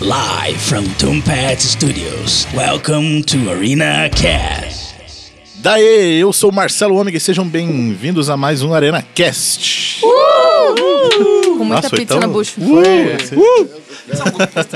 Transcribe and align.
Live 0.00 0.58
from 0.60 0.84
Tombat 0.98 1.60
Studios. 1.60 2.46
Welcome 2.54 3.22
to 3.24 3.50
Arena 3.50 4.08
Cast. 4.10 4.94
Daê, 5.56 6.18
eu 6.22 6.32
sou 6.32 6.50
o 6.50 6.52
Marcelo 6.52 6.94
Ômega 6.96 7.16
e 7.16 7.20
sejam 7.20 7.46
bem-vindos 7.48 8.28
a 8.28 8.36
mais 8.36 8.62
um 8.62 8.74
Arena 8.74 9.02
Cast. 9.14 10.00
Com 10.00 11.64
muita 11.64 11.82
Nossa, 11.82 11.90
pizza 11.90 12.06
tão- 12.06 12.20
na 12.20 12.28
bucha. 12.28 12.52
Uh, 12.60 13.68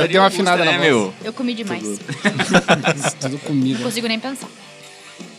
Deu 0.09 0.21
uma 0.23 0.27
afinada 0.29 0.65
na 0.65 0.73
né, 0.73 0.79
voz. 0.79 0.89
meu? 0.89 1.15
Eu 1.23 1.33
comi 1.33 1.55
demais. 1.55 1.83
Tudo 3.21 3.33
Não 3.33 3.39
comida. 3.41 3.83
consigo 3.85 4.09
nem 4.09 4.19
pensar. 4.19 4.49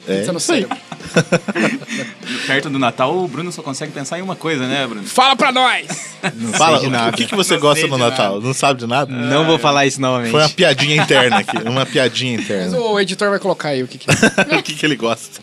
É, 0.07 0.17
Pensa 0.17 0.31
no 0.31 0.37
isso 0.39 0.51
aí. 0.53 0.61
cérebro. 0.67 0.77
Perto 2.47 2.69
do 2.69 2.79
Natal, 2.79 3.15
o 3.17 3.27
Bruno 3.27 3.51
só 3.51 3.61
consegue 3.61 3.91
pensar 3.91 4.17
em 4.19 4.21
uma 4.21 4.35
coisa, 4.35 4.67
né, 4.67 4.85
Bruno? 4.87 5.03
Fala 5.05 5.35
pra 5.35 5.51
nós! 5.51 5.87
Fala, 6.57 6.79
de 6.79 6.87
o- 6.87 6.89
nada. 6.89 7.09
o 7.11 7.13
que, 7.17 7.25
que 7.25 7.35
você 7.35 7.53
Não 7.55 7.61
gosta 7.61 7.87
no 7.87 7.97
Natal? 7.97 8.39
Não 8.41 8.53
sabe 8.53 8.79
de 8.79 8.87
nada? 8.87 9.11
Não 9.11 9.45
vou 9.45 9.57
falar 9.59 9.85
isso 9.85 9.99
novamente. 10.01 10.31
Foi 10.31 10.41
uma 10.41 10.49
piadinha 10.49 11.01
interna 11.01 11.37
aqui, 11.39 11.57
uma 11.67 11.85
piadinha 11.85 12.37
Mas 12.37 12.45
interna. 12.45 12.77
o 12.79 12.99
editor 12.99 13.29
vai 13.29 13.39
colocar 13.39 13.69
aí 13.69 13.83
o 13.83 13.87
que, 13.87 13.97
que 13.97 14.07
é. 14.09 14.13
o 14.59 14.63
que, 14.63 14.73
que 14.73 14.85
ele 14.85 14.95
gosta? 14.95 15.41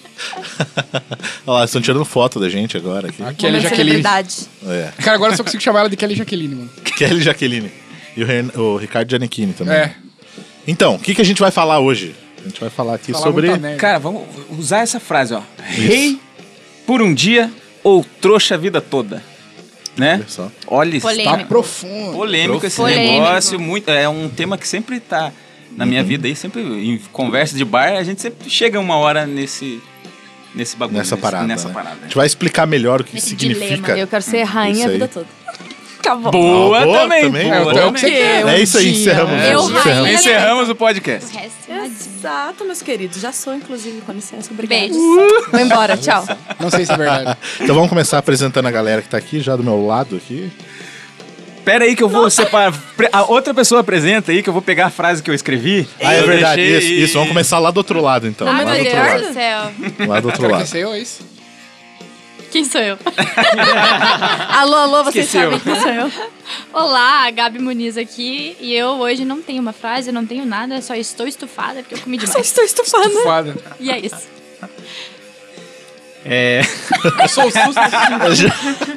Olha 1.47 1.59
lá, 1.61 1.65
estão 1.65 1.81
tirando 1.81 2.05
foto 2.05 2.41
da 2.41 2.49
gente 2.49 2.77
agora 2.77 3.09
aqui. 3.09 3.23
A 3.23 3.33
Kelly 3.33 3.57
Momento 3.59 3.71
Jaqueline. 3.71 4.03
É. 4.67 4.93
Cara, 5.03 5.15
agora 5.17 5.33
eu 5.33 5.37
só 5.37 5.45
consigo 5.45 5.63
chamar 5.63 5.81
ela 5.81 5.91
de 5.91 5.97
Kelly 5.97 6.15
Jaqueline, 6.15 6.55
mano. 6.55 6.71
Kelly 6.97 7.23
Jaqueline. 7.23 7.71
E 8.17 8.23
o, 8.23 8.27
Ren- 8.27 8.51
o 8.57 8.77
Ricardo 8.77 9.09
Giannichini 9.11 9.53
também. 9.53 9.75
É. 9.77 9.95
Então, 10.67 10.97
o 10.97 10.99
que, 10.99 11.15
que 11.15 11.21
a 11.21 11.25
gente 11.25 11.41
vai 11.41 11.51
falar 11.51 11.79
hoje? 11.81 12.15
A 12.41 12.49
gente 12.49 12.61
vai 12.61 12.71
falar 12.71 12.95
aqui 12.95 13.13
Falar 13.13 13.25
sobre. 13.25 13.49
Cara, 13.77 13.99
vamos 13.99 14.23
usar 14.59 14.81
essa 14.81 14.99
frase, 15.01 15.35
ó. 15.35 15.43
Rei 15.63 16.19
por 16.87 17.03
um 17.03 17.13
dia 17.13 17.51
ou 17.83 18.05
trouxa 18.21 18.55
a 18.55 18.59
vida 18.59 18.81
toda. 18.81 19.23
Né? 19.97 20.15
Olha 20.15 20.25
só. 20.29 20.53
Olha, 20.69 20.97
isso, 20.97 21.07
Polêmico. 21.07 21.39
Tá 21.39 21.45
profundo. 21.45 22.13
polêmico 22.17 22.65
esse 22.67 22.77
Polêmico. 22.77 23.13
negócio. 23.15 23.59
Muito, 23.59 23.91
é 23.91 24.09
um 24.09 24.29
tema 24.29 24.57
que 24.57 24.67
sempre 24.69 25.01
tá 25.01 25.33
na 25.77 25.85
minha 25.85 26.03
Uhum. 26.03 26.07
vida 26.07 26.29
aí, 26.29 26.37
sempre 26.37 26.63
em 26.63 26.99
conversa 27.13 27.57
de 27.57 27.65
bar, 27.65 27.93
a 27.95 28.03
gente 28.05 28.21
sempre 28.23 28.49
chega 28.49 28.79
uma 28.79 28.97
hora 28.97 29.27
nesse 29.27 29.81
nesse 30.55 30.77
bagulho. 30.77 30.99
Nessa 30.99 31.15
nesse- 31.17 31.23
parada. 31.23 31.47
Nessa 31.47 31.69
né? 31.69 31.75
parada. 31.75 31.97
A 32.01 32.05
gente 32.05 32.17
vai 32.17 32.27
explicar 32.27 32.67
melhor 32.67 33.01
o 33.01 33.05
que 33.05 33.17
Esse 33.19 33.31
significa. 33.31 33.97
Eu 33.99 34.07
quero 34.07 34.23
ser 34.23 34.43
rainha 34.45 34.87
a 34.87 34.89
vida 34.91 35.09
toda. 35.09 35.27
Acabou. 36.09 36.33
Boa, 36.33 36.79
Ah, 36.81 36.85
boa 36.85 36.99
também. 37.01 37.23
também. 37.25 37.51
É, 37.51 37.61
boa 37.61 37.73
é 37.81 37.87
o 37.87 37.93
que 37.93 38.01
você 38.01 38.07
também. 38.07 38.23
quer. 38.23 38.49
É 38.49 38.61
isso 38.61 38.79
aí, 38.79 38.91
encerramos. 39.01 39.33
É, 39.43 39.55
Eu, 39.55 39.61
encerramos. 39.71 40.11
Encerramos 40.11 40.69
o 40.71 40.75
podcast. 40.75 41.27
O 41.35 41.39
resto, 41.39 41.55
nada. 41.69 41.87
Exato, 41.87 42.65
meus 42.65 42.83
queridos. 42.83 43.21
Já 43.21 43.33
sou, 43.33 43.55
inclusive, 43.55 44.01
com 44.01 44.13
licença. 44.13 44.51
Obrigada. 44.53 44.81
Beijos. 44.81 44.97
Vou 45.51 45.61
embora, 45.61 45.97
tchau. 45.99 46.27
Não 46.59 46.71
sei 46.71 46.85
se 46.85 46.93
é 46.93 46.97
verdade. 46.97 47.37
Então 47.61 47.75
vamos 47.75 47.89
começar 47.89 48.19
apresentando 48.19 48.67
a 48.67 48.71
galera 48.71 49.03
que 49.03 49.09
tá 49.09 49.17
aqui, 49.17 49.41
já 49.41 49.55
do 49.57 49.63
meu 49.63 49.87
lado 49.87 50.17
aqui. 50.17 50.51
Pera 51.65 51.85
aí 51.85 51.95
que 51.95 52.03
eu 52.03 52.09
vou 52.09 52.31
separar. 52.31 52.73
Pre- 52.97 53.11
A 53.13 53.25
outra 53.25 53.53
pessoa 53.53 53.83
apresenta 53.83 54.33
aí 54.33 54.43
que 54.43 54.49
eu 54.49 54.53
vou 54.55 54.63
pegar 54.63 54.87
a 54.87 54.91
frase 54.91 55.23
que 55.23 55.31
eu 55.31 55.35
escrevi. 55.35 55.87
Ah, 56.03 56.15
é 56.15 56.23
verdade. 56.23 56.63
deixei- 56.63 56.93
Isso, 56.95 57.05
isso. 57.05 57.13
Vamos 57.15 57.29
começar 57.29 57.59
lá 57.59 57.71
do 57.71 57.77
outro 57.77 58.01
lado, 58.01 58.27
então. 58.27 58.49
Ai, 58.49 58.65
lá 58.65 58.71
do 58.71 58.71
meu 58.71 58.79
outro 58.79 58.93
Deus 59.03 59.07
lado. 59.13 59.27
do 59.29 59.35
céu. 59.35 60.07
Lá 60.09 60.21
do 60.21 60.27
outro 60.29 60.51
lado. 60.51 60.67
sei 60.67 60.85
eu, 60.85 60.93
é 60.95 61.01
isso? 61.01 61.21
Quem 62.51 62.65
sou 62.65 62.81
eu? 62.81 62.99
Alô, 64.49 64.77
alô, 64.77 65.05
vocês 65.05 65.27
Esqueceu. 65.27 65.51
sabem 65.51 65.61
quem 65.61 65.81
sou 65.81 65.93
eu? 65.93 66.11
Olá, 66.73 67.31
Gabi 67.31 67.59
Muniz 67.59 67.97
aqui. 67.99 68.57
E 68.59 68.75
eu 68.75 68.89
hoje 68.99 69.25
não 69.25 69.43
tenho 69.43 69.61
uma 69.61 69.73
frase, 69.73 70.11
não 70.11 70.25
tenho 70.25 70.47
nada, 70.47 70.81
só 70.81 70.95
estou 70.95 71.27
estufada 71.27 71.81
porque 71.83 71.95
eu 71.95 71.99
comi 71.99 72.19
Só 72.21 72.27
demais. 72.27 72.47
estou 72.47 72.65
estufada. 72.65 73.11
Foda. 73.23 73.57
E 73.79 73.91
é 73.91 73.99
isso. 73.99 74.27
É. 76.25 76.63
Eu 77.23 77.29
sou 77.29 77.45
o 77.47 77.51
susto. 77.51 77.81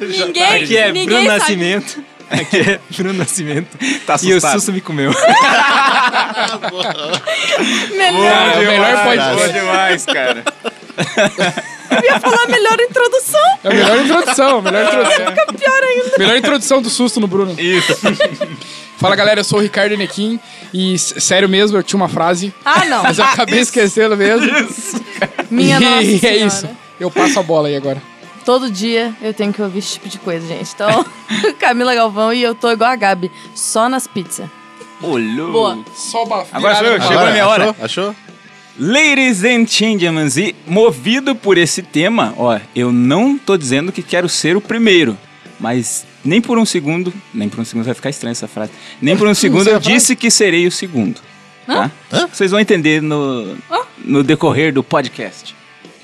Ninguém, 0.26 0.62
Aqui 0.64 0.76
é 0.76 0.92
ninguém 0.92 1.06
Bruno 1.06 1.26
sabe. 1.26 1.38
Nascimento. 1.38 2.04
Aqui 2.30 2.58
é 2.58 2.80
Bruno 2.96 3.12
Nascimento. 3.18 3.78
Tá 4.06 4.16
e 4.22 4.32
o 4.32 4.40
susto 4.40 4.72
me 4.72 4.80
comeu. 4.80 5.12
Melhor. 7.90 8.52
O 8.56 8.58
melhor 8.58 8.92
Boa 8.92 9.04
podcast. 9.04 9.52
demais, 9.52 10.06
cara. 10.06 10.44
Eu 11.96 12.02
ia 12.12 12.20
falar 12.20 12.44
a 12.44 12.48
melhor 12.48 12.80
introdução. 12.80 13.40
É 13.64 13.68
a 13.68 13.70
melhor 13.74 13.98
introdução, 14.04 14.58
a 14.58 14.62
melhor 14.62 14.84
introdução. 14.84 15.26
Fica 15.26 15.52
pior 15.52 15.82
ainda. 15.82 16.18
Melhor 16.18 16.36
introdução 16.36 16.82
do 16.82 16.90
susto 16.90 17.20
no 17.20 17.26
Bruno. 17.26 17.54
Isso. 17.58 17.94
Fala 18.98 19.16
galera, 19.16 19.40
eu 19.40 19.44
sou 19.44 19.58
o 19.58 19.62
Ricardo 19.62 19.96
Nequim 19.96 20.38
e 20.72 20.96
sério 20.98 21.48
mesmo, 21.48 21.76
eu 21.76 21.82
tinha 21.82 21.96
uma 21.98 22.08
frase, 22.08 22.54
Ah, 22.64 22.84
não. 22.84 23.02
mas 23.02 23.18
eu 23.18 23.24
acabei 23.24 23.58
esquecendo 23.58 24.16
mesmo. 24.16 24.46
Minha 25.50 25.78
e 25.78 25.80
nossa 25.84 26.02
é 26.02 26.18
senhora. 26.18 26.36
isso. 26.46 26.68
Eu 27.00 27.10
passo 27.10 27.40
a 27.40 27.42
bola 27.42 27.66
aí 27.68 27.74
agora. 27.76 28.00
Todo 28.44 28.70
dia 28.70 29.12
eu 29.20 29.34
tenho 29.34 29.52
que 29.52 29.60
ouvir 29.60 29.80
esse 29.80 29.94
tipo 29.94 30.08
de 30.08 30.18
coisa, 30.18 30.46
gente. 30.46 30.70
Então, 30.74 31.04
Camila 31.58 31.94
Galvão 31.94 32.32
e 32.32 32.42
eu 32.42 32.54
tô 32.54 32.70
igual 32.70 32.90
a 32.90 32.96
Gabi. 32.96 33.30
Só 33.54 33.88
nas 33.88 34.06
pizzas. 34.06 34.46
Olhou. 35.02 35.50
Boa. 35.50 35.78
Só 35.94 36.22
uma 36.22 36.44
Agora 36.52 36.76
sou 36.76 36.86
eu, 36.86 37.00
chegou 37.02 37.18
a 37.18 37.30
minha 37.32 37.46
hora. 37.48 37.70
Achou? 37.80 37.84
Achou? 37.84 38.14
Ladies 38.84 39.44
and 39.44 39.64
gentlemen, 39.68 40.26
e 40.36 40.56
movido 40.66 41.36
por 41.36 41.56
esse 41.56 41.82
tema, 41.82 42.34
ó, 42.36 42.58
eu 42.74 42.90
não 42.90 43.38
tô 43.38 43.56
dizendo 43.56 43.92
que 43.92 44.02
quero 44.02 44.28
ser 44.28 44.56
o 44.56 44.60
primeiro, 44.60 45.16
mas 45.60 46.04
nem 46.24 46.40
por 46.40 46.58
um 46.58 46.64
segundo, 46.64 47.14
nem 47.32 47.48
por 47.48 47.60
um 47.60 47.64
segundo 47.64 47.84
vai 47.84 47.94
ficar 47.94 48.10
estranha 48.10 48.32
essa 48.32 48.48
frase, 48.48 48.72
nem 49.00 49.16
por 49.16 49.28
um 49.28 49.34
segundo 49.38 49.70
eu 49.70 49.78
disse 49.78 50.16
que 50.16 50.32
serei 50.32 50.66
o 50.66 50.72
segundo, 50.72 51.20
tá? 51.64 51.92
Vocês 52.32 52.50
vão 52.50 52.58
entender 52.58 53.00
no, 53.00 53.56
no 54.04 54.24
decorrer 54.24 54.74
do 54.74 54.82
podcast. 54.82 55.54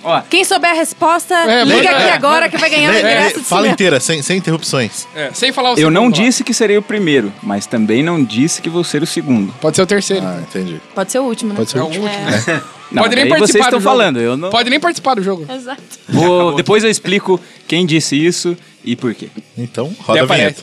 Ó, 0.02 0.20
Quem 0.30 0.44
souber 0.44 0.70
a 0.70 0.74
resposta, 0.74 1.34
É, 1.34 1.64
liga 1.64 1.90
aqui 1.90 2.02
é. 2.04 2.12
agora 2.12 2.48
que 2.48 2.56
vai 2.56 2.70
ganhar 2.70 2.90
um 2.90 2.92
Lê- 2.92 3.00
ingresso 3.00 3.36
lê- 3.36 3.42
de 3.42 3.48
fala 3.48 3.60
cinema. 3.62 3.74
inteira, 3.74 4.00
sem, 4.00 4.22
sem 4.22 4.38
interrupções. 4.38 5.06
É, 5.14 5.30
sem 5.34 5.52
falar 5.52 5.74
o 5.74 5.78
eu 5.78 5.90
não 5.90 6.02
segundo 6.02 6.18
lá. 6.18 6.24
disse 6.24 6.44
que 6.44 6.54
serei 6.54 6.76
o 6.78 6.82
primeiro, 6.82 7.32
mas 7.42 7.66
também 7.66 8.02
não 8.02 8.22
disse 8.22 8.62
que 8.62 8.70
vou 8.70 8.84
ser 8.84 9.02
o 9.02 9.06
segundo. 9.06 9.52
Pode 9.60 9.76
ser 9.76 9.82
o 9.82 9.86
terceiro. 9.86 10.24
Ah, 10.24 10.38
entendi. 10.40 10.80
Pode 10.94 11.10
ser 11.10 11.18
o 11.18 11.24
último, 11.24 11.50
né? 11.50 11.56
Pode 11.56 11.70
ser 11.70 11.78
É 11.78 11.80
o 11.80 11.84
o 11.84 11.86
último. 11.88 12.04
último. 12.06 12.62
Não, 12.90 13.02
Pode 13.02 13.16
nem 13.16 13.24
aí 13.24 13.28
participar 13.28 13.52
vocês 13.52 13.64
do 13.64 13.66
estão 13.76 13.80
jogo. 13.80 13.90
falando, 13.98 14.18
eu 14.18 14.34
não. 14.34 14.48
Pode 14.48 14.70
nem 14.70 14.80
participar 14.80 15.14
do 15.14 15.22
jogo. 15.22 15.46
Exato. 15.52 15.82
Vou, 16.08 16.54
depois 16.54 16.82
eu 16.82 16.88
explico 16.88 17.38
quem 17.66 17.84
disse 17.84 18.16
isso 18.16 18.56
e 18.82 18.96
por 18.96 19.12
quê. 19.14 19.28
Então, 19.58 19.92
roda 20.06 20.22
a 20.22 20.24
vinheta. 20.24 20.62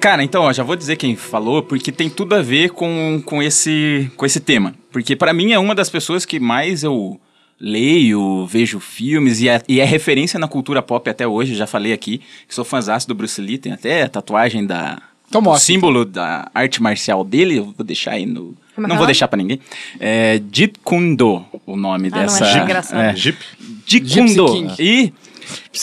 Cara, 0.00 0.24
então, 0.24 0.42
ó, 0.44 0.52
já 0.52 0.62
vou 0.62 0.76
dizer 0.76 0.96
quem 0.96 1.14
falou, 1.14 1.62
porque 1.62 1.92
tem 1.92 2.08
tudo 2.08 2.34
a 2.34 2.40
ver 2.42 2.70
com, 2.70 3.20
com, 3.24 3.42
esse, 3.42 4.10
com 4.16 4.24
esse 4.24 4.40
tema. 4.40 4.74
Porque 4.90 5.14
pra 5.14 5.32
mim 5.32 5.52
é 5.52 5.58
uma 5.58 5.74
das 5.74 5.90
pessoas 5.90 6.24
que 6.24 6.40
mais 6.40 6.82
eu 6.82 7.20
leio, 7.60 8.46
vejo 8.46 8.80
filmes 8.80 9.40
e 9.40 9.48
é, 9.48 9.60
e 9.68 9.80
é 9.80 9.84
referência 9.84 10.38
na 10.40 10.48
cultura 10.48 10.80
pop 10.80 11.08
até 11.10 11.26
hoje. 11.26 11.54
Já 11.54 11.66
falei 11.66 11.92
aqui 11.92 12.20
que 12.48 12.54
sou 12.54 12.64
fãzaço 12.64 13.06
do 13.06 13.14
Bruce 13.14 13.40
Lee, 13.40 13.58
tem 13.58 13.72
até 13.72 14.02
a 14.04 14.08
tatuagem 14.08 14.64
da. 14.66 15.00
Então 15.28 15.40
mostra, 15.42 15.64
símbolo 15.66 16.04
da 16.04 16.50
arte 16.54 16.82
marcial 16.82 17.22
dele, 17.22 17.58
eu 17.58 17.66
vou 17.76 17.84
deixar 17.86 18.12
aí 18.12 18.24
no. 18.26 18.56
Como 18.74 18.86
é 18.86 18.88
não 18.88 18.94
é 18.96 18.98
vou 18.98 19.04
o 19.04 19.06
deixar 19.06 19.28
pra 19.28 19.36
ninguém. 19.36 19.60
É 20.00 20.40
Jeet 20.50 20.74
Kune 20.82 21.14
Do, 21.14 21.44
o 21.66 21.76
nome 21.76 22.08
Ah, 22.10 22.16
não, 22.16 22.22
dessa. 22.22 22.44
achei 22.44 22.62
engraçado. 22.62 22.98
é, 23.00 23.14
Jeep. 23.14 23.38
Jeet 23.86 24.12
Kune 24.14 24.34
Do. 24.34 24.74
E 24.80 25.12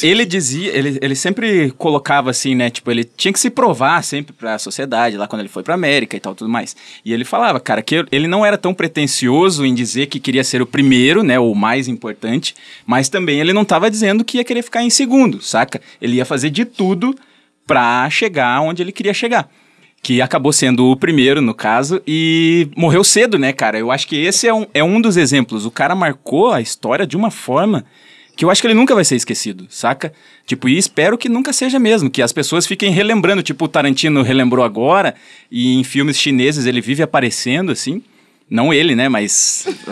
ele 0.03 0.25
dizia, 0.25 0.71
ele, 0.75 0.97
ele 1.01 1.15
sempre 1.15 1.71
colocava 1.71 2.29
assim, 2.29 2.55
né? 2.55 2.69
Tipo, 2.69 2.91
ele 2.91 3.03
tinha 3.03 3.31
que 3.31 3.39
se 3.39 3.49
provar 3.49 4.03
sempre 4.03 4.33
pra 4.33 4.59
sociedade, 4.59 5.17
lá 5.17 5.27
quando 5.27 5.41
ele 5.41 5.49
foi 5.49 5.63
pra 5.63 5.73
América 5.73 6.15
e 6.15 6.19
tal, 6.19 6.35
tudo 6.35 6.49
mais. 6.49 6.75
E 7.03 7.13
ele 7.13 7.23
falava, 7.25 7.59
cara, 7.59 7.81
que 7.81 8.05
ele 8.11 8.27
não 8.27 8.45
era 8.45 8.57
tão 8.57 8.73
pretencioso 8.73 9.65
em 9.65 9.73
dizer 9.73 10.07
que 10.07 10.19
queria 10.19 10.43
ser 10.43 10.61
o 10.61 10.65
primeiro, 10.65 11.23
né? 11.23 11.39
O 11.39 11.55
mais 11.55 11.87
importante, 11.87 12.55
mas 12.85 13.09
também 13.09 13.39
ele 13.39 13.53
não 13.53 13.65
tava 13.65 13.89
dizendo 13.89 14.23
que 14.23 14.37
ia 14.37 14.43
querer 14.43 14.61
ficar 14.61 14.83
em 14.83 14.89
segundo, 14.89 15.41
saca? 15.41 15.81
Ele 16.01 16.17
ia 16.17 16.25
fazer 16.25 16.49
de 16.49 16.65
tudo 16.65 17.15
pra 17.65 18.09
chegar 18.09 18.61
onde 18.61 18.81
ele 18.81 18.91
queria 18.91 19.13
chegar. 19.13 19.49
que 20.01 20.21
acabou 20.21 20.53
sendo 20.53 20.85
o 20.85 20.95
primeiro, 20.95 21.41
no 21.41 21.53
caso, 21.53 22.01
e 22.07 22.69
morreu 22.77 23.03
cedo, 23.03 23.37
né, 23.37 23.51
cara? 23.51 23.77
Eu 23.77 23.91
acho 23.91 24.07
que 24.07 24.15
esse 24.15 24.47
é 24.47 24.53
um, 24.53 24.65
é 24.73 24.83
um 24.83 25.01
dos 25.01 25.17
exemplos. 25.17 25.65
O 25.65 25.71
cara 25.71 25.95
marcou 25.95 26.51
a 26.51 26.61
história 26.61 27.05
de 27.05 27.17
uma 27.17 27.29
forma 27.31 27.83
que 28.37 28.45
eu 28.45 28.51
acho 28.51 28.61
que 28.61 28.67
ele 28.67 28.75
nunca 28.75 28.93
vai 28.93 29.03
ser 29.03 29.15
esquecido, 29.15 29.65
saca? 29.67 30.13
Tipo, 30.45 30.69
e 30.69 30.77
espero 30.77 31.17
que 31.17 31.27
nunca 31.27 31.51
seja 31.51 31.79
mesmo, 31.79 32.07
que 32.07 32.21
as 32.21 32.31
pessoas 32.31 32.67
fiquem 32.67 32.91
relembrando, 32.91 33.41
tipo 33.41 33.65
o 33.65 33.67
Tarantino 33.67 34.21
relembrou 34.21 34.63
agora, 34.63 35.15
e 35.51 35.73
em 35.73 35.83
filmes 35.83 36.19
chineses 36.19 36.67
ele 36.67 36.79
vive 36.79 37.01
aparecendo, 37.01 37.71
assim. 37.71 38.03
Não 38.49 38.71
ele, 38.71 38.95
né, 38.95 39.09
mas 39.09 39.67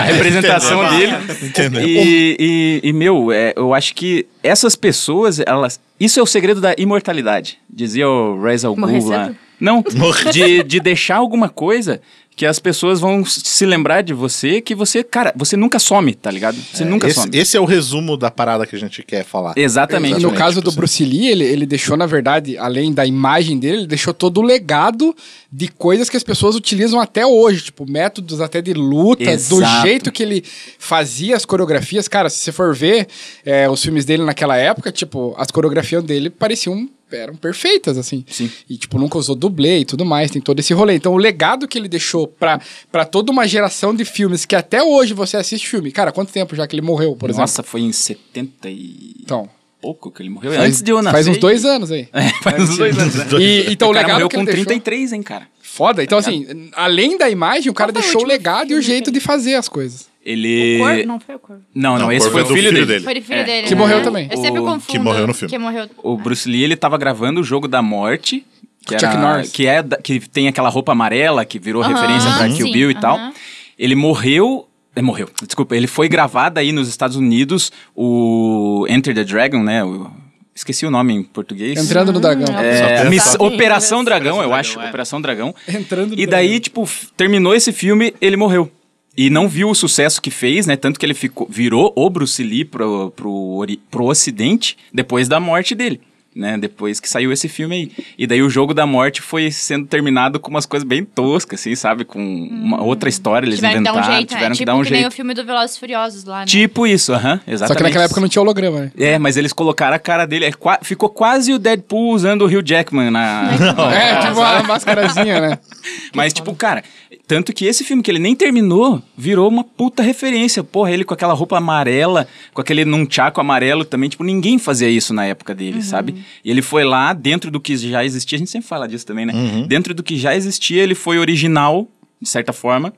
a 0.00 0.04
representação 0.04 0.88
dele. 0.88 1.12
Entendeu? 1.42 1.86
E, 1.86 2.36
e, 2.40 2.88
e, 2.88 2.92
meu, 2.92 3.30
é, 3.30 3.52
eu 3.54 3.74
acho 3.74 3.94
que 3.94 4.26
essas 4.42 4.74
pessoas, 4.74 5.38
elas... 5.38 5.78
Isso 6.00 6.18
é 6.18 6.22
o 6.22 6.26
segredo 6.26 6.60
da 6.60 6.74
imortalidade, 6.78 7.58
dizia 7.70 8.08
o 8.08 8.42
Reza 8.42 8.66
Al 8.68 8.74
Ghul 8.74 9.06
lá. 9.06 9.26
cedo? 9.26 9.36
Não, 9.62 9.84
de, 10.32 10.64
de 10.64 10.80
deixar 10.80 11.16
alguma 11.16 11.48
coisa 11.48 12.00
que 12.34 12.46
as 12.46 12.58
pessoas 12.58 12.98
vão 12.98 13.24
se 13.24 13.64
lembrar 13.66 14.02
de 14.02 14.14
você, 14.14 14.60
que 14.60 14.74
você, 14.74 15.04
cara, 15.04 15.32
você 15.36 15.56
nunca 15.56 15.78
some, 15.78 16.14
tá 16.14 16.30
ligado? 16.30 16.56
Você 16.56 16.84
nunca 16.84 17.06
esse, 17.06 17.20
some. 17.20 17.36
esse 17.36 17.56
é 17.56 17.60
o 17.60 17.64
resumo 17.64 18.16
da 18.16 18.30
parada 18.30 18.66
que 18.66 18.74
a 18.74 18.78
gente 18.78 19.02
quer 19.02 19.24
falar. 19.24 19.52
Exatamente. 19.56 20.18
E 20.18 20.22
no 20.22 20.32
caso 20.32 20.60
do. 20.60 20.72
Bruce 20.72 21.04
Lee, 21.04 21.28
ele, 21.28 21.44
ele 21.44 21.66
deixou, 21.66 21.96
na 21.96 22.06
verdade, 22.06 22.56
além 22.56 22.92
da 22.92 23.06
imagem 23.06 23.58
dele, 23.58 23.78
ele 23.78 23.86
deixou 23.86 24.14
todo 24.14 24.38
o 24.38 24.42
legado 24.42 25.14
de 25.52 25.68
coisas 25.68 26.08
que 26.08 26.16
as 26.16 26.22
pessoas 26.22 26.56
utilizam 26.56 26.98
até 26.98 27.24
hoje, 27.26 27.64
tipo, 27.64 27.88
métodos 27.88 28.40
até 28.40 28.62
de 28.62 28.72
luta, 28.72 29.24
do 29.24 29.30
Exato. 29.30 29.86
jeito 29.86 30.10
que 30.10 30.22
ele 30.22 30.42
fazia 30.78 31.36
as 31.36 31.44
coreografias. 31.44 32.08
Cara, 32.08 32.30
se 32.30 32.38
você 32.38 32.50
for 32.50 32.74
ver 32.74 33.06
é, 33.44 33.68
os 33.68 33.82
filmes 33.82 34.04
dele 34.04 34.24
naquela 34.24 34.56
época, 34.56 34.90
tipo, 34.90 35.34
as 35.36 35.50
coreografias 35.50 36.02
dele 36.02 36.30
pareciam 36.30 36.88
eram 37.16 37.34
perfeitas, 37.36 37.96
assim. 37.98 38.24
Sim. 38.28 38.50
E, 38.68 38.76
tipo, 38.76 38.98
nunca 38.98 39.18
usou 39.18 39.34
dublê 39.34 39.78
e 39.80 39.84
tudo 39.84 40.04
mais, 40.04 40.30
tem 40.30 40.40
todo 40.42 40.58
esse 40.60 40.72
rolê. 40.72 40.94
Então, 40.94 41.12
o 41.12 41.16
legado 41.16 41.66
que 41.68 41.78
ele 41.78 41.88
deixou 41.88 42.26
pra, 42.26 42.60
pra 42.90 43.04
toda 43.04 43.30
uma 43.32 43.46
geração 43.46 43.94
de 43.94 44.04
filmes 44.04 44.44
que 44.44 44.54
até 44.56 44.82
hoje 44.82 45.14
você 45.14 45.36
assiste 45.36 45.68
filme. 45.68 45.90
Cara, 45.92 46.12
quanto 46.12 46.32
tempo 46.32 46.54
já 46.56 46.66
que 46.66 46.74
ele 46.74 46.82
morreu, 46.82 47.14
por 47.16 47.28
exemplo? 47.30 47.42
Nossa, 47.42 47.62
foi 47.62 47.80
em 47.82 47.92
70 47.92 48.68
e 48.70 49.14
Então, 49.20 49.48
pouco 49.80 50.10
que 50.10 50.22
ele 50.22 50.30
morreu. 50.30 50.52
faz, 50.52 50.64
Antes 50.64 50.82
de 50.82 50.90
eu 50.90 50.96
nascer. 51.02 51.12
faz 51.12 51.28
uns 51.28 51.38
dois 51.38 51.64
anos 51.64 51.90
aí. 51.90 52.08
É, 52.12 52.28
faz 52.42 52.62
uns 52.70 52.76
dois 52.78 52.96
anos. 52.98 53.14
né? 53.14 53.26
E, 53.40 53.72
então, 53.72 53.88
o, 53.88 53.90
o 53.90 53.94
cara 53.94 54.06
legado 54.06 54.14
morreu 54.16 54.28
com 54.28 54.36
ele 54.36 54.46
deixou- 54.46 54.64
33, 54.66 55.12
hein, 55.12 55.22
cara. 55.22 55.48
Foda. 55.60 56.02
Então, 56.04 56.18
assim, 56.18 56.70
além 56.74 57.16
da 57.16 57.30
imagem, 57.30 57.70
o 57.70 57.74
cara 57.74 57.90
o 57.90 57.94
deixou 57.94 58.22
o 58.22 58.26
legado 58.26 58.70
e 58.72 58.74
o 58.74 58.82
jeito 58.82 59.10
de 59.10 59.20
fazer 59.20 59.54
as 59.54 59.68
coisas. 59.68 60.06
Ele. 60.24 60.76
O 60.76 60.84
Corvo? 60.84 61.06
Não 61.06 61.20
foi 61.20 61.34
o 61.34 61.38
Corvo. 61.38 61.62
Não, 61.74 61.92
não, 61.94 61.98
Não, 62.06 62.12
esse 62.12 62.30
foi 62.30 62.40
é 62.42 62.44
o 62.44 62.46
filho, 62.46 62.58
filho 62.58 62.72
dele. 62.72 62.86
dele. 62.86 63.04
Foi 63.04 63.12
o 63.18 63.22
filho 63.22 63.38
É. 63.40 63.44
dele. 63.44 63.66
Que 63.66 63.74
né? 63.74 63.80
morreu 63.80 64.02
também. 64.02 64.28
Eu 64.30 64.36
sempre 64.38 64.60
confundo. 64.60 64.82
que 64.86 64.98
morreu 64.98 65.26
no 65.26 65.34
filme. 65.34 65.50
Que 65.50 65.58
morreu. 65.58 65.88
O 66.02 66.16
Bruce 66.16 66.48
Lee, 66.48 66.62
ele 66.62 66.76
tava 66.76 66.96
gravando 66.96 67.40
o 67.40 67.44
jogo 67.44 67.66
da 67.66 67.82
morte. 67.82 68.44
Que, 68.86 68.94
Chuck 68.94 69.04
era, 69.04 69.18
Norris. 69.20 69.50
que, 69.52 69.66
é 69.66 69.82
que 70.02 70.20
tem 70.28 70.48
aquela 70.48 70.68
roupa 70.68 70.90
amarela 70.92 71.44
que 71.44 71.58
virou 71.58 71.82
Aham, 71.82 71.94
referência 71.94 72.30
pra 72.32 72.48
Kill 72.48 72.72
Bill 72.72 72.90
e 72.90 72.94
tal. 72.94 73.16
aham. 73.16 73.32
Ele 73.78 73.94
morreu. 73.94 74.66
é, 74.94 75.00
morreu, 75.02 75.28
desculpa. 75.46 75.74
Ele 75.76 75.86
foi 75.86 76.08
gravado 76.08 76.58
aí 76.60 76.70
nos 76.72 76.88
Estados 76.88 77.16
Unidos 77.16 77.70
o 77.96 78.84
Enter 78.88 79.14
the 79.14 79.24
Dragon, 79.24 79.62
né? 79.62 79.82
o- 79.84 80.10
esqueci 80.54 80.84
o 80.84 80.90
nome 80.90 81.14
em 81.14 81.22
português. 81.22 81.78
Entrando 81.82 82.12
no 82.12 82.20
dragão. 82.20 82.46
É, 82.60 83.08
Miss- 83.08 83.36
Operação 83.38 84.04
Dragão, 84.04 84.42
eu 84.42 84.52
acho. 84.52 84.78
é. 84.80 84.88
Operação 84.88 85.20
Dragão. 85.20 85.54
Entrando 85.68 86.14
no 86.14 86.20
E 86.20 86.26
daí, 86.26 86.48
dragão. 86.48 86.60
tipo, 86.60 86.88
terminou 87.16 87.54
esse 87.54 87.72
filme, 87.72 88.12
ele 88.20 88.36
morreu. 88.36 88.70
E 89.16 89.28
não 89.28 89.48
viu 89.48 89.68
o 89.68 89.74
sucesso 89.74 90.22
que 90.22 90.30
fez, 90.30 90.66
né? 90.66 90.76
Tanto 90.76 90.98
que 90.98 91.04
ele 91.04 91.14
ficou, 91.14 91.46
virou 91.48 91.92
o 91.94 92.08
Bruce 92.08 92.42
Lee 92.42 92.64
pro, 92.64 93.10
pro, 93.10 93.66
pro 93.90 94.04
ocidente 94.06 94.76
depois 94.92 95.28
da 95.28 95.38
morte 95.38 95.74
dele. 95.74 96.00
Né, 96.34 96.56
depois 96.56 96.98
que 96.98 97.06
saiu 97.10 97.30
esse 97.30 97.46
filme 97.46 97.74
aí. 97.76 98.04
E 98.16 98.26
daí 98.26 98.40
o 98.42 98.48
jogo 98.48 98.72
da 98.72 98.86
morte 98.86 99.20
foi 99.20 99.50
sendo 99.50 99.86
terminado 99.86 100.40
com 100.40 100.50
umas 100.50 100.64
coisas 100.64 100.88
bem 100.88 101.04
toscas, 101.04 101.60
assim, 101.60 101.74
sabe? 101.74 102.06
Com 102.06 102.18
uma 102.22 102.82
outra 102.82 103.06
história, 103.10 103.44
eles 103.46 103.56
Tiveram 103.56 103.78
que 103.80 103.84
dar 103.84 103.92
um 103.92 103.96
inventaram, 103.96 104.14
jeito, 104.16 104.30
né? 104.30 104.36
tiveram 104.38 104.52
que 104.52 104.56
Tipo 104.58 104.66
dar 104.66 104.74
um 104.76 104.82
que 104.82 104.90
nem 104.90 105.00
o 105.00 105.02
jeito. 105.02 105.14
filme 105.14 105.34
do 105.34 105.44
Velozes 105.44 105.76
e 105.76 105.78
Furiosos 105.80 106.24
lá, 106.24 106.38
né? 106.40 106.46
Tipo 106.46 106.86
isso, 106.86 107.12
aham, 107.12 107.38
exatamente. 107.46 107.68
Só 107.68 107.74
que 107.74 107.82
naquela 107.82 108.04
época 108.04 108.20
não 108.22 108.28
tinha 108.28 108.40
holograma, 108.40 108.80
né? 108.80 108.92
É, 108.96 109.18
mas 109.18 109.36
eles 109.36 109.52
colocaram 109.52 109.94
a 109.94 109.98
cara 109.98 110.24
dele. 110.24 110.46
é 110.46 110.52
qua- 110.52 110.78
ficou 110.82 111.10
quase 111.10 111.52
o 111.52 111.58
Deadpool 111.58 112.14
usando 112.14 112.42
o 112.42 112.46
Hugh 112.46 112.62
Jackman 112.64 113.10
na. 113.10 113.50
É, 113.92 114.16
tipo 114.26 114.40
uma 114.40 114.62
mascarazinha, 114.62 115.38
né? 115.38 115.58
Mas, 116.14 116.32
tipo, 116.32 116.54
cara, 116.54 116.82
tanto 117.26 117.52
que 117.52 117.64
esse 117.66 117.84
filme 117.84 118.02
que 118.02 118.10
ele 118.10 118.18
nem 118.18 118.34
terminou 118.36 119.02
virou 119.16 119.48
uma 119.48 119.64
puta 119.64 120.02
referência. 120.02 120.62
Porra, 120.62 120.90
ele 120.92 121.04
com 121.04 121.14
aquela 121.14 121.32
roupa 121.32 121.56
amarela, 121.58 122.26
com 122.54 122.60
aquele 122.60 122.84
nunchaku 122.84 123.40
amarelo 123.40 123.84
também. 123.84 124.08
Tipo, 124.08 124.22
ninguém 124.24 124.58
fazia 124.58 124.88
isso 124.88 125.12
na 125.12 125.24
época 125.26 125.54
dele, 125.54 125.82
sabe? 125.82 126.21
E 126.44 126.50
ele 126.50 126.62
foi 126.62 126.84
lá, 126.84 127.12
dentro 127.12 127.50
do 127.50 127.60
que 127.60 127.76
já 127.76 128.04
existia, 128.04 128.36
a 128.36 128.38
gente 128.38 128.50
sempre 128.50 128.68
fala 128.68 128.86
disso 128.88 129.06
também, 129.06 129.26
né? 129.26 129.32
Dentro 129.68 129.94
do 129.94 130.02
que 130.02 130.16
já 130.16 130.34
existia, 130.34 130.82
ele 130.82 130.94
foi 130.94 131.18
original, 131.18 131.88
de 132.20 132.28
certa 132.28 132.52
forma, 132.52 132.92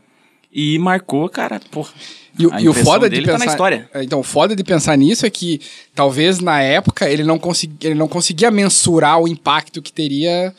e 0.52 0.78
marcou, 0.78 1.28
cara, 1.28 1.60
porra. 1.70 1.92
E, 2.38 2.46
o- 2.46 2.58
e 2.60 2.68
o 2.68 2.74
foda 2.74 3.08
de 3.08 3.14
dele 3.16 3.26
pensar. 3.26 3.56
tá 3.56 4.02
Então, 4.02 4.18
o 4.20 4.22
foda 4.24 4.56
de 4.56 4.64
pensar 4.64 4.96
nisso 4.98 5.24
é 5.24 5.30
que 5.30 5.60
talvez 5.94 6.40
na 6.40 6.60
época 6.60 7.08
ele 7.08 7.22
não, 7.22 7.38
consegui, 7.38 7.86
ele 7.86 7.94
não 7.94 8.08
conseguia 8.08 8.50
mensurar 8.50 9.20
o 9.20 9.28
impacto 9.28 9.80
que 9.80 9.92
teria 9.92 10.52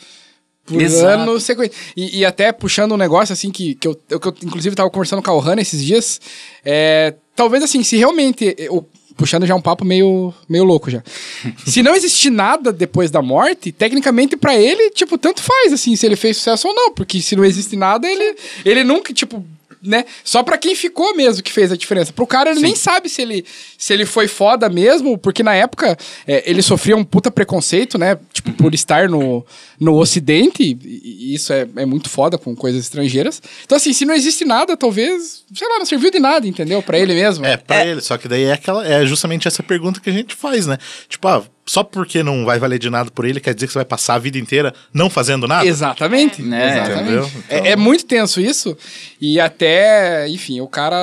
por 0.65 0.81
Exato. 0.81 1.06
ano 1.21 1.39
sequência. 1.39 1.73
E, 1.95 2.19
e 2.19 2.25
até 2.25 2.51
puxando 2.51 2.94
um 2.94 2.97
negócio 2.97 3.33
assim 3.33 3.51
que, 3.51 3.75
que, 3.75 3.88
eu, 3.88 3.95
que 3.95 4.27
eu, 4.27 4.33
inclusive, 4.44 4.75
tava 4.75 4.89
conversando 4.89 5.21
com 5.21 5.29
a 5.31 5.35
Ohana 5.35 5.61
esses 5.61 5.83
dias. 5.83 6.19
É, 6.63 7.13
talvez 7.35 7.61
assim, 7.63 7.83
se 7.83 7.97
realmente. 7.97 8.56
eu- 8.57 8.88
puxando 9.15 9.45
já 9.45 9.56
um 9.56 9.62
papo 9.62 9.85
meio, 9.85 10.33
meio 10.47 10.63
louco 10.63 10.89
já. 10.89 11.03
se 11.65 11.81
não 11.81 11.95
existir 11.95 12.29
nada 12.29 12.71
depois 12.71 13.12
da 13.12 13.21
morte, 13.21 13.71
tecnicamente 13.71 14.35
pra 14.38 14.56
ele, 14.56 14.91
tipo, 14.91 15.17
tanto 15.17 15.41
faz, 15.41 15.73
assim, 15.73 15.95
se 15.95 16.06
ele 16.06 16.15
fez 16.15 16.38
sucesso 16.38 16.67
ou 16.67 16.73
não. 16.73 16.91
Porque 16.91 17.21
se 17.21 17.35
não 17.35 17.45
existe 17.45 17.75
nada, 17.75 18.07
ele, 18.07 18.35
ele 18.63 18.83
nunca, 18.83 19.13
tipo, 19.13 19.45
né? 19.85 20.05
Só 20.23 20.43
pra 20.43 20.57
quem 20.57 20.75
ficou 20.75 21.15
mesmo 21.15 21.43
que 21.43 21.51
fez 21.51 21.71
a 21.71 21.77
diferença. 21.77 22.11
Pro 22.11 22.27
cara, 22.27 22.51
ele 22.51 22.61
nem 22.61 22.75
sabe 22.75 23.09
se 23.09 23.21
ele, 23.21 23.45
se 23.77 23.93
ele 23.93 24.05
foi 24.05 24.27
foda 24.27 24.69
mesmo, 24.69 25.17
porque 25.17 25.43
na 25.43 25.53
época 25.53 25.97
é, 26.27 26.43
ele 26.49 26.61
sofria 26.61 26.95
um 26.95 27.03
puta 27.03 27.31
preconceito, 27.31 27.97
né? 27.97 28.17
Tipo, 28.33 28.51
por 28.53 28.73
estar 28.73 29.09
no, 29.09 29.45
no 29.79 29.95
Ocidente, 29.97 30.63
e, 30.63 31.01
e 31.03 31.35
isso 31.35 31.53
é, 31.53 31.67
é 31.75 31.85
muito 31.85 32.09
foda 32.09 32.37
com 32.37 32.55
coisas 32.55 32.81
estrangeiras. 32.81 33.41
Então, 33.63 33.75
assim, 33.75 33.93
se 33.93 34.05
não 34.05 34.13
existe 34.13 34.45
nada, 34.45 34.75
talvez, 34.75 35.43
sei 35.53 35.67
lá, 35.67 35.79
não 35.79 35.85
serviu 35.85 36.11
de 36.11 36.19
nada, 36.19 36.47
entendeu? 36.47 36.81
Pra 36.81 36.97
ele 36.97 37.13
mesmo. 37.13 37.45
É, 37.45 37.57
pra 37.57 37.85
ele. 37.85 38.01
Só 38.01 38.17
que 38.17 38.27
daí 38.27 38.43
é, 38.43 38.53
aquela, 38.53 38.85
é 38.87 39.05
justamente 39.05 39.47
essa 39.47 39.63
pergunta 39.63 39.99
que 39.99 40.09
a 40.09 40.13
gente 40.13 40.35
faz, 40.35 40.67
né? 40.67 40.77
Tipo, 41.07 41.27
ah, 41.27 41.43
só 41.65 41.83
porque 41.83 42.21
não 42.21 42.45
vai 42.45 42.59
valer 42.59 42.77
de 42.79 42.89
nada 42.89 43.09
por 43.09 43.25
ele, 43.25 43.39
quer 43.39 43.53
dizer 43.53 43.67
que 43.67 43.73
você 43.73 43.79
vai 43.79 43.85
passar 43.85 44.15
a 44.15 44.19
vida 44.19 44.38
inteira 44.38 44.73
não 44.94 45.09
fazendo 45.09 45.47
nada? 45.47 45.65
Exatamente. 45.65 46.41
É, 46.41 46.67
exatamente. 46.67 47.01
entendeu? 47.01 47.31
É- 47.50 47.56
Então- 47.57 47.65
É, 47.71 47.75
muito 47.75 48.06
tenso 48.06 48.39
isso. 48.39 48.77
E 49.19 49.39
até, 49.39 50.27
enfim, 50.29 50.62
o 50.62 50.67
cara. 50.67 50.95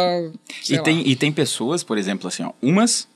E 0.70 0.76
lá. 0.76 0.82
tem, 0.82 1.03
e 1.09 1.17
tem 1.17 1.32
pessoas, 1.32 1.82
por 1.82 1.98
exemplo, 1.98 2.29
assim, 2.29 2.44
ó, 2.44 2.53
umas 2.63 3.08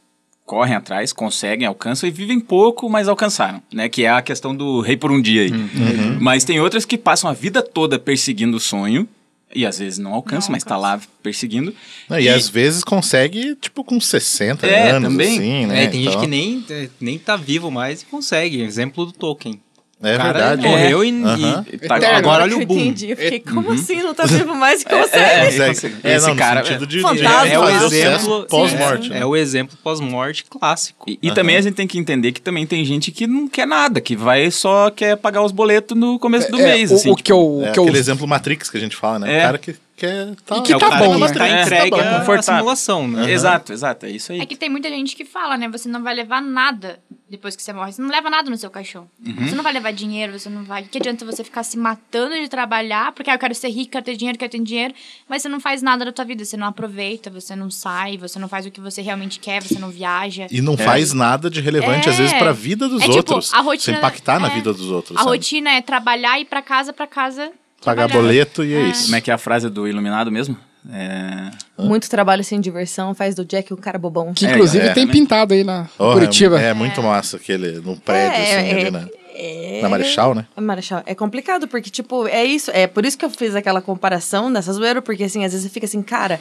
correm 0.44 0.74
atrás, 0.76 1.12
conseguem, 1.12 1.66
alcançam 1.66 2.08
e 2.08 2.12
vivem 2.12 2.38
pouco, 2.38 2.88
mas 2.88 3.08
alcançaram, 3.08 3.60
né? 3.72 3.88
Que 3.88 4.04
é 4.04 4.10
a 4.10 4.22
questão 4.22 4.54
do 4.54 4.80
rei 4.80 4.96
por 4.96 5.10
um 5.10 5.20
dia 5.20 5.42
aí. 5.42 5.50
Uhum. 5.50 6.18
Mas 6.20 6.44
tem 6.44 6.60
outras 6.60 6.84
que 6.84 6.96
passam 6.96 7.28
a 7.28 7.32
vida 7.32 7.60
toda 7.62 7.98
perseguindo 7.98 8.56
o 8.56 8.60
sonho 8.60 9.08
e 9.56 9.66
às 9.66 9.78
vezes 9.78 9.98
não 9.98 10.12
alcançam, 10.14 10.52
mas 10.52 10.62
tá 10.62 10.76
lá 10.76 11.00
perseguindo. 11.22 11.74
Não, 12.08 12.18
e, 12.18 12.28
às 12.28 12.48
vezes 12.48 12.84
consegue, 12.84 13.54
tipo, 13.56 13.82
com 13.82 14.00
60 14.00 14.66
É, 14.66 14.90
anos, 14.90 15.10
também. 15.10 15.38
assim, 15.38 15.66
né? 15.66 15.84
É, 15.84 15.86
tem 15.88 16.00
Então, 16.02 16.12
gente 16.12 16.20
que 16.22 16.26
nem, 16.28 16.64
é, 16.70 16.88
nem 17.00 17.18
tá 17.18 17.36
vivo 17.36 17.70
mais 17.70 18.02
e 18.02 18.06
consegue. 18.06 18.60
Exemplo 18.62 19.06
do 19.06 19.12
Tolkien. 19.12 19.60
É 20.02 20.14
o 20.14 20.18
cara 20.18 20.32
verdade. 20.56 20.68
morreu 20.68 21.02
e, 21.04 21.22
Aham. 21.24 21.64
e 21.72 21.78
Tá- 21.78 21.94
agora 21.96 22.18
que 22.20 22.28
olha 22.28 22.50
eu 22.52 22.58
o 22.60 22.66
boom. 22.66 22.78
entendi. 22.78 23.10
Eu 23.12 23.16
fiquei, 23.16 23.40
como 23.40 23.72
assim? 23.72 24.02
Não 24.02 24.12
tá 24.14 24.26
vivo 24.26 24.54
mais 24.54 24.84
que 24.84 24.90
consegue? 24.90 25.16
é, 25.62 25.68
consegue. 25.68 25.96
É, 26.04 26.14
Esse 26.16 26.26
não, 26.28 26.36
cara- 26.36 26.60
no 26.60 26.66
sentido 26.66 26.86
de, 26.86 27.00
Fantasma. 27.00 27.46
de 27.46 27.52
É 27.54 27.58
o 27.58 27.62
fazer 27.62 27.96
exemplo 27.96 28.46
pós-morte. 28.46 29.06
É, 29.10 29.14
né? 29.14 29.20
é 29.20 29.24
o 29.26 29.34
exemplo 29.34 29.78
pós-morte 29.82 30.44
clássico. 30.44 31.08
E, 31.08 31.18
e 31.22 31.32
também 31.32 31.56
a 31.56 31.62
gente 31.62 31.74
tem 31.74 31.86
que 31.86 31.98
entender 31.98 32.32
que 32.32 32.42
também 32.42 32.66
tem 32.66 32.84
gente 32.84 33.10
que 33.10 33.26
não 33.26 33.48
quer 33.48 33.66
nada, 33.66 33.98
que 33.98 34.14
vai 34.14 34.50
só 34.50 34.90
quer 34.90 35.16
pagar 35.16 35.42
os 35.42 35.50
boletos 35.50 35.96
no 35.96 36.18
começo 36.18 36.50
do 36.52 36.60
É, 36.60 36.74
mês, 36.74 36.90
o, 36.90 36.94
assim. 36.96 37.10
o 37.10 37.16
que 37.16 37.32
eu. 37.32 37.62
É 37.64 37.70
que 37.72 37.78
eu 37.78 37.84
aquele 37.84 37.98
exemplo 37.98 38.26
Matrix 38.28 38.68
que 38.68 38.76
a 38.76 38.80
gente 38.80 38.94
fala, 38.94 39.20
né? 39.20 39.34
É. 39.34 39.38
O 39.38 39.42
cara 39.42 39.58
que 39.58 39.74
quer... 39.96 40.28
Tá, 40.44 40.58
E 40.58 40.60
que 40.60 40.72
é 40.74 40.76
o 40.76 40.78
tá 40.78 40.90
cara 40.90 41.06
bom, 41.06 41.14
que 41.26 41.38
né? 41.38 41.58
É, 41.58 41.62
entregue 41.62 41.90
tá 41.90 41.96
bom, 41.96 42.02
à 42.02 42.18
confortável. 42.18 42.42
simulação, 42.58 43.08
né? 43.08 43.32
Exato, 43.32 43.72
exato, 43.72 44.04
é 44.04 44.10
isso 44.10 44.30
aí. 44.30 44.40
É 44.40 44.46
que 44.46 44.56
tem 44.56 44.68
muita 44.68 44.90
gente 44.90 45.16
que 45.16 45.24
fala, 45.24 45.56
né? 45.56 45.68
Você 45.70 45.88
não 45.88 46.02
vai 46.02 46.14
levar 46.14 46.42
nada 46.42 46.98
depois 47.28 47.56
que 47.56 47.62
você 47.62 47.72
morre. 47.72 47.92
Você 47.92 48.00
não 48.00 48.08
leva 48.08 48.30
nada 48.30 48.48
no 48.48 48.56
seu 48.56 48.70
caixão. 48.70 49.08
Uhum. 49.24 49.48
Você 49.48 49.54
não 49.54 49.64
vai 49.64 49.72
levar 49.72 49.92
dinheiro, 49.92 50.38
você 50.38 50.48
não 50.48 50.62
vai. 50.64 50.84
Que 50.84 50.98
adianta 50.98 51.24
você 51.24 51.42
ficar 51.42 51.62
se 51.64 51.76
matando 51.76 52.34
de 52.34 52.48
trabalhar, 52.48 53.12
porque 53.12 53.28
ah, 53.30 53.34
eu 53.34 53.38
quero 53.38 53.54
ser 53.54 53.68
rico, 53.68 53.92
quero 53.92 54.04
ter 54.04 54.16
dinheiro, 54.16 54.38
quero 54.38 54.50
ter 54.52 54.60
dinheiro, 54.60 54.94
mas 55.28 55.42
você 55.42 55.48
não 55.48 55.58
faz 55.60 55.82
nada 55.82 56.04
da 56.04 56.12
tua 56.12 56.24
vida. 56.24 56.44
Você 56.44 56.56
não 56.56 56.66
aproveita, 56.68 57.28
você 57.30 57.56
não 57.56 57.70
sai, 57.70 58.16
você 58.16 58.38
não 58.38 58.48
faz 58.48 58.64
o 58.66 58.70
que 58.70 58.80
você 58.80 59.02
realmente 59.02 59.38
quer, 59.40 59.62
você 59.62 59.78
não 59.78 59.90
viaja. 59.90 60.46
E 60.50 60.60
não 60.60 60.76
faz 60.76 61.12
nada 61.12 61.50
de 61.50 61.60
relevante, 61.60 62.08
É. 62.08 62.12
às 62.12 62.18
vezes, 62.18 62.32
pra 62.34 62.52
vida 62.52 62.88
dos 62.88 63.02
É 63.02 63.06
tipo, 63.06 63.16
outros. 63.16 63.52
a 63.52 63.60
rotina- 63.60 63.80
sem 63.80 63.94
impactar 63.96 64.38
na 64.38 64.48
é. 64.48 64.54
vida 64.54 64.72
dos 64.72 64.90
outros. 64.90 65.16
A 65.16 65.20
sabe? 65.20 65.30
rotina 65.30 65.70
é 65.70 65.80
trabalhar, 65.82 66.38
ir 66.40 66.44
pra 66.44 66.62
casa, 66.62 66.92
pra 66.92 67.06
casa. 67.06 67.50
Pagar 67.84 68.08
trabalhar. 68.08 68.22
boleto 68.22 68.64
e 68.64 68.72
é, 68.72 68.88
isso. 68.88 69.04
Como 69.04 69.16
é 69.16 69.20
que 69.20 69.30
é 69.30 69.34
a 69.34 69.38
frase 69.38 69.68
do 69.68 69.86
Iluminado 69.86 70.30
mesmo? 70.32 70.56
É... 70.92 71.50
Muito 71.82 72.08
trabalho 72.08 72.42
sem 72.44 72.60
diversão 72.60 73.14
faz 73.14 73.34
do 73.34 73.44
Jack 73.44 73.72
o 73.72 73.76
cara 73.76 73.98
bobão. 73.98 74.32
Que 74.32 74.46
inclusive 74.46 74.86
É, 74.86 74.92
tem 74.92 75.06
né? 75.06 75.12
pintado 75.12 75.54
aí 75.54 75.64
na 75.64 75.88
Oh, 75.98 76.12
Curitiba. 76.12 76.60
É, 76.60 76.66
é 76.68 76.74
muito 76.74 77.02
massa 77.02 77.36
aquele, 77.36 77.80
no 77.80 77.96
prédio, 77.96 78.42
assim, 78.42 78.70
ali, 78.70 78.90
né? 78.90 79.08
É... 79.38 79.80
Na 79.82 79.88
Marechal, 79.90 80.34
né? 80.34 80.46
Marechal, 80.56 81.02
é 81.04 81.14
complicado, 81.14 81.68
porque, 81.68 81.90
tipo, 81.90 82.26
é 82.26 82.42
isso. 82.44 82.70
É 82.72 82.86
por 82.86 83.04
isso 83.04 83.18
que 83.18 83.24
eu 83.24 83.28
fiz 83.30 83.54
aquela 83.54 83.82
comparação 83.82 84.50
dessa 84.50 84.72
zoeira, 84.72 85.02
porque, 85.02 85.24
assim, 85.24 85.44
às 85.44 85.52
vezes 85.52 85.66
você 85.66 85.72
fica 85.72 85.84
assim, 85.84 86.00
cara, 86.02 86.40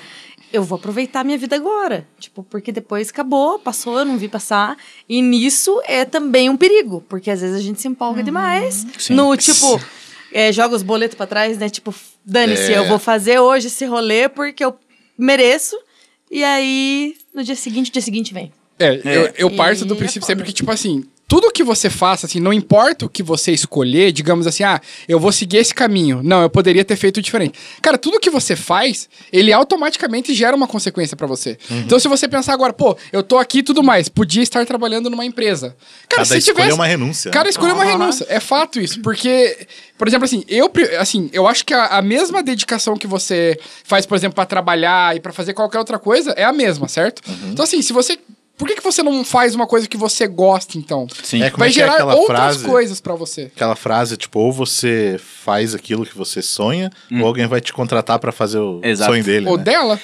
eu 0.54 0.64
vou 0.64 0.78
aproveitar 0.78 1.20
a 1.20 1.24
minha 1.26 1.38
vida 1.38 1.58
agora. 1.58 2.08
Tipo, 2.18 2.42
porque 2.44 2.72
depois 2.72 3.10
acabou, 3.10 3.60
passou, 3.60 4.00
eu 4.00 4.06
não 4.06 4.18
vi 4.18 4.30
passar. 4.30 4.78
E 5.10 5.22
nisso 5.22 5.82
é 5.86 6.06
também 6.06 6.50
um 6.50 6.56
perigo, 6.56 7.04
porque 7.10 7.30
às 7.30 7.42
vezes 7.42 7.58
a 7.58 7.62
gente 7.62 7.82
se 7.82 7.88
empolga 7.90 8.24
demais. 8.24 8.86
No, 9.10 9.36
tipo, 9.36 9.82
é, 10.38 10.52
joga 10.52 10.76
os 10.76 10.84
boletos 10.84 11.16
pra 11.16 11.26
trás, 11.26 11.58
né? 11.58 11.70
Tipo, 11.70 11.96
dane-se, 12.26 12.74
É. 12.74 12.78
eu 12.78 12.88
vou 12.90 13.00
fazer 13.00 13.40
hoje 13.40 13.68
esse 13.68 13.86
rolê 13.86 14.28
porque 14.28 14.66
eu 14.66 14.78
mereço. 15.18 15.78
E 16.30 16.44
aí, 16.44 17.16
no 17.34 17.42
dia 17.42 17.56
seguinte, 17.56 17.90
o 17.90 17.94
dia 17.94 18.02
seguinte 18.02 18.34
vem. 18.34 18.52
É, 18.78 19.00
eu, 19.06 19.34
eu 19.38 19.52
parto 19.52 19.84
E 19.84 19.88
do 19.88 19.94
é 19.94 19.98
princípio 19.98 20.28
sempre 20.28 20.44
que, 20.44 20.52
tipo 20.52 20.70
assim, 20.70 21.06
tudo 21.28 21.52
que 21.52 21.64
você 21.64 21.90
faça, 21.90 22.28
assim, 22.28 22.40
não 22.40 22.54
importa 22.54 23.06
o 23.06 23.10
que 23.10 23.24
você 23.24 23.52
escolher, 23.52 24.12
digamos 24.12 24.46
assim, 24.46 24.64
ah, 24.64 24.80
eu 25.08 25.20
vou 25.20 25.32
seguir 25.32 25.58
esse 25.58 25.74
caminho. 25.74 26.22
Não, 26.24 26.42
eu 26.44 26.50
poderia 26.50 26.86
ter 26.86 26.96
feito 26.96 27.22
diferente. 27.22 27.58
Cara, 27.82 27.98
tudo 27.98 28.20
que 28.20 28.30
você 28.30 28.56
faz, 28.56 29.10
ele 29.34 29.52
automaticamente 29.52 30.34
gera 30.36 30.56
uma 30.56 30.68
consequência 30.68 31.18
pra 31.18 31.26
você. 31.26 31.58
Uhum. 31.70 31.80
Então, 31.80 32.00
se 32.00 32.08
você 32.08 32.28
pensar 32.28 32.54
agora, 32.54 32.72
pô, 32.74 32.96
eu 33.12 33.24
tô 33.24 33.38
aqui 33.38 33.60
e 33.60 33.64
tudo 33.64 33.82
mais, 33.82 34.08
podia 34.08 34.44
estar 34.44 34.66
trabalhando 34.66 35.10
numa 35.10 35.26
empresa. 35.26 35.76
Cara, 36.08 36.24
Cada 36.24 36.26
se 36.26 36.38
escolha 36.38 36.54
tivesse. 36.56 36.72
é 36.72 36.74
uma 36.76 36.86
renúncia. 36.86 37.32
Cara, 37.32 37.50
escolher 37.50 37.74
uma 37.74 37.86
renúncia. 37.86 38.26
É 38.30 38.40
fato 38.40 38.80
isso. 38.80 39.02
Porque, 39.02 39.68
por 39.98 40.08
exemplo, 40.08 40.26
assim, 40.26 40.44
eu, 40.48 40.72
assim, 41.00 41.30
eu 41.34 41.48
acho 41.48 41.66
que 41.66 41.74
a, 41.74 41.88
a 41.88 42.02
mesma 42.02 42.44
dedicação 42.44 42.96
que 42.96 43.08
você 43.08 43.60
faz, 43.84 44.06
por 44.06 44.16
exemplo, 44.16 44.36
pra 44.36 44.46
trabalhar 44.46 45.16
e 45.16 45.20
pra 45.20 45.34
fazer 45.34 45.54
qualquer 45.54 45.80
outra 45.80 45.98
coisa 45.98 46.32
é 46.32 46.44
a 46.44 46.54
mesma, 46.54 46.88
certo? 46.88 47.22
Uhum. 47.28 47.52
Então, 47.52 47.64
assim, 47.64 47.82
se 47.82 47.92
você. 47.92 48.20
Por 48.58 48.68
que, 48.68 48.76
que 48.76 48.84
você 48.84 49.04
não 49.04 49.26
faz 49.26 49.54
uma 49.54 49.68
coisa 49.68 49.86
que 49.88 49.98
você 49.98 50.28
gosta, 50.28 50.78
então? 50.78 51.08
Sim. 51.24 51.42
É, 51.44 51.50
como 51.50 51.60
Vai 51.60 51.70
é 51.70 51.72
que 51.74 51.80
é 51.80 51.84
gerar 51.84 51.94
aquela 51.96 52.16
outras 52.16 52.38
frase? 52.38 52.66
coisas 52.66 53.02
pra 53.02 53.14
você. 53.14 53.52
Aquela 53.54 53.76
frase, 53.76 54.16
tipo, 54.16 54.40
ou 54.40 54.52
você 54.52 55.20
faz 55.20 55.76
aquilo 55.76 56.06
que 56.06 56.18
você 56.18 56.42
sonha, 56.42 56.90
ou 57.12 57.28
alguém 57.28 57.48
vai 57.48 57.60
te 57.60 57.74
contratar 57.74 58.18
pra 58.18 58.32
fazer 58.32 58.60
o 58.60 58.80
Exato. 58.82 59.12
sonho 59.12 59.24
dele. 59.24 59.50
Ou 59.50 59.58
né? 59.58 59.64
dela. 59.64 60.00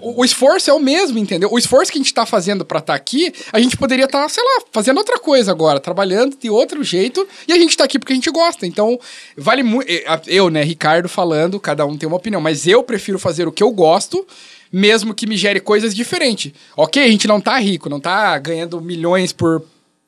O, 0.00 0.22
o 0.22 0.24
esforço 0.24 0.70
é 0.70 0.72
o 0.72 0.80
mesmo, 0.80 1.18
entendeu? 1.18 1.50
O 1.52 1.58
esforço 1.58 1.92
que 1.92 1.98
a 1.98 2.02
gente 2.02 2.14
tá 2.14 2.24
fazendo 2.24 2.64
pra 2.64 2.78
estar 2.78 2.94
aqui, 2.94 3.32
a 3.52 3.60
gente 3.60 3.76
poderia 3.76 4.06
estar, 4.06 4.26
sei 4.30 4.42
lá, 4.42 4.62
fazendo 4.72 4.96
outra 4.96 5.18
coisa 5.18 5.50
agora, 5.50 5.78
trabalhando 5.78 6.36
de 6.36 6.48
outro 6.48 6.82
jeito, 6.82 7.28
e 7.46 7.52
a 7.52 7.56
gente 7.56 7.76
tá 7.76 7.84
aqui 7.84 7.98
porque 7.98 8.12
a 8.14 8.16
gente 8.16 8.30
gosta. 8.30 8.66
Então, 8.66 8.98
vale 9.36 9.62
muito. 9.62 9.86
Eu, 10.26 10.48
né, 10.48 10.62
Ricardo 10.62 11.08
falando, 11.08 11.60
cada 11.60 11.84
um 11.84 11.96
tem 11.96 12.06
uma 12.06 12.16
opinião, 12.16 12.40
mas 12.40 12.66
eu 12.66 12.82
prefiro 12.82 13.18
fazer 13.18 13.46
o 13.46 13.52
que 13.52 13.62
eu 13.62 13.70
gosto. 13.70 14.26
Mesmo 14.72 15.12
que 15.14 15.26
me 15.26 15.36
gere 15.36 15.60
coisas 15.60 15.94
diferentes. 15.94 16.52
Ok, 16.76 17.02
a 17.04 17.08
gente 17.08 17.28
não 17.28 17.40
tá 17.40 17.58
rico, 17.58 17.88
não 17.88 18.00
tá 18.00 18.38
ganhando 18.38 18.80
milhões 18.80 19.32
por 19.32 19.62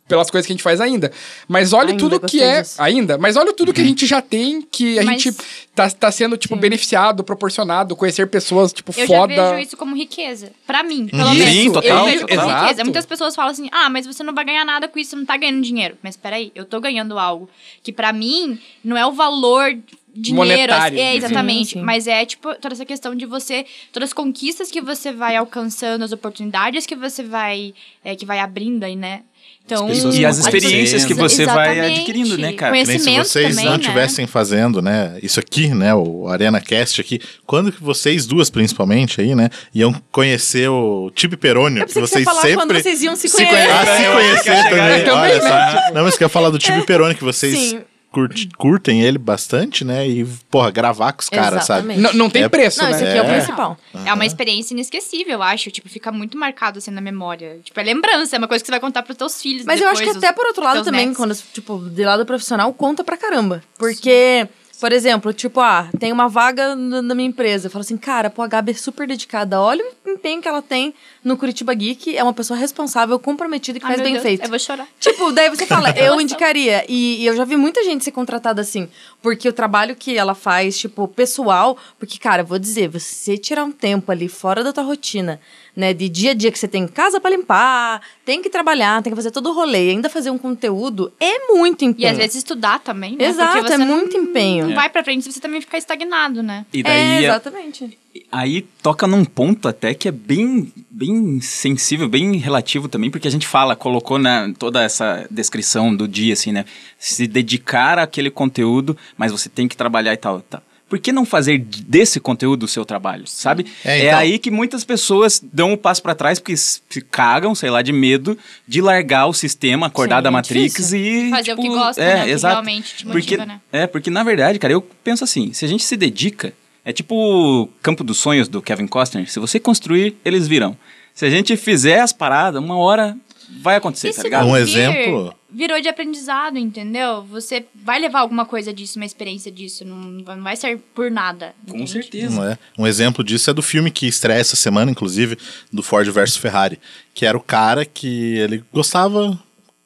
pelas 0.07 0.31
coisas 0.31 0.47
que 0.47 0.53
a 0.53 0.55
gente 0.55 0.63
faz 0.63 0.83
ainda. 0.83 1.11
Mas 1.49 1.73
olha 1.73 1.89
Ainda, 1.93 1.99
tudo 1.99 2.21
que 2.21 2.39
é. 2.43 2.61
disso. 2.61 2.75
Ainda, 2.81 3.17
mas 3.17 3.37
olha 3.39 3.55
tudo 3.55 3.73
que 3.73 3.81
a 3.81 3.85
gente 3.85 4.05
já 4.05 4.21
tem, 4.21 4.61
que 4.61 4.99
a 4.99 5.03
Mas- 5.03 5.23
gente 5.23 5.35
tá, 5.75 5.89
tá 5.91 6.13
sendo, 6.13 6.37
tipo, 6.37 6.55
beneficiado, 6.57 7.25
proporcionado, 7.25 7.97
conhecer 7.97 8.27
pessoas, 8.27 8.71
tipo, 8.71 8.93
Eu 8.95 9.07
foda. 9.07 9.35
já 9.35 9.51
vejo 9.53 9.67
isso 9.69 9.77
como 9.79 9.97
riqueza. 9.97 10.53
Pra 10.67 10.83
mim, 10.83 11.07
pelo 11.09 11.23
Isso, 11.33 11.35
menos. 11.39 11.55
Sim, 11.55 11.73
total, 11.73 11.99
Eu 12.01 12.05
vejo 12.05 12.19
como 12.27 12.29
total. 12.29 12.49
riqueza. 12.49 12.71
Exato. 12.73 12.85
Muitas 12.85 13.07
pessoas 13.07 13.35
falam 13.35 13.51
assim, 13.51 13.69
ah, 13.73 13.89
mas 13.89 14.07
você 14.07 14.23
não 14.23 14.35
vai 14.35 14.45
ganhar 14.45 14.65
nada 14.67 14.89
com 14.89 14.99
isso, 14.99 15.09
você 15.11 15.17
não 15.17 15.25
tá 15.25 15.39
ganhando 15.39 15.63
dinheiro. 15.63 15.97
Mas 16.03 16.19
peraí, 16.19 16.53
eu 16.55 16.67
tô 16.67 16.83
ganhando 16.83 17.19
algo 17.19 17.49
que 17.83 17.91
pra 17.91 18.13
mim 18.13 18.61
não 18.85 18.99
é 18.99 19.07
o 19.07 19.13
valor 19.13 19.75
dinheiro. 20.15 20.49
Monetário. 20.49 20.99
É, 20.99 21.17
exatamente. 21.17 21.71
Sim, 21.71 21.79
sim. 21.81 21.83
Mas 21.83 22.07
é, 22.07 22.25
tipo, 22.25 22.55
toda 22.57 22.75
essa 22.75 22.85
questão 22.85 23.15
de 23.15 23.27
você... 23.27 23.65
Todas 23.93 24.11
as 24.11 24.13
conquistas 24.13 24.71
que 24.71 24.81
você 24.81 25.13
vai 25.13 25.37
alcançando, 25.37 26.03
as 26.05 26.13
oportunidades 26.13 26.87
que 26.87 26.95
você 26.95 27.23
vai... 27.23 27.75
é, 28.05 28.15
que 28.15 28.25
vai 28.25 28.39
abrindo 28.39 28.85
aí, 28.85 28.97
né? 28.97 29.23
Então, 29.67 29.87
pessoas 29.87 30.19
E 30.19 30.27
as 30.27 30.37
experiências 30.37 31.07
que 31.07 31.15
você 31.15 31.47
vai 31.47 31.73
Exatamente. 31.73 32.01
adquirindo, 32.01 32.37
né, 32.37 32.53
cara? 32.53 32.71
Que 32.73 32.77
nem 32.77 32.85
se 32.85 32.93
Conhecimento 32.93 33.27
vocês 33.27 33.49
também, 33.49 33.65
não 33.65 33.73
né? 33.73 33.81
estivessem 33.81 34.27
fazendo, 34.27 34.83
né, 34.83 35.19
isso 35.23 35.41
aqui, 35.41 35.69
né, 35.69 35.95
o 35.95 36.29
Arena 36.29 36.61
Cast 36.61 37.01
aqui, 37.01 37.19
quando 37.47 37.73
que 37.73 37.83
vocês 37.83 38.27
duas, 38.27 38.51
principalmente 38.51 39.23
aí, 39.23 39.35
né, 39.35 39.49
iam 39.75 39.95
conhecer 40.13 40.69
o 40.69 41.11
Tibi 41.15 41.39
Perônio, 41.39 41.83
Eu 41.83 41.87
que 41.87 41.95
que 41.95 42.01
vocês 42.01 42.25
falar 42.25 42.43
sempre... 42.43 42.57
quando 42.57 42.75
vocês 42.75 43.03
iam 43.03 43.17
se 43.17 43.27
Se 43.27 43.37
conhecer. 43.37 43.55
conhece. 43.55 43.73
Ah, 43.73 43.97
se 43.97 44.13
conhecer 44.13 44.63
também, 44.69 45.11
olha 45.11 45.35
né? 45.35 45.41
só. 45.41 45.95
Não, 45.95 46.05
mas 46.05 46.19
que 46.19 46.25
eu 46.25 46.27
ia 46.27 46.31
falar 46.31 46.51
do 46.51 46.59
Tibi 46.59 46.85
Perônio, 46.85 47.17
que 47.17 47.25
vocês 47.25 47.59
Sim. 47.59 47.81
Curte- 48.15 48.49
curtem 48.57 49.03
ele 49.03 49.19
bastante, 49.19 49.85
né, 49.85 50.09
e, 50.09 50.25
porra, 50.51 50.71
gravar 50.71 51.13
com 51.13 51.21
os 51.23 51.29
caras, 51.29 51.65
sabe? 51.65 51.93
Exatamente. 51.93 52.01
Não, 52.01 52.25
não 52.25 52.31
tem 52.31 52.45
É- 52.45 52.49
preço, 52.49 52.79
Não, 52.83 52.89
né? 52.91 52.95
esse 52.97 53.05
aqui 53.05 53.19
é, 53.19 53.23
o 53.23 53.25
É. 53.27 53.35
principal. 53.37 53.79
É 54.07 54.13
uma 54.13 54.25
experiência 54.25 54.73
inesquecível, 54.75 55.35
eu 55.35 55.43
acho. 55.43 55.71
Tipo, 55.71 55.89
fica 55.89 56.11
muito 56.13 56.39
marcado 56.39 56.79
assim 56.79 56.91
na 56.91 57.01
memória. 57.01 57.59
Tipo, 57.65 57.79
é 57.81 57.83
lembrança, 57.83 58.37
é 58.37 58.39
uma 58.39 58.49
coisa 58.49 58.63
que 58.63 58.67
você 58.67 58.73
vai 58.73 58.81
contar 58.81 59.03
pros 59.03 59.17
teus 59.17 59.41
filhos. 59.43 59.65
Mas 59.67 59.81
eu 59.81 59.89
acho 59.89 60.01
que 60.01 60.07
depois, 60.07 60.25
até 60.25 60.33
por 60.33 60.47
outro 60.47 60.63
lado 60.65 60.85
também, 60.85 61.07
netos. 61.07 61.17
quando, 61.17 61.35
tipo, 61.53 61.79
de 61.91 62.05
lado 62.05 62.25
profissional, 62.25 62.73
conta 62.73 63.03
pra 63.03 63.17
caramba. 63.17 63.63
Porque, 63.79 64.47
por 64.81 64.93
exemplo, 64.93 65.33
tipo, 65.33 65.61
ah, 65.61 65.89
tem 65.99 66.13
uma 66.13 66.29
vaga 66.29 66.75
na 66.75 67.15
minha 67.15 67.29
empresa. 67.29 67.67
Eu 67.67 67.71
falo 67.71 67.83
assim, 67.83 67.97
cara, 67.97 68.29
pô, 68.29 68.43
a 68.43 68.47
Gabi 68.47 68.73
é 68.73 68.75
super 68.75 69.07
dedicada. 69.07 69.61
Olha 69.61 69.85
o 70.05 70.11
empenho 70.11 70.43
que 70.43 70.49
ela 70.49 70.61
tem 70.61 70.95
no 71.23 71.37
Curitiba 71.37 71.73
Geek. 71.73 72.17
É 72.17 72.23
uma 72.23 72.33
pessoa 72.33 72.59
responsável, 72.59 73.19
comprometida 73.19 73.79
e 73.79 73.81
que 73.81 73.87
Ai, 73.87 73.93
faz 73.93 74.03
bem 74.03 74.13
Deus, 74.15 74.23
feito. 74.23 74.45
Eu 74.45 74.49
vou 74.49 74.59
chorar. 74.59 74.87
Tipo, 74.99 75.33
daí 75.33 75.49
você 75.49 75.67
fala, 75.67 75.91
eu 75.99 76.21
indicaria. 76.21 76.85
E, 76.89 77.23
e 77.23 77.27
eu 77.27 77.37
já 77.37 77.45
vi 77.45 77.57
muita 77.57 77.85
gente 77.85 78.05
ser 78.05 78.13
contratada 78.13 78.61
assim. 78.61 78.89
Porque 79.23 79.49
o 79.49 79.53
trabalho 79.53 79.95
que 79.95 80.17
ela 80.17 80.35
faz, 80.35 80.79
tipo, 80.79 81.07
pessoal. 81.09 81.79
Porque, 81.99 82.19
cara, 82.19 82.43
vou 82.43 82.59
dizer, 82.59 82.89
você 82.89 83.39
tirar 83.39 83.65
um 83.65 83.73
tempo 83.73 84.11
ali 84.11 84.29
fora 84.29 84.65
da 84.65 84.73
tua 84.73 84.85
rotina, 84.85 85.41
né? 85.77 85.93
De 85.93 86.09
dia 86.09 86.31
a 86.33 86.35
dia 86.35 86.51
que 86.53 86.59
você 86.59 86.69
tem 86.69 86.87
casa 86.87 87.21
pra 87.21 87.31
limpar, 87.31 88.01
tem 88.25 88.41
que 88.43 88.49
trabalhar, 88.51 89.03
tem 89.03 89.11
que 89.13 89.17
fazer 89.17 89.31
todo 89.31 89.51
o 89.51 89.53
rolê, 89.55 89.87
e 89.87 89.91
ainda 89.91 90.09
fazer 90.09 90.31
um 90.31 90.39
conteúdo, 90.39 91.13
é 91.21 91.53
muito 91.53 91.83
E 91.83 91.87
empenho. 91.89 92.11
às 92.11 92.17
vezes 92.17 92.37
estudar 92.37 92.79
também, 92.81 93.17
né? 93.17 93.25
Exato, 93.27 93.53
Porque 93.59 93.69
você 93.69 93.75
é 93.75 93.79
não- 93.79 93.87
muito 93.87 94.17
empenho. 94.17 94.67
Não 94.69 94.75
vai 94.75 94.89
pra 94.89 95.03
frente 95.05 95.23
se 95.25 95.33
você 95.33 95.41
também 95.41 95.61
ficar 95.61 95.79
estagnado, 95.79 96.43
né? 96.43 96.65
E 96.73 96.81
É, 96.81 96.83
daí, 96.83 97.25
exatamente. 97.25 97.99
aí 98.31 98.63
toca 98.83 99.07
num 99.07 99.25
ponto 99.25 99.67
até 99.69 99.95
que 99.95 100.09
é 100.09 100.13
bem, 100.13 100.73
bem 100.91 101.41
sensível, 101.41 102.09
bem 102.09 102.37
relativo 102.37 102.89
também, 102.89 103.11
porque 103.11 103.27
a 103.29 103.31
gente 103.31 103.47
fala, 103.47 103.75
colocou 103.75 104.19
na 104.19 104.53
toda 104.59 104.83
essa 104.83 105.27
descrição 105.31 105.95
do 105.95 106.07
dia, 106.07 106.33
assim, 106.35 106.53
né? 106.53 106.65
Se 106.99 107.27
dedicar 107.27 107.99
àquele 107.99 108.31
conteúdo, 108.31 108.97
mas 109.17 109.33
você 109.33 109.49
tem 109.49 109.67
que 109.69 109.77
trabalhar 109.77 110.13
e 110.13 110.17
tal, 110.17 110.41
tal. 110.41 110.63
Por 110.89 110.99
que 110.99 111.11
não 111.13 111.25
fazer 111.25 111.59
desse 111.59 112.21
conteúdo 112.21 112.65
o 112.65 112.69
seu 112.69 112.85
trabalho, 112.85 113.25
sabe? 113.27 113.67
É, 113.85 113.99
É, 114.01 114.07
então- 114.07 114.19
aí 114.19 114.39
que 114.39 114.51
muitas 114.51 114.85
pessoas 114.85 115.43
dão 115.53 115.73
um 115.73 115.77
passo 115.77 116.03
pra 116.03 116.15
trás 116.15 116.39
porque 116.39 116.57
se 116.57 116.81
cagam, 117.11 117.55
sei 117.55 117.71
lá, 117.71 117.81
de 117.83 117.93
medo 117.93 118.37
de 118.69 118.81
largar 118.81 119.27
o 119.27 119.33
sistema, 119.33 119.87
acordar 119.87 120.19
Sim, 120.19 120.23
da 120.25 120.29
é 120.29 120.33
Matrix 120.33 120.75
difícil. 120.75 120.99
e 120.99 121.31
Fazer 121.31 121.53
o 121.53 121.57
tipo, 121.57 121.63
que 121.63 121.69
gosta, 121.75 122.03
é, 122.03 122.15
né? 122.15 122.21
O 122.21 122.25
que 122.27 122.31
exato. 122.31 122.55
realmente 122.55 122.97
te 122.97 123.07
motiva, 123.07 123.13
porque, 123.21 123.37
né? 123.47 123.61
É, 123.73 123.87
porque 123.87 124.11
na 124.11 124.23
verdade, 124.23 124.59
cara, 124.59 124.73
eu 124.75 124.83
penso 125.03 125.25
assim, 125.25 125.53
se 125.53 125.65
a 125.65 125.69
gente 125.69 125.83
se 125.83 125.97
dedica, 125.97 126.53
é 126.85 126.93
tipo 126.93 127.15
o 127.17 127.67
campo 127.83 128.05
dos 128.05 128.19
sonhos 128.19 128.47
do 128.47 128.61
Kevin 128.61 128.87
Costner, 128.87 129.29
se 129.29 129.41
você 129.41 129.59
construir, 129.59 130.17
eles 130.25 130.47
virão. 130.47 130.77
Se 131.15 131.25
a 131.25 131.31
gente 131.31 131.57
fizer 131.57 132.01
as 132.01 132.13
paradas, 132.13 132.63
uma 132.63 132.77
hora 132.77 133.17
vai 133.61 133.77
acontecer, 133.77 134.11
E 134.11 134.15
tá 134.15 134.23
ligado? 134.23 134.47
Um 134.47 134.57
exemplo- 134.57 135.35
Virou 135.57 135.81
de 135.81 135.89
aprendizado, 135.89 136.59
entendeu? 136.59 137.23
Você 137.31 137.65
vai 137.75 138.01
levar 138.01 138.21
alguma 138.21 138.45
coisa 138.45 138.73
disso, 138.73 138.99
uma 138.99 139.05
experiência 139.07 139.53
disso. 139.53 139.85
Não, 139.85 139.97
não 139.97 140.43
vai 140.43 140.57
ser 140.57 140.79
por 140.95 141.11
nada. 141.11 141.55
Com 141.69 141.77
entende? 141.77 141.93
certeza. 141.93 142.35
Não 142.35 142.45
é? 142.51 142.59
Um 142.77 142.87
exemplo 142.87 143.23
disso 143.23 143.51
é 143.51 143.55
do 143.55 143.63
filme 143.63 143.91
que 143.91 144.07
estreia 144.09 144.41
essa 144.41 144.57
semana, 144.57 144.91
inclusive, 144.91 145.39
do 145.73 145.81
Ford 145.83 146.09
versus 146.11 146.37
Ferrari, 146.37 146.81
que 147.15 147.25
era 147.25 147.37
o 147.39 147.41
cara 147.41 147.85
que 147.85 148.37
ele 148.39 148.65
gostava, 148.73 149.39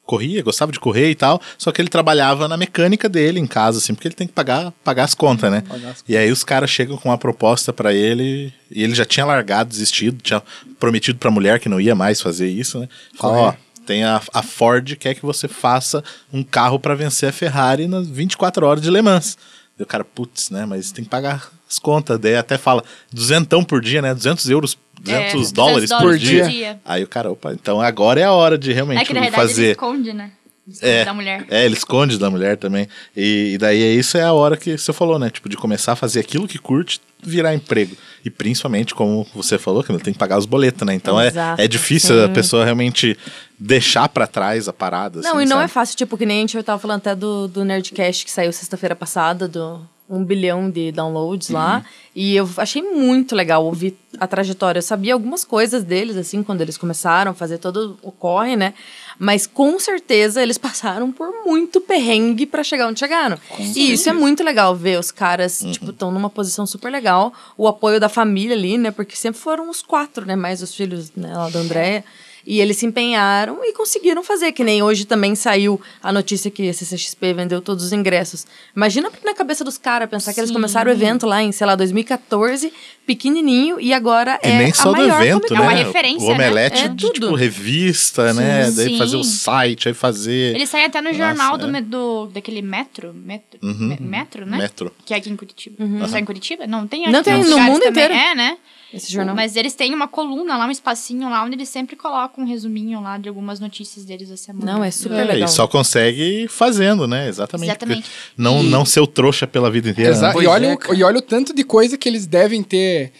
corria, 0.09 0.41
gostava 0.41 0.71
de 0.71 0.79
correr 0.79 1.11
e 1.11 1.15
tal, 1.15 1.39
só 1.55 1.71
que 1.71 1.79
ele 1.79 1.87
trabalhava 1.87 2.47
na 2.47 2.57
mecânica 2.57 3.07
dele 3.07 3.39
em 3.39 3.45
casa, 3.45 3.77
assim, 3.77 3.93
porque 3.93 4.07
ele 4.07 4.15
tem 4.15 4.25
que 4.25 4.33
pagar, 4.33 4.73
pagar 4.83 5.03
as 5.03 5.13
contas, 5.13 5.51
né? 5.51 5.61
E 6.07 6.17
aí 6.17 6.31
os 6.31 6.43
caras 6.43 6.71
chegam 6.71 6.97
com 6.97 7.09
uma 7.09 7.17
proposta 7.17 7.71
pra 7.71 7.93
ele, 7.93 8.51
e 8.71 8.81
ele 8.81 8.95
já 8.95 9.05
tinha 9.05 9.23
largado, 9.23 9.69
desistido, 9.69 10.19
tinha 10.23 10.41
prometido 10.79 11.19
pra 11.19 11.29
mulher 11.29 11.59
que 11.59 11.69
não 11.69 11.79
ia 11.79 11.93
mais 11.93 12.19
fazer 12.19 12.49
isso, 12.49 12.79
né? 12.79 12.89
Fala, 13.19 13.37
ó, 13.37 13.53
tem 13.85 14.03
a, 14.03 14.19
a 14.33 14.41
Ford 14.41 14.95
quer 14.95 15.13
que 15.13 15.21
você 15.21 15.47
faça 15.47 16.03
um 16.33 16.43
carro 16.43 16.79
pra 16.79 16.95
vencer 16.95 17.29
a 17.29 17.31
Ferrari 17.31 17.87
nas 17.87 18.07
24 18.07 18.65
horas 18.65 18.81
de 18.81 18.89
Le 18.89 19.03
Mans. 19.03 19.37
E 19.79 19.83
o 19.83 19.85
cara, 19.85 20.03
putz, 20.03 20.49
né? 20.49 20.65
Mas 20.65 20.91
tem 20.91 21.03
que 21.05 21.09
pagar 21.09 21.49
as 21.69 21.79
contas. 21.79 22.19
Daí 22.19 22.35
até 22.35 22.57
fala, 22.57 22.83
duzentão 23.11 23.63
por 23.63 23.79
dia, 23.81 24.01
né? 24.01 24.13
200 24.13 24.49
euros, 24.49 24.77
200 25.01 25.21
É, 25.23 25.31
200 25.31 25.51
dólares, 25.53 25.89
por 25.89 25.99
dólares 25.99 26.21
dia. 26.21 26.43
por 26.43 26.49
dia. 26.51 26.79
Aí 26.83 27.03
o 27.03 27.07
cara, 27.07 27.31
opa, 27.31 27.53
então 27.53 27.79
agora 27.79 28.19
é 28.19 28.23
a 28.25 28.33
hora 28.33 28.57
de 28.57 28.73
realmente 28.73 29.01
É 29.01 29.05
que 29.05 29.13
na 29.13 29.21
verdade 29.21 29.41
ele 29.41 29.47
fazer. 29.49 29.71
esconde, 29.71 30.11
né? 30.13 30.31
Esconde 30.67 30.91
É, 30.91 31.05
da 31.05 31.13
mulher. 31.13 31.45
é, 31.49 31.65
ele 31.65 31.75
esconde 31.75 32.17
da 32.19 32.29
mulher 32.29 32.57
também. 32.57 32.87
E, 33.15 33.53
e 33.53 33.57
daí 33.57 33.81
é 33.81 33.93
isso 33.93 34.17
é 34.17 34.23
a 34.23 34.33
hora 34.33 34.57
que 34.57 34.77
você 34.77 34.91
falou, 34.91 35.17
né? 35.17 35.29
Tipo, 35.29 35.47
de 35.49 35.55
começar 35.57 35.93
a 35.93 35.95
fazer 35.95 36.19
aquilo 36.19 36.47
que 36.47 36.57
curte 36.59 36.99
virar 37.23 37.55
emprego. 37.55 37.95
E 38.23 38.29
principalmente, 38.29 38.93
como 38.93 39.25
você 39.33 39.57
falou, 39.57 39.83
que 39.83 39.97
tem 39.99 40.13
que 40.13 40.19
pagar 40.19 40.37
os 40.37 40.45
boletos, 40.45 40.85
né? 40.85 40.93
Então 40.93 41.19
é, 41.19 41.27
Exato, 41.27 41.61
é 41.61 41.67
difícil 41.67 42.23
a 42.23 42.27
sim. 42.27 42.33
pessoa 42.33 42.63
realmente 42.63 43.17
deixar 43.57 44.09
pra 44.09 44.27
trás 44.27 44.67
a 44.67 44.73
parada. 44.73 45.21
Não, 45.21 45.37
assim, 45.37 45.45
e 45.45 45.45
não 45.45 45.57
sabe? 45.57 45.65
é 45.65 45.67
fácil, 45.67 45.97
tipo, 45.97 46.17
que 46.17 46.25
nem 46.25 46.37
a 46.37 46.41
gente 46.41 46.63
tava 46.63 46.79
falando 46.79 46.97
até 46.97 47.15
do, 47.15 47.47
do 47.47 47.63
Nerdcast 47.63 48.25
que 48.25 48.31
saiu 48.31 48.51
sexta-feira 48.51 48.95
passada, 48.95 49.47
do, 49.47 49.81
um 50.09 50.25
bilhão 50.25 50.71
de 50.71 50.91
downloads 50.91 51.49
lá. 51.49 51.85
E 52.15 52.35
eu 52.35 52.49
achei 52.57 52.81
muito 52.81 53.35
legal 53.35 53.63
ouvir 53.63 53.95
a 54.19 54.25
trajetória. 54.25 54.79
Eu 54.79 54.83
sabia 54.83 55.13
algumas 55.13 55.45
coisas 55.45 55.83
deles, 55.83 56.17
assim, 56.17 56.41
quando 56.41 56.61
eles 56.61 56.77
começaram 56.77 57.31
a 57.31 57.33
fazer 57.33 57.59
todo 57.59 57.97
o 58.01 58.11
corre, 58.11 58.55
né? 58.55 58.73
Mas 59.19 59.45
com 59.45 59.77
certeza 59.77 60.41
eles 60.41 60.57
passaram 60.57 61.11
por 61.11 61.27
muito 61.45 61.81
perrengue 61.81 62.45
pra 62.45 62.63
chegar 62.63 62.87
onde 62.87 62.99
chegaram. 62.99 63.37
e 63.59 63.91
isso 63.91 64.09
é 64.09 64.13
muito 64.13 64.43
legal 64.43 64.73
ver 64.75 64.97
os 64.97 65.11
caras, 65.11 65.59
tipo, 65.59 65.91
estão 65.91 66.09
numa 66.09 66.29
posição 66.29 66.65
super 66.65 66.89
legal. 66.89 67.33
O 67.57 67.67
apoio 67.67 67.99
da 67.99 68.07
família 68.07 68.55
ali, 68.55 68.77
né? 68.77 68.91
Porque 68.91 69.15
sempre 69.15 69.39
foram 69.39 69.69
os 69.69 69.81
quatro, 69.81 70.25
né? 70.25 70.35
Mais 70.35 70.61
os 70.61 70.73
filhos 70.73 71.11
né, 71.15 71.33
lá 71.35 71.49
da 71.49 71.59
Andréia. 71.59 72.05
E 72.45 72.59
eles 72.61 72.77
se 72.77 72.85
empenharam 72.85 73.59
e 73.63 73.73
conseguiram 73.73 74.23
fazer, 74.23 74.51
que 74.51 74.63
nem 74.63 74.81
hoje 74.81 75.05
também 75.05 75.35
saiu 75.35 75.79
a 76.01 76.11
notícia 76.11 76.49
que 76.49 76.67
a 76.69 76.73
CCXP 76.73 77.33
vendeu 77.33 77.61
todos 77.61 77.83
os 77.83 77.93
ingressos. 77.93 78.45
Imagina 78.75 79.11
na 79.23 79.33
cabeça 79.33 79.63
dos 79.63 79.77
caras 79.77 80.09
pensar 80.09 80.33
que 80.33 80.39
eles 80.39 80.49
Sim. 80.49 80.53
começaram 80.55 80.89
o 80.89 80.93
evento 80.93 81.25
lá 81.27 81.43
em, 81.43 81.51
sei 81.51 81.67
lá, 81.67 81.75
2014, 81.75 82.71
pequenininho, 83.05 83.79
e 83.79 83.93
agora 83.93 84.39
E 84.43 84.47
é 84.47 84.57
nem 84.57 84.71
a 84.71 84.73
só 84.73 84.91
do 84.91 84.97
maior 84.97 85.21
evento, 85.21 85.53
né? 85.53 85.59
Con. 85.59 85.63
uma 85.65 85.71
referência, 85.73 86.27
o 86.27 86.31
Omelete 86.31 86.79
né? 86.81 86.85
É 86.85 86.87
de, 86.89 87.05
tudo. 87.07 87.13
tipo, 87.13 87.35
revista, 87.35 88.33
né? 88.33 88.71
Daí 88.71 88.89
Sim. 88.89 88.97
fazer 88.97 89.17
o 89.17 89.23
site, 89.23 89.87
aí 89.87 89.93
fazer... 89.93 90.55
Ele 90.55 90.65
sai 90.67 90.85
até 90.85 91.01
no 91.01 91.09
Nossa, 91.09 91.17
jornal 91.17 91.55
é. 91.55 91.57
do, 91.57 91.67
me- 91.67 91.81
do, 91.81 92.27
daquele 92.27 92.61
Metro, 92.61 93.13
Metro, 93.13 93.59
Uhum. 93.61 93.87
Me- 93.89 93.97
Metro, 93.99 94.45
né? 94.45 94.57
Metro. 94.57 94.91
Que 95.05 95.13
é 95.13 95.17
aqui 95.17 95.29
em 95.29 95.35
Curitiba. 95.35 95.83
Não 95.85 96.07
sai 96.07 96.21
em 96.21 96.25
Curitiba? 96.25 96.65
Não, 96.67 96.87
tem 96.87 97.05
Não 97.11 97.19
aqui 97.19 97.29
tem, 97.29 97.41
em 97.41 97.43
no 97.49 97.59
mundo 97.59 97.79
também. 97.81 97.89
inteiro. 98.05 98.13
É, 98.13 98.35
né? 98.35 98.57
Esse 98.93 99.11
jornal. 99.11 99.35
Mas 99.35 99.55
eles 99.55 99.75
têm 99.75 99.93
uma 99.93 100.07
coluna 100.07 100.57
lá, 100.57 100.65
um 100.65 100.71
espacinho 100.71 101.29
lá, 101.29 101.43
onde 101.43 101.55
eles 101.55 101.69
sempre 101.69 101.95
colocam 101.95 102.43
um 102.43 102.47
resuminho 102.47 102.99
lá 103.01 103.17
de 103.17 103.29
algumas 103.29 103.59
notícias 103.59 104.03
deles 104.03 104.29
da 104.29 104.37
semana. 104.37 104.73
Não, 104.73 104.83
é 104.83 104.89
super 104.89 105.19
É, 105.19 105.23
legal. 105.25 105.47
e 105.47 105.51
só 105.51 105.67
consegue 105.67 106.47
fazendo, 106.47 107.07
né? 107.07 107.27
Exatamente. 107.27 107.69
Exatamente. 107.69 108.09
Não, 108.35 108.63
não 108.63 108.83
ser 108.85 108.99
o 109.01 109.07
trouxa 109.07 109.45
pela 109.45 109.69
vida 109.69 109.89
inteira. 109.89 110.11
Exa- 110.11 110.33
né? 110.33 110.43
e, 110.43 110.47
olha 110.47 110.67
é, 110.73 110.95
e 110.95 111.03
olha 111.03 111.19
o 111.19 111.21
tanto 111.21 111.53
de 111.53 111.63
coisa 111.63 111.97
que 111.97 112.09
eles 112.09 112.25
devem 112.25 112.63
ter. 112.63 113.11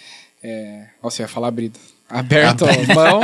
É, 0.41 0.87
ó, 1.03 1.09
você 1.09 1.21
ia 1.21 1.27
falar 1.27 1.49
abrido. 1.49 1.77
Aberto 2.09 2.65
a 2.65 2.93
mão 2.95 3.21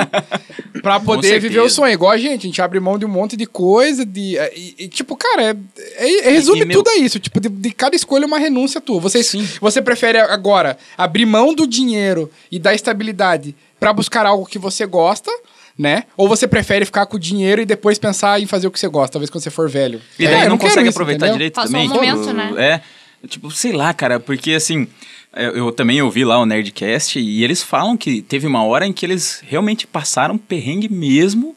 pra 0.81 0.99
poder 0.99 1.39
viver 1.39 1.59
o 1.59 1.69
sonho. 1.69 1.91
Igual 1.93 2.11
a 2.11 2.17
gente, 2.17 2.41
a 2.41 2.45
gente 2.45 2.61
abre 2.61 2.79
mão 2.79 2.97
de 2.99 3.05
um 3.05 3.09
monte 3.09 3.35
de 3.35 3.45
coisa, 3.45 4.05
de. 4.05 4.37
é, 4.37 4.53
E, 4.55 4.75
e, 4.79 4.87
tipo, 4.87 5.15
cara, 5.15 5.41
é, 5.43 5.55
é- 5.97 6.27
é- 6.27 6.31
resume 6.31 6.61
E, 6.61 6.65
meu- 6.65 6.77
tudo 6.83 6.89
a 6.89 6.97
isso. 6.97 7.19
Tipo, 7.19 7.39
de, 7.39 7.49
de 7.49 7.71
cada 7.71 7.95
escolha 7.95 8.23
é 8.23 8.27
uma 8.27 8.37
renúncia 8.37 8.79
tua. 8.79 8.99
Você, 8.99 9.23
Sim. 9.23 9.47
você 9.59 9.81
prefere 9.81 10.19
agora 10.19 10.77
abrir 10.97 11.25
mão 11.25 11.53
do 11.55 11.65
dinheiro 11.65 12.29
e 12.51 12.59
da 12.59 12.73
estabilidade 12.75 13.55
pra 13.79 13.91
buscar 13.91 14.25
algo 14.25 14.45
que 14.45 14.59
você 14.59 14.85
gosta, 14.85 15.31
né? 15.77 16.03
Ou 16.15 16.27
você 16.29 16.47
prefere 16.47 16.85
ficar 16.85 17.05
com 17.07 17.17
o 17.17 17.19
dinheiro 17.19 17.61
e 17.61 17.65
depois 17.65 17.97
pensar 17.97 18.39
em 18.39 18.45
fazer 18.45 18.67
o 18.67 18.71
que 18.71 18.79
você 18.79 18.87
gosta, 18.87 19.13
talvez 19.13 19.29
quando 19.29 19.43
você 19.43 19.49
for 19.49 19.67
velho. 19.69 19.99
E 20.19 20.25
É, 20.25 20.29
daí 20.31 20.43
eu 20.43 20.49
não 20.49 20.57
quero 20.57 20.69
consegue 20.69 20.89
isso, 20.89 20.95
aproveitar 20.97 21.25
entendeu? 21.25 21.33
direito 21.37 21.55
Passou 21.55 21.71
também. 21.71 21.89
um 21.89 21.91
tipo, 21.91 22.05
momento, 22.05 22.33
né? 22.33 22.81
É, 23.23 23.27
tipo, 23.27 23.49
sei 23.51 23.71
lá, 23.73 23.93
cara, 23.93 24.19
porque 24.19 24.51
assim, 24.53 24.87
eu, 25.35 25.51
eu 25.51 25.71
também 25.71 26.01
ouvi 26.01 26.23
lá 26.23 26.39
o 26.39 26.45
Nerdcast 26.45 27.19
e 27.19 27.43
eles 27.43 27.61
falam 27.61 27.97
que 27.97 28.21
teve 28.21 28.47
uma 28.47 28.63
hora 28.63 28.85
em 28.85 28.93
que 28.93 29.05
eles 29.05 29.41
realmente 29.45 29.85
passaram 29.85 30.37
perrengue 30.37 30.89
mesmo, 30.89 31.55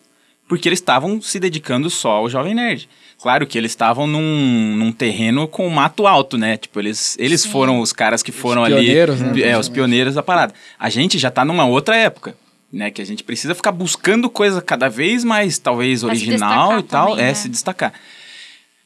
porque 0.49 0.69
eles 0.69 0.79
estavam 0.79 1.21
se 1.21 1.39
dedicando 1.39 1.89
só 1.91 2.13
ao 2.13 2.29
Jovem 2.29 2.55
Nerd. 2.55 2.89
Claro 3.21 3.47
que 3.47 3.59
eles 3.59 3.73
estavam 3.73 4.07
num, 4.07 4.77
num 4.77 4.93
terreno 4.93 5.49
com 5.49 5.69
mato 5.69 6.07
alto, 6.07 6.39
né? 6.39 6.57
Tipo, 6.57 6.79
eles, 6.79 7.17
eles 7.19 7.45
foram 7.45 7.81
os 7.81 7.93
caras 7.93 8.23
que 8.23 8.31
foram 8.31 8.63
ali. 8.63 8.77
pioneiros, 8.77 9.21
né, 9.21 9.41
É, 9.41 9.59
os 9.59 9.69
pioneiros 9.69 10.15
da 10.15 10.23
parada. 10.23 10.55
A 10.79 10.89
gente 10.89 11.19
já 11.19 11.31
tá 11.31 11.45
numa 11.45 11.65
outra 11.67 11.97
época. 11.97 12.37
Né, 12.71 12.91
que 12.91 13.01
a 13.01 13.07
gente 13.07 13.25
precisa 13.25 13.55
ficar 13.55 13.73
buscando 13.73 14.29
coisa 14.29 14.61
cada 14.61 14.91
vez 14.91 15.25
mais, 15.25 15.57
talvez, 15.57 16.01
Pra 16.03 16.11
original 16.11 16.79
e 16.79 16.83
tal, 16.83 17.13
também, 17.13 17.25
é, 17.25 17.29
né? 17.29 17.35
se 17.35 17.49
destacar. 17.49 17.95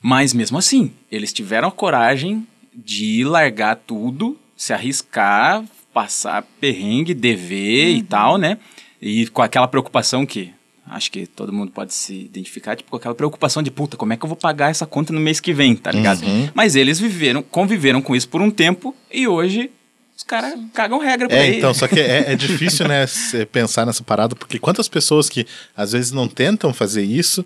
Mas 0.01 0.33
mesmo 0.33 0.57
assim, 0.57 0.93
eles 1.11 1.33
tiveram 1.33 1.67
a 1.67 1.73
coragem 1.73 2.47
de 2.73 3.25
largar 3.25 3.75
tudo, 3.75 4.39
se 4.63 4.73
arriscar, 4.73 5.65
passar 5.93 6.43
perrengue, 6.61 7.15
dever 7.15 7.91
Uhum. 7.93 7.97
e 7.99 8.03
tal, 8.03 8.39
né? 8.39 8.59
E 9.01 9.27
com 9.29 9.43
aquela 9.43 9.67
preocupação 9.67 10.25
que 10.25 10.53
acho 10.89 11.11
que 11.11 11.27
todo 11.27 11.53
mundo 11.53 11.73
pode 11.73 11.93
se 11.95 12.13
identificar, 12.15 12.77
tipo, 12.77 12.91
com 12.91 12.97
aquela 12.97 13.15
preocupação 13.15 13.63
de 13.63 13.71
puta, 13.71 13.97
como 13.97 14.13
é 14.13 14.17
que 14.17 14.25
eu 14.25 14.29
vou 14.29 14.37
pagar 14.37 14.71
essa 14.71 14.85
conta 14.87 15.13
no 15.13 15.19
mês 15.21 15.41
que 15.41 15.53
vem, 15.53 15.75
tá 15.75 15.91
ligado? 15.91 16.21
Mas 16.55 16.77
eles 16.77 17.01
viveram, 17.01 17.43
conviveram 17.43 18.01
com 18.03 18.15
isso 18.15 18.29
por 18.29 18.41
um 18.43 18.51
tempo 18.51 18.95
e 19.11 19.27
hoje 19.27 19.71
os 20.17 20.23
caras 20.23 20.55
cagam 20.75 20.99
regra 20.99 21.27
pra 21.29 21.37
É, 21.37 21.49
ele. 21.49 21.57
então, 21.59 21.73
só 21.75 21.89
que 21.89 21.99
é, 21.99 22.33
é 22.33 22.37
difícil, 22.37 22.87
né, 22.87 23.05
você 23.09 23.45
pensar 23.47 23.85
nessa 23.87 24.05
parada, 24.05 24.37
porque 24.37 24.59
quantas 24.59 24.87
pessoas 24.89 25.29
que 25.29 25.45
às 25.77 25.93
vezes 25.93 26.13
não 26.13 26.29
tentam 26.29 26.73
fazer 26.73 27.03
isso, 27.03 27.45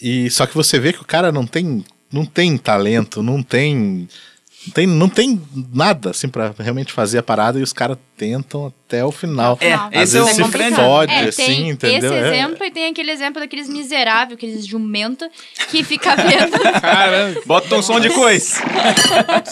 e 0.00 0.28
só 0.30 0.46
que 0.46 0.54
você 0.54 0.78
vê 0.80 0.92
que 0.92 1.02
o 1.02 1.06
cara 1.06 1.30
não 1.30 1.46
tem, 1.46 1.84
não 2.10 2.24
tem 2.24 2.56
talento, 2.56 3.22
não 3.22 3.42
tem, 3.42 4.08
não 4.66 4.72
tem, 4.72 4.86
não 4.86 5.08
tem 5.08 5.40
nada, 5.72 6.10
assim, 6.10 6.28
pra 6.28 6.54
realmente 6.58 6.92
fazer 6.92 7.18
a 7.18 7.22
parada, 7.22 7.58
e 7.58 7.62
os 7.62 7.72
caras 7.72 7.98
tentam 8.16 8.72
até 8.86 9.04
o 9.04 9.10
final. 9.12 9.58
É, 9.60 9.72
às 9.74 9.90
esse 9.92 10.16
é 10.16 10.20
vezes 10.20 10.32
o 10.32 10.34
se 10.36 10.42
complicado. 10.42 10.74
fode, 10.76 11.12
É, 11.12 11.20
assim, 11.28 11.44
tem 11.44 11.68
entendeu? 11.70 12.12
esse 12.14 12.24
É. 12.24 12.28
exemplo 12.28 12.64
e 12.64 12.70
tem 12.70 12.86
aquele 12.86 13.10
exemplo 13.10 13.40
daqueles 13.40 13.68
miseráveis, 13.68 14.36
aqueles 14.38 14.66
jumenta, 14.66 15.28
que 15.70 15.82
fica 15.84 16.14
vendo, 16.16 16.58
Caramba. 16.80 17.40
Bota 17.46 17.74
um 17.76 17.82
som 17.82 17.98
de 18.00 18.08
coisa. 18.14 18.60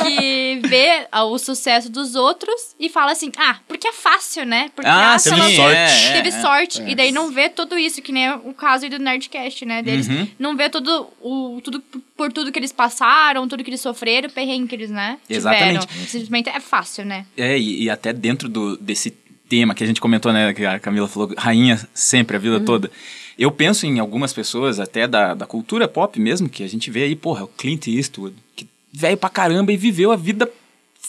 que 0.03 0.61
vê 0.67 1.07
o 1.13 1.39
sucesso 1.39 1.91
dos 1.91 2.15
outros 2.15 2.75
e 2.79 2.89
fala 2.89 3.13
assim, 3.13 3.31
ah, 3.39 3.59
porque 3.69 3.89
é 3.89 3.93
fácil, 3.93 4.45
né? 4.47 4.71
Porque 4.75 4.89
Ah, 4.89 5.15
ah, 5.15 5.19
sim, 5.19 5.31
pela- 5.31 5.51
sorte. 5.51 5.77
é, 5.77 6.09
é, 6.09 6.13
teve 6.23 6.29
é. 6.29 6.41
sorte. 6.41 6.83
E 6.87 6.95
daí 6.95 7.13
não 7.13 7.31
vê 7.31 7.49
tudo 7.49 7.79
isso, 7.79 8.01
que 8.03 8.13
nem 8.13 8.31
o 8.31 8.55
caso 8.55 8.85
aí 8.85 8.91
do 8.91 8.99
Nerdcast, 8.99 9.65
né? 9.65 9.83
Deles. 9.83 10.09
Uhum. 10.09 10.29
Não 10.39 10.57
vê 10.57 10.69
tudo, 10.69 11.09
o, 11.21 11.61
tudo 11.63 11.83
por 12.17 12.33
tudo 12.33 12.53
que 12.53 12.59
eles 12.59 12.73
passaram, 12.73 13.47
tudo 13.49 13.65
que 13.65 13.71
eles 13.71 13.81
sofreram, 13.81 14.29
o 14.29 14.33
perrengue 14.33 14.69
que 14.69 14.75
eles, 14.75 14.91
né? 14.91 15.19
Exatamente. 15.29 15.87
Tiveram. 15.87 16.07
Simplesmente 16.07 16.49
é 16.49 16.61
fácil, 16.61 17.05
né? 17.05 17.27
É, 17.37 17.59
e, 17.59 17.85
e 17.85 17.91
até 17.91 18.13
dentro 18.13 18.49
do, 18.55 18.77
desse 18.77 19.11
tema 19.49 19.75
que 19.75 19.85
a 19.85 19.87
gente 19.87 20.01
comentou, 20.01 20.33
né, 20.33 20.55
que 20.55 20.65
a 20.65 20.79
Camila 20.79 21.09
falou, 21.09 21.35
rainha 21.37 21.79
sempre, 21.93 22.37
a 22.37 22.41
vida 22.41 22.61
toda. 22.61 22.91
Eu 23.39 23.51
penso 23.51 23.85
em 23.85 23.99
algumas 23.99 24.33
pessoas, 24.33 24.81
até 24.81 25.07
da, 25.07 25.35
da 25.35 25.45
cultura 25.45 25.89
pop 25.89 26.19
mesmo, 26.21 26.49
que 26.49 26.63
a 26.63 26.69
gente 26.69 26.91
vê 26.91 27.03
aí, 27.03 27.17
porra, 27.17 27.45
o 27.45 27.49
Clint 27.49 27.89
Eastwood, 27.89 28.35
que 28.57 28.67
velho 28.93 29.17
pra 29.17 29.29
caramba 29.29 29.73
e 29.73 29.77
viveu 29.77 30.13
a 30.13 30.17
vida 30.17 30.51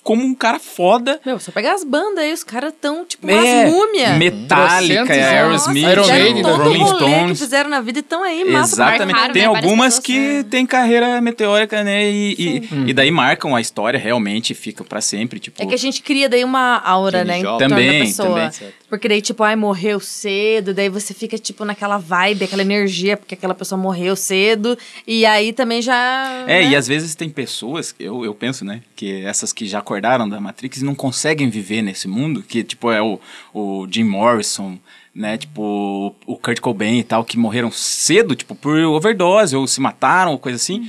como 0.05 0.23
um 0.23 0.35
cara 0.35 0.59
foda. 0.59 1.19
Meu, 1.25 1.39
só 1.39 1.51
pegar 1.51 1.73
as 1.73 1.83
bandas 1.83 2.19
aí, 2.23 2.31
os 2.31 2.43
caras 2.43 2.71
tão 2.79 3.03
tipo 3.03 3.27
É, 3.27 3.33
umas 3.65 3.73
múmias. 3.73 4.17
Metallica, 4.17 5.11
Aerosmith, 5.11 5.83
Iron 5.83 6.03
fizeram 6.03 6.23
Maiden, 6.23 6.43
Rolling 6.43 6.77
rolê 6.77 6.79
que 6.79 6.95
Stones. 6.95 7.39
fizeram 7.39 7.69
na 7.71 7.81
vida 7.81 7.99
e 7.99 8.01
estão 8.01 8.21
aí, 8.23 8.45
massa. 8.45 8.75
Exatamente. 8.75 9.11
marcaram, 9.11 9.33
Tem 9.33 9.41
né, 9.41 9.47
algumas 9.47 9.97
que 9.99 10.19
né? 10.19 10.43
têm 10.43 10.63
carreira 10.65 11.19
meteórica, 11.21 11.83
né? 11.83 12.07
E, 12.09 12.35
e, 12.37 12.89
e 12.89 12.93
daí 12.93 13.09
marcam 13.09 13.55
a 13.55 13.59
história, 13.59 13.99
realmente 13.99 14.53
fica 14.53 14.83
pra 14.83 15.01
sempre. 15.01 15.39
Tipo, 15.39 15.61
É 15.63 15.65
que 15.65 15.73
a 15.73 15.77
gente 15.77 16.03
cria 16.03 16.29
daí 16.29 16.43
uma 16.43 16.77
aura, 16.85 17.23
né, 17.23 17.39
em 17.39 17.41
Joplin. 17.41 17.57
torno 17.57 17.75
Também, 17.75 17.99
da 17.99 18.05
pessoa. 18.05 18.29
também. 18.29 18.51
Certo. 18.51 18.85
Porque 18.87 19.09
daí, 19.09 19.21
tipo, 19.21 19.43
ai, 19.43 19.55
morreu 19.55 19.99
cedo, 19.99 20.71
daí 20.71 20.87
você 20.87 21.13
fica, 21.15 21.35
tipo, 21.39 21.65
naquela 21.65 21.97
vibe, 21.97 22.45
aquela 22.45 22.61
energia, 22.61 23.17
porque 23.17 23.33
aquela 23.33 23.55
pessoa 23.55 23.81
morreu 23.81 24.15
cedo, 24.15 24.77
e 25.07 25.25
aí 25.25 25.51
também 25.51 25.81
já... 25.81 26.43
É, 26.47 26.61
né? 26.61 26.69
e 26.69 26.75
às 26.75 26.87
vezes 26.87 27.15
tem 27.15 27.27
pessoas, 27.27 27.95
eu, 27.99 28.23
eu 28.23 28.33
penso, 28.35 28.63
né, 28.63 28.81
que 28.95 29.25
essas 29.25 29.51
que 29.51 29.65
já 29.65 29.81
acordaram 29.95 30.27
da 30.27 30.41
Matrix 30.41 30.81
e 30.81 30.85
não 30.85 30.93
conseguem 30.93 31.49
viver 31.49 31.81
nesse 31.81 32.07
mundo, 32.07 32.43
que 32.43 32.63
tipo 32.63 32.91
é 32.91 33.01
o, 33.01 33.19
o 33.53 33.87
Jim 33.89 34.03
Morrison, 34.03 34.77
né, 35.13 35.37
tipo 35.37 36.13
o 36.25 36.35
Kurt 36.37 36.59
Cobain 36.59 36.99
e 36.99 37.03
tal, 37.03 37.23
que 37.23 37.37
morreram 37.37 37.71
cedo, 37.71 38.35
tipo 38.35 38.53
por 38.53 38.77
overdose, 38.77 39.55
ou 39.55 39.65
se 39.65 39.79
mataram, 39.79 40.31
ou 40.33 40.39
coisa 40.39 40.57
assim, 40.57 40.87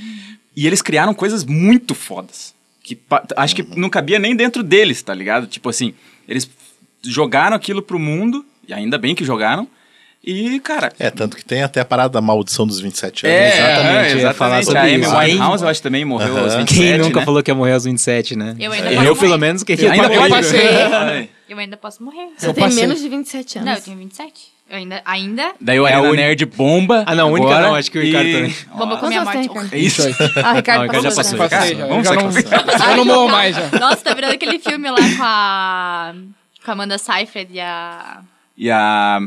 e 0.55 0.67
eles 0.67 0.81
criaram 0.81 1.13
coisas 1.13 1.45
muito 1.45 1.95
fodas, 1.95 2.53
que 2.83 2.97
acho 3.35 3.55
que 3.55 3.63
não 3.77 3.89
cabia 3.89 4.19
nem 4.19 4.35
dentro 4.35 4.61
deles, 4.61 5.01
tá 5.01 5.13
ligado? 5.13 5.47
Tipo 5.47 5.69
assim, 5.69 5.93
eles 6.27 6.49
jogaram 7.01 7.55
aquilo 7.55 7.81
pro 7.81 7.97
mundo, 7.97 8.45
e 8.67 8.73
ainda 8.73 8.97
bem 8.97 9.15
que 9.15 9.23
jogaram, 9.23 9.67
e, 10.29 10.59
cara... 10.59 10.91
É, 10.99 11.09
tanto 11.09 11.37
que 11.37 11.45
tem 11.45 11.63
até 11.63 11.79
a 11.81 11.85
parada 11.85 12.09
da 12.09 12.21
maldição 12.21 12.67
dos 12.67 12.79
27 12.79 13.25
anos. 13.25 13.37
É, 13.37 13.47
exatamente, 13.57 14.23
eu 14.23 14.33
falar 14.33 14.59
exatamente. 14.59 15.05
sobre 15.05 15.17
A 15.17 15.21
Amy. 15.21 15.31
Winehouse, 15.31 15.63
eu 15.63 15.69
acho, 15.69 15.81
também 15.81 16.03
morreu 16.05 16.37
aos 16.37 16.53
Aham. 16.53 16.59
27, 16.65 16.79
Quem 16.81 16.97
nunca 16.97 17.19
né? 17.21 17.25
falou 17.25 17.41
que 17.43 17.49
ia 17.51 17.55
morrer 17.55 17.73
aos 17.73 17.85
27, 17.85 18.35
né? 18.35 18.55
Eu 18.59 18.71
ainda 18.71 18.91
eu, 18.91 19.15
pelo 19.15 19.37
menos, 19.37 19.63
queria 19.63 19.87
Eu 19.87 19.91
ainda 19.93 20.09
morrer. 20.09 20.29
passei. 20.29 21.29
Eu 21.49 21.57
ainda 21.57 21.77
posso 21.77 22.03
morrer. 22.03 22.27
Você 22.37 22.47
Eu 22.47 22.53
tem 22.53 22.63
passei. 22.65 22.81
menos 22.81 23.01
de 23.01 23.07
27 23.09 23.57
anos. 23.59 23.69
Não, 23.69 23.75
eu 23.77 23.81
tenho 23.81 23.97
27. 23.97 24.57
Eu 24.69 24.77
ainda... 24.77 25.01
ainda 25.05 25.51
Daí 25.61 25.79
o 25.79 25.87
É 25.87 25.93
a 25.93 25.95
Arena 25.95 26.09
uni- 26.09 26.17
Nerd 26.17 26.45
bomba. 26.45 27.05
Ah, 27.07 27.15
não, 27.15 27.29
a 27.29 27.31
única 27.31 27.47
agora 27.47 27.67
não, 27.67 27.75
acho 27.75 27.89
que 27.89 27.97
o 27.97 28.01
Ricardo 28.01 28.27
e- 28.27 28.33
também. 28.33 28.55
Bomba 28.75 28.97
com 28.97 29.05
a 29.05 29.09
minha 29.09 29.21
Quantos 29.23 29.35
anos 29.39 29.47
morte. 29.55 29.69
tem, 29.69 29.79
É 29.79 29.83
isso 29.83 30.01
aí. 30.05 30.13
Ah, 30.43 30.53
Ricardo 30.53 30.79
Não, 30.79 30.85
Ricardo 30.87 31.03
já 31.03 31.15
passou. 31.15 31.37
passou. 31.37 31.37
já. 31.37 31.57
Passei 31.57 31.75
já. 31.77 31.85
Vamos 31.87 32.05
eu 32.05 32.13
já 32.13 32.21
não, 32.21 32.31
sacrificar. 32.33 32.89
eu 32.89 32.97
não 32.97 33.05
morro 33.05 33.29
mais 33.29 33.55
já. 33.55 33.79
Nossa, 33.79 33.97
tá 34.03 34.13
virando 34.13 34.33
aquele 34.33 34.59
filme 34.59 34.89
lá 34.91 34.97
com 34.97 35.23
a... 35.23 36.13
Com 36.65 36.71
a 36.71 36.73
Amanda 36.73 36.97
Seyfried 36.97 37.53
e 37.53 37.59
a... 37.61 38.19
E 38.57 38.69
a 38.69 39.21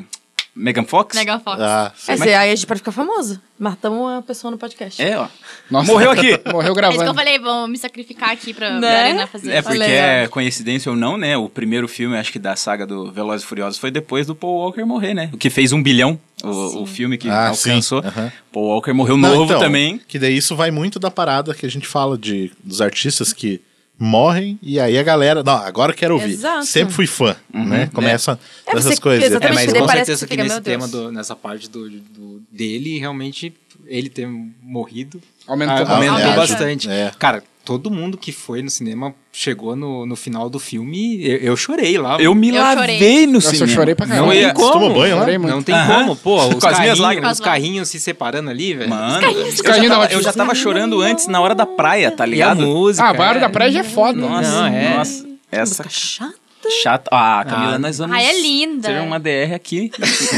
Megan 0.54 0.84
Fox? 0.84 1.16
Megan 1.16 1.38
Fox. 1.40 1.60
Ah, 1.60 1.92
É, 2.08 2.16
cê- 2.16 2.34
aí 2.34 2.50
a 2.50 2.54
gente 2.54 2.66
pode 2.66 2.80
ficar 2.80 2.92
famoso. 2.92 3.40
Matamos 3.58 3.98
uma 4.00 4.20
pessoa 4.22 4.50
no 4.50 4.58
podcast. 4.58 5.00
É, 5.00 5.16
ó. 5.18 5.28
Nossa, 5.70 5.92
Morreu 5.92 6.10
aqui. 6.10 6.38
Morreu 6.50 6.54
É 6.54 6.58
isso 6.58 6.62
que 6.62 6.68
eu 6.68 6.74
gravando. 6.74 7.14
falei, 7.14 7.38
vão 7.38 7.68
me 7.68 7.78
sacrificar 7.78 8.30
aqui 8.30 8.52
pra, 8.52 8.78
Né? 8.80 8.88
Arena 9.02 9.26
fazer. 9.26 9.52
É 9.52 9.62
porque 9.62 9.82
é 9.82 10.26
coincidência 10.28 10.90
ou 10.90 10.96
não, 10.96 11.16
né? 11.16 11.36
O 11.36 11.48
primeiro 11.48 11.86
filme, 11.86 12.16
acho 12.16 12.32
que 12.32 12.38
da 12.38 12.56
saga 12.56 12.86
do 12.86 13.12
Velozes 13.12 13.44
e 13.44 13.46
Furiosos 13.46 13.78
foi 13.78 13.90
depois 13.90 14.26
do 14.26 14.34
Paul 14.34 14.58
Walker 14.58 14.82
morrer, 14.84 15.14
né? 15.14 15.30
O 15.32 15.36
que 15.38 15.50
fez 15.50 15.72
um 15.72 15.82
bilhão, 15.82 16.18
o, 16.42 16.82
o 16.82 16.86
filme 16.86 17.16
que 17.16 17.28
Ah, 17.28 17.48
alcançou. 17.50 18.00
Aham. 18.04 18.32
Paul 18.52 18.66
Walker 18.66 18.92
morreu 18.92 19.16
Não, 19.16 19.28
novo 19.30 19.44
então, 19.44 19.60
também. 19.60 20.00
Que 20.08 20.18
daí 20.18 20.36
isso 20.36 20.56
vai 20.56 20.70
muito 20.70 20.98
da 20.98 21.10
parada 21.10 21.54
que 21.54 21.64
a 21.64 21.70
gente 21.70 21.86
fala 21.86 22.18
de 22.18 22.50
dos 22.64 22.80
artistas 22.80 23.32
que 23.32 23.60
morrem 24.00 24.58
e 24.62 24.80
aí 24.80 24.98
a 24.98 25.02
galera. 25.02 25.42
Não, 25.44 25.52
agora 25.58 25.92
eu 25.92 25.96
quero 25.96 26.14
ouvir. 26.14 26.30
Exato. 26.32 26.64
Sempre 26.64 26.94
fui 26.94 27.06
fã, 27.06 27.36
né? 27.52 27.90
Começa 27.92 28.38
É, 28.66 28.74
dessas 28.74 28.94
você- 28.94 29.00
coisas. 29.00 29.30
É, 29.30 29.52
mas 29.52 29.72
com 29.72 29.86
certeza 29.88 30.26
que 30.26 30.36
que, 30.36 30.42
nesse 30.42 30.60
tema, 30.62 30.88
do- 30.88 31.12
nessa 31.12 31.36
parte 31.36 31.68
do, 31.68 31.88
do- 31.90 32.42
dele, 32.50 32.98
realmente, 32.98 33.52
ele 33.86 34.08
ter 34.08 34.26
morrido 34.62 35.20
Aumentou. 35.46 35.76
aumentou 35.86 36.16
Aumenta. 36.16 36.36
bastante. 36.36 36.88
É. 36.88 37.12
Cara, 37.18 37.42
todo 37.70 37.88
mundo 37.88 38.18
que 38.18 38.33
foi 38.33 38.62
no 38.62 38.68
cinema 38.68 39.14
chegou 39.33 39.76
no, 39.76 40.04
no 40.04 40.16
final 40.16 40.50
do 40.50 40.59
filme, 40.59 41.24
eu, 41.24 41.37
eu 41.37 41.56
chorei 41.56 41.96
lá. 41.96 42.20
Eu 42.20 42.35
me 42.35 42.48
Eu 42.48 42.56
lavei 42.56 43.28
no 43.28 43.35
Nossa, 43.35 43.46
eu 43.46 43.52
cinema. 43.52 43.72
chorei 43.72 43.94
pra 43.94 44.06
caralho. 44.09 44.26
Não 44.26 44.33
tem 44.35 44.52
como. 44.54 44.72
tomou 44.72 44.94
banho 44.94 45.14
lá? 45.14 45.20
Chorei. 45.20 45.38
Não 45.38 45.62
tem 45.62 45.74
Aham. 45.76 45.94
como, 46.00 46.16
pô. 46.16 46.48
Os 46.48 46.64
carrinhos, 46.64 46.98
lágrimas. 46.98 47.38
os 47.38 47.44
carrinhos 47.44 47.88
se 47.88 48.00
separando 48.00 48.50
ali, 48.50 48.74
velho. 48.74 48.90
Mano, 48.90 49.14
eu 49.14 49.20
carrinhos 49.20 49.56
já, 49.56 49.62
da 49.62 49.88
tava, 49.88 50.04
Hot 50.04 50.14
eu 50.14 50.22
já 50.22 50.33
tava 50.33 50.52
chorando 50.56 51.00
antes 51.00 51.28
na 51.28 51.40
hora 51.40 51.54
da 51.54 51.64
praia, 51.64 52.11
tá 52.11 52.24
E 52.24 52.26
a 52.26 52.30
ligado? 52.30 52.62
música. 52.62 53.06
Ah, 53.06 53.11
a 53.11 53.14
Barra 53.14 53.37
é. 53.37 53.40
da 53.40 53.48
Praia 53.48 53.70
já 53.70 53.80
é 53.80 53.85
foda. 53.85 54.18
Nossa, 54.20 54.50
Não, 54.50 54.66
é. 54.66 54.96
nossa. 54.96 55.28
Essa 55.52 55.85
Chata. 55.88 56.35
Chata. 56.68 57.09
Ah, 57.12 57.44
Camila, 57.49 57.75
Ah. 57.75 57.79
nós 57.79 57.99
vamos. 57.99 58.16
Ai, 58.16 58.27
é 58.27 58.40
linda. 58.40 58.88
Ser 58.88 59.01
uma 59.01 59.18
DR 59.20 59.55
aqui 59.55 59.90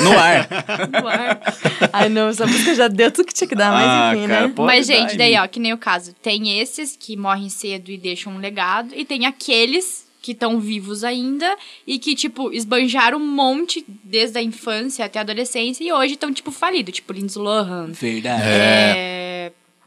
no 0.02 0.18
ar. 0.18 0.48
No 1.02 1.08
ar. 1.08 1.40
Ai, 1.92 2.08
não, 2.08 2.28
essa 2.28 2.46
música 2.46 2.74
já 2.74 2.86
deu 2.88 3.10
tudo 3.10 3.26
que 3.26 3.34
tinha 3.34 3.48
que 3.48 3.54
dar, 3.54 3.72
mas 3.72 3.86
Ah, 3.88 4.12
enfim, 4.16 4.28
cara, 4.28 4.46
né? 4.48 4.54
Mas, 4.58 4.86
gente, 4.86 5.16
daí, 5.16 5.36
ó, 5.36 5.46
que 5.48 5.58
nem 5.58 5.72
o 5.72 5.78
caso. 5.78 6.14
Tem 6.22 6.60
esses 6.60 6.96
que 6.96 7.16
morrem 7.16 7.48
cedo 7.48 7.90
e 7.90 7.96
deixam 7.96 8.34
um 8.34 8.38
legado, 8.38 8.92
e 8.94 9.04
tem 9.04 9.26
aqueles 9.26 10.06
que 10.20 10.30
estão 10.30 10.60
vivos 10.60 11.02
ainda 11.02 11.56
e 11.84 11.98
que, 11.98 12.14
tipo, 12.14 12.52
esbanjaram 12.52 13.18
um 13.18 13.26
monte 13.26 13.84
desde 14.04 14.38
a 14.38 14.42
infância 14.42 15.04
até 15.04 15.18
a 15.18 15.22
adolescência 15.22 15.82
e 15.82 15.92
hoje 15.92 16.14
estão, 16.14 16.32
tipo, 16.32 16.52
falidos. 16.52 16.94
Tipo, 16.94 17.12
Lindsay 17.12 17.42
Lohan. 17.42 17.88
Verdade. 17.90 18.42
É... 18.46 19.11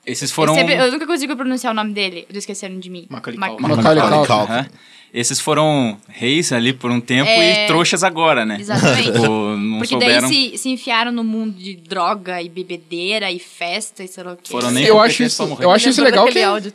Esses 0.05 0.29
Eu, 0.29 0.35
foram. 0.35 0.53
sempre- 0.55 0.75
eu 0.75 0.91
nunca 0.91 1.07
consigo 1.07 1.35
pronunciar 1.35 1.71
o 1.71 1.75
nome 1.75 1.93
dele. 1.93 2.25
Eu 2.31 2.37
esqueceram 2.37 2.79
de 2.79 2.89
mim. 2.89 3.05
Macaulay 3.09 3.39
Ma- 3.39 3.49
Culkin. 3.49 3.63
Macaulay. 3.75 4.65
Esses 5.13 5.39
foram 5.39 5.97
reis 6.09 6.51
ali 6.51 6.73
por 6.73 6.91
um 6.91 6.99
tempo 6.99 7.29
É. 7.29 7.63
e 7.63 7.67
trouxas 7.67 8.03
agora, 8.03 8.45
né? 8.45 8.57
Exatamente. 8.59 9.11
Tipo, 9.13 9.27
não 9.55 9.77
Porque 9.77 9.87
souberam. 9.93 10.29
daí 10.29 10.51
se, 10.51 10.57
se 10.57 10.69
enfiaram 10.69 11.11
no 11.11 11.23
mundo 11.23 11.53
de 11.57 11.73
droga 11.75 12.41
e 12.41 12.49
bebedeira 12.49 13.31
e 13.31 13.39
festa 13.39 14.03
e 14.03 14.07
sei 14.09 14.23
lá 14.25 14.33
o 14.33 14.35
quê. 14.35 14.51
Foram 14.51 14.71
nem 14.71 14.83
Eu 14.83 14.99
acho 14.99 15.23
isso, 15.23 15.41
eu 15.61 15.71
acho 15.71 15.87
isso 15.89 16.03
legal 16.03 16.27
que... 16.27 16.41
áudio. 16.43 16.73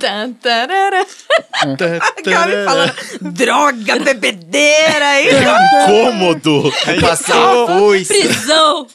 Tan, 0.00 0.32
tarara. 0.32 1.06
Aquela 2.00 2.46
me 2.46 2.64
falando, 2.64 2.94
droga, 3.20 3.98
bebedeira. 4.00 5.20
E... 5.20 5.28
Cômodo! 5.86 6.72
Passar 7.00 7.66
foi. 7.66 8.04
Prisão! 8.04 8.86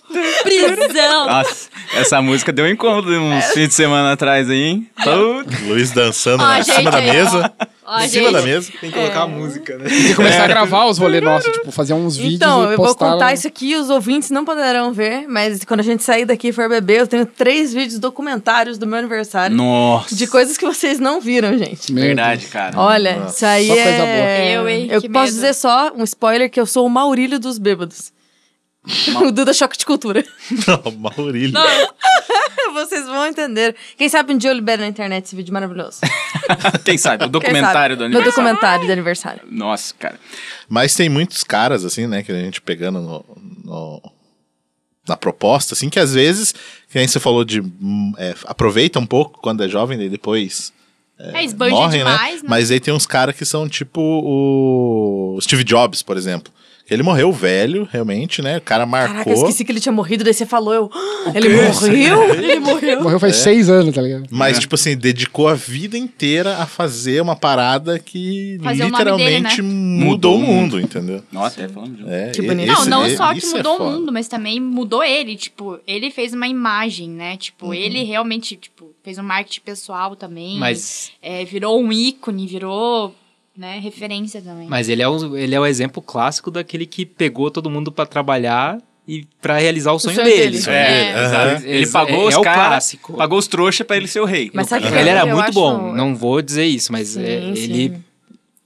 Prisão! 0.43 1.27
Nossa, 1.27 1.69
essa 1.93 2.21
música 2.21 2.51
deu 2.51 2.69
incômodo 2.69 3.11
uns 3.11 3.45
fins 3.51 3.69
de 3.69 3.73
semana 3.75 4.13
atrás 4.13 4.49
aí, 4.49 4.63
hein? 4.63 4.89
Luiz 5.67 5.91
dançando 5.91 6.43
Ó, 6.43 6.53
em 6.53 6.63
gente, 6.63 6.75
cima 6.75 6.91
da 6.91 6.97
aí, 6.97 7.11
mesa. 7.11 7.53
Ó, 7.59 7.65
em 7.87 8.07
cima 8.07 8.23
gente, 8.25 8.33
da 8.33 8.41
mesa. 8.41 8.71
Tem 8.79 8.91
que 8.91 8.97
colocar 8.97 9.21
a 9.21 9.27
música, 9.27 9.77
né? 9.77 9.89
Tem 9.89 10.03
que 10.03 10.15
começar 10.15 10.43
a 10.43 10.47
gravar 10.47 10.85
os 10.85 10.97
rolês 10.97 11.23
nossos, 11.23 11.51
tipo, 11.51 11.71
fazer 11.71 11.93
uns 11.93 12.17
vídeos 12.17 12.35
Então, 12.35 12.69
e 12.69 12.73
eu 12.73 12.77
vou 12.77 12.95
contar 12.95 13.33
isso 13.33 13.47
aqui, 13.47 13.75
os 13.75 13.89
ouvintes 13.89 14.31
não 14.31 14.43
poderão 14.43 14.91
ver, 14.91 15.27
mas 15.27 15.63
quando 15.63 15.79
a 15.81 15.83
gente 15.83 16.03
sair 16.03 16.25
daqui 16.25 16.49
e 16.49 16.51
for 16.51 16.67
beber, 16.67 17.01
eu 17.01 17.07
tenho 17.07 17.25
três 17.25 17.73
vídeos 17.73 17.99
documentários 17.99 18.77
do 18.77 18.87
meu 18.87 18.99
aniversário. 18.99 19.55
Nossa. 19.55 20.15
De 20.15 20.27
coisas 20.27 20.57
que 20.57 20.65
vocês 20.65 20.99
não 20.99 21.21
viram, 21.21 21.57
gente. 21.57 21.91
Meu 21.91 22.03
Verdade, 22.03 22.45
cara. 22.47 22.77
Olha, 22.79 23.25
isso 23.27 23.45
aí 23.45 23.67
Só 23.67 23.73
coisa 23.73 23.89
é... 23.89 24.19
boa. 24.19 24.49
Eu, 24.61 24.69
hein? 24.69 24.87
Eu 24.89 25.01
Que 25.01 25.09
posso 25.09 25.25
medo. 25.25 25.35
dizer 25.35 25.53
só, 25.53 25.91
um 25.95 26.03
spoiler, 26.03 26.49
que 26.49 26.59
eu 26.59 26.65
sou 26.65 26.85
o 26.85 26.89
Maurílio 26.89 27.39
dos 27.39 27.57
bêbados. 27.57 28.13
o 29.23 29.31
Duda 29.31 29.53
Choque 29.53 29.77
de 29.77 29.85
Cultura. 29.85 30.23
Não, 30.67 30.91
Maurílio. 30.91 31.59
Vocês 32.75 33.05
vão 33.05 33.25
entender. 33.25 33.75
Quem 33.97 34.09
sabe 34.09 34.33
um 34.33 34.37
dia 34.37 34.49
eu 34.51 34.53
libero 34.55 34.81
na 34.81 34.87
internet 34.87 35.25
esse 35.25 35.35
vídeo 35.35 35.53
maravilhoso. 35.53 35.99
Quem 36.85 36.97
sabe? 36.97 37.25
O 37.25 37.29
documentário 37.29 37.95
sabe? 37.95 37.95
do 37.95 38.09
Meu 38.09 38.19
aniversário. 38.19 38.31
documentário 38.49 38.85
de 38.85 38.91
aniversário. 38.91 39.41
Nossa, 39.49 39.93
cara. 39.97 40.19
Mas 40.69 40.93
tem 40.93 41.07
muitos 41.09 41.43
caras, 41.43 41.85
assim, 41.85 42.05
né, 42.07 42.21
que 42.21 42.31
a 42.31 42.35
gente 42.35 42.61
pegando 42.61 42.99
no, 43.01 43.25
no- 43.63 44.01
na 45.07 45.15
proposta, 45.15 45.73
assim, 45.73 45.89
que 45.89 45.99
às 45.99 46.13
vezes, 46.13 46.51
que 46.89 46.97
nem 46.97 47.07
você 47.07 47.19
falou 47.19 47.43
de. 47.45 47.61
hum, 47.61 48.13
é, 48.17 48.33
aproveita 48.45 48.99
um 48.99 49.05
pouco 49.05 49.39
quando 49.41 49.63
é 49.63 49.67
jovem 49.69 50.01
e 50.01 50.09
depois 50.09 50.73
É, 51.17 51.43
esbanja 51.43 51.75
morrem, 51.75 51.99
demais, 51.99 52.35
né? 52.37 52.41
né? 52.41 52.47
Mas 52.49 52.71
aí 52.71 52.79
tem 52.79 52.93
uns 52.93 53.05
caras 53.05 53.35
que 53.35 53.45
são 53.45 53.69
tipo 53.69 54.01
o 54.01 55.39
Steve 55.41 55.63
Jobs, 55.63 56.01
por 56.01 56.17
exemplo. 56.17 56.51
Ele 56.89 57.01
morreu 57.01 57.31
velho, 57.31 57.87
realmente, 57.91 58.41
né? 58.41 58.57
O 58.57 58.61
cara 58.61 58.85
marcou. 58.85 59.13
Caraca, 59.15 59.29
eu 59.31 59.33
esqueci 59.35 59.65
que 59.65 59.71
ele 59.71 59.79
tinha 59.79 59.91
morrido, 59.91 60.23
daí 60.23 60.33
você 60.33 60.45
falou, 60.45 60.73
eu... 60.73 60.89
"Ah, 60.93 61.31
Ele 61.33 61.49
morreu? 61.49 62.33
ele 62.35 62.59
morreu. 62.59 63.01
Morreu 63.01 63.17
É. 63.17 63.19
faz 63.19 63.37
seis 63.37 63.69
anos, 63.69 63.93
tá 63.95 64.01
ligado? 64.01 64.25
Mas, 64.29 64.59
tipo 64.59 64.75
assim, 64.75 64.95
dedicou 64.95 65.47
a 65.47 65.55
vida 65.55 65.97
inteira 65.97 66.57
a 66.57 66.67
fazer 66.67 67.21
uma 67.21 67.35
parada 67.35 67.97
que 67.97 68.59
Fazer 68.63 68.83
nome 68.83 68.91
dele, 68.97 69.37
literalmente 69.39 69.61
né? 69.63 69.67
mudou 70.05 70.35
o 70.35 70.39
mundo, 70.39 70.79
entendeu? 70.79 71.23
Nossa, 71.31 71.63
até 71.63 71.73
falando 71.73 71.97
de... 71.97 72.07
É, 72.07 72.29
Que 72.29 72.41
bonito. 72.43 72.67
Não, 72.67 72.81
esse- 72.81 72.89
não 72.89 73.07
e- 73.07 73.17
só 73.17 73.33
que 73.33 73.43
é 73.45 73.49
mudou 73.49 73.77
o 73.81 73.91
mundo, 73.91 74.11
mas 74.13 74.27
também 74.27 74.59
mudou 74.59 75.03
ele. 75.03 75.35
Tipo, 75.35 75.79
ele 75.87 76.11
fez 76.11 76.33
uma 76.33 76.47
imagem, 76.47 77.09
né? 77.09 77.35
Tipo, 77.37 77.73
ele 77.73 78.03
realmente, 78.03 78.55
tipo, 78.55 78.91
fez 79.03 79.17
um 79.17 79.23
marketing 79.23 79.61
pessoal 79.61 80.15
também. 80.15 80.59
Mas, 80.59 81.11
É, 81.21 81.43
virou 81.45 81.81
um 81.81 81.91
ícone, 81.91 82.45
virou, 82.45 83.15
né, 83.57 83.79
referência 83.79 84.41
também. 84.41 84.67
mas 84.67 84.89
ele, 84.89 85.01
é 85.01 85.07
o, 85.07 85.37
ele 85.37 85.55
é 85.55 85.59
o 85.59 85.65
exemplo 85.65 86.01
clássico 86.01 86.49
daquele 86.51 86.85
que 86.85 87.05
pegou 87.05 87.49
todo 87.51 87.69
mundo 87.69 87.91
pra 87.91 88.05
trabalhar 88.05 88.77
e 89.07 89.25
pra 89.41 89.57
realizar 89.59 89.91
o 89.93 89.99
sonho, 89.99 90.15
sonho 90.15 90.27
dele. 90.27 90.57
dele. 90.59 90.69
É, 90.69 91.11
É. 91.11 91.25
exato. 91.25 91.65
Ele 91.65 91.87
pagou 91.87 92.23
é- 92.23 92.27
os 92.29 92.33
é 92.33 92.37
o 92.37 92.41
caras, 92.41 92.67
clássico. 92.67 93.13
pagou 93.13 93.37
os 93.37 93.47
trouxas 93.47 93.85
pra 93.85 93.97
ele 93.97 94.07
ser 94.07 94.19
o 94.19 94.25
rei. 94.25 94.49
Mas 94.53 94.67
sabe 94.67 94.85
o 94.87 94.91
que 94.91 94.97
Ele 94.97 95.09
era 95.09 95.25
muito 95.25 95.41
acho- 95.43 95.53
bom, 95.53 95.93
não 95.93 96.15
vou 96.15 96.41
dizer 96.41 96.65
isso, 96.65 96.91
mas 96.91 97.09
Sim, 97.09 97.23
é, 97.23 97.55
sim. 97.55 98.03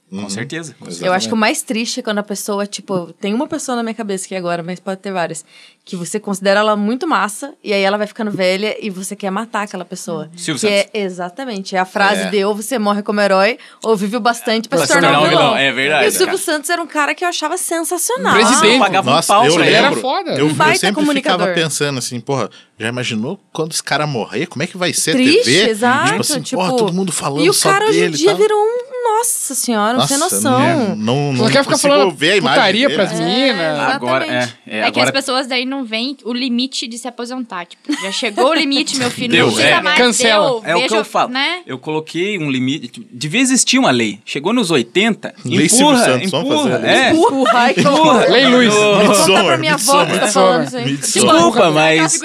Com 0.09 0.29
certeza. 0.29 0.75
Eu 1.01 1.13
acho 1.13 1.27
que 1.27 1.33
o 1.33 1.37
mais 1.37 1.61
triste 1.61 1.99
é 1.99 2.03
quando 2.03 2.17
a 2.17 2.23
pessoa, 2.23 2.65
tipo, 2.65 3.13
tem 3.19 3.33
uma 3.33 3.47
pessoa 3.47 3.75
na 3.75 3.83
minha 3.83 3.93
cabeça 3.93 4.25
aqui 4.25 4.35
agora, 4.35 4.63
mas 4.63 4.79
pode 4.79 4.99
ter 5.01 5.11
várias, 5.11 5.45
que 5.85 5.95
você 5.95 6.19
considera 6.19 6.59
ela 6.61 6.75
muito 6.75 7.07
massa, 7.07 7.53
e 7.63 7.71
aí 7.73 7.81
ela 7.81 7.97
vai 7.97 8.07
ficando 8.07 8.31
velha 8.31 8.75
e 8.79 8.89
você 8.89 9.15
quer 9.15 9.29
matar 9.29 9.63
aquela 9.63 9.85
pessoa. 9.85 10.29
Silvio 10.35 10.59
que 10.61 10.67
é, 10.67 10.77
Santos. 10.83 10.91
exatamente, 10.93 11.75
é 11.75 11.79
a 11.79 11.85
frase 11.85 12.21
É. 12.23 12.29
de 12.29 12.43
ou 12.43 12.55
você 12.55 12.79
morre 12.79 13.03
como 13.03 13.21
herói, 13.21 13.57
ou 13.83 13.95
vive 13.95 14.17
o 14.17 14.19
bastante 14.19 14.67
pra 14.67 14.77
Pra 14.79 14.87
se 14.87 14.93
tornar 14.93 15.21
um 15.21 15.29
vilão. 15.29 15.55
É 15.57 15.71
verdade. 15.71 16.05
E 16.05 16.07
o 16.07 16.11
Silvio 16.11 16.25
cara. 16.27 16.37
Santos 16.39 16.69
era 16.69 16.81
um 16.81 16.87
cara 16.87 17.13
que 17.13 17.23
eu 17.23 17.29
achava 17.29 17.57
sensacional. 17.57 18.33
Presidente. 18.33 18.79
Pagava 18.79 19.11
Nossa, 19.11 19.33
um 19.33 19.35
pau 19.37 19.45
eu 19.45 19.59
ele 19.61 19.73
era 19.73 19.91
foda. 19.93 20.31
Eu, 20.31 20.47
eu 20.49 20.75
sempre 20.75 21.05
ficava 21.05 21.47
pensando 21.53 21.99
assim, 21.99 22.19
porra, 22.19 22.49
já 22.79 22.87
imaginou 22.87 23.39
quando 23.53 23.73
esse 23.73 23.83
cara 23.83 24.07
morrer? 24.07 24.47
Como 24.47 24.63
é 24.63 24.67
que 24.67 24.77
vai 24.77 24.93
ser 24.93 25.11
Triste, 25.11 25.39
a 25.41 25.43
TV? 25.43 25.69
exato. 25.69 26.07
Tipo 26.09 26.21
assim, 26.21 26.41
tipo, 26.41 26.61
porra, 26.61 26.77
todo 26.77 26.93
mundo 26.93 27.11
falando 27.11 27.43
E 27.43 27.49
o 27.49 27.53
cara 27.59 27.85
hoje 27.85 28.05
em 28.05 28.11
dia 28.11 28.33
virou 28.35 28.57
um. 28.57 28.88
Nossa 29.17 29.55
senhora, 29.55 29.97
não 29.97 30.07
tem 30.07 30.17
Nossa, 30.17 30.35
noção. 30.35 30.95
Não, 30.95 31.31
não, 31.31 31.37
Só 31.37 31.43
não 31.43 31.51
quer 31.51 31.63
ficar 31.63 31.77
falando 31.77 32.11
ver 32.15 32.31
a 32.31 32.37
imagem 32.37 32.59
putaria 32.59 32.89
pras 32.89 33.19
meninas. 33.19 33.79
Agora, 33.79 34.25
é, 34.25 34.49
é, 34.67 34.79
É, 34.81 34.91
que 34.91 34.99
as 34.99 35.11
pessoas 35.11 35.47
daí 35.47 35.65
não 35.65 35.83
veem 35.83 36.15
o 36.23 36.33
limite 36.33 36.87
de 36.87 36.97
se 36.97 37.07
aposentar. 37.07 37.65
Tipo, 37.65 37.91
já 38.01 38.11
chegou 38.11 38.49
o 38.49 38.53
limite, 38.53 38.97
meu 38.97 39.09
filho. 39.09 39.31
Deu, 39.31 39.51
não 39.51 39.59
é. 39.59 39.81
mais. 39.81 39.97
Cancela. 39.97 40.61
Deu, 40.61 40.63
É 40.65 40.75
o 40.75 40.87
que 40.87 40.95
eu 40.95 41.05
falo. 41.05 41.31
Né? 41.31 41.61
Eu 41.65 41.77
coloquei 41.77 42.37
um 42.37 42.49
limite. 42.49 42.87
tipo, 42.87 43.07
Devia 43.11 43.41
existir 43.41 43.79
uma 43.79 43.91
lei. 43.91 44.19
Chegou 44.25 44.53
nos 44.53 44.71
80, 44.71 45.33
Lei 45.45 45.65
empurra, 45.65 46.05
Santos, 46.05 46.27
empurra. 46.27 46.69
fazer. 46.71 46.87
É. 46.87 47.11
Empurra, 47.11 47.73
horror. 47.89 48.29
Lei 48.29 48.69
pra 48.69 49.07
Midsommar, 49.07 49.59
minha 49.59 49.73
avó 49.73 50.05
que 50.05 50.19
tá 50.19 50.27
falando 50.27 50.67
isso 50.67 50.77
aí. 50.77 50.97
Desculpa, 50.97 51.71
mas. 51.71 52.19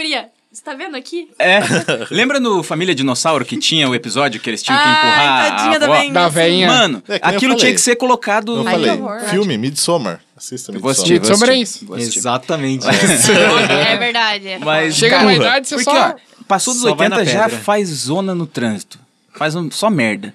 Você 0.55 0.62
tá 0.62 0.73
vendo 0.73 0.97
aqui? 0.97 1.29
É. 1.37 1.59
Lembra 2.14 2.38
no 2.38 2.62
Família 2.62 2.95
Dinossauro 2.95 3.45
que 3.45 3.57
tinha 3.57 3.88
o 3.88 3.95
episódio 3.95 4.40
que 4.40 4.49
eles 4.49 4.62
tinham 4.62 4.79
que 4.79 4.85
Ai, 4.87 4.93
empurrar 4.99 5.49
tadinha 5.51 5.75
a 5.75 5.79
da 5.79 5.87
avó? 5.87 6.12
Da 6.12 6.29
veinha. 6.29 6.69
Mano, 6.69 7.03
É, 7.09 7.19
aquilo 7.21 7.57
tinha 7.57 7.73
que 7.73 7.81
ser 7.81 7.97
colocado. 7.97 8.59
Eu 8.59 8.67
Ai, 8.69 8.73
falei, 8.75 8.97
que 8.97 9.03
horror. 9.03 9.21
filme 9.23 9.59
Midsommar. 9.59 10.21
Assista 10.37 10.71
Eu 10.71 10.79
vou 10.79 10.93
assistir, 10.93 11.14
Midsommar. 11.14 11.49
Midsommar 11.49 11.99
é 11.99 12.03
isso. 12.05 12.19
Exatamente. 12.19 12.87
É 12.87 13.97
verdade. 13.97 14.49
É 14.49 14.59
Mas, 14.61 14.95
Chega 14.95 15.19
numa 15.19 15.35
idade, 15.35 15.67
você 15.67 15.75
porque, 15.75 15.90
só... 15.90 16.11
ó, 16.11 16.14
passou 16.47 16.73
dos 16.73 16.83
só 16.85 16.95
vai 16.95 17.09
na 17.09 17.17
80 17.17 17.33
já 17.33 17.49
faz 17.49 17.88
zona 17.88 18.33
no 18.33 18.47
trânsito. 18.47 18.97
Faz 19.37 19.57
um- 19.57 19.69
só 19.73 19.90
merda. 19.90 20.33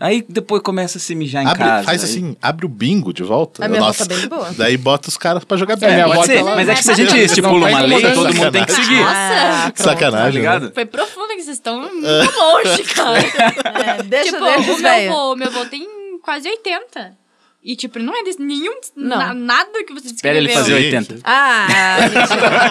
Aí 0.00 0.24
depois 0.26 0.62
começa 0.62 0.96
a 0.96 1.00
se 1.00 1.14
mijar 1.14 1.42
em 1.44 1.46
Abre- 1.46 1.58
casa. 1.62 1.84
faz 1.84 2.02
aí- 2.02 2.10
assim, 2.10 2.36
abre 2.40 2.64
o 2.64 2.68
bingo 2.70 3.12
de 3.12 3.22
volta. 3.22 3.62
A 3.62 3.68
minha 3.68 3.80
Nossa, 3.80 4.06
tá 4.06 4.14
bem 4.14 4.26
boa. 4.26 4.50
Daí 4.56 4.78
bota 4.78 5.10
os 5.10 5.18
caras 5.18 5.44
pra 5.44 5.58
jogar 5.58 5.74
É, 5.74 5.76
bingo. 5.76 5.92
minha 5.92 6.06
Pode 6.14 6.26
ser, 6.26 6.42
lá. 6.42 6.54
mas 6.56 6.68
é 6.70 6.74
que 6.74 6.82
se 6.82 6.90
a 6.90 6.94
gente 6.94 7.18
estipula 7.18 7.68
uma 7.68 7.80
lei, 7.82 8.00
todo 8.14 8.34
mundo 8.34 8.50
tem 8.50 8.64
que 8.64 8.72
seguir. 8.72 9.02
Ah, 9.06 9.70
pronto. 9.74 9.82
Sacanagem. 9.90 10.24
Tá 10.24 10.30
ligado? 10.38 10.72
Foi 10.72 10.86
profundo 10.86 11.28
que 11.28 11.42
vocês 11.42 11.56
estão 11.58 11.80
muito 11.92 12.00
longe, 12.38 12.82
cara. 12.94 13.18
É, 13.18 14.02
deixa, 14.02 14.32
tipo, 14.32 14.44
deixa 14.44 14.72
o 14.72 14.78
meu 14.78 15.12
avô, 15.12 15.36
meu 15.36 15.48
avô 15.48 15.66
tem 15.66 15.86
quase 16.22 16.48
80. 16.48 17.19
E, 17.62 17.76
tipo, 17.76 17.98
não 17.98 18.18
é 18.18 18.22
desse, 18.24 18.40
nenhum. 18.40 18.72
Não. 18.96 19.18
na- 19.18 19.34
nada 19.34 19.84
que 19.84 19.92
você 19.92 20.06
Espera 20.08 20.38
ele 20.38 20.46
descreveu. 20.46 20.76
fazer 20.76 20.90
Sim. 20.90 20.96
80. 21.12 21.20
Ah, 21.24 21.66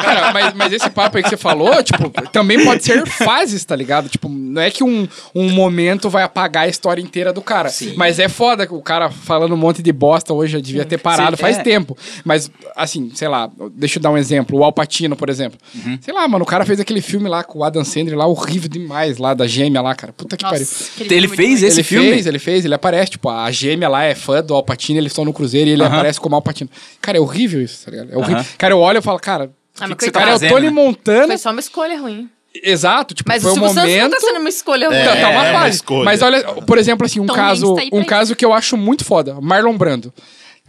Cara, 0.03 0.33
mas, 0.33 0.53
mas 0.55 0.73
esse 0.73 0.89
papo 0.89 1.17
aí 1.17 1.23
que 1.23 1.29
você 1.29 1.37
falou, 1.37 1.81
tipo, 1.83 2.09
também 2.31 2.63
pode 2.63 2.83
ser 2.83 3.05
fases, 3.07 3.63
tá 3.63 3.75
ligado? 3.75 4.09
Tipo, 4.09 4.27
não 4.27 4.61
é 4.61 4.71
que 4.71 4.83
um, 4.83 5.07
um 5.35 5.49
momento 5.51 6.09
vai 6.09 6.23
apagar 6.23 6.63
a 6.63 6.67
história 6.67 7.01
inteira 7.01 7.31
do 7.31 7.41
cara. 7.41 7.69
Mas 7.95 8.17
é 8.19 8.27
foda 8.27 8.65
que 8.65 8.73
o 8.73 8.81
cara 8.81 9.09
falando 9.11 9.53
um 9.53 9.57
monte 9.57 9.81
de 9.83 9.91
bosta 9.91 10.33
hoje 10.33 10.53
já 10.53 10.59
devia 10.59 10.85
ter 10.85 10.97
parado 10.97 11.35
Sim, 11.37 11.41
faz 11.41 11.57
é. 11.59 11.63
tempo. 11.63 11.95
Mas, 12.25 12.49
assim, 12.75 13.11
sei 13.13 13.27
lá, 13.27 13.49
deixa 13.73 13.99
eu 13.99 14.01
dar 14.03 14.09
um 14.11 14.17
exemplo. 14.17 14.57
O 14.57 14.63
Alpatino, 14.63 15.15
por 15.15 15.29
exemplo. 15.29 15.59
Uhum. 15.85 15.99
Sei 16.01 16.13
lá, 16.13 16.27
mano, 16.27 16.43
o 16.43 16.47
cara 16.47 16.65
fez 16.65 16.79
aquele 16.79 17.01
filme 17.01 17.29
lá 17.29 17.43
com 17.43 17.59
o 17.59 17.63
Adam 17.63 17.83
Sandler 17.83 18.17
lá, 18.17 18.25
horrível 18.25 18.67
demais, 18.69 19.17
lá 19.19 19.35
da 19.35 19.45
gêmea 19.45 19.81
lá, 19.81 19.93
cara. 19.93 20.13
Puta 20.13 20.35
que 20.35 20.43
pariu. 20.43 20.59
Nossa, 20.59 20.89
aquele 20.95 21.13
Ele 21.13 21.27
filme 21.27 21.35
fez 21.37 21.63
esse 21.63 21.79
ele 21.79 21.83
filme? 21.87 22.09
fez, 22.09 22.25
ele 22.25 22.39
fez, 22.39 22.65
ele 22.65 22.73
aparece, 22.73 23.11
tipo, 23.11 23.29
a 23.29 23.51
gêmea 23.51 23.87
lá 23.87 24.03
é 24.03 24.15
fã 24.15 24.41
do 24.43 24.53
Alpatino, 24.55 24.78
eles 24.97 25.11
estão 25.11 25.25
no 25.25 25.33
cruzeiro 25.33 25.69
e 25.69 25.73
ele 25.73 25.83
aparece 25.83 26.19
como 26.19 26.35
Alpatino. 26.35 26.69
Cara, 27.01 27.17
é 27.17 27.21
horrível 27.21 27.61
isso, 27.61 27.85
tá 27.85 27.91
ligado? 27.91 28.11
É 28.11 28.17
horrível. 28.17 28.37
Aham. 28.37 28.45
Cara, 28.57 28.73
eu 28.73 28.79
olho 28.79 28.99
e 28.99 29.01
falo, 29.01 29.19
cara, 29.19 29.51
Ah, 29.79 29.87
mas 29.87 29.97
que 29.97 30.05
você 30.05 30.11
tá 30.11 30.19
cara, 30.19 30.31
é 30.31 30.35
o 30.35 30.39
fazendo, 30.39 30.51
Tony 30.51 30.65
né? 30.67 30.71
Montana. 30.71 31.27
foi 31.27 31.37
só 31.37 31.51
uma 31.51 31.59
escolha 31.59 31.99
ruim. 31.99 32.29
Exato, 32.63 33.13
tipo, 33.13 33.29
Mas 33.29 33.43
foi 33.43 33.51
o 33.51 33.55
um 33.55 33.59
momento. 33.59 34.09
tá 34.11 34.19
sendo 34.19 34.39
uma 34.39 34.49
escolha 34.49 34.89
ruim. 34.89 34.97
Tá, 35.03 35.15
tá 35.15 35.29
uma 35.29 35.45
É, 35.45 35.51
uma 35.51 35.59
fase. 35.59 35.75
escolha. 35.75 36.03
Mas 36.05 36.21
olha, 36.21 36.43
por 36.65 36.77
exemplo, 36.79 37.05
assim, 37.05 37.19
um 37.19 37.27
Tom 37.27 37.33
caso, 37.35 37.75
tá 37.75 37.81
um 37.93 38.03
caso 38.03 38.35
que 38.35 38.43
eu 38.43 38.51
acho 38.53 38.75
muito 38.75 39.05
foda, 39.05 39.37
Marlon 39.39 39.77
Brando. 39.77 40.11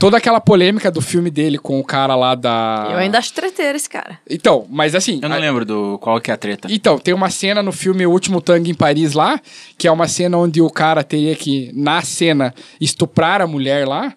Toda 0.01 0.17
aquela 0.17 0.41
polêmica 0.41 0.91
do 0.91 1.03
filme 1.03 1.31
dele 1.31 1.59
com 1.59 1.79
o 1.79 1.85
cara 1.85 2.17
lá 2.17 2.35
da. 2.35 2.89
Eu 2.91 2.97
ainda 2.97 3.19
acho 3.19 3.35
treteiro 3.35 3.77
esse 3.77 3.89
cara. 3.89 4.19
Então, 4.29 4.67
mas 4.71 4.95
assim. 4.95 5.21
Eu 5.23 5.29
não 5.29 5.37
a- 5.37 5.39
lembro 5.39 5.65
do 5.67 5.99
qual 5.99 6.19
que 6.21 6.31
é 6.31 6.35
a 6.35 6.39
treta. 6.39 6.69
Então, 6.71 6.99
tem 6.99 7.13
uma 7.13 7.29
cena 7.31 7.63
no 7.63 7.71
filme 7.71 8.07
O 8.07 8.11
Último 8.11 8.41
Tango 8.41 8.67
em 8.71 8.75
Paris 8.75 9.13
lá, 9.13 9.39
que 9.77 9.87
é 9.87 9.93
uma 9.93 10.09
cena 10.09 10.39
onde 10.39 10.63
o 10.63 10.71
cara 10.71 11.05
teria 11.05 11.37
que, 11.37 11.71
na 11.75 12.01
cena, 12.01 12.55
estuprar 12.81 13.43
a 13.43 13.47
mulher 13.47 13.87
lá. 13.87 14.15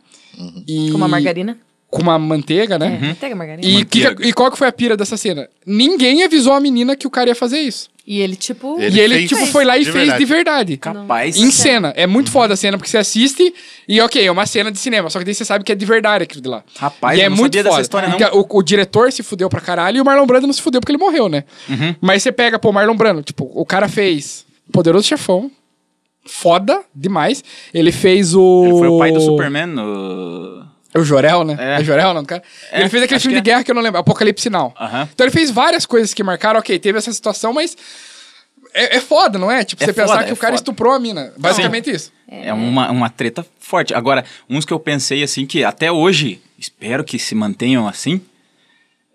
E... 0.65 0.89
Com 0.89 0.97
uma 0.97 1.07
margarina. 1.09 1.57
Com 1.89 2.01
uma 2.01 2.17
manteiga, 2.17 2.79
né? 2.79 2.87
Uhum. 3.01 3.07
Manteiga, 3.09 3.35
margarina. 3.35 3.67
E, 3.67 3.85
que- 3.85 4.03
Manteiga. 4.03 4.27
e 4.27 4.33
qual 4.33 4.49
que 4.49 4.57
foi 4.57 4.67
a 4.67 4.71
pira 4.71 4.95
dessa 4.97 5.17
cena? 5.17 5.47
Ninguém 5.67 6.23
avisou 6.23 6.53
a 6.53 6.59
menina 6.59 6.95
que 6.95 7.05
o 7.05 7.09
cara 7.11 7.29
ia 7.29 7.35
fazer 7.35 7.59
isso. 7.59 7.89
E 8.05 8.19
ele, 8.19 8.35
tipo... 8.35 8.81
Ele 8.81 8.97
e 8.97 8.99
ele, 8.99 9.15
fez 9.15 9.29
tipo, 9.29 9.45
foi 9.45 9.63
lá 9.63 9.77
e 9.77 9.85
de 9.85 9.85
fez 9.85 9.95
verdade. 9.95 10.19
de 10.19 10.25
verdade. 10.25 10.77
Capaz. 10.77 11.37
Em 11.37 11.49
cena. 11.49 11.93
É 11.95 12.05
muito 12.05 12.29
foda 12.29 12.53
a 12.53 12.57
cena, 12.57 12.77
porque 12.77 12.89
você 12.89 12.97
assiste 12.97 13.53
e, 13.87 14.01
ok, 14.01 14.25
é 14.25 14.29
uma 14.29 14.45
cena 14.45 14.69
de 14.69 14.77
cinema. 14.77 15.09
Só 15.09 15.19
que 15.19 15.25
daí 15.25 15.33
você 15.33 15.45
sabe 15.45 15.63
que 15.63 15.71
é 15.71 15.75
de 15.75 15.85
verdade 15.85 16.25
aquilo 16.25 16.41
de 16.41 16.49
lá. 16.49 16.63
Rapaz, 16.77 17.17
e 17.17 17.21
eu 17.21 17.27
é 17.27 17.29
não 17.29 17.37
muito 17.37 17.53
sabia 17.53 17.63
dessa 17.63 17.75
foda. 17.75 17.81
história, 17.81 18.09
não. 18.09 18.17
Porque 18.17 18.37
O, 18.37 18.59
o 18.59 18.61
diretor 18.61 19.09
se 19.11 19.23
fudeu 19.23 19.49
pra 19.49 19.61
caralho 19.61 19.97
e 19.97 20.01
o 20.01 20.05
Marlon 20.05 20.25
Brando 20.25 20.47
não 20.47 20.53
se 20.53 20.61
fudeu 20.61 20.81
porque 20.81 20.91
ele 20.91 20.99
morreu, 20.99 21.29
né? 21.29 21.45
Uhum. 21.69 21.95
Mas 22.01 22.23
você 22.23 22.31
pega, 22.33 22.59
pô, 22.59 22.71
o 22.71 22.73
Marlon 22.73 22.95
Brando, 22.95 23.23
tipo, 23.23 23.49
o 23.53 23.65
cara 23.65 23.87
fez 23.87 24.45
Poderoso 24.71 25.07
Chefão. 25.07 25.49
Foda 26.25 26.81
demais. 26.93 27.43
Ele 27.73 27.91
fez 27.91 28.33
o. 28.35 28.63
Ele 28.65 28.77
foi 28.79 28.87
o 28.87 28.99
pai 28.99 29.11
do 29.11 29.21
Superman 29.21 29.67
no... 29.67 30.65
É 30.93 30.99
o 30.99 31.03
Jorel, 31.03 31.43
né? 31.43 31.57
É. 31.59 31.81
É, 31.81 31.83
Jorel, 31.83 32.13
não, 32.13 32.23
cara? 32.23 32.43
É, 32.71 32.81
ele 32.81 32.89
fez 32.89 33.03
aquele 33.03 33.19
filme 33.19 33.35
de 33.35 33.39
é. 33.39 33.43
guerra 33.43 33.63
que 33.63 33.71
eu 33.71 33.75
não 33.75 33.81
lembro, 33.81 33.99
Apocalipse 33.99 34.49
Now. 34.49 34.73
Aham. 34.79 35.09
Então 35.13 35.25
ele 35.25 35.31
fez 35.33 35.49
várias 35.49 35.85
coisas 35.85 36.13
que 36.13 36.23
marcaram, 36.23 36.59
ok, 36.59 36.77
teve 36.77 36.97
essa 36.97 37.11
situação, 37.11 37.51
mas 37.53 37.75
é, 38.73 38.97
é 38.97 38.99
foda, 39.01 39.37
não 39.37 39.51
é? 39.51 39.63
Tipo, 39.63 39.83
É 39.83 39.87
você 39.87 39.93
pensar 39.93 40.13
foda, 40.13 40.23
que 40.25 40.29
é 40.29 40.33
o 40.33 40.37
cara 40.37 40.53
foda. 40.53 40.61
estuprou 40.61 40.93
a 40.93 40.99
mina. 40.99 41.33
Basicamente 41.37 41.89
isso. 41.89 42.11
É 42.27 42.53
uma, 42.53 42.91
uma 42.91 43.09
treta 43.09 43.45
forte. 43.59 43.93
Agora, 43.93 44.25
uns 44.49 44.65
que 44.65 44.73
eu 44.73 44.79
pensei 44.79 45.23
assim 45.23 45.45
que 45.45 45.63
até 45.63 45.91
hoje, 45.91 46.41
espero 46.57 47.03
que 47.03 47.19
se 47.19 47.35
mantenham 47.35 47.87
assim, 47.87 48.21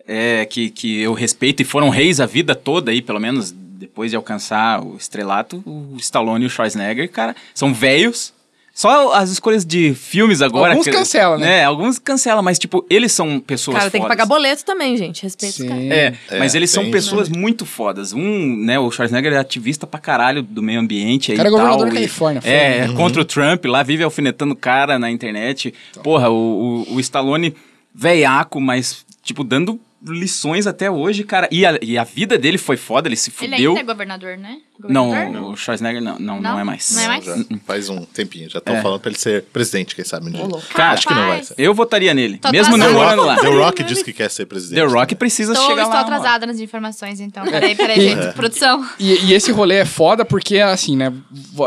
é, 0.06 0.46
que, 0.46 0.70
que 0.70 1.00
eu 1.00 1.12
respeito 1.12 1.60
e 1.60 1.64
foram 1.64 1.90
reis 1.90 2.20
a 2.20 2.26
vida 2.26 2.54
toda 2.54 2.90
aí, 2.90 3.02
pelo 3.02 3.20
menos 3.20 3.52
depois 3.52 4.10
de 4.10 4.16
alcançar 4.16 4.82
o 4.82 4.96
estrelato, 4.96 5.62
o 5.66 5.96
Stallone 5.98 6.44
e 6.44 6.46
o 6.46 6.50
Schwarzenegger, 6.50 7.10
cara, 7.10 7.36
são 7.54 7.72
velhos. 7.72 8.32
Só 8.78 9.12
as 9.12 9.28
escolhas 9.30 9.64
de 9.66 9.92
filmes 9.92 10.40
agora. 10.40 10.70
Alguns 10.70 10.84
que- 10.84 10.92
cancela, 10.92 11.36
né? 11.36 11.58
É, 11.58 11.64
alguns 11.64 11.98
cancelam, 11.98 12.44
mas 12.44 12.60
tipo, 12.60 12.86
eles 12.88 13.10
são 13.10 13.40
pessoas 13.40 13.76
Cara, 13.76 13.90
tem 13.90 14.00
que 14.00 14.04
fodas. 14.06 14.16
pagar 14.16 14.26
boleto 14.26 14.64
também, 14.64 14.96
gente. 14.96 15.20
Respeita 15.24 15.62
os 15.64 15.68
caras. 15.68 15.82
É, 15.90 16.14
É, 16.30 16.38
mas 16.38 16.54
eles 16.54 16.70
são 16.70 16.88
pessoas 16.88 17.28
muito 17.28 17.66
fodas. 17.66 18.12
Um, 18.12 18.56
né, 18.64 18.78
o 18.78 18.88
Schwarzenegger 18.92 19.32
é 19.32 19.36
ativista 19.38 19.84
pra 19.84 19.98
caralho 19.98 20.44
do 20.44 20.62
meio 20.62 20.78
ambiente 20.78 21.32
O 21.32 21.36
cara 21.36 21.48
é 21.48 21.50
e 21.50 21.52
tal. 21.54 21.60
governador 21.60 21.88
da 21.88 21.92
Califórnia, 21.94 22.40
foda. 22.40 22.52
É, 22.54 22.88
contra 22.94 23.20
o 23.20 23.24
Trump, 23.24 23.64
lá 23.64 23.82
vive 23.82 24.04
alfinetando 24.04 24.52
o 24.54 24.56
cara 24.56 24.96
na 24.96 25.10
internet. 25.10 25.74
Porra, 26.04 26.30
o, 26.30 26.84
o, 26.88 26.94
o 26.94 27.00
Stallone 27.00 27.56
veiaco, 27.92 28.60
mas, 28.60 29.04
tipo, 29.24 29.42
dando 29.42 29.80
lições 30.06 30.68
até 30.68 30.88
hoje, 30.88 31.24
cara. 31.24 31.48
E 31.50 31.66
a, 31.66 31.76
e 31.82 31.98
a 31.98 32.04
vida 32.04 32.38
dele 32.38 32.56
foi 32.58 32.76
foda, 32.76 33.08
ele 33.08 33.16
se 33.16 33.32
Ele 33.40 33.50
fudeu. 33.56 33.70
ainda 33.72 33.80
é 33.80 33.84
governador, 33.84 34.36
né? 34.38 34.58
Governador? 34.80 35.32
Não, 35.32 35.50
o 35.50 35.56
Schwarzenegger 35.56 36.00
não, 36.00 36.18
não, 36.18 36.36
não, 36.36 36.42
Não? 36.52 36.60
é 36.60 36.64
mais. 36.64 36.90
Não 36.94 37.02
é 37.02 37.06
mais? 37.08 37.24
Já 37.24 37.36
faz 37.66 37.88
um 37.88 38.04
tempinho. 38.04 38.48
Já 38.48 38.58
estão 38.58 38.76
É. 38.76 38.82
falando 38.82 39.00
pra 39.00 39.10
ele 39.10 39.18
ser 39.18 39.42
presidente, 39.44 39.94
quem 39.96 40.04
sabe 40.04 40.28
um 40.28 40.30
dia. 40.30 40.46
Cara, 40.74 40.92
acho 40.92 41.06
que 41.06 41.14
não 41.14 41.26
vai 41.26 41.42
ser. 41.42 41.54
Eu 41.58 41.74
votaria 41.74 42.14
nele, 42.14 42.38
Tô 42.38 42.50
mesmo 42.52 42.76
não 42.76 42.92
morando 42.92 43.22
lá. 43.24 43.36
The 43.36 43.48
Rock 43.48 43.82
diz 43.82 44.02
que 44.02 44.12
quer 44.12 44.30
ser 44.30 44.46
presidente. 44.46 44.78
The 44.86 44.86
Rock 44.92 45.14
precisa 45.16 45.52
Estou, 45.52 45.66
chegar 45.68 45.82
estou 45.82 45.94
lá. 45.96 46.02
atrasada 46.02 46.46
nas 46.46 46.60
informações, 46.60 47.20
então. 47.20 47.44
Peraí, 47.44 47.74
peraí, 47.74 48.00
gente. 48.00 48.34
Produção. 48.34 48.86
E, 48.98 49.26
e 49.26 49.34
esse 49.34 49.50
rolê 49.50 49.76
é 49.76 49.84
foda 49.84 50.24
porque, 50.24 50.58
assim, 50.58 50.96
né? 50.96 51.12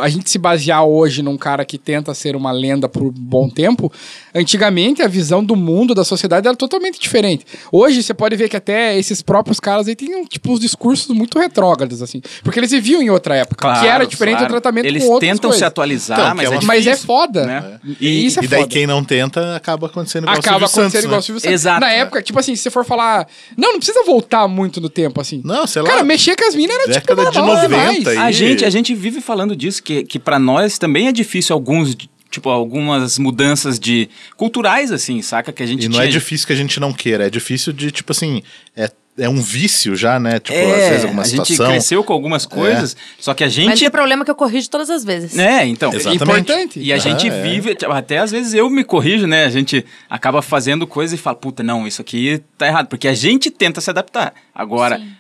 A 0.02 0.08
gente 0.10 0.30
se 0.30 0.38
basear 0.38 0.84
hoje 0.86 1.22
num 1.22 1.38
cara 1.38 1.66
que 1.66 1.78
tenta 1.78 2.14
ser 2.14 2.36
uma 2.36 2.52
lenda 2.52 2.88
por 2.88 3.04
um 3.04 3.12
bom 3.12 3.50
tempo, 3.50 3.92
antigamente 4.34 5.02
a 5.02 5.08
visão 5.08 5.44
do 5.44 5.56
mundo, 5.56 5.94
da 5.94 6.04
sociedade 6.04 6.48
era 6.48 6.56
totalmente 6.56 7.00
diferente. 7.00 7.46
Hoje 7.72 8.02
você 8.02 8.14
pode 8.14 8.36
ver 8.36 8.48
que 8.50 8.56
até 8.58 8.98
esses 8.98 9.22
próprios 9.22 9.60
caras 9.60 9.88
aí 9.88 9.96
têm, 9.96 10.24
tipo, 10.26 10.54
os 10.54 10.60
discursos 10.60 11.14
muito 11.16 11.38
retrógrados, 11.38 12.02
assim. 12.02 12.22
Porque 12.44 12.60
eles 12.60 12.72
viviam 12.72 13.01
em 13.02 13.10
outra 13.10 13.36
época, 13.36 13.74
que 13.80 13.88
era 13.88 14.06
diferente 14.06 14.38
claro. 14.38 14.48
do 14.54 14.62
tratamento 14.62 14.86
Eles 14.86 15.04
com 15.04 15.10
outras 15.12 15.30
tentam 15.30 15.50
coisas. 15.50 15.58
se 15.60 15.66
atualizar, 15.66 16.20
Então, 16.20 16.36
mas 16.36 16.44
é 16.44 16.46
é 16.46 16.50
uma- 16.58 16.62
Mas 16.64 16.78
é 16.88 16.90
difícil, 16.92 17.08
foda. 17.08 17.46
né? 17.46 17.80
E, 18.00 18.26
isso 18.26 18.40
é 18.40 18.44
E 18.44 18.48
daí 18.48 18.62
foda. 18.62 18.72
quem 18.74 18.88
não 18.88 19.04
tenta 19.04 19.56
acaba 19.56 19.88
acontecendo 19.88 20.24
igual 20.24 20.38
Acaba 20.38 20.68
Silvio 20.68 20.68
acontecendo 20.68 20.92
Santos, 20.92 21.04
igual 21.06 21.14
o 21.14 21.18
né? 21.18 21.22
Silvio 21.26 21.42
Santos. 21.42 21.54
Exato. 21.54 21.80
Na 21.82 21.92
época, 21.92 22.22
tipo 22.22 22.40
assim, 22.40 22.56
se 22.56 22.64
você 22.64 22.70
for 22.72 22.86
falar. 22.86 23.28
Não, 23.58 23.72
não 23.74 23.78
precisa 23.80 24.04
voltar 24.06 24.48
muito 24.48 24.80
no 24.80 24.90
tempo, 24.90 25.20
assim. 25.20 25.42
Não, 25.44 25.66
sei 25.68 25.82
lá. 25.82 25.90
Cara, 25.90 26.04
mexer 26.04 26.36
com 26.36 26.48
as 26.48 26.56
minas 26.56 26.76
era 26.78 26.94
tipo 27.02 27.16
de 27.16 27.24
normal 27.24 27.46
90 27.48 27.68
demais. 27.68 28.08
aí. 28.08 28.18
A 28.18 28.32
gente, 28.32 28.64
a 28.66 28.70
gente 28.70 28.94
vive 28.94 29.22
falando 29.22 29.56
disso, 29.56 29.82
que, 29.84 30.04
que 30.04 30.20
para 30.20 30.38
nós 30.40 30.78
também 30.78 31.08
é 31.08 31.12
difícil 31.12 31.54
alguns, 31.54 31.96
tipo, 32.30 32.50
algumas 32.50 33.18
mudanças 33.18 33.80
de 33.80 34.10
culturais, 34.38 34.92
assim, 34.92 35.22
saca? 35.22 35.52
Que 35.52 35.64
a 35.64 35.66
gente 35.66 35.86
E 35.86 35.88
não 35.90 35.96
tinha... 35.96 36.06
é 36.06 36.08
difícil 36.08 36.48
que 36.48 36.54
a 36.54 36.56
gente 36.56 36.80
não 36.80 36.94
queira, 36.94 37.28
é 37.28 37.30
difícil 37.30 37.74
de, 37.74 37.92
tipo 37.92 38.12
assim, 38.12 38.42
é, 38.76 38.90
é 39.22 39.30
um 39.30 39.42
vício 39.42 39.96
já, 39.96 40.20
né? 40.20 40.40
Tipo, 40.40 40.58
É, 40.58 40.74
às 40.84 40.90
vezes 40.90 41.04
alguma 41.06 41.22
a 41.22 41.26
gente 41.26 41.48
situação. 41.48 41.68
cresceu 41.68 42.04
com 42.04 42.14
algumas 42.14 42.46
coisas, 42.46 42.96
só 43.20 43.34
que 43.34 43.44
a 43.44 43.48
Mas 43.48 43.54
gente... 43.54 43.86
o 43.88 43.92
problema 43.92 44.24
é 44.24 44.26
que 44.26 44.32
eu 44.32 44.36
corrijo 44.36 44.70
todas 44.70 44.90
as 44.90 45.04
vezes. 45.04 45.38
É, 45.38 45.66
então. 45.66 45.94
Exatamente. 45.94 46.24
Importante. 46.24 46.80
E 46.80 46.92
a 46.92 46.96
Aham, 46.96 47.04
gente 47.04 47.28
é. 47.30 47.42
vive, 47.44 47.76
tipo, 47.76 47.92
até 47.92 48.18
às 48.18 48.32
vezes 48.32 48.54
eu 48.54 48.70
me 48.70 48.84
corrijo, 48.84 49.28
né? 49.28 49.46
A 49.46 49.50
gente 49.50 49.86
acaba 50.10 50.42
fazendo 50.42 50.86
coisa 50.88 51.16
e 51.16 51.18
fala, 51.18 51.36
puta, 51.36 51.62
não, 51.64 51.88
isso 51.88 52.02
aqui 52.02 52.42
tá 52.58 52.68
errado. 52.68 52.88
Porque 52.88 53.08
a 53.08 53.14
gente 53.14 53.50
tenta 53.52 53.80
se 53.82 53.90
adaptar. 53.90 54.34
Agora, 54.54 54.98
Sim. 54.98 55.12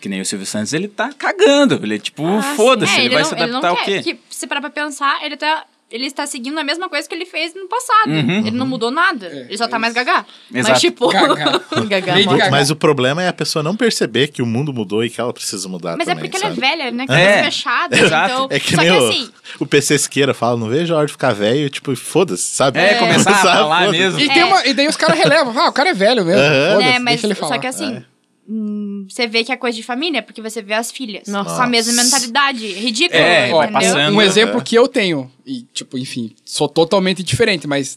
que 0.00 0.08
nem 0.08 0.20
o 0.20 0.24
Silvio 0.24 0.46
Santos, 0.46 0.72
ele 0.72 0.88
tá 0.88 1.10
cagando. 1.16 1.80
Ele, 1.82 1.98
tipo, 1.98 2.24
Ah, 2.26 2.42
foda-se, 2.56 2.92
É, 2.98 3.04
ele, 3.04 3.14
vai 3.14 3.22
não, 3.22 3.28
se 3.28 3.34
ele 3.34 3.40
não 3.46 3.58
adaptar 3.58 3.68
ao 3.68 3.76
quer. 3.76 4.02
quê? 4.02 4.14
Porque, 4.14 4.18
se 4.30 4.46
parar 4.46 4.60
pra 4.60 4.70
pensar, 4.70 5.24
ele 5.24 5.36
tá. 5.36 5.64
Ele 5.90 6.06
está 6.06 6.24
seguindo 6.24 6.56
a 6.58 6.62
mesma 6.62 6.88
coisa 6.88 7.08
que 7.08 7.14
ele 7.14 7.26
fez 7.26 7.52
no 7.54 7.66
passado. 7.66 8.10
Uhum. 8.10 8.46
Ele 8.46 8.52
não 8.52 8.66
mudou 8.66 8.90
nada. 8.92 9.26
ele 9.26 9.58
só 9.58 9.66
tá 9.66 9.76
mais 9.78 9.92
gagá. 9.92 10.24
Exato. 10.54 10.70
Mas, 10.72 10.80
tipo. 10.80 11.08
Gaga. 11.08 11.60
Gagá. 11.88 12.14
Gaga. 12.22 12.50
Mas 12.50 12.70
o 12.70 12.76
problema 12.76 13.22
é 13.22 13.28
a 13.28 13.32
pessoa 13.32 13.62
não 13.62 13.74
perceber 13.74 14.28
que 14.28 14.40
o 14.40 14.46
mundo 14.46 14.72
mudou 14.72 15.04
e 15.04 15.10
que 15.10 15.20
ela 15.20 15.32
precisa 15.32 15.68
mudar 15.68 15.96
Mas 15.96 16.06
é 16.06 16.14
também, 16.14 16.30
porque 16.30 16.38
sabe? 16.46 16.58
ela 16.62 16.66
é 16.72 16.76
velha, 16.76 16.90
né? 16.92 17.04
É. 17.04 17.06
Cabeça 17.06 17.44
fechada. 17.44 17.98
Exato. 17.98 18.32
Então, 18.32 18.48
É 18.50 18.60
que 18.60 18.74
só 18.76 18.82
nem 18.82 18.90
que 18.92 18.98
o, 18.98 19.08
assim. 19.08 19.30
o 19.58 19.66
PC 19.66 19.98
Siqueira 19.98 20.32
fala, 20.32 20.56
não 20.56 20.68
vejo 20.68 20.94
a 20.94 20.98
hora 20.98 21.06
de 21.06 21.12
ficar 21.12 21.32
velho, 21.34 21.68
tipo, 21.68 21.94
foda-se, 21.96 22.42
sabe? 22.44 22.78
É, 22.78 22.94
começar 22.94 23.30
a 23.32 23.34
falar 23.34 23.90
mesmo. 23.90 24.20
E, 24.20 24.28
tem 24.28 24.44
uma- 24.44 24.64
e 24.66 24.72
daí 24.72 24.86
os 24.86 24.96
caras 24.96 25.18
relevam. 25.18 25.58
Ah, 25.58 25.68
o 25.70 25.72
cara 25.72 25.90
é 25.90 25.94
velho 25.94 26.24
mesmo. 26.24 26.40
Né, 26.40 26.98
mas 27.00 27.14
deixa 27.20 27.26
ele 27.26 27.34
falar. 27.34 27.54
só 27.54 27.60
que 27.60 27.66
assim. 27.66 28.04
Hum, 28.48 29.06
Você 29.08 29.26
vê 29.26 29.44
que 29.44 29.52
é 29.52 29.56
coisa 29.56 29.76
de 29.76 29.82
família, 29.82 30.22
porque 30.22 30.40
você 30.42 30.60
vê 30.62 30.74
as 30.74 30.90
filhas 30.90 31.26
Nossa. 31.28 31.56
com 31.56 31.62
a 31.62 31.66
mesma 31.66 31.92
mentalidade. 32.02 32.66
Ridículo, 32.66 33.20
É, 33.20 33.52
Ó, 33.52 33.62
entendeu? 33.62 33.80
passando. 33.80 34.16
Um 34.16 34.22
exemplo 34.22 34.62
que 34.62 34.76
eu 34.76 34.86
tenho, 34.88 35.30
e 35.46 35.62
tipo, 35.72 35.96
enfim, 35.98 36.34
sou 36.44 36.68
totalmente 36.68 37.22
diferente, 37.22 37.66
mas 37.66 37.96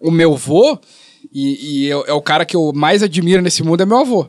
o 0.00 0.10
meu 0.10 0.32
avô, 0.34 0.78
e, 1.32 1.82
e 1.84 1.86
eu- 1.86 2.04
é 2.06 2.12
o 2.12 2.22
cara 2.22 2.44
que 2.44 2.54
eu 2.56 2.72
mais 2.74 3.02
admiro 3.02 3.42
nesse 3.42 3.62
mundo, 3.62 3.82
é 3.82 3.86
meu 3.86 3.98
avô. 3.98 4.26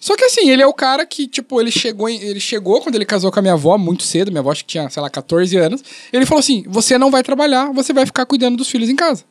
Só 0.00 0.16
que 0.16 0.24
assim, 0.24 0.48
ele 0.48 0.62
é 0.62 0.66
o 0.66 0.72
cara 0.72 1.04
que, 1.04 1.26
tipo, 1.26 1.60
ele 1.60 1.72
chegou, 1.72 2.08
em- 2.08 2.22
ele 2.22 2.38
chegou 2.38 2.80
quando 2.80 2.94
ele 2.94 3.04
casou 3.04 3.32
com 3.32 3.38
a 3.40 3.42
minha 3.42 3.54
avó, 3.54 3.76
muito 3.76 4.04
cedo, 4.04 4.30
minha 4.30 4.40
avó 4.40 4.52
acho 4.52 4.64
que 4.64 4.70
tinha, 4.70 4.88
sei 4.88 5.02
lá, 5.02 5.10
14 5.10 5.56
anos. 5.56 5.82
Ele 6.12 6.24
falou 6.24 6.38
assim: 6.38 6.62
você 6.68 6.96
não 6.96 7.10
vai 7.10 7.22
trabalhar, 7.24 7.72
você 7.72 7.92
vai 7.92 8.06
ficar 8.06 8.24
cuidando 8.24 8.56
dos 8.56 8.68
filhos 8.70 8.88
em 8.88 8.94
casa. 8.94 9.24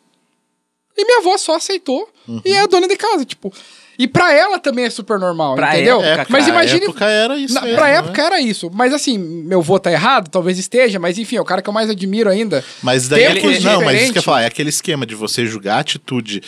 E 0.98 1.06
minha 1.06 1.20
avó 1.20 1.38
só 1.38 1.56
aceitou 1.56 2.10
e 2.44 2.52
é 2.52 2.60
a 2.62 2.66
dona 2.68 2.88
de 2.88 2.98
casa, 2.98 3.24
tipo. 3.24 3.54
E 4.00 4.08
pra 4.08 4.32
ela 4.34 4.60
também 4.60 4.86
é 4.86 4.90
super 4.90 5.18
normal, 5.20 5.56
Pra 5.56 5.74
entendeu? 5.76 6.02
época, 6.02 6.22
É, 6.22 6.26
Mas 6.30 6.44
pra 6.46 6.54
imagine. 6.54 6.84
época 6.86 7.06
era 7.06 7.38
isso 7.38 7.54
Na- 7.56 7.62
mesmo, 7.62 7.76
pra 7.78 7.88
né? 7.88 7.96
época 7.96 8.22
era 8.22 8.40
isso. 8.40 8.70
Mas 8.74 8.94
assim, 8.94 9.18
meu 9.18 9.62
vô 9.62 9.80
tá 9.80 9.92
errado, 9.92 10.30
talvez 10.30 10.60
esteja, 10.60 11.00
mas 11.00 11.18
enfim, 11.18 11.38
é 11.38 11.42
o 11.42 11.46
cara 11.46 11.62
que 11.62 11.70
eu 11.70 11.74
mais 11.74 11.90
admiro 11.90 12.30
ainda. 12.30 12.64
Mas 12.84 13.08
daí, 13.08 13.24
Tempos 13.26 13.38
aquele- 13.56 13.60
não, 13.62 13.82
mas 13.84 14.02
isso 14.04 14.12
que 14.14 14.18
eu 14.18 14.22
ia 14.22 14.24
falar, 14.26 14.42
é 14.44 14.46
aquele 14.46 14.70
esquema 14.70 15.06
de 15.06 15.16
você 15.16 15.46
julgar 15.46 15.78
a 15.78 15.80
atitude 15.80 16.42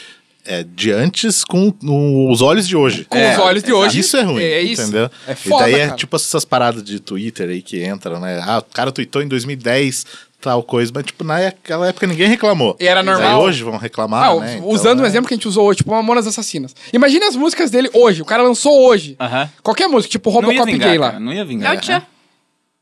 é, 0.45 0.63
de 0.63 0.91
antes 0.91 1.43
com 1.43 1.71
no- 1.81 2.31
os 2.31 2.41
olhos 2.41 2.67
de 2.67 2.75
hoje. 2.75 3.05
Com 3.05 3.17
os 3.31 3.37
olhos 3.37 3.61
de 3.61 3.71
hoje. 3.73 3.99
Isso 3.99 4.17
é 4.17 4.21
ruim, 4.21 4.41
É 4.41 4.61
isso. 4.61 4.81
entendeu? 4.81 5.09
É 5.27 5.33
e 5.33 5.35
foda, 5.35 5.63
daí 5.65 5.75
é 5.75 5.85
cara. 5.87 5.97
tipo 5.97 6.15
essas 6.15 6.43
paradas 6.45 6.83
de 6.83 6.99
Twitter 6.99 7.49
aí 7.49 7.61
que 7.61 7.85
entram, 7.85 8.19
né? 8.19 8.41
Ah, 8.43 8.57
o 8.59 8.63
cara 8.73 8.91
tweetou 8.91 9.21
em 9.21 9.27
2010 9.27 10.05
tal 10.41 10.63
coisa, 10.63 10.91
mas 10.95 11.05
tipo, 11.05 11.23
naquela 11.23 11.87
época 11.87 12.07
ninguém 12.07 12.27
reclamou. 12.27 12.75
E 12.79 12.87
era 12.87 13.01
Aí 13.01 13.05
normal. 13.05 13.41
hoje 13.41 13.63
vão 13.63 13.77
reclamar, 13.77 14.29
Ah, 14.31 14.35
né? 14.39 14.55
Então, 14.57 14.69
usando 14.69 15.01
um 15.01 15.03
é- 15.03 15.07
exemplo 15.07 15.27
que 15.27 15.33
a 15.33 15.37
gente 15.37 15.47
usou 15.47 15.65
hoje, 15.67 15.77
tipo 15.77 15.91
Mamonas 15.91 16.25
Assassinas. 16.27 16.75
Imagina 16.93 17.27
as 17.27 17.35
músicas 17.35 17.69
dele 17.71 17.89
hoje, 17.93 18.21
o 18.21 18.25
cara 18.25 18.41
lançou 18.43 18.87
hoje. 18.87 19.15
Aham. 19.19 19.49
Qualquer 19.63 19.87
música, 19.87 20.11
tipo 20.11 20.29
Não 20.31 20.39
ia 20.41 20.45
Robocop 20.47 20.71
vingar, 20.71 20.89
Gay 20.89 20.97
lá. 20.97 21.07
cara, 21.09 21.19
não 21.19 21.33
ia 21.33 21.43
vingar. 21.45 21.73
É 21.73 21.77
o 21.77 21.81
Tchan. 21.81 22.01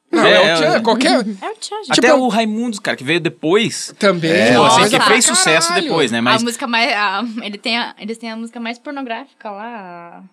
Não, 0.09 0.25
É, 0.25 0.31
é, 0.31 0.39
o 0.39 0.43
é, 0.45 0.55
Tchan, 0.55 0.75
é. 0.75 0.79
qualquer... 0.79 1.11
É 1.11 1.19
o 1.19 1.23
Tchan, 1.55 1.75
gente. 1.83 1.91
Até 1.99 2.07
Tipo- 2.07 2.19
o 2.19 2.27
Raimundos, 2.29 2.79
cara, 2.79 2.95
que 2.95 3.03
veio 3.03 3.19
depois. 3.19 3.93
Também. 3.99 4.31
É, 4.31 4.51
Tipo, 4.51 4.63
assim, 4.63 4.89
que 4.89 4.99
fez 5.01 5.25
sucesso 5.25 5.67
caralho. 5.67 5.87
depois, 5.89 6.11
né? 6.11 6.19
A 6.19 6.21
Mas 6.21 6.43
música 6.43 6.65
mais. 6.65 6.93
a- 6.93 7.23
ele 7.43 7.57
tem 7.57 7.77
a, 7.77 7.93
eles 7.99 8.17
têm 8.17 8.31
a 8.31 8.35
música 8.37 8.57
mais 8.59 8.77
pornográfica 8.79 9.51
lá. 9.51 10.23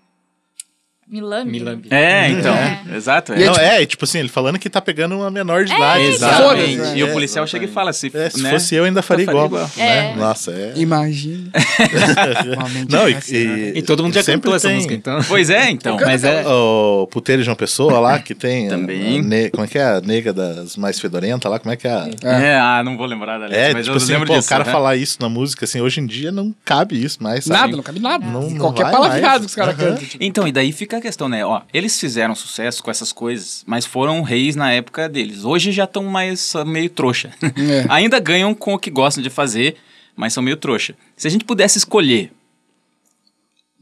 Milambi. 1.06 1.50
Milambi. 1.50 1.88
É, 1.90 2.28
então. 2.30 2.54
É. 2.54 2.80
Exato. 2.96 3.34
E 3.34 3.42
É. 3.42 3.46
Não, 3.46 3.54
é, 3.56 3.82
e, 3.82 3.86
tipo 3.86 4.04
assim, 4.04 4.18
ele 4.18 4.28
falando 4.28 4.58
que 4.58 4.70
tá 4.70 4.80
pegando 4.80 5.14
uma 5.16 5.30
menor 5.30 5.64
de 5.64 5.72
idade. 5.74 6.04
Exatamente. 6.04 6.76
Foda-se, 6.78 6.98
E 6.98 7.02
o 7.04 7.08
É, 7.08 7.12
policial 7.12 7.46
chega 7.46 7.64
e 7.66 7.68
fala 7.68 7.92
se, 7.92 8.10
É, 8.14 8.30
se 8.30 8.42
né? 8.42 8.50
fosse 8.50 8.74
eu, 8.74 8.84
ainda 8.84 9.02
faria 9.02 9.26
Eu 9.26 9.30
igual. 9.30 9.50
faria 9.68 9.84
né? 9.84 10.12
É. 10.12 10.16
Nossa, 10.16 10.50
é. 10.52 10.72
Imagina. 10.76 11.50
Não, 12.88 13.08
e, 13.08 13.16
e, 13.30 13.78
E 13.78 13.82
todo 13.82 14.02
mundo 14.02 14.14
já 14.14 14.22
sempre 14.22 14.42
cantou 14.42 14.56
essa 14.56 14.68
tem 14.68 14.76
música, 14.76 14.94
então. 14.94 15.18
Pois 15.28 15.50
é, 15.50 15.70
então. 15.70 15.96
Mas 16.00 16.24
é. 16.24 16.44
O 16.46 17.06
puteiro 17.10 17.42
de 17.42 17.46
João 17.46 17.56
Pessoa 17.56 17.98
lá, 18.00 18.18
que 18.18 18.34
tem. 18.34 18.66
a- 18.66 18.70
Também. 18.70 19.18
a 19.18 19.22
ne- 19.22 19.50
como 19.50 19.64
é 19.64 19.66
que 19.68 19.78
é? 19.78 19.84
A 19.84 20.00
nega 20.00 20.32
das 20.32 20.76
mais 20.76 20.98
fedorentas 20.98 21.50
lá, 21.50 21.58
como 21.58 21.72
é 21.72 21.76
que 21.76 21.86
é? 21.86 21.90
a- 21.92 22.08
É, 22.24 22.58
ah, 22.58 22.82
não 22.84 22.96
vou 22.96 23.06
lembrar 23.06 23.38
da 23.38 23.46
letra, 23.46 23.56
É, 23.58 23.72
mas 23.72 23.84
tipo 23.84 23.96
eu 23.96 24.02
assim, 24.02 24.12
lembro 24.12 24.26
pô, 24.28 24.34
disso. 24.34 24.46
o 24.46 24.48
cara 24.48 24.64
né? 24.64 24.72
falar 24.72 24.96
isso 24.96 25.18
na 25.20 25.28
música, 25.28 25.64
assim, 25.64 25.80
hoje 25.80 26.00
em 26.00 26.06
dia 26.06 26.32
não 26.32 26.54
cabe 26.64 27.02
isso 27.02 27.22
mais, 27.22 27.44
sabe? 27.44 27.60
Nada, 27.60 27.76
não 27.76 27.82
cabe 27.82 28.00
nada. 28.00 28.24
Não- 28.26 28.50
não 28.50 28.58
Qualquer 28.58 28.90
palavreado 28.90 29.22
mais. 29.28 29.40
que 29.40 29.46
os 29.46 29.54
caras 29.54 29.76
cantam. 29.76 29.96
tipo. 29.96 30.22
Então, 30.24 30.48
e 30.48 30.52
daí 30.52 30.72
fica 30.72 30.93
a 30.98 31.00
questão, 31.00 31.28
né? 31.28 31.44
Ó, 31.44 31.62
eles 31.72 31.98
fizeram 31.98 32.34
sucesso 32.34 32.82
com 32.82 32.90
essas 32.90 33.12
coisas, 33.12 33.64
mas 33.66 33.84
foram 33.86 34.22
reis 34.22 34.56
na 34.56 34.72
época 34.72 35.08
deles. 35.08 35.44
Hoje 35.44 35.72
já 35.72 35.84
estão 35.84 36.04
mais 36.04 36.54
meio 36.66 36.90
trouxa. 36.90 37.32
É. 37.42 37.86
Ainda 37.92 38.18
ganham 38.18 38.54
com 38.54 38.74
o 38.74 38.78
que 38.78 38.90
gostam 38.90 39.22
de 39.22 39.30
fazer, 39.30 39.76
mas 40.16 40.32
são 40.32 40.42
meio 40.42 40.56
trouxa. 40.56 40.94
Se 41.16 41.26
a 41.26 41.30
gente 41.30 41.44
pudesse 41.44 41.78
escolher, 41.78 42.32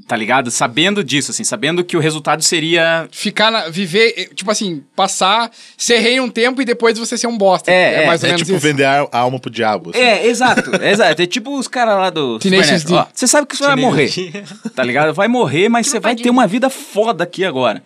tá 0.08 0.16
ligado? 0.16 0.50
Sabendo 0.50 1.04
disso, 1.04 1.30
assim, 1.30 1.44
sabendo 1.44 1.84
que 1.84 1.96
o 1.96 2.00
resultado 2.00 2.42
seria. 2.42 3.08
Ficar 3.12 3.50
na, 3.50 3.68
viver, 3.68 4.14
eh, 4.16 4.24
tipo 4.34 4.50
assim, 4.50 4.82
passar, 4.96 5.50
ser 5.76 5.98
rei 5.98 6.18
um 6.20 6.28
tempo 6.28 6.60
e 6.60 6.64
depois 6.64 6.98
você 6.98 7.16
ser 7.16 7.26
um 7.28 7.38
bosta. 7.38 7.70
É, 7.70 8.02
é, 8.02 8.06
mais 8.06 8.22
ou 8.22 8.28
É 8.28 8.32
menos 8.32 8.46
tipo 8.46 8.56
isso. 8.56 8.66
vender 8.66 8.84
a 8.84 9.06
alma 9.12 9.38
pro 9.38 9.50
diabo. 9.50 9.90
assim. 9.90 10.00
É, 10.00 10.26
exato, 10.26 10.70
exato. 10.82 11.22
É 11.22 11.26
tipo 11.26 11.56
os 11.58 11.68
caras 11.68 11.96
lá 11.96 12.10
do. 12.10 12.38
Tenacious. 12.38 12.84
Ó, 12.90 13.06
Você 13.14 13.26
sabe 13.26 13.46
que 13.46 13.56
você 13.56 13.64
vai 13.64 13.76
morrer. 13.76 14.10
Tá 14.74 14.82
ligado? 14.82 15.12
Vai 15.14 15.28
morrer, 15.28 15.68
mas 15.68 15.86
você 15.86 16.00
vai 16.00 16.16
ter 16.16 16.30
uma 16.30 16.46
vida 16.46 16.68
foda 16.70 17.24
aqui 17.24 17.44
agora. 17.44 17.82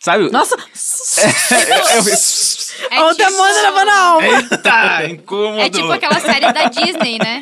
Sabe? 0.00 0.28
Nossa, 0.30 0.56
É 2.90 3.00
o 3.00 3.10
tipo- 3.10 3.16
demônio 3.24 3.62
levando 3.62 3.88
a 3.88 3.98
alma. 4.00 4.26
Eita, 4.26 5.06
incômodo. 5.10 5.60
É 5.60 5.70
tipo 5.70 5.92
aquela 5.92 6.18
série 6.20 6.52
da 6.52 6.64
Disney, 6.68 7.18
né? 7.18 7.40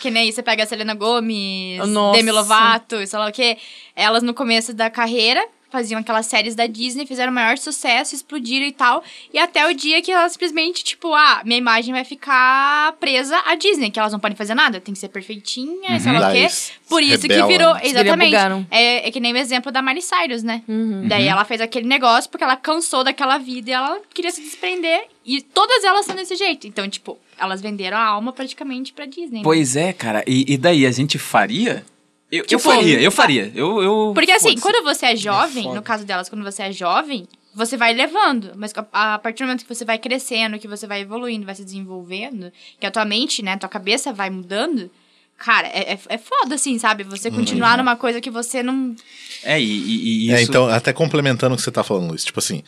Que 0.00 0.10
nem 0.10 0.30
você 0.30 0.42
pega 0.42 0.64
a 0.64 0.66
Selena 0.66 0.94
Gomez, 0.94 1.86
Nossa. 1.88 2.18
Demi 2.18 2.32
Lovato, 2.32 3.06
sei 3.06 3.18
lá 3.18 3.28
o 3.28 3.32
quê. 3.32 3.56
Elas 3.94 4.22
no 4.22 4.34
começo 4.34 4.74
da 4.74 4.90
carreira 4.90 5.46
faziam 5.72 5.98
aquelas 5.98 6.26
séries 6.26 6.54
da 6.54 6.66
Disney, 6.66 7.06
fizeram 7.06 7.32
o 7.32 7.34
maior 7.34 7.56
sucesso, 7.56 8.14
explodiram 8.14 8.66
e 8.66 8.72
tal. 8.72 9.02
E 9.32 9.38
até 9.38 9.66
o 9.66 9.74
dia 9.74 10.02
que 10.02 10.12
elas 10.12 10.32
simplesmente, 10.32 10.84
tipo, 10.84 11.12
ah, 11.14 11.40
minha 11.44 11.56
imagem 11.58 11.94
vai 11.94 12.04
ficar 12.04 12.92
presa 13.00 13.36
à 13.46 13.54
Disney, 13.54 13.90
que 13.90 13.98
elas 13.98 14.12
não 14.12 14.20
podem 14.20 14.36
fazer 14.36 14.54
nada, 14.54 14.80
tem 14.80 14.92
que 14.92 15.00
ser 15.00 15.08
perfeitinha, 15.08 15.98
sei 15.98 16.12
lá 16.12 16.28
o 16.28 16.32
quê. 16.32 16.46
Por 16.88 17.02
isso 17.02 17.26
que 17.26 17.42
virou. 17.46 17.74
né? 17.74 17.80
Exatamente. 17.84 18.36
É, 18.70 19.08
é 19.08 19.10
que 19.10 19.18
nem 19.18 19.32
o 19.32 19.36
exemplo 19.36 19.72
da 19.72 19.80
Miley 19.80 20.02
Cyrus, 20.02 20.42
né? 20.42 20.62
Uhum. 20.68 21.08
Daí 21.08 21.26
ela 21.26 21.44
fez 21.44 21.60
aquele 21.60 21.88
negócio 21.88 22.30
porque 22.30 22.44
ela 22.44 22.56
cansou 22.56 23.02
daquela 23.02 23.38
vida 23.38 23.70
e 23.70 23.72
ela 23.72 23.98
queria 24.12 24.30
se 24.30 24.42
desprender. 24.42 25.06
E 25.24 25.40
todas 25.40 25.84
elas 25.84 26.04
são 26.04 26.14
desse 26.14 26.34
jeito. 26.36 26.66
Então, 26.66 26.88
tipo, 26.88 27.18
elas 27.38 27.62
venderam 27.62 27.96
a 27.96 28.04
alma 28.04 28.32
praticamente 28.32 28.92
pra 28.92 29.06
Disney. 29.06 29.38
né? 29.38 29.42
Pois 29.42 29.76
é, 29.76 29.92
cara. 29.92 30.22
E, 30.26 30.52
e 30.52 30.58
daí, 30.58 30.84
a 30.84 30.90
gente 30.90 31.18
faria? 31.18 31.84
Eu, 32.32 32.38
eu 32.38 32.44
Tipo, 32.46 32.62
faria, 32.62 32.98
eu 33.00 33.10
fa- 33.10 33.22
faria. 33.24 33.52
Eu, 33.54 33.82
eu, 33.82 34.12
Porque 34.14 34.32
assim, 34.32 34.56
quando 34.58 34.82
você 34.82 35.06
é 35.06 35.16
jovem, 35.16 35.64
foda. 35.64 35.74
no 35.76 35.82
caso 35.82 36.04
delas, 36.06 36.30
quando 36.30 36.42
você 36.42 36.62
é 36.62 36.72
jovem, 36.72 37.28
você 37.54 37.76
vai 37.76 37.92
levando. 37.92 38.52
Mas 38.56 38.72
a 38.92 39.14
a 39.14 39.18
partir 39.18 39.42
do 39.42 39.46
momento 39.48 39.66
que 39.66 39.74
você 39.74 39.84
vai 39.84 39.98
crescendo, 39.98 40.58
que 40.58 40.66
você 40.66 40.86
vai 40.86 41.02
evoluindo, 41.02 41.44
vai 41.44 41.54
se 41.54 41.62
desenvolvendo, 41.64 42.50
que 42.80 42.86
a 42.86 42.90
tua 42.90 43.04
mente, 43.04 43.42
né, 43.42 43.58
tua 43.58 43.68
cabeça 43.68 44.14
vai 44.14 44.30
mudando, 44.30 44.90
cara, 45.36 45.68
é, 45.68 45.92
é, 45.92 45.98
é 46.08 46.16
foda, 46.18 46.54
assim, 46.54 46.78
sabe? 46.78 47.04
Você 47.04 47.30
continuar 47.30 47.76
numa 47.76 47.96
coisa 47.96 48.18
que 48.18 48.30
você 48.30 48.62
não. 48.62 48.96
É, 49.44 49.60
e, 49.60 49.64
e, 49.64 50.26
e 50.28 50.32
É, 50.32 50.40
isso... 50.40 50.50
então, 50.50 50.66
até 50.68 50.90
complementando 50.92 51.54
o 51.54 51.58
que 51.58 51.62
você 51.62 51.70
tá 51.70 51.84
falando, 51.84 52.08
Luiz, 52.08 52.24
tipo 52.24 52.38
assim, 52.38 52.62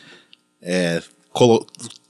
é, 0.61 1.01
colo- 1.31 1.65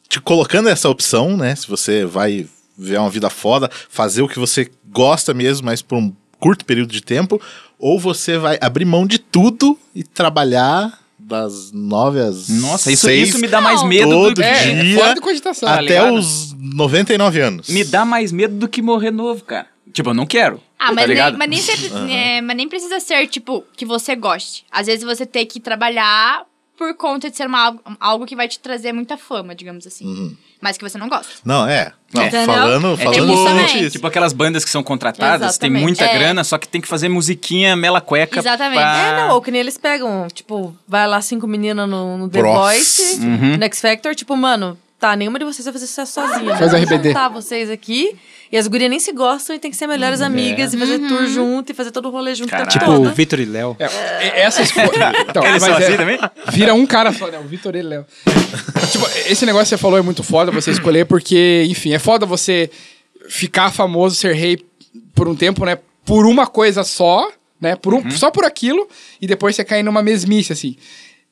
te 0.10 0.20
colocando 0.20 0.68
essa 0.68 0.90
opção, 0.90 1.38
né? 1.38 1.56
Se 1.56 1.68
você 1.70 2.04
vai 2.06 2.46
viver 2.78 2.98
uma 3.00 3.10
vida 3.10 3.30
foda, 3.30 3.70
fazer 3.90 4.22
o 4.22 4.28
que 4.28 4.38
você 4.38 4.70
gosta 4.88 5.34
mesmo, 5.34 5.66
mas 5.66 5.82
por 5.82 5.98
um 5.98 6.14
curto 6.46 6.64
período 6.64 6.92
de 6.92 7.02
tempo, 7.02 7.42
ou 7.80 8.00
você 8.00 8.38
vai 8.38 8.60
abrir 8.62 8.86
mão 8.86 9.08
de 9.08 9.18
tudo 9.18 9.80
e 9.96 10.04
trabalhar 10.04 11.00
das 11.18 11.72
nove 11.72 12.20
às 12.20 12.50
Nossa, 12.50 12.92
isso, 12.92 13.08
seis, 13.08 13.30
isso 13.30 13.40
me 13.40 13.48
dá 13.48 13.60
mais 13.60 13.82
medo 13.82 14.12
todo 14.12 14.36
do 14.36 14.42
que... 14.42 14.48
É, 14.48 14.84
dia, 14.84 15.00
fora 15.00 15.16
de 15.16 15.22
cogitação. 15.22 15.68
tá 15.68 15.74
até 15.74 15.82
ligado? 15.82 16.14
os 16.14 16.54
99 16.54 17.42
anos. 17.42 17.70
Me 17.70 17.84
dá 17.84 18.06
mais 18.06 18.32
medo 18.32 18.54
do 18.58 18.68
que 18.68 18.80
morrer 18.80 19.10
novo, 19.10 19.44
cara. 19.44 19.66
Tipo, 19.92 20.12
eu 20.12 20.14
não 20.14 20.28
quero. 20.28 20.62
Ah, 20.78 20.90
tá 20.90 20.94
mas, 20.94 21.08
nem, 21.08 21.18
mas, 21.18 21.50
nem 21.50 21.60
sempre, 21.60 22.14
é, 22.14 22.42
mas 22.42 22.58
nem 22.58 22.70
precisa 22.70 23.00
ser, 23.00 23.26
tipo, 23.26 23.64
que 23.76 23.84
você 23.84 24.16
goste. 24.16 24.66
Às 24.72 24.86
vezes 24.86 25.04
você 25.04 25.26
tem 25.26 25.48
que 25.48 25.60
trabalhar 25.60 26.46
por 26.78 26.94
conta 26.96 27.28
de 27.28 27.38
ser 27.38 27.48
uma, 27.48 27.60
algo, 27.60 27.82
algo 28.00 28.26
que 28.28 28.36
vai 28.36 28.48
te 28.48 28.60
trazer 28.60 28.94
muita 28.94 29.18
fama, 29.18 29.56
digamos 29.56 29.88
assim. 29.88 30.38
Mas 30.66 30.80
que 30.80 30.84
você 30.84 30.98
não 30.98 31.08
gosta. 31.08 31.32
Não, 31.46 31.68
é. 31.68 31.92
Não, 32.12 32.24
falando, 32.32 32.94
É 32.94 32.98
falando 32.98 33.14
tipo, 33.14 33.28
também. 33.28 33.44
exatamente 33.46 33.84
isso. 33.84 33.92
tipo 33.92 34.08
aquelas 34.08 34.34
bandas 34.34 34.66
que 34.66 34.72
são 34.72 34.82
contratadas, 34.82 35.60
tem 35.60 35.68
Exatamente. 35.70 35.84
muita 35.84 36.06
É. 36.06 36.18
grana, 36.18 36.44
só 36.44 36.58
que 36.58 36.68
tem 36.68 36.82
que 36.82 36.88
fazer 36.88 37.08
musiquinha 37.08 37.76
mela 37.76 38.02
cueca. 38.02 38.40
Exatamente. 38.40 38.80
pra- 38.80 38.98
É, 38.98 39.16
não, 39.28 39.36
ou 39.36 39.42
que 39.44 39.52
nem 39.52 39.62
eles 39.62 39.78
pegam, 39.78 40.28
tipo, 40.34 40.76
vai 40.88 41.06
lá 41.08 41.22
cinco 41.22 41.46
meninas 41.46 41.88
no, 41.88 42.18
no 42.18 42.28
The. 42.30 42.42
Voice, 42.42 43.20
Uhum. 43.20 43.58
no 43.58 43.64
X 43.66 43.80
Factor, 43.80 44.16
tipo, 44.16 44.36
mano, 44.36 44.76
tá, 45.06 45.16
nenhuma 45.16 45.38
de 45.40 45.46
vocês 45.46 45.64
vai 45.66 45.74
fazer 45.74 45.88
sucesso 45.88 46.14
sozinha. 46.14 46.56
Faz 46.58 46.72
Vamos 46.72 46.88
RBD. 46.90 47.10
juntar 47.10 47.30
vocês 47.30 47.70
aqui, 47.70 48.16
e 48.52 48.58
as 48.58 48.68
gurias 48.68 48.90
nem 48.90 49.00
se 49.00 49.12
gostam 49.12 49.56
e 49.56 49.60
tem 49.60 49.70
que 49.70 49.78
ser 49.78 49.88
melhores 49.88 50.22
amigas 50.22 50.74
e 50.74 50.78
fazer 50.78 51.00
tour 51.08 51.26
junto 51.28 51.72
e 51.72 51.76
fazer 51.76 51.92
todo 51.92 52.08
o 52.08 52.12
rolê 52.12 52.34
junto. 52.36 52.50
Caralho. 52.50 52.70
Tipo, 52.70 52.92
o 52.92 53.12
Vitor 53.12 53.40
e 53.40 53.46
Léo. 53.46 53.76
É, 53.80 54.42
essas 54.42 54.72
coisas. 54.72 54.96
Então, 55.30 55.46
Eles 55.46 55.62
mas 55.62 55.82
é- 55.82 55.86
assim 55.88 55.98
também? 55.98 56.20
Vira 56.52 56.74
um 56.74 56.86
cara 56.86 57.12
só, 57.12 57.28
né? 57.28 57.38
O 57.40 57.44
Vitor 57.44 57.76
e 57.76 57.82
Léo. 57.82 58.06
tipo, 58.92 59.06
esse 59.28 59.46
negócio 59.46 59.66
que 59.66 59.70
você 59.70 59.78
falou 59.78 59.98
é 59.98 60.02
muito 60.02 60.24
foda 60.24 60.52
você 60.52 60.72
escolher, 60.72 61.06
porque, 61.06 61.66
enfim, 61.70 61.94
é 61.94 62.00
foda 62.00 62.26
você 62.26 62.70
ficar 63.28 63.72
famoso, 63.72 64.16
ser 64.16 64.34
rei 64.34 64.64
por 65.14 65.28
um 65.28 65.36
tempo, 65.36 65.66
né? 65.66 65.78
Por 66.06 66.26
uma 66.26 66.46
coisa 66.48 66.84
só, 66.84 67.30
né? 67.60 67.76
Por 67.76 67.94
um, 67.94 68.10
Só 68.12 68.30
por 68.32 68.46
aquilo, 68.46 68.88
e 69.22 69.28
depois 69.28 69.56
você 69.56 69.64
cair 69.66 69.84
numa 69.84 70.02
mesmice, 70.04 70.54
assim. 70.54 70.76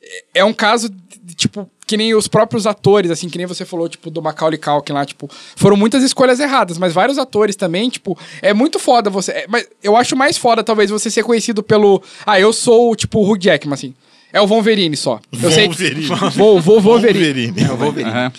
É- 0.01 0.39
É 0.41 0.43
um 0.43 0.53
caso, 0.53 0.89
de, 1.21 1.35
tipo, 1.35 1.69
que 1.85 1.97
nem 1.97 2.13
os 2.15 2.27
próprios 2.27 2.65
atores, 2.65 3.11
assim, 3.11 3.29
que 3.29 3.37
nem 3.37 3.47
você 3.47 3.65
falou, 3.65 3.87
tipo, 3.89 4.09
do 4.09 4.21
Macaulay 4.21 4.57
Culkin 4.57 4.93
lá, 4.93 5.05
tipo, 5.05 5.29
foram 5.55 5.75
muitas 5.75 6.03
escolhas 6.03 6.39
erradas, 6.39 6.77
mas 6.77 6.93
vários 6.93 7.17
atores 7.17 7.55
também, 7.55 7.89
tipo, 7.89 8.17
é 8.41 8.53
muito 8.53 8.79
foda 8.79 9.09
você. 9.09 9.31
é, 9.31 9.45
mas 9.47 9.67
eu 9.81 9.95
acho 9.95 10.15
mais 10.15 10.37
foda, 10.37 10.63
talvez, 10.63 10.89
você 10.89 11.09
ser 11.09 11.23
conhecido 11.23 11.61
pelo. 11.61 12.01
Ah, 12.25 12.39
eu 12.39 12.53
sou, 12.53 12.95
tipo, 12.95 13.19
o 13.19 13.29
Hugh 13.31 13.39
Jackman, 13.39 13.73
assim. 13.73 13.93
É 14.31 14.41
o 14.41 14.47
Wolverine 14.47 14.97
só. 14.97 15.19
Eu 15.31 15.51
sei. 15.51 15.67
Wolverine. 15.67 16.07
Vou, 16.35 16.59
vou, 16.59 16.81
Wolverine. 16.81 17.51
Wolverine. 17.77 18.09
Aham. 18.09 18.31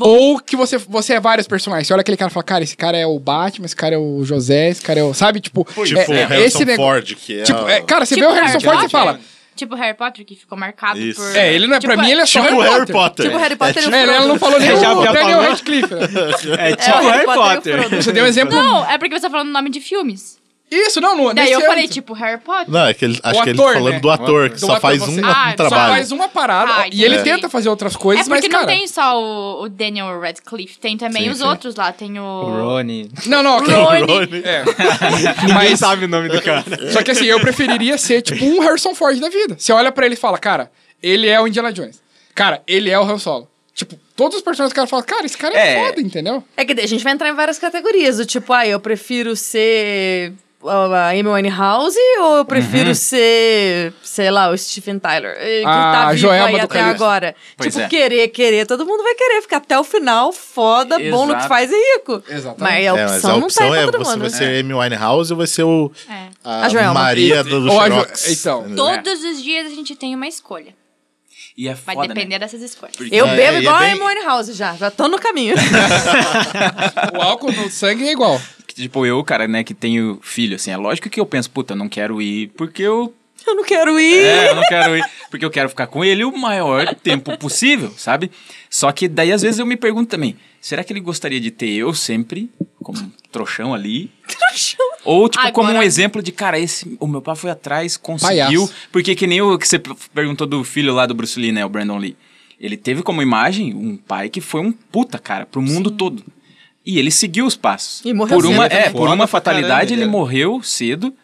Ou 0.00 0.38
que 0.38 0.56
você, 0.56 0.78
você 0.78 1.14
é 1.14 1.20
vários 1.20 1.46
personagens. 1.46 1.86
Você 1.86 1.92
olha 1.92 2.00
aquele 2.00 2.16
cara 2.16 2.30
e 2.30 2.32
fala, 2.32 2.44
cara, 2.44 2.64
esse 2.64 2.76
cara 2.76 2.96
é 2.96 3.06
o 3.06 3.18
Batman, 3.18 3.66
esse 3.66 3.76
cara 3.76 3.94
é 3.94 3.98
o 3.98 4.24
José, 4.24 4.70
esse 4.70 4.80
cara 4.80 5.00
é 5.00 5.02
o. 5.02 5.12
Sabe? 5.12 5.40
Tipo, 5.40 5.64
Tipo, 5.64 6.12
é, 6.12 6.20
é, 6.20 6.24
Harrison 6.24 6.62
esse 6.62 6.76
Ford, 6.76 7.14
que 7.14 7.40
é... 7.40 7.42
Tipo, 7.42 7.68
é, 7.68 7.80
cara, 7.82 8.06
você 8.06 8.14
Tipo 8.14 8.26
vê 8.26 8.32
o 8.32 8.34
Harrison 8.34 8.60
Ford 8.60 8.84
e 8.84 8.88
fala. 8.88 9.20
Tipo 9.54 9.74
Harry 9.74 9.96
Potter, 9.96 10.24
que 10.24 10.34
ficou 10.34 10.56
marcado 10.56 10.98
Isso. 10.98 11.20
por... 11.20 11.36
É, 11.36 11.52
ele 11.52 11.66
não 11.66 11.76
é. 11.76 11.78
Tipo, 11.80 11.92
pra 11.92 12.02
mim, 12.02 12.10
ele 12.10 12.20
é 12.22 12.26
só 12.26 12.40
tipo 12.42 12.60
Harry 12.60 12.70
Harry 12.72 12.86
Potter. 12.86 12.94
Potter. 12.96 13.26
Tipo 13.26 13.38
Harry 13.38 13.56
Potter 13.56 13.82
e 13.82 13.86
o 13.86 13.94
É, 13.94 14.02
ela 14.16 14.26
não 14.26 14.38
falou 14.38 14.58
nem 14.58 14.68
Já- 14.68 14.94
o 14.94 15.04
já 15.04 15.12
Daniel 15.12 15.36
falou. 15.38 15.50
Radcliffe. 15.50 15.94
né? 15.94 16.00
É 16.58 16.70
É, 16.72 16.76
tipo 16.76 16.98
o 16.98 17.08
Harry 17.10 17.24
Potter 17.26 17.86
o. 17.86 18.02
Você 18.02 18.12
deu 18.12 18.24
um 18.24 18.26
exemplo. 18.26 18.54
Não, 18.56 18.90
é 18.90 18.98
porque 18.98 19.14
você 19.14 19.22
tá 19.26 19.30
falando 19.30 19.48
o 19.48 19.52
nome 19.52 19.70
de 19.70 19.80
filmes. 19.80 20.40
Isso, 20.74 21.00
não, 21.00 21.16
não. 21.16 21.34
Daí 21.34 21.44
nesse 21.44 21.52
eu 21.52 21.60
falei, 21.60 21.78
âmbito. 21.84 21.94
tipo, 21.94 22.12
Harry 22.14 22.40
Potter. 22.40 22.70
Não, 22.70 22.86
é 22.86 22.94
que 22.94 23.04
ele, 23.04 23.20
acho 23.22 23.40
O 23.40 23.42
que 23.44 23.50
ele 23.50 23.58
ator, 23.60 23.72
tá 23.72 23.78
falando 23.78 23.92
né? 23.94 24.00
do 24.00 24.10
ator, 24.10 24.48
que 24.50 24.54
Do 24.54 24.60
só 24.60 24.66
ator, 24.72 24.80
faz 24.80 24.98
você- 25.00 25.20
um, 25.20 25.24
Ah, 25.26 25.44
um 25.46 25.50
só 25.50 25.56
trabalho. 25.56 25.82
Só 25.84 25.88
faz 25.94 26.12
uma 26.12 26.28
parada. 26.28 26.72
Ah, 26.74 26.88
e 26.90 27.04
ele 27.04 27.14
entendi. 27.16 27.30
tenta 27.30 27.48
fazer 27.48 27.68
outras 27.68 27.94
coisas, 27.96 28.26
É 28.26 28.30
mas, 28.30 28.40
porque 28.40 28.50
cara. 28.50 28.66
não 28.66 28.72
tem 28.74 28.86
só 28.88 29.20
o, 29.22 29.62
o 29.64 29.68
Daniel 29.68 30.20
Radcliffe, 30.20 30.78
tem 30.78 30.96
também 30.96 31.24
Sim, 31.24 31.30
os 31.30 31.38
sim. 31.38 31.44
outros 31.44 31.74
lá. 31.76 31.92
Tem 31.92 32.18
o. 32.18 32.22
O 32.22 32.62
Rony. 32.64 33.10
Não, 33.26 33.42
não, 33.42 33.58
ok. 33.58 33.74
Rony. 33.74 34.42
É. 34.44 34.64
Ninguém 35.42 35.54
Mas- 35.54 35.78
sabe 35.78 36.04
o 36.04 36.08
nome 36.08 36.28
do 36.28 36.40
cara. 36.42 36.64
Só 36.92 37.02
que 37.02 37.10
assim, 37.10 37.26
eu 37.26 37.40
preferiria 37.40 37.98
ser 37.98 38.22
tipo 38.22 38.44
um 38.44 38.60
Harrison 38.60 38.94
Ford 38.94 39.18
da 39.20 39.28
vida. 39.28 39.56
Você 39.58 39.72
olha 39.72 39.92
pra 39.92 40.06
ele 40.06 40.14
e 40.14 40.18
fala, 40.18 40.38
cara, 40.38 40.70
ele 41.02 41.28
é 41.28 41.40
o 41.40 41.46
Indiana 41.46 41.72
Jones. 41.72 42.00
Cara, 42.34 42.62
ele 42.66 42.88
é 42.90 42.98
o 42.98 43.02
Han 43.02 43.18
Solo. 43.18 43.48
Tipo, 43.74 43.98
todos 44.14 44.36
os 44.36 44.42
personagens 44.42 44.72
que 44.72 44.78
o 44.78 44.82
cara 44.82 44.86
fala, 44.86 45.02
cara, 45.02 45.24
esse 45.26 45.36
cara 45.36 45.54
é, 45.58 45.74
É. 45.78 45.86
foda, 45.86 46.00
entendeu? 46.02 46.44
É 46.56 46.64
que 46.64 46.78
a 46.78 46.86
gente 46.86 47.02
vai 47.02 47.12
entrar 47.14 47.28
em 47.30 47.34
várias 47.34 47.58
categorias, 47.58 48.18
do 48.18 48.26
tipo, 48.26 48.52
ah, 48.52 48.66
eu 48.66 48.78
prefiro 48.78 49.34
ser 49.34 50.32
a 50.68 51.08
Amy 51.10 51.26
Winehouse 51.28 51.98
ou 52.20 52.36
eu 52.38 52.44
prefiro 52.44 52.88
Uhum. 52.88 52.94
ser, 52.94 53.92
sei 54.02 54.30
lá, 54.30 54.50
o 54.50 54.56
Stephen 54.56 54.98
Tyler? 54.98 55.36
eh, 55.38 55.60
Que 55.60 55.66
A 55.66 55.92
tá 55.92 56.06
vivo 56.10 56.18
Joelma 56.18 56.48
aí 56.48 56.60
até 56.60 56.80
agora. 56.80 57.34
Pois 57.56 57.72
tipo, 57.74 57.84
é. 57.84 57.88
querer, 57.88 58.28
querer. 58.28 58.66
Todo 58.66 58.86
mundo 58.86 59.02
vai 59.02 59.14
querer 59.14 59.42
ficar 59.42 59.56
até 59.58 59.78
o 59.78 59.84
final, 59.84 60.32
foda, 60.32 60.98
bom 60.98 61.26
no 61.26 61.32
que 61.32 61.38
Exato. 61.40 61.48
faz 61.48 61.70
e 61.70 61.74
rico. 61.94 62.22
Exatamente. 62.28 62.60
Mas 62.60 62.72
a 62.74 62.80
É, 62.86 62.92
opção, 62.92 63.06
mas 63.12 63.24
a 63.24 63.28
não 63.28 63.40
tá 63.40 63.44
opção 63.46 63.72
aí 63.72 63.78
é 63.78 63.82
pra 63.82 63.92
todo 63.92 64.04
você 64.04 64.10
mundo. 64.12 64.20
vai 64.20 64.30
ser 64.30 64.60
Amy 64.60 64.74
Winehouse 64.74 65.32
ou 65.32 65.36
vai 65.38 65.46
ser 65.46 65.62
o, 65.64 65.92
É. 66.08 66.26
a, 66.44 66.66
A 66.66 66.68
Joelma. 66.68 66.94
Maria 66.94 67.42
do, 67.44 67.60
do 67.62 67.70
Xerox. 67.70 68.28
então. 68.30 68.64
Todos 68.76 69.24
os 69.24 69.42
dias 69.42 69.66
a 69.66 69.74
gente 69.74 69.94
tem 69.96 70.14
uma 70.14 70.26
escolha. 70.28 70.74
E 71.54 71.68
é 71.68 71.74
Vai 71.74 71.94
foda, 71.96 72.08
depender 72.08 72.36
né? 72.36 72.38
dessas 72.38 72.62
escolhas. 72.62 72.96
Porque- 72.96 73.14
Eu 73.14 73.26
É, 73.26 73.36
bebo 73.36 73.56
é 73.58 73.60
igual 73.60 73.78
bem- 73.80 73.90
a 73.90 73.92
Amy 73.92 74.00
Winehouse 74.02 74.52
já, 74.54 74.74
já 74.74 74.90
tô 74.90 75.06
no 75.06 75.18
caminho. 75.18 75.54
O 77.18 77.20
álcool 77.20 77.52
no 77.52 77.68
sangue 77.70 78.08
é 78.08 78.12
igual. 78.12 78.40
Que, 78.74 78.82
Tipo, 78.82 79.04
eu, 79.06 79.22
cara, 79.24 79.46
né, 79.48 79.62
que 79.64 79.74
tenho 79.74 80.18
filho, 80.22 80.56
assim, 80.56 80.70
é 80.70 80.76
lógico 80.76 81.08
que 81.10 81.20
eu 81.20 81.26
penso, 81.26 81.50
puta, 81.50 81.74
não 81.74 81.88
quero 81.88 82.20
ir 82.22 82.50
porque 82.56 82.82
eu 82.82 83.14
eu 83.44 83.56
não 83.56 83.64
quero 83.64 83.98
ir. 83.98 84.22
É, 84.24 84.50
eu 84.50 84.54
não 84.54 84.62
quero 84.62 84.96
ir, 84.96 85.04
porque 85.28 85.44
eu 85.44 85.50
quero 85.50 85.68
ficar 85.68 85.88
com 85.88 86.04
ele 86.04 86.24
o 86.24 86.36
maior 86.36 86.94
tempo 86.94 87.36
possível, 87.38 87.92
sabe? 87.96 88.30
Só 88.70 88.92
que 88.92 89.08
daí 89.08 89.32
às 89.32 89.42
vezes 89.42 89.58
eu 89.58 89.66
me 89.66 89.76
pergunto 89.76 90.08
também, 90.10 90.36
será 90.60 90.84
que 90.84 90.92
ele 90.92 91.00
gostaria 91.00 91.40
de 91.40 91.50
ter 91.50 91.70
eu 91.70 91.92
sempre 91.92 92.48
como 92.82 93.00
um 93.00 93.10
trouxão 93.32 93.74
ali? 93.74 94.12
Ou 95.04 95.28
tipo 95.28 95.50
como 95.52 95.66
um 95.68 95.70
Agora- 95.72 95.84
exemplo 95.86 96.22
de, 96.22 96.30
cara, 96.30 96.58
esse 96.58 96.96
o 97.00 97.06
meu 97.08 97.20
pai 97.20 97.34
foi 97.34 97.50
atrás, 97.50 97.96
conseguiu, 97.96 98.60
Palhaço. 98.62 98.74
porque 98.92 99.14
que 99.16 99.26
nem 99.26 99.40
o 99.42 99.58
que 99.58 99.66
você 99.66 99.80
perguntou 100.14 100.46
do 100.46 100.62
filho 100.62 100.94
lá 100.94 101.04
do 101.06 101.14
Bruce 101.14 101.38
Lee, 101.40 101.50
né, 101.52 101.64
o 101.64 101.68
Brandon 101.68 101.98
Lee. 101.98 102.16
Ele 102.60 102.76
teve 102.76 103.02
como 103.02 103.20
imagem 103.20 103.74
um 103.74 103.96
pai 103.96 104.28
que 104.28 104.40
foi 104.40 104.60
um 104.60 104.70
puta, 104.70 105.18
cara, 105.18 105.44
pro 105.46 105.60
mundo 105.60 105.90
todo. 105.90 106.24
E 106.84 106.98
ele 106.98 107.10
seguiu 107.10 107.46
os 107.46 107.56
passos. 107.56 108.04
E 108.04 108.12
morreu 108.12 108.38
por 108.38 108.46
uma, 108.46 108.64
cedo 108.64 108.72
é, 108.72 108.82
também. 108.84 108.92
por 109.00 109.08
uma 109.08 109.26
fatalidade 109.26 109.88
caramba, 109.88 109.92
ele 109.94 110.02
é. 110.02 110.06
morreu 110.06 110.62
cedo. 110.62 111.14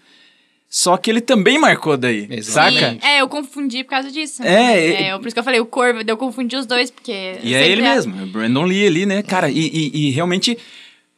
Só 0.71 0.99
que 0.99 1.11
ele 1.11 1.23
também 1.23 1.59
marcou 1.59 1.97
daí, 1.97 2.27
Exatamente. 2.31 3.01
saca? 3.01 3.07
É, 3.09 3.23
eu 3.23 3.29
confundi 3.29 3.83
por 3.85 3.91
causa 3.91 4.11
disso. 4.11 4.43
É, 4.43 5.05
é, 5.09 5.19
por 5.19 5.27
isso 5.27 5.35
que 5.35 5.41
eu 5.41 5.45
falei 5.45 5.61
o 5.61 5.65
corvo, 5.67 6.01
eu 6.07 6.17
confundi 6.17 6.57
os 6.57 6.67
dois, 6.67 6.91
porque. 6.91 7.39
E 7.43 7.55
é 7.55 7.67
ele 7.67 7.81
mesmo, 7.81 8.21
é 8.21 8.25
o 8.25 8.27
Brandon 8.27 8.65
Lee 8.65 8.87
ali, 8.87 9.07
né, 9.07 9.23
cara? 9.23 9.49
E, 9.51 9.59
e- 9.59 10.09
e 10.09 10.11
realmente 10.11 10.59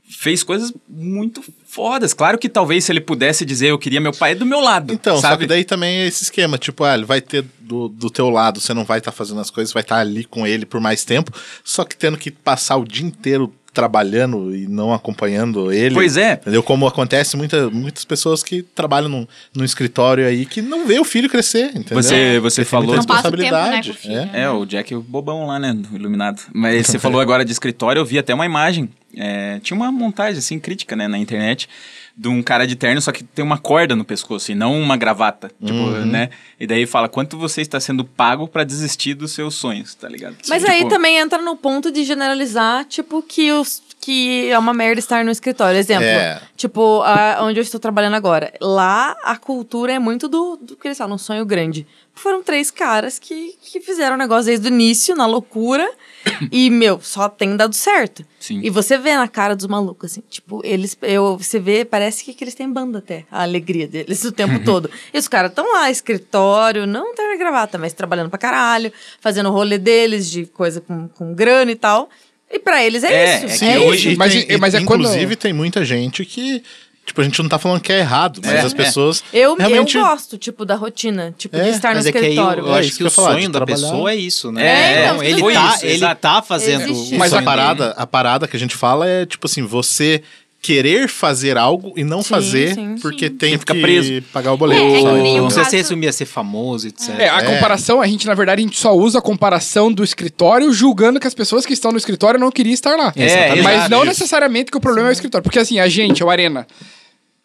fez 0.08 0.42
coisas 0.42 0.72
muito 0.88 1.42
fodas. 1.64 2.12
Claro 2.12 2.36
que 2.38 2.48
talvez 2.48 2.84
se 2.84 2.92
ele 2.92 3.00
pudesse 3.00 3.44
dizer 3.44 3.68
eu 3.68 3.78
queria 3.78 4.00
meu 4.00 4.12
pai 4.12 4.34
do 4.34 4.44
meu 4.44 4.60
lado. 4.60 4.92
Então, 4.92 5.16
só 5.16 5.22
sabe? 5.22 5.42
que 5.42 5.46
daí 5.46 5.64
também 5.64 5.98
é 5.98 6.06
esse 6.06 6.24
esquema, 6.24 6.58
tipo, 6.58 6.82
ah, 6.84 6.94
ele 6.94 7.04
vai 7.04 7.20
ter 7.20 7.44
do, 7.60 7.88
do 7.88 8.10
teu 8.10 8.28
lado, 8.28 8.60
você 8.60 8.74
não 8.74 8.84
vai 8.84 8.98
estar 8.98 9.12
fazendo 9.12 9.40
as 9.40 9.50
coisas, 9.50 9.72
vai 9.72 9.82
estar 9.82 9.98
ali 9.98 10.24
com 10.24 10.46
ele 10.46 10.66
por 10.66 10.80
mais 10.80 11.04
tempo, 11.04 11.32
só 11.64 11.84
que 11.84 11.96
tendo 11.96 12.18
que 12.18 12.30
passar 12.30 12.76
o 12.76 12.84
dia 12.84 13.06
inteiro 13.06 13.52
trabalhando 13.72 14.54
e 14.54 14.66
não 14.66 14.92
acompanhando 14.92 15.72
ele. 15.72 15.94
Pois 15.94 16.16
é. 16.16 16.34
Entendeu? 16.34 16.62
Como 16.62 16.86
acontece 16.86 17.36
muita, 17.36 17.70
muitas 17.70 18.04
pessoas 18.04 18.42
que 18.42 18.62
trabalham 18.62 19.08
num, 19.08 19.26
num 19.54 19.64
escritório 19.64 20.26
aí 20.26 20.44
que 20.44 20.60
não 20.60 20.86
vê 20.86 20.98
o 20.98 21.04
filho 21.04 21.28
crescer, 21.28 21.70
entendeu? 21.70 22.02
Você, 22.02 22.40
você 22.40 22.62
Tem 22.62 22.70
falou. 22.70 22.94
Não 22.94 22.94
o 22.94 23.00
tempo, 23.00 23.12
né, 23.12 23.14
responsabilidade. 23.14 23.90
o 23.90 23.94
filho, 23.94 24.14
é. 24.14 24.24
né? 24.26 24.30
É, 24.34 24.50
o 24.50 24.64
Jack 24.64 24.94
o 24.94 25.00
bobão 25.00 25.46
lá, 25.46 25.58
né? 25.58 25.72
do 25.72 25.94
Iluminado. 25.94 26.42
Mas 26.52 26.86
você 26.86 26.98
falou 27.00 27.20
agora 27.20 27.44
de 27.44 27.52
escritório, 27.52 28.00
eu 28.00 28.04
vi 28.04 28.18
até 28.18 28.34
uma 28.34 28.46
imagem. 28.46 28.88
É, 29.16 29.58
tinha 29.62 29.76
uma 29.76 29.90
montagem, 29.90 30.38
assim, 30.38 30.58
crítica, 30.58 30.94
né, 30.96 31.08
na 31.08 31.18
internet, 31.18 31.68
de 32.16 32.28
um 32.28 32.42
cara 32.42 32.66
de 32.66 32.76
terno, 32.76 33.00
só 33.00 33.12
que 33.12 33.24
tem 33.24 33.42
uma 33.44 33.56
corda 33.56 33.96
no 33.96 34.04
pescoço 34.04 34.52
e 34.52 34.54
não 34.54 34.78
uma 34.78 34.96
gravata. 34.96 35.50
Tipo, 35.64 35.72
Uhum. 35.78 36.04
né? 36.06 36.28
E 36.58 36.66
daí 36.66 36.84
fala 36.86 37.08
quanto 37.08 37.38
você 37.38 37.62
está 37.62 37.80
sendo 37.80 38.04
pago 38.04 38.46
pra 38.46 38.62
desistir 38.62 39.14
dos 39.14 39.32
seus 39.32 39.54
sonhos, 39.54 39.94
tá 39.94 40.08
ligado? 40.08 40.36
Mas 40.48 40.62
Tipo, 40.62 40.72
aí 40.74 40.88
também 40.88 41.16
entra 41.16 41.40
no 41.40 41.56
ponto 41.56 41.90
de 41.90 42.04
generalizar, 42.04 42.84
tipo, 42.84 43.22
que, 43.22 43.50
os, 43.52 43.82
que 44.00 44.50
é 44.50 44.58
uma 44.58 44.74
merda 44.74 44.98
estar 44.98 45.24
no 45.24 45.30
escritório. 45.30 45.78
Exemplo, 45.78 46.04
É. 46.04 46.42
tipo, 46.56 47.00
a- 47.02 47.38
onde 47.42 47.58
eu 47.58 47.62
estou 47.62 47.80
trabalhando 47.80 48.14
agora. 48.16 48.52
Lá, 48.60 49.16
a 49.24 49.36
cultura 49.36 49.92
é 49.94 49.98
muito 49.98 50.28
do, 50.28 50.56
do 50.60 50.76
que 50.76 50.88
eles 50.88 50.98
falam, 50.98 51.14
um 51.14 51.18
sonho 51.18 51.46
grande. 51.46 51.86
Foram 52.14 52.42
três 52.42 52.70
caras 52.70 53.18
que, 53.18 53.54
que 53.62 53.80
fizeram 53.80 54.16
o 54.16 54.18
negócio 54.18 54.46
desde 54.46 54.66
o 54.66 54.68
início, 54.68 55.14
na 55.16 55.24
loucura. 55.26 55.90
e, 56.50 56.68
meu, 56.70 57.00
só 57.02 57.28
tem 57.28 57.56
dado 57.56 57.74
certo. 57.74 58.24
Sim. 58.38 58.60
E 58.62 58.70
você 58.70 58.96
vê 58.98 59.14
na 59.16 59.28
cara 59.28 59.54
dos 59.56 59.66
malucos, 59.66 60.12
assim, 60.12 60.22
tipo, 60.28 60.60
eles, 60.64 60.96
eu, 61.02 61.36
você 61.36 61.58
vê, 61.58 61.84
parece 61.84 62.24
que, 62.24 62.32
que 62.34 62.44
eles 62.44 62.54
têm 62.54 62.70
banda 62.70 62.98
até, 62.98 63.24
a 63.30 63.42
alegria 63.42 63.86
deles 63.86 64.24
o 64.24 64.32
tempo 64.32 64.58
todo. 64.64 64.90
E 65.12 65.18
os 65.18 65.28
caras 65.28 65.50
estão 65.50 65.72
lá, 65.72 65.90
escritório, 65.90 66.86
não 66.86 67.12
e 67.14 67.36
gravata, 67.38 67.78
mas 67.78 67.92
trabalhando 67.92 68.28
pra 68.30 68.38
caralho, 68.38 68.92
fazendo 69.20 69.48
o 69.48 69.52
rolê 69.52 69.78
deles 69.78 70.30
de 70.30 70.46
coisa 70.46 70.80
com, 70.80 71.08
com 71.08 71.34
grana 71.34 71.70
e 71.70 71.76
tal. 71.76 72.08
E 72.52 72.58
pra 72.58 72.84
eles 72.84 73.04
é, 73.04 73.12
É, 73.12 73.46
isso. 73.46 73.64
é 73.64 73.68
É, 73.68 73.76
isso. 73.78 73.86
hoje- 73.86 74.16
Mas 74.16 74.32
tem- 74.34 74.46
e- 74.48 74.58
mas 74.58 74.74
é 74.74 74.82
quando- 74.84 75.02
Inclusive, 75.02 75.36
tem 75.36 75.52
muita 75.52 75.84
gente 75.84 76.24
que. 76.24 76.62
Tipo, 77.10 77.20
a 77.22 77.24
gente 77.24 77.42
não 77.42 77.48
tá 77.48 77.58
falando 77.58 77.80
que 77.80 77.92
é 77.92 77.98
errado, 77.98 78.40
mas 78.44 78.52
É, 78.54 78.60
as 78.60 78.72
é. 78.72 78.76
pessoas. 78.76 79.24
Eu, 79.32 79.56
realmente. 79.56 79.96
eu 79.96 80.04
gosto, 80.04 80.38
tipo, 80.38 80.64
da 80.64 80.76
rotina, 80.76 81.34
tipo, 81.36 81.56
de 81.56 81.62
É, 81.62 81.70
estar 81.70 81.92
no 81.92 82.00
é 82.00 82.12
que 82.12 82.16
aí 82.18 82.24
eu, 82.24 82.30
escritório. 82.30 82.66
eu 82.66 82.74
É 82.76 82.78
acho 82.78 82.90
que 82.92 82.96
que 82.98 83.02
eu 83.02 83.06
o 83.08 83.10
falar, 83.10 83.32
sonho 83.32 83.46
de 83.46 83.48
da 83.48 83.58
trabalhar. 83.58 83.88
pessoa 83.88 84.12
é 84.12 84.14
isso, 84.16 84.52
né? 84.52 84.64
É, 84.64 85.02
Então, 85.02 85.14
então, 85.16 85.24
ele, 85.24 85.40
foi 85.40 85.52
tá, 85.54 85.74
isso, 85.74 85.86
ele 85.86 86.14
tá 86.14 86.40
fazendo 86.42 86.82
Existe. 86.88 87.14
o 87.16 87.18
Mas 87.18 87.30
sonho 87.30 87.38
a 87.38 87.44
dele. 87.44 87.44
parada, 87.44 87.94
a 87.96 88.06
parada 88.06 88.46
que 88.46 88.56
a 88.56 88.60
gente 88.60 88.76
fala 88.76 89.08
é 89.08 89.26
tipo 89.26 89.44
assim, 89.46 89.62
você 89.66 90.22
querer 90.62 91.08
fazer 91.08 91.56
algo 91.56 91.94
e 91.96 92.04
não 92.04 92.20
Sim, 92.22 92.28
fazer 92.28 92.74
sim, 92.74 92.94
porque 93.00 93.28
sim. 93.28 93.34
tem 93.34 93.52
Você 93.52 93.58
fica 93.60 93.74
que 93.74 93.80
preso. 93.80 94.22
pagar 94.30 94.52
o 94.52 94.58
boleto. 94.58 94.78
É, 94.82 94.84
é 94.92 94.98
que 94.98 95.04
Não 95.04 95.44
precisa 95.46 95.60
caso- 95.62 95.70
ser 95.70 95.76
assumir 95.78 96.08
a 96.08 96.12
ser 96.12 96.26
famoso, 96.26 96.86
etc. 96.86 97.18
É, 97.18 97.30
a 97.30 97.38
É. 97.38 97.42
comparação, 97.54 97.98
a 98.02 98.06
gente, 98.06 98.26
na 98.26 98.34
verdade, 98.34 98.60
a 98.60 98.64
gente 98.66 98.78
só 98.78 98.94
usa 98.94 99.20
a 99.20 99.22
comparação 99.22 99.90
do 99.90 100.04
escritório 100.04 100.70
julgando 100.70 101.18
que 101.18 101.26
as 101.26 101.32
pessoas 101.32 101.64
que 101.64 101.72
estão 101.72 101.90
no 101.92 101.96
escritório 101.96 102.38
não 102.38 102.50
queriam 102.50 102.74
estar 102.74 102.94
lá. 102.94 103.10
É, 103.16 103.62
Mas 103.62 103.88
não 103.88 104.04
necessariamente 104.04 104.70
que 104.70 104.76
o 104.76 104.80
problema 104.82 105.08
é 105.08 105.10
o 105.10 105.12
escritório. 105.12 105.42
Porque 105.42 105.58
assim, 105.58 105.78
a 105.78 105.88
gente, 105.88 106.22
o 106.22 106.28
Arena, 106.28 106.66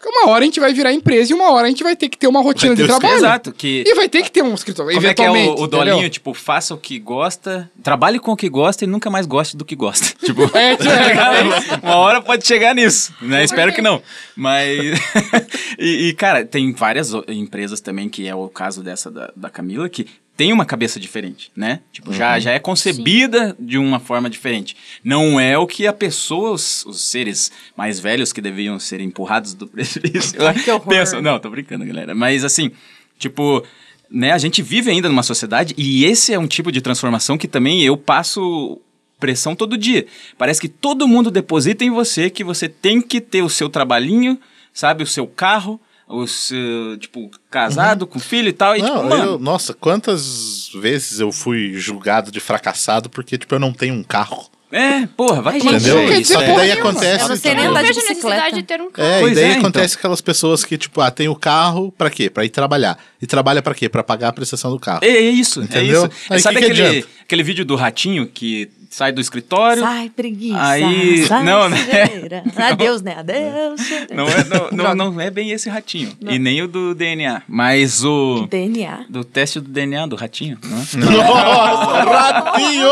uma 0.07 0.29
hora 0.29 0.43
a 0.43 0.45
gente 0.45 0.59
vai 0.59 0.73
virar 0.73 0.93
empresa 0.93 1.31
e 1.31 1.35
uma 1.35 1.51
hora 1.51 1.67
a 1.67 1.69
gente 1.69 1.83
vai 1.83 1.95
ter 1.95 2.09
que 2.09 2.17
ter 2.17 2.27
uma 2.27 2.41
rotina 2.41 2.75
ter 2.75 2.81
de 2.83 2.87
trabalho. 2.87 3.15
Exato, 3.15 3.51
que... 3.51 3.83
E 3.85 3.95
vai 3.95 4.09
ter 4.09 4.23
que 4.23 4.31
ter 4.31 4.43
um 4.43 4.53
escritório, 4.53 4.93
Como 4.93 5.07
é 5.07 5.13
que 5.13 5.21
é 5.21 5.25
eventualmente. 5.25 5.61
o, 5.61 5.63
o 5.63 5.67
dolinho, 5.67 6.09
tipo, 6.09 6.33
faça 6.33 6.73
o 6.73 6.77
que 6.77 6.99
gosta, 6.99 7.69
trabalhe 7.83 8.19
com 8.19 8.31
o 8.31 8.35
que 8.35 8.49
gosta 8.49 8.83
e 8.83 8.87
nunca 8.87 9.09
mais 9.09 9.25
goste 9.25 9.55
do 9.57 9.65
que 9.65 9.75
gosta. 9.75 10.15
Tipo, 10.25 10.43
É, 10.57 10.75
tipo, 10.75 10.89
é, 10.89 11.79
uma 11.83 11.97
hora 11.97 12.21
pode 12.21 12.47
chegar 12.47 12.73
nisso, 12.73 13.13
né? 13.21 13.43
Espero 13.43 13.71
que 13.73 13.81
não. 13.81 14.01
Mas. 14.35 14.99
e, 15.77 16.07
e, 16.07 16.13
cara, 16.13 16.43
tem 16.43 16.73
várias 16.73 17.11
empresas 17.27 17.79
também, 17.79 18.09
que 18.09 18.27
é 18.27 18.33
o 18.33 18.49
caso 18.49 18.81
dessa 18.81 19.11
da, 19.11 19.31
da 19.35 19.49
Camila, 19.49 19.87
que 19.87 20.07
tem 20.35 20.51
uma 20.51 20.65
cabeça 20.65 20.99
diferente, 20.99 21.51
né? 21.55 21.79
Tipo, 21.91 22.11
já, 22.11 22.37
já 22.39 22.51
é 22.51 22.59
concebida 22.59 23.55
de 23.57 23.77
uma 23.77 23.99
forma 23.99 24.29
diferente. 24.29 24.75
Não 25.03 25.39
é 25.39 25.57
o 25.57 25.65
que 25.65 25.87
a 25.87 25.93
pessoa, 25.93 26.51
os, 26.51 26.85
os 26.85 27.01
seres 27.03 27.51
mais 27.75 27.99
velhos 27.99 28.33
que 28.33 28.41
deviam 28.41 28.77
ser 28.77 28.99
empurrados 28.99 29.53
do 29.53 29.65
precipício, 29.67 30.37
pensam. 30.79 31.21
Não, 31.21 31.39
tô 31.39 31.49
brincando, 31.49 31.85
galera. 31.85 32.13
Mas 32.13 32.43
assim, 32.43 32.71
tipo, 33.17 33.63
né, 34.09 34.33
a 34.33 34.37
gente 34.37 34.61
vive 34.61 34.91
ainda 34.91 35.07
numa 35.07 35.23
sociedade 35.23 35.73
e 35.77 36.05
esse 36.05 36.33
é 36.33 36.39
um 36.39 36.47
tipo 36.47 36.71
de 36.71 36.81
transformação 36.81 37.37
que 37.37 37.47
também 37.47 37.81
eu 37.83 37.95
passo 37.95 38.81
pressão 39.19 39.55
todo 39.55 39.77
dia. 39.77 40.05
Parece 40.37 40.59
que 40.59 40.67
todo 40.67 41.07
mundo 41.07 41.31
deposita 41.31 41.85
em 41.85 41.89
você 41.89 42.29
que 42.29 42.43
você 42.43 42.67
tem 42.67 43.01
que 43.01 43.21
ter 43.21 43.41
o 43.41 43.49
seu 43.49 43.69
trabalhinho, 43.69 44.37
sabe, 44.73 45.03
o 45.03 45.07
seu 45.07 45.25
carro, 45.25 45.79
o 46.07 46.27
seu, 46.27 46.97
tipo, 46.99 47.29
casado, 47.49 48.05
com 48.05 48.19
filho 48.19 48.49
e 48.49 48.53
tal. 48.53 48.75
E, 48.75 48.81
Não, 48.81 48.95
tipo, 48.97 49.09
mano, 49.09 49.23
eu- 49.23 49.39
nossa, 49.39 49.73
quantas 49.73 50.69
vezes 50.75 51.19
eu 51.19 51.31
fui 51.31 51.73
julgado 51.75 52.31
de 52.31 52.39
fracassado 52.39 53.09
porque, 53.09 53.37
tipo, 53.37 53.53
eu 53.55 53.59
não 53.59 53.73
tenho 53.73 53.93
um 53.95 54.03
carro. 54.03 54.49
é, 54.71 55.05
porra, 55.15 55.41
vai 55.41 55.53
Ai, 55.53 55.59
tomar 55.59 55.73
Entendeu? 55.77 56.05
dizer 56.07 56.25
Só 56.25 56.39
que 56.39 56.45
porra 56.47 56.57
daí 56.57 56.69
nenhuma. 56.73 56.89
acontece. 56.89 57.23
Eu 57.23 57.29
não 57.29 57.35
sei 57.37 57.53
nem 57.55 57.65
andar 57.67 57.81
de 57.83 57.93
necessidade 57.93 58.55
de 58.57 58.63
ter 58.63 58.81
um 58.81 58.91
carro. 58.91 59.07
É, 59.07 59.19
Pois 59.21 59.31
e 59.31 59.35
daí 59.35 59.43
é, 59.45 59.47
então. 59.51 59.59
acontece 59.61 59.95
aquelas 59.97 60.19
pessoas 60.21 60.63
que, 60.65 60.77
tipo, 60.77 60.99
ah, 60.99 61.09
tem 61.09 61.29
o 61.29 61.35
carro 61.35 61.91
pra 61.97 62.09
quê? 62.09 62.29
Pra 62.29 62.43
ir 62.43 62.49
trabalhar. 62.49 62.97
E 63.21 63.25
trabalha 63.25 63.61
pra 63.61 63.73
quê? 63.73 63.87
Pra 63.87 64.03
pagar 64.03 64.29
a 64.29 64.33
prestação 64.33 64.71
do 64.71 64.79
carro. 64.79 64.99
É, 65.01 65.07
é 65.07 65.21
isso, 65.21 65.61
Entendeu? 65.63 66.03
é 66.03 66.07
isso. 66.07 66.17
Aí 66.29 66.39
Sabe 66.41 66.57
que 66.59 66.65
que 66.65 66.71
aquele, 66.71 66.87
adianta? 66.87 67.07
Aquele 67.25 67.43
vídeo 67.43 67.65
do 67.65 67.75
ratinho 67.75 68.25
que 68.27 68.69
sai 68.89 69.11
do 69.11 69.19
escritório? 69.19 69.81
Sai, 69.81 70.09
preguiça. 70.15 70.61
Aí- 70.61 71.25
sai, 71.27 71.43
não, 71.45 71.67
né? 71.67 71.77
sujeira. 71.77 72.43
Adeus, 72.55 73.01
né? 73.01 73.15
Adeus. 73.17 73.81
Não 74.15 74.27
é, 74.29 74.43
não, 74.71 74.95
não, 74.95 75.11
não 75.11 75.21
é 75.21 75.29
bem 75.29 75.51
esse 75.51 75.67
ratinho. 75.69 76.15
E 76.21 76.39
nem 76.39 76.61
o 76.61 76.67
do 76.67 76.95
DNA. 76.95 77.41
Mas 77.47 78.03
o. 78.05 78.47
DNA. 78.49 79.05
Do 79.09 79.23
teste 79.25 79.59
do 79.59 79.67
DNA 79.69 80.07
do 80.07 80.15
ratinho, 80.15 80.57
não 80.63 80.77
é? 80.77 80.85
Nossa, 81.27 82.03
ratinho! 82.03 82.89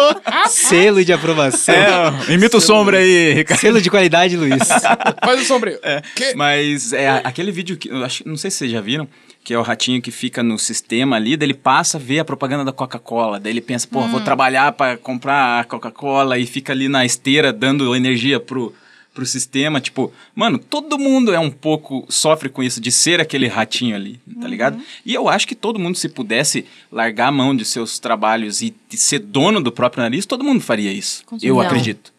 Selo 0.50 1.04
de 1.06 1.14
aprovação. 1.14 1.74
É, 1.74 2.34
imita 2.34 2.58
o 2.58 2.62
sombra 2.62 2.98
aí, 2.98 3.34
Ricardo. 3.34 3.60
Selo 3.62 3.82
de 3.82 3.90
qualidade, 3.90 4.36
Luiz. 4.36 4.68
Faz 5.24 5.42
o 5.42 5.46
sombrio. 5.46 5.80
Que- 6.16 6.34
Mas 6.36 6.92
é 6.94 7.10
aquele 7.24 7.52
vídeo 7.52 7.78
que. 7.78 7.90
Eu 7.90 8.04
acho, 8.04 8.28
não 8.28 8.36
sei 8.38 8.52
se 8.52 8.58
vocês 8.58 8.72
já 8.72 8.82
viram. 8.82 9.08
Que 9.44 9.54
é 9.54 9.60
o 9.60 9.62
ratinho 9.62 10.02
que 10.02 10.12
fica 10.12 10.42
no 10.42 10.58
sistema 10.58 11.18
ali, 11.18 11.36
daí 11.36 11.48
ele 11.48 11.54
passa 11.54 11.98
a 11.98 12.00
ver 12.00 12.20
a 12.20 12.26
propaganda 12.26 12.64
da 12.64 12.72
Coca-Cola. 12.72 13.40
Daí 13.40 13.52
ele 13.52 13.62
pensa, 13.62 13.88
pô, 13.88 14.02
vou 14.08 14.22
trabalhar 14.22 14.72
pra 14.72 14.96
comprar 14.96 15.60
a 15.60 15.64
Coca-Cola 15.66 16.40
e 16.40 16.46
fica 16.46 16.72
ali 16.72 16.88
na 16.88 17.06
esteira 17.06 17.52
dando 17.52 17.94
energia 17.94 18.40
pro, 18.40 18.74
pro 19.14 19.26
sistema. 19.26 19.80
Tipo, 19.80 20.12
mano, 20.34 20.58
todo 20.58 20.98
mundo 20.98 21.34
é 21.34 21.40
um 21.40 21.52
pouco. 21.52 22.06
sofre 22.10 22.50
com 22.50 22.64
isso, 22.64 22.82
de 22.82 22.92
ser 22.92 23.20
aquele 23.22 23.48
ratinho 23.48 23.96
ali, 23.96 24.20
tá 24.42 24.48
ligado? 24.48 24.82
E 25.06 25.14
eu 25.14 25.30
acho 25.30 25.48
que 25.48 25.56
todo 25.56 25.80
mundo, 25.80 25.98
se 25.98 26.10
pudesse 26.10 26.66
largar 26.92 27.28
a 27.28 27.32
mão 27.32 27.56
de 27.56 27.66
seus 27.66 28.00
trabalhos 28.00 28.62
e 28.62 28.74
ser 28.92 29.20
dono 29.20 29.62
do 29.62 29.72
próprio 29.72 30.02
nariz, 30.02 30.26
todo 30.26 30.44
mundo 30.44 30.62
faria 30.62 30.92
isso. 30.92 31.24
Com 31.26 31.38
Eu 31.42 31.60
acredito. 31.60 32.14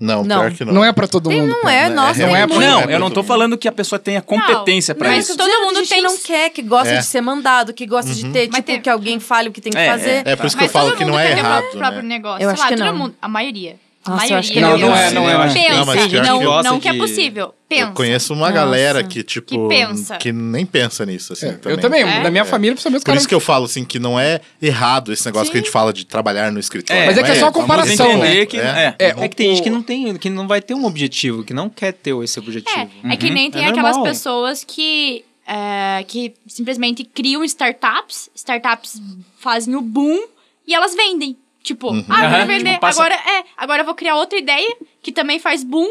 Não, 0.00 0.24
Não. 0.24 0.40
pior 0.40 0.52
que 0.52 0.64
não. 0.64 0.72
Não 0.72 0.84
é 0.84 0.92
pra 0.92 1.06
todo 1.06 1.28
Tem, 1.28 1.42
mundo. 1.42 1.50
não 1.62 1.68
é, 1.68 1.88
né? 1.88 1.94
nossa, 1.94 2.22
É 2.22 2.24
tem 2.26 2.34
real- 2.34 2.48
muito. 2.48 2.60
Não, 2.62 2.80
é 2.80 2.94
eu 2.94 2.98
não 2.98 3.10
tô 3.10 3.22
falando 3.22 3.58
que 3.58 3.68
a 3.68 3.72
pessoa 3.72 3.98
tenha 3.98 4.22
competência 4.22 4.94
pra 4.94 5.10
Mas 5.10 5.28
isso. 5.28 5.36
todo 5.36 5.50
todo 5.50 5.64
mundo 5.66 5.86
tem- 5.86 6.00
não 6.02 6.16
quer, 6.18 6.48
que 6.50 6.62
gosta 6.62 6.94
É. 6.94 6.98
de 6.98 7.04
ser 7.04 7.20
mandado, 7.20 7.74
que 7.74 7.84
gosta 7.86 8.14
de 8.14 8.22
ter, 8.30 8.48
Mas 8.48 8.56
tipo, 8.56 8.62
tem- 8.62 8.80
que 8.80 8.88
alguém 8.88 9.20
fale 9.20 9.50
o 9.50 9.52
que 9.52 9.60
tem 9.60 9.70
que 9.70 9.76
É, 9.78 9.90
fazer. 9.90 10.22
É 10.26 10.34
por 10.36 10.46
isso 10.46 10.56
que 10.56 10.62
eu 10.62 10.66
Mas 10.66 10.72
falo 10.72 10.88
todo 10.90 10.98
que 10.98 11.04
não 11.04 11.18
é 11.18 11.28
quer 11.28 11.34
ter 11.34 11.42
o 11.42 11.44
errado, 11.44 11.64
próprio, 11.76 12.02
né? 12.02 12.08
negócio. 12.08 12.42
Eu 12.42 12.48
Sei 12.48 12.52
acho 12.54 12.62
lá, 12.62 12.68
que 12.68 12.76
todo 12.76 12.86
não. 12.86 12.94
mundo, 12.98 13.14
a 13.20 13.28
maioria. 13.28 13.76
Nossa, 14.10 14.24
eu 14.26 14.30
maioria. 14.30 14.38
acho 14.38 14.52
que 14.52 14.60
não. 14.60 14.78
Não, 14.78 14.96
é, 14.96 15.02
pensa, 15.02 15.14
não 15.14 15.28
é, 15.30 15.32
não 15.34 15.42
é. 15.44 15.52
Pensa, 15.52 15.74
Não, 15.76 15.86
mas 15.86 16.06
pior 16.06 16.24
não, 16.24 16.38
que- 16.38 16.68
não, 16.68 16.80
que 16.80 16.88
é 16.88 16.94
possível. 16.94 17.54
Pensa. 17.68 17.82
Eu 17.82 17.92
conheço 17.92 18.32
uma 18.32 18.40
Nossa. 18.40 18.52
galera 18.52 19.04
que, 19.04 19.22
tipo, 19.22 19.68
Que 19.68 19.74
pensa. 19.76 20.16
que 20.16 20.32
nem 20.32 20.66
pensa 20.66 21.06
nisso, 21.06 21.32
assim, 21.32 21.46
É, 21.46 21.52
também. 21.52 21.76
Eu 21.76 21.80
também, 21.80 22.02
É? 22.02 22.20
da 22.20 22.30
minha 22.30 22.44
família, 22.44 22.74
principalmente 22.74 23.04
Por 23.04 23.14
isso 23.16 23.28
que 23.28 23.34
eu 23.34 23.38
falo, 23.38 23.66
assim, 23.66 23.84
que 23.84 23.98
não 24.00 24.18
é 24.18 24.40
errado 24.60 25.12
esse 25.12 25.24
negócio 25.24 25.52
que 25.52 25.58
a 25.58 25.60
gente 25.60 25.70
fala 25.70 25.92
de 25.92 26.04
trabalhar 26.04 26.50
no 26.50 26.58
escritório. 26.58 27.06
Mas 27.06 27.16
é 27.16 27.22
que 27.22 27.30
é 27.30 27.34
só 27.36 27.46
a 27.46 27.52
comparação, 27.52 28.18
né? 28.18 28.44
que, 28.46 28.58
É. 28.58 28.96
é. 28.98 29.14
É 29.20 29.28
que 29.28 29.36
tem 29.36 29.50
gente 29.50 29.62
que 29.62 29.70
não 29.70 29.82
tem, 29.82 30.16
que 30.16 30.28
não 30.28 30.48
vai 30.48 30.60
ter 30.60 30.74
um 30.74 30.84
objetivo, 30.84 31.44
que 31.44 31.54
não 31.54 31.68
quer 31.68 31.92
ter 31.92 32.14
esse 32.24 32.38
objetivo. 32.40 32.90
É, 33.04 33.12
é 33.12 33.16
que 33.16 33.30
nem 33.30 33.50
tem 33.50 33.64
É 33.64 33.68
aquelas 33.68 33.96
normal. 33.96 34.12
pessoas 34.12 34.64
que, 34.64 35.24
é, 35.46 36.04
que 36.08 36.34
simplesmente 36.48 37.04
criam 37.04 37.44
startups, 37.44 38.28
startups 38.34 39.00
fazem 39.38 39.76
o 39.76 39.80
boom 39.80 40.18
e 40.66 40.74
elas 40.74 40.94
vendem. 40.94 41.36
Tipo, 41.62 41.90
ah, 42.08 42.24
eu 42.24 42.30
quero 42.30 42.46
vender. 42.46 42.68
tipo, 42.70 42.80
passa- 42.80 43.02
Agora 43.04 43.14
é, 43.14 43.44
agora 43.56 43.82
eu 43.82 43.84
vou 43.84 43.94
criar 43.94 44.16
outra 44.16 44.38
ideia 44.38 44.76
que 45.02 45.10
também 45.12 45.38
faz 45.38 45.64
boom, 45.64 45.88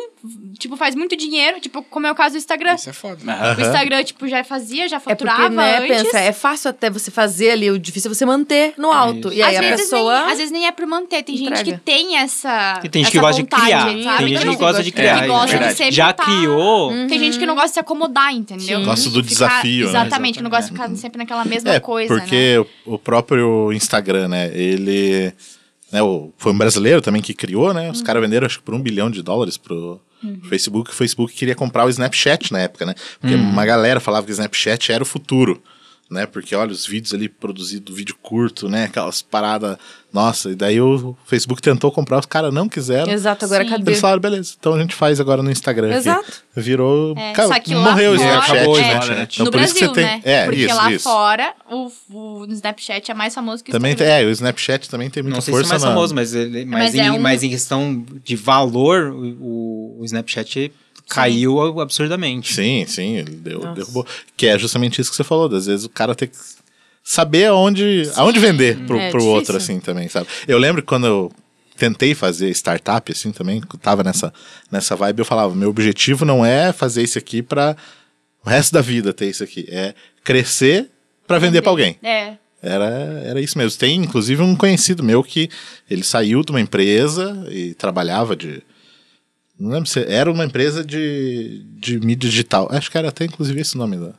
tipo, 0.60 0.78
faz 0.78 0.94
muito 0.94 1.16
dinheiro, 1.16 1.60
tipo, 1.60 1.82
como 1.84 2.06
é 2.06 2.12
o 2.12 2.16
caso 2.16 2.36
do 2.36 2.38
Instagram. 2.38 2.76
Isso 2.76 2.92
é 2.92 2.94
foda. 2.94 3.20
Aham. 3.32 3.58
O 3.58 3.62
Instagram, 3.62 4.04
tipo, 4.04 4.28
já 4.28 4.44
fazia, 4.44 4.88
já 4.88 4.98
É 4.98 5.00
faturava 5.00 5.42
porque, 5.44 5.56
né, 5.56 5.78
antes. 5.80 6.04
pensa, 6.04 6.20
é 6.20 6.32
fácil 6.32 6.70
até 6.70 6.92
você 6.92 7.10
fazer 7.10 7.50
ali, 7.52 7.72
o 7.72 7.80
difícil 7.80 8.12
é 8.12 8.14
você 8.14 8.24
manter 8.24 8.74
no 8.78 8.92
alto. 8.92 9.34
E 9.34 9.42
aí 9.42 9.56
às, 9.56 9.66
a 9.66 9.68
vezes 9.70 9.82
pessoa... 9.90 10.22
nem, 10.24 10.32
às 10.32 10.38
vezes 10.38 10.52
nem 10.52 10.68
é 10.68 10.72
por 10.72 10.86
manter. 10.86 11.24
Tem 11.24 11.36
gente 11.36 11.48
entrega. 11.50 11.72
que 11.72 11.78
tem 11.84 12.18
essa. 12.18 12.82
E 12.84 12.90
tem 12.90 13.04
gente 13.04 13.08
essa 13.10 13.12
que 13.12 13.20
gosta 13.20 13.42
de 13.44 13.50
vontade, 13.50 13.66
criar. 13.66 14.04
sabe? 14.04 14.18
Tem 14.26 14.28
gente 14.38 14.48
que 14.50 14.56
gosta 14.58 14.84
de 14.84 14.92
criar. 14.92 15.22
Que 15.22 15.28
gosta 15.28 15.46
de 15.48 15.52
verdade. 15.54 15.78
sempre 15.78 15.96
Já 15.96 16.14
tá- 16.14 16.26
criou. 16.26 16.90
Tem 17.08 17.20
gente 17.20 17.40
que 17.40 17.46
não 17.48 17.56
gosta 17.56 17.70
de 17.70 17.74
se 17.74 17.80
acomodar, 17.80 18.32
entendeu? 18.36 18.80
Sim. 18.80 18.86
Gosta 18.86 19.10
do 19.10 19.24
Ficar- 19.24 19.28
desafio, 19.48 19.86
né? 19.86 19.90
Exatamente, 19.90 20.38
que 20.38 20.44
não 20.44 20.52
gosta 20.52 20.66
de 20.66 20.72
ficar 20.72 20.96
sempre 20.96 21.18
naquela 21.18 21.46
mesma 21.46 21.72
É, 21.74 21.80
coisa, 21.80 22.14
né? 22.14 22.20
porque 22.22 22.64
o, 22.86 22.94
o 22.94 23.00
próprio 23.00 23.74
Instagram, 23.74 24.28
né, 24.28 24.52
ele... 24.54 25.34
Né, 25.92 26.02
o, 26.02 26.32
foi 26.38 26.52
um 26.52 26.58
brasileiro 26.58 27.02
também 27.02 27.22
que 27.22 27.34
criou, 27.34 27.74
né? 27.74 27.86
Uhum. 27.86 27.92
Os 27.92 28.02
caras 28.02 28.22
venderam, 28.22 28.46
acho 28.46 28.60
que 28.60 28.64
por 28.64 28.76
um 28.76 28.82
bilhão 28.82 29.10
de 29.10 29.22
dólares 29.22 29.58
pro 29.58 30.00
Facebook. 30.50 30.92
O 30.92 30.94
Facebook 30.94 31.34
queria 31.34 31.56
comprar 31.56 31.86
o 31.86 31.90
Snapchat 31.90 32.52
na 32.52 32.60
época, 32.60 32.86
né? 32.86 32.94
Porque 33.20 33.36
Uhum. 33.36 33.50
uma 33.50 33.66
galera 33.66 34.00
falava 34.00 34.26
que 34.26 34.32
o 34.32 34.34
Snapchat 34.34 34.92
era 34.92 35.02
o 35.02 35.06
futuro. 35.06 35.62
Né, 36.10 36.26
porque 36.26 36.56
olha 36.56 36.72
os 36.72 36.88
vídeos 36.88 37.14
ali 37.14 37.30
produzidos, 37.30 37.96
vídeo 37.96 38.16
curto, 38.20 38.68
né? 38.68 38.86
Aquelas 38.86 39.22
paradas. 39.22 39.78
Nossa, 40.12 40.50
e 40.50 40.56
daí 40.56 40.82
o 40.82 41.16
Facebook 41.28 41.62
tentou 41.62 41.92
comprar, 41.92 42.18
os 42.18 42.26
caras 42.26 42.52
não 42.52 42.68
quiseram. 42.68 43.12
Exato, 43.12 43.46
agora 43.46 43.64
Sim. 43.64 43.70
cadê? 43.70 43.92
Eles 43.92 44.00
falaram, 44.02 44.20
beleza, 44.20 44.56
então 44.60 44.74
a 44.74 44.80
gente 44.80 44.96
faz 44.96 45.20
agora 45.20 45.44
no 45.44 45.52
Instagram. 45.52 45.90
aqui. 45.90 45.98
Exato. 45.98 46.44
Virou. 46.56 47.16
É, 47.16 47.32
cara, 47.34 47.50
só 47.50 47.60
que 47.60 47.76
lá 47.76 47.92
morreu 47.92 48.14
o 48.14 48.18
fora- 48.18 48.28
Snapchat, 48.28 48.56
Acabou 48.58 48.74
o 48.74 48.78
né? 48.82 48.88
Snapchat. 48.90 49.34
Então, 49.36 49.46
no 49.46 49.52
por 49.52 49.62
isso 49.62 49.74
que 49.76 49.80
Brasil, 49.88 49.94
você 49.94 50.02
tem. 50.02 50.04
né? 50.18 50.22
É, 50.24 50.46
Porque 50.46 50.62
isso, 50.66 50.76
lá 50.76 50.92
isso. 50.92 51.04
fora, 51.04 51.54
o, 51.70 51.92
o 52.10 52.46
Snapchat 52.54 53.12
é 53.12 53.14
mais 53.14 53.36
famoso 53.36 53.64
que 53.64 53.70
o 53.70 53.72
Também 53.72 53.96
tem, 53.96 54.08
Instagram. 54.08 54.26
é, 54.28 54.28
o 54.28 54.32
Snapchat 54.32 54.90
também 54.90 55.10
tem 55.12 55.22
muita 55.22 55.36
Não 55.36 55.42
sei 55.42 55.54
se 55.54 55.60
é 55.60 55.62
força 55.64 55.74
mais 55.76 55.84
na- 55.84 55.90
famoso, 55.90 56.16
mas, 56.16 56.34
ele, 56.34 56.66
mas, 56.66 56.80
Mas 56.86 56.96
em, 56.96 57.00
é 57.02 57.12
um- 57.12 57.20
mas 57.20 57.44
em 57.44 57.50
questão 57.52 58.04
de 58.24 58.36
valor, 58.36 59.12
o, 59.14 59.98
o 60.00 60.06
Snapchat 60.06 60.72
caiu 61.10 61.82
absurdamente. 61.82 62.54
Sim, 62.54 62.86
sim, 62.88 63.18
ele 63.18 63.32
deu, 63.32 63.74
derrubou. 63.74 64.06
Que 64.38 64.48
é 64.48 64.58
justamente 64.58 65.02
isso 65.02 65.10
que 65.10 65.18
você 65.18 65.24
falou, 65.24 65.54
às 65.54 65.66
vezes 65.66 65.86
o 65.86 65.90
cara 65.90 66.16
tem 66.16 66.28
que 66.28 66.38
saber 67.04 67.46
aonde, 67.46 68.10
aonde 68.16 68.40
vender 68.40 68.78
pro, 68.86 68.98
É 68.98 69.10
pro 69.10 69.26
outro, 69.26 69.58
assim, 69.58 69.80
também, 69.80 70.08
sabe? 70.08 70.28
Eu 70.48 70.58
lembro 70.58 70.82
que 70.82 70.88
quando 70.88 71.08
eu 71.08 71.32
tentei 71.76 72.14
fazer 72.14 72.50
startup, 72.52 73.12
assim, 73.12 73.32
também, 73.32 73.62
tava 73.82 74.04
nessa, 74.04 74.32
nessa 74.72 74.96
vibe, 74.96 75.20
eu 75.20 75.26
falava, 75.26 75.56
meu 75.56 75.70
objetivo 75.70 76.24
não 76.26 76.46
é 76.46 76.72
fazer 76.72 77.02
isso 77.02 77.18
aqui 77.18 77.42
pra 77.42 77.76
o 78.46 78.50
resto 78.50 78.74
da 78.74 78.82
vida 78.82 79.12
ter 79.12 79.30
isso 79.30 79.44
aqui, 79.44 79.66
é 79.70 79.94
crescer 80.24 80.90
pra 81.28 81.40
vender 81.40 81.62
pra 81.62 81.72
alguém. 81.72 81.98
É. 82.04 82.34
Era, 82.62 83.22
era 83.24 83.42
isso 83.42 83.58
mesmo. 83.58 83.80
Tem, 83.80 83.96
inclusive, 83.96 84.42
um 84.42 84.56
conhecido 84.56 85.04
meu 85.04 85.24
que 85.24 85.50
ele 85.90 86.04
saiu 86.04 86.44
de 86.44 86.52
uma 86.52 86.60
empresa 86.60 87.46
e 87.50 87.74
trabalhava 87.74 88.36
de. 88.36 88.62
Não 89.60 89.70
lembro 89.72 89.90
se 89.90 90.00
era 90.08 90.32
uma 90.32 90.46
empresa 90.46 90.84
de, 90.84 91.64
de 91.78 92.00
mídia 92.00 92.30
digital. 92.30 92.68
Acho 92.72 92.90
que 92.90 92.98
era 92.98 93.10
até, 93.10 93.26
inclusive, 93.26 93.60
esse 93.60 93.78
nome 93.78 93.98
da, 93.98 94.14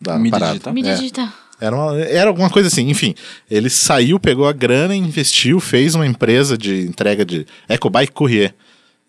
da 0.00 0.18
Mídia 0.18 0.30
parada. 0.32 0.52
digital? 0.52 0.72
Mídia 0.74 0.90
É. 0.90 0.94
digital. 0.96 1.28
Era, 1.60 1.76
uma- 1.76 1.98
era 2.00 2.28
alguma 2.28 2.48
coisa 2.50 2.68
assim, 2.68 2.88
enfim. 2.88 3.14
Ele 3.50 3.68
saiu, 3.70 4.18
pegou 4.18 4.48
a 4.48 4.52
grana, 4.52 4.94
investiu, 4.96 5.60
fez 5.60 5.94
uma 5.94 6.06
empresa 6.06 6.56
de 6.58 6.82
entrega 6.86 7.24
de 7.24 7.46
EcoBike 7.68 8.12
Courier 8.12 8.54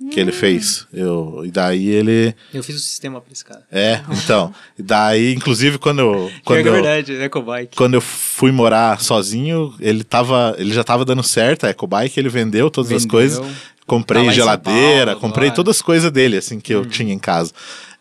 que 0.10 0.18
Hum. 0.20 0.24
ele 0.24 0.32
fez. 0.32 0.86
Eu, 0.92 1.44
e 1.46 1.52
daí 1.52 1.88
ele. 1.88 2.36
Eu 2.54 2.62
fiz 2.64 2.76
o 2.76 2.80
sistema 2.80 3.22
pra 3.22 3.32
esse 3.32 3.46
cara. 3.46 3.62
É, 3.72 4.02
então. 4.24 4.52
E 4.78 4.82
daí, 4.84 5.34
inclusive, 5.34 5.78
quando 5.78 6.00
eu. 6.00 6.32
Quando 6.44 6.62
que 6.64 6.68
é 6.68 6.70
eu, 6.70 6.74
verdade, 6.74 7.14
EcoBike. 7.14 7.78
quando 7.78 7.94
eu 7.94 8.02
fui 8.02 8.52
morar 8.52 9.00
sozinho, 9.00 9.74
ele 9.80 10.04
tava, 10.04 10.56
ele 10.58 10.74
já 10.74 10.84
tava 10.84 11.06
dando 11.06 11.22
certo, 11.24 11.66
a 11.66 11.70
EcoBike, 11.70 12.20
ele 12.20 12.30
vendeu 12.30 12.70
todas 12.72 12.92
as 12.92 13.04
Vendeu. 13.04 13.12
coisas, 13.12 13.46
comprei 13.92 14.26
Tá 14.28 14.32
geladeira, 14.32 15.06
Paulo, 15.08 15.20
comprei 15.20 15.48
agora. 15.50 15.56
todas 15.56 15.76
as 15.76 15.82
coisas 15.82 16.10
dele, 16.10 16.38
assim, 16.38 16.62
que 16.62 16.74
eu 16.74 16.86
tinha 16.86 17.14
em 17.14 17.20
casa. 17.20 17.52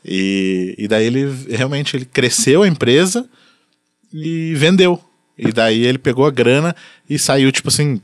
E, 0.04 0.76
e 0.78 0.86
daí 0.86 1.04
ele, 1.04 1.28
realmente, 1.50 1.96
ele 1.96 2.04
cresceu 2.04 2.62
a 2.62 2.68
empresa 2.68 3.28
e 4.12 4.54
vendeu. 4.54 5.02
E 5.36 5.50
daí 5.50 5.84
ele 5.84 5.98
pegou 5.98 6.24
a 6.26 6.30
grana 6.30 6.76
e 7.08 7.18
saiu, 7.18 7.50
tipo 7.50 7.68
assim, 7.68 8.00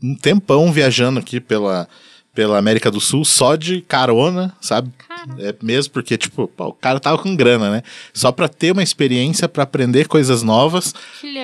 um 0.00 0.14
tempão 0.14 0.70
viajando 0.72 1.18
aqui 1.18 1.40
pela, 1.40 1.88
pela 2.34 2.56
América 2.58 2.90
do 2.90 3.00
Sul, 3.00 3.24
só 3.24 3.56
de 3.56 3.82
carona, 3.82 4.54
sabe? 4.60 4.90
É 5.38 5.54
mesmo 5.62 5.92
porque, 5.92 6.16
tipo, 6.16 6.50
o 6.56 6.72
cara 6.72 6.98
tava 6.98 7.18
com 7.18 7.36
grana, 7.36 7.70
né? 7.70 7.82
Só 8.12 8.32
pra 8.32 8.48
ter 8.48 8.72
uma 8.72 8.82
experiência, 8.82 9.48
pra 9.48 9.64
aprender 9.64 10.08
coisas 10.08 10.42
novas, 10.42 10.94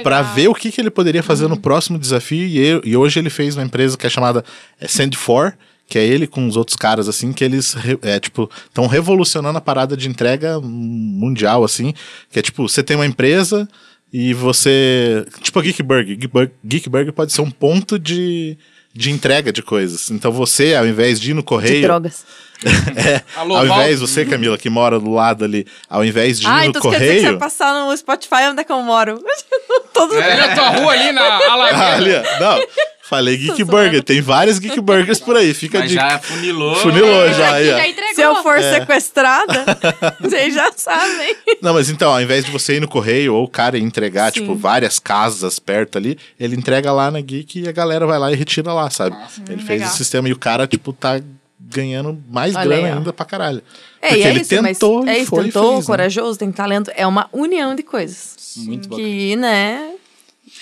pra 0.03 0.23
ver 0.35 0.49
o 0.49 0.55
que, 0.55 0.73
que 0.73 0.81
ele 0.81 0.91
poderia 0.91 1.23
fazer 1.23 1.47
no 1.47 1.57
próximo 1.59 1.99
desafio. 1.99 2.47
E, 2.47 2.59
eu- 2.59 2.81
e 2.85 2.97
hoje 2.97 3.19
ele 3.21 3.29
fez 3.31 3.55
uma 3.57 3.65
empresa 3.65 3.97
que 3.99 4.07
é 4.07 4.11
chamada 4.11 4.43
é, 4.81 4.87
Send4, 4.87 5.53
que 5.87 5.99
é 5.99 6.05
ele 6.07 6.27
com 6.27 6.47
os 6.49 6.57
outros 6.57 6.77
caras, 6.77 7.09
assim, 7.09 7.33
que 7.33 7.45
eles, 7.45 7.75
é, 8.03 8.19
tipo, 8.19 8.51
estão 8.67 8.87
revolucionando 8.87 9.59
a 9.59 9.61
parada 9.61 9.97
de 9.97 10.09
entrega 10.09 10.59
mundial, 10.61 11.65
assim, 11.65 11.93
que 12.31 12.39
é, 12.39 12.43
tipo, 12.43 12.67
você 12.69 12.83
tem 12.83 12.97
uma 12.97 13.07
empresa 13.07 13.69
e 14.13 14.33
você... 14.35 15.27
Tipo 15.43 15.59
a 15.59 15.63
Geek 15.63 15.83
Burger. 15.83 16.17
Geek 16.17 16.27
Burger, 16.29 16.53
Geek 16.65 16.89
Burger 16.89 17.13
pode 17.13 17.33
ser 17.33 17.43
um 17.43 17.51
ponto 17.51 17.99
de, 17.99 18.57
de 18.95 19.11
entrega 19.11 19.53
de 19.53 19.63
coisas. 19.63 20.11
Então 20.11 20.33
você, 20.33 20.75
ao 20.75 20.87
invés 20.87 21.21
de 21.21 21.31
ir 21.31 21.35
no 21.35 21.41
De 21.43 21.47
correio... 21.47 21.83
drogas. 21.83 22.25
É, 22.97 23.23
Alô, 23.37 23.57
ao 23.57 23.65
invés, 23.67 24.01
você, 24.01 24.25
Camila, 24.25 24.59
que 24.59 24.69
mora 24.69 24.99
do 24.99 25.13
lado 25.13 25.45
ali, 25.45 25.65
ao 25.89 26.05
invés 26.05 26.41
de 26.41 26.45
ir 26.47 26.51
Ah, 26.51 26.65
no 26.65 26.71
então 26.71 26.83
quer 26.83 26.89
dizer 26.99 26.99
que 26.99 27.07
você 27.07 27.17
correio... 27.21 27.39
vai 27.39 27.49
passar 27.49 27.73
no 27.87 27.97
Spotify 27.97 28.49
onde 28.51 28.63
é 28.63 28.65
que 28.65 28.73
eu 28.73 28.83
moro. 28.83 29.23
Todo 29.95 30.17
É, 30.19 30.37
na 30.37 30.55
tua 30.57 30.69
rua 30.71 30.93
ali 30.93 31.13
na 31.13 31.23
Ah, 31.23 31.39
Alagoas. 31.53 31.81
ali. 31.83 32.11
Não, 32.41 32.67
falei 33.09 33.37
Geek 33.37 33.65
Burger. 33.65 34.03
Tem 34.03 34.21
vários 34.21 34.59
Geek 34.59 34.81
Burgers 34.81 35.19
por 35.21 35.37
aí. 35.37 35.55
Fica 35.55 35.79
Mas 35.81 35.89
de. 35.91 35.95
já 35.95 36.19
funilou. 36.19 36.75
Funilou 36.77 37.33
já 37.33 37.55
aí, 37.55 37.67
já 37.67 37.89
entregou. 37.89 38.15
Se 38.15 38.21
eu 38.23 38.43
for 38.43 38.59
É. 38.59 38.75
sequestrada, 38.81 39.65
vocês 40.21 40.55
já 40.55 40.71
sabem. 40.77 41.37
Não, 41.63 41.75
mas 41.75 41.89
então, 41.89 42.13
ao 42.13 42.21
invés 42.21 42.45
de 42.45 42.51
você 42.51 42.77
ir 42.77 42.81
no 42.81 42.89
correio 42.89 43.35
ou 43.35 43.45
o 43.45 43.49
cara 43.49 43.79
entregar, 43.79 44.33
Sim. 44.33 44.41
tipo, 44.41 44.55
várias 44.55 44.99
casas 44.99 45.59
perto 45.59 45.99
ali, 45.99 46.19
ele 46.39 46.57
entrega 46.57 46.93
lá 46.93 47.11
na 47.11 47.21
Geek 47.21 47.61
e 47.61 47.69
a 47.69 47.73
galera 47.73 48.07
vai 48.07 48.19
lá 48.19 48.33
e 48.33 48.35
retira 48.37 48.73
lá, 48.73 48.91
sabe? 48.91 49.17
ele 49.49 49.59
fez 49.59 49.69
legal. 49.81 49.89
esse 49.89 49.97
sistema 49.97 50.29
e 50.29 50.33
o 50.33 50.39
cara, 50.39 50.67
tipo, 50.67 50.93
tá 50.93 51.21
ganhando 51.61 52.19
mais 52.31 52.55
Olha 52.55 52.65
grana 52.65 52.87
aí, 52.89 52.93
ainda 52.95 53.13
pra 53.13 53.27
caralho. 53.27 53.63
É, 54.01 54.09
Porque 54.09 54.21
e 54.21 54.27
é 54.27 54.31
ele 54.31 54.41
isso, 54.41 54.51
tentou 54.51 55.03
mas 55.03 55.07
e 55.07 55.11
é 55.11 55.19
isso, 55.23 55.31
foi 55.31 55.41
e 55.41 55.45
tentou, 55.47 55.69
fez, 55.75 55.81
né? 55.81 55.87
corajoso, 55.87 56.39
tem 56.39 56.53
talento. 56.53 56.91
É 56.95 57.07
uma 57.07 57.29
união 57.33 57.75
de 57.75 57.83
coisas. 57.83 58.37
Muito 58.59 58.89
bacana. 58.89 59.09
Que, 59.09 59.37
né? 59.37 59.91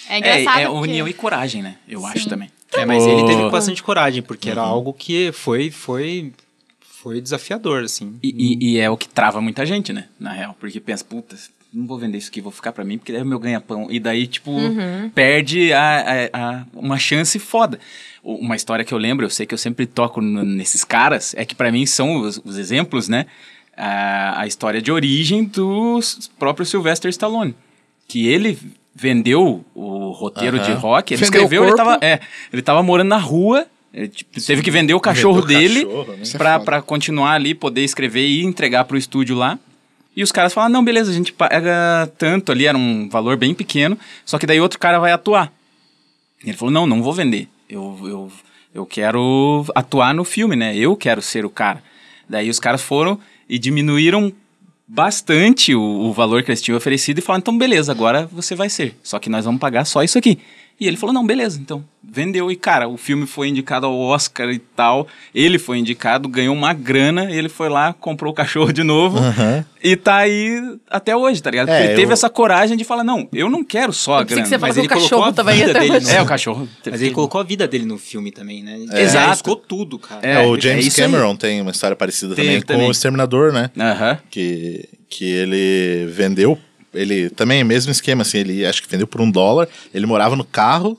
É 0.08 0.14
É, 0.14 0.18
engraçado. 0.18 0.58
é 0.60 0.66
porque- 0.66 0.78
união 0.90 1.08
e 1.08 1.12
coragem, 1.12 1.62
né? 1.62 1.76
Eu 1.88 2.04
acho 2.06 2.28
também. 2.28 2.50
É, 2.74 2.84
mas 2.84 3.04
ele 3.06 3.22
Oh. 3.22 3.26
teve 3.26 3.50
bastante 3.50 3.82
coragem, 3.82 4.22
porque 4.22 4.48
Uhum. 4.48 4.52
era 4.52 4.60
algo 4.62 4.92
que 4.92 5.30
foi, 5.32 5.70
foi, 5.70 6.32
foi 6.80 7.20
desafiador, 7.20 7.84
assim. 7.84 8.18
E, 8.22 8.28
e- 8.60 8.72
e 8.72 8.78
é 8.78 8.90
o 8.90 8.96
que 8.96 9.08
trava 9.08 9.40
muita 9.40 9.64
gente, 9.64 9.92
né? 9.92 10.06
Na 10.18 10.32
real. 10.32 10.56
Porque 10.58 10.80
pensa, 10.80 11.04
puta, 11.04 11.36
não 11.72 11.86
vou 11.86 11.98
vender 11.98 12.18
isso 12.18 12.28
aqui, 12.28 12.40
vou 12.40 12.52
ficar 12.52 12.72
pra 12.72 12.84
mim, 12.84 12.98
porque 12.98 13.12
daí 13.12 13.20
é 13.20 13.24
o 13.24 13.26
meu 13.26 13.38
ganha-pão. 13.38 13.86
E 13.90 14.00
daí, 14.00 14.26
tipo, 14.26 14.52
perde 15.14 15.72
a, 15.72 16.00
a- 16.00 16.30
a- 16.60 16.66
uma 16.74 16.98
chance 16.98 17.38
foda. 17.38 17.78
Uma 18.22 18.56
história 18.56 18.84
que 18.84 18.92
eu 18.92 18.98
lembro, 18.98 19.24
eu 19.24 19.30
sei 19.30 19.46
que 19.46 19.54
eu 19.54 19.58
sempre 19.58 19.86
toco 19.86 20.20
nesses 20.20 20.82
caras, 20.82 21.34
é 21.36 21.44
que 21.44 21.54
pra 21.54 21.70
mim 21.70 21.86
são 21.86 22.16
os, 22.22 22.40
os 22.44 22.58
exemplos, 22.58 23.08
né? 23.08 23.26
A, 23.76 24.40
a 24.40 24.46
história 24.46 24.80
de 24.82 24.90
origem 24.90 25.44
do 25.44 26.00
próprio 26.38 26.66
Sylvester 26.66 27.08
Stallone. 27.10 27.54
Que 28.08 28.26
ele 28.26 28.58
vendeu 28.96 29.62
o 29.74 30.10
roteiro 30.10 30.58
de 30.58 30.70
Aham. 30.70 30.80
rock, 30.80 31.12
ele 31.12 31.22
Vendeu 31.22 31.42
o 31.42 31.44
escreveu, 31.44 31.64
ele 31.64 31.76
tava, 31.76 31.98
é, 32.00 32.20
ele 32.50 32.62
tava 32.62 32.82
morando 32.82 33.08
na 33.08 33.18
rua, 33.18 33.66
ele, 33.92 34.08
tipo, 34.08 34.40
teve 34.40 34.62
que 34.62 34.70
vender 34.70 34.94
o 34.94 35.00
cachorro 35.00 35.42
Vendeu 35.42 35.58
o 35.58 35.60
dele 35.60 35.84
cachorro, 35.84 36.12
né? 36.12 36.22
É 36.34 36.38
pra, 36.38 36.52
foda. 36.54 36.64
pra 36.64 36.82
continuar 36.82 37.32
ali, 37.32 37.54
poder 37.54 37.84
escrever 37.84 38.26
e 38.26 38.42
entregar 38.42 38.84
pro 38.84 38.96
estúdio 38.96 39.36
lá. 39.36 39.58
E 40.16 40.22
os 40.22 40.32
caras 40.32 40.54
falaram, 40.54 40.72
não, 40.72 40.84
beleza, 40.84 41.10
a 41.10 41.14
gente 41.14 41.30
paga 41.30 42.10
tanto 42.16 42.50
ali, 42.50 42.66
era 42.66 42.76
um 42.76 43.06
valor 43.10 43.36
bem 43.36 43.54
pequeno, 43.54 43.98
só 44.24 44.38
que 44.38 44.46
daí 44.46 44.58
outro 44.58 44.78
cara 44.78 44.98
vai 44.98 45.12
atuar. 45.12 45.52
E 46.42 46.48
ele 46.48 46.56
falou, 46.56 46.72
não, 46.72 46.86
não 46.86 47.02
vou 47.02 47.12
vender. 47.12 47.48
Eu, 47.68 47.98
eu, 48.02 48.32
eu 48.74 48.86
quero 48.86 49.66
atuar 49.74 50.14
no 50.14 50.24
filme, 50.24 50.56
né? 50.56 50.74
Eu 50.74 50.96
quero 50.96 51.20
ser 51.20 51.44
o 51.44 51.50
cara. 51.50 51.82
Daí 52.26 52.48
os 52.48 52.58
caras 52.58 52.80
foram 52.80 53.20
e 53.46 53.58
diminuíram 53.58 54.32
bastante 54.86 55.74
o, 55.74 55.80
o 55.80 56.12
valor 56.12 56.42
que 56.42 56.50
eles 56.50 56.62
tinham 56.62 56.76
oferecido 56.76 57.18
e 57.18 57.22
falaram, 57.22 57.40
então 57.40 57.58
beleza, 57.58 57.92
agora 57.92 58.26
você 58.26 58.54
vai 58.54 58.68
ser. 58.68 58.96
Só 59.02 59.18
que 59.18 59.28
nós 59.28 59.44
vamos 59.44 59.60
pagar 59.60 59.84
só 59.84 60.02
isso 60.02 60.18
aqui. 60.18 60.38
E 60.78 60.86
ele 60.86 60.96
falou, 60.98 61.12
não, 61.14 61.26
beleza, 61.26 61.58
então 61.58 61.82
vendeu. 62.08 62.50
E 62.52 62.56
cara, 62.56 62.86
o 62.88 62.96
filme 62.96 63.26
foi 63.26 63.48
indicado 63.48 63.84
ao 63.86 63.98
Oscar 63.98 64.48
e 64.50 64.58
tal. 64.58 65.08
Ele 65.34 65.58
foi 65.58 65.78
indicado, 65.78 66.28
ganhou 66.28 66.54
uma 66.54 66.72
grana, 66.72 67.30
ele 67.30 67.48
foi 67.48 67.68
lá, 67.68 67.92
comprou 67.94 68.30
o 68.30 68.34
cachorro 68.34 68.72
de 68.72 68.82
novo 68.84 69.18
Aham. 69.18 69.64
e 69.82 69.96
tá 69.96 70.16
aí 70.18 70.78
até 70.88 71.16
hoje, 71.16 71.42
tá 71.42 71.50
ligado? 71.50 71.68
É, 71.68 71.72
Porque 71.72 71.86
ele 71.88 71.94
teve 71.96 72.10
eu- 72.10 72.12
essa 72.12 72.30
coragem 72.30 72.76
de 72.76 72.84
falar, 72.84 73.02
não, 73.02 73.26
eu 73.32 73.50
não 73.50 73.64
quero 73.64 73.92
só 73.92 74.18
a 74.18 74.24
pensei 74.24 74.28
que 74.28 74.34
grana. 74.42 74.48
você 74.50 74.58
Mas 74.58 74.76
ele 74.76 74.86
o 74.86 74.88
colocou 74.90 75.08
cachorro 75.10 75.28
a 75.30 75.32
tava 75.32 75.50
aí 75.50 75.58
vida 75.60 75.72
dele 75.74 76.00
no- 76.00 76.10
É, 76.10 76.22
o 76.22 76.26
cachorro. 76.26 76.68
Mas 76.90 77.02
ele 77.02 77.10
colocou 77.10 77.40
a 77.40 77.44
vida 77.44 77.66
dele 77.66 77.84
no 77.86 77.98
filme 77.98 78.30
também, 78.30 78.62
né? 78.62 78.74
Ele 78.78 79.00
Exato. 79.00 79.26
arriscou 79.28 79.56
tudo, 79.56 79.98
cara. 79.98 80.20
É, 80.26 80.46
o 80.46 80.56
é 80.56 80.60
James 80.60 80.86
isso 80.86 81.00
aí. 81.00 81.06
Cameron 81.10 81.34
tem 81.36 81.60
uma 81.60 81.70
história 81.70 81.96
parecida 81.96 82.34
Teve 82.34 82.46
também 82.48 82.60
com 82.60 82.66
também. 82.68 82.88
o 82.88 82.90
Exterminador, 82.92 83.52
né? 83.52 83.70
Aham. 83.78 84.18
Que, 84.30 84.88
que 85.08 85.24
ele 85.24 86.06
vendeu, 86.12 86.56
ele 86.96 87.30
também 87.30 87.60
é 87.60 87.64
o 87.64 87.66
mesmo 87.66 87.92
esquema, 87.92 88.22
assim, 88.22 88.38
ele 88.38 88.64
acho 88.66 88.82
que 88.82 88.88
vendeu 88.90 89.06
por 89.06 89.20
um 89.20 89.30
dólar, 89.30 89.68
ele 89.94 90.06
morava 90.06 90.34
no 90.36 90.44
carro 90.44 90.98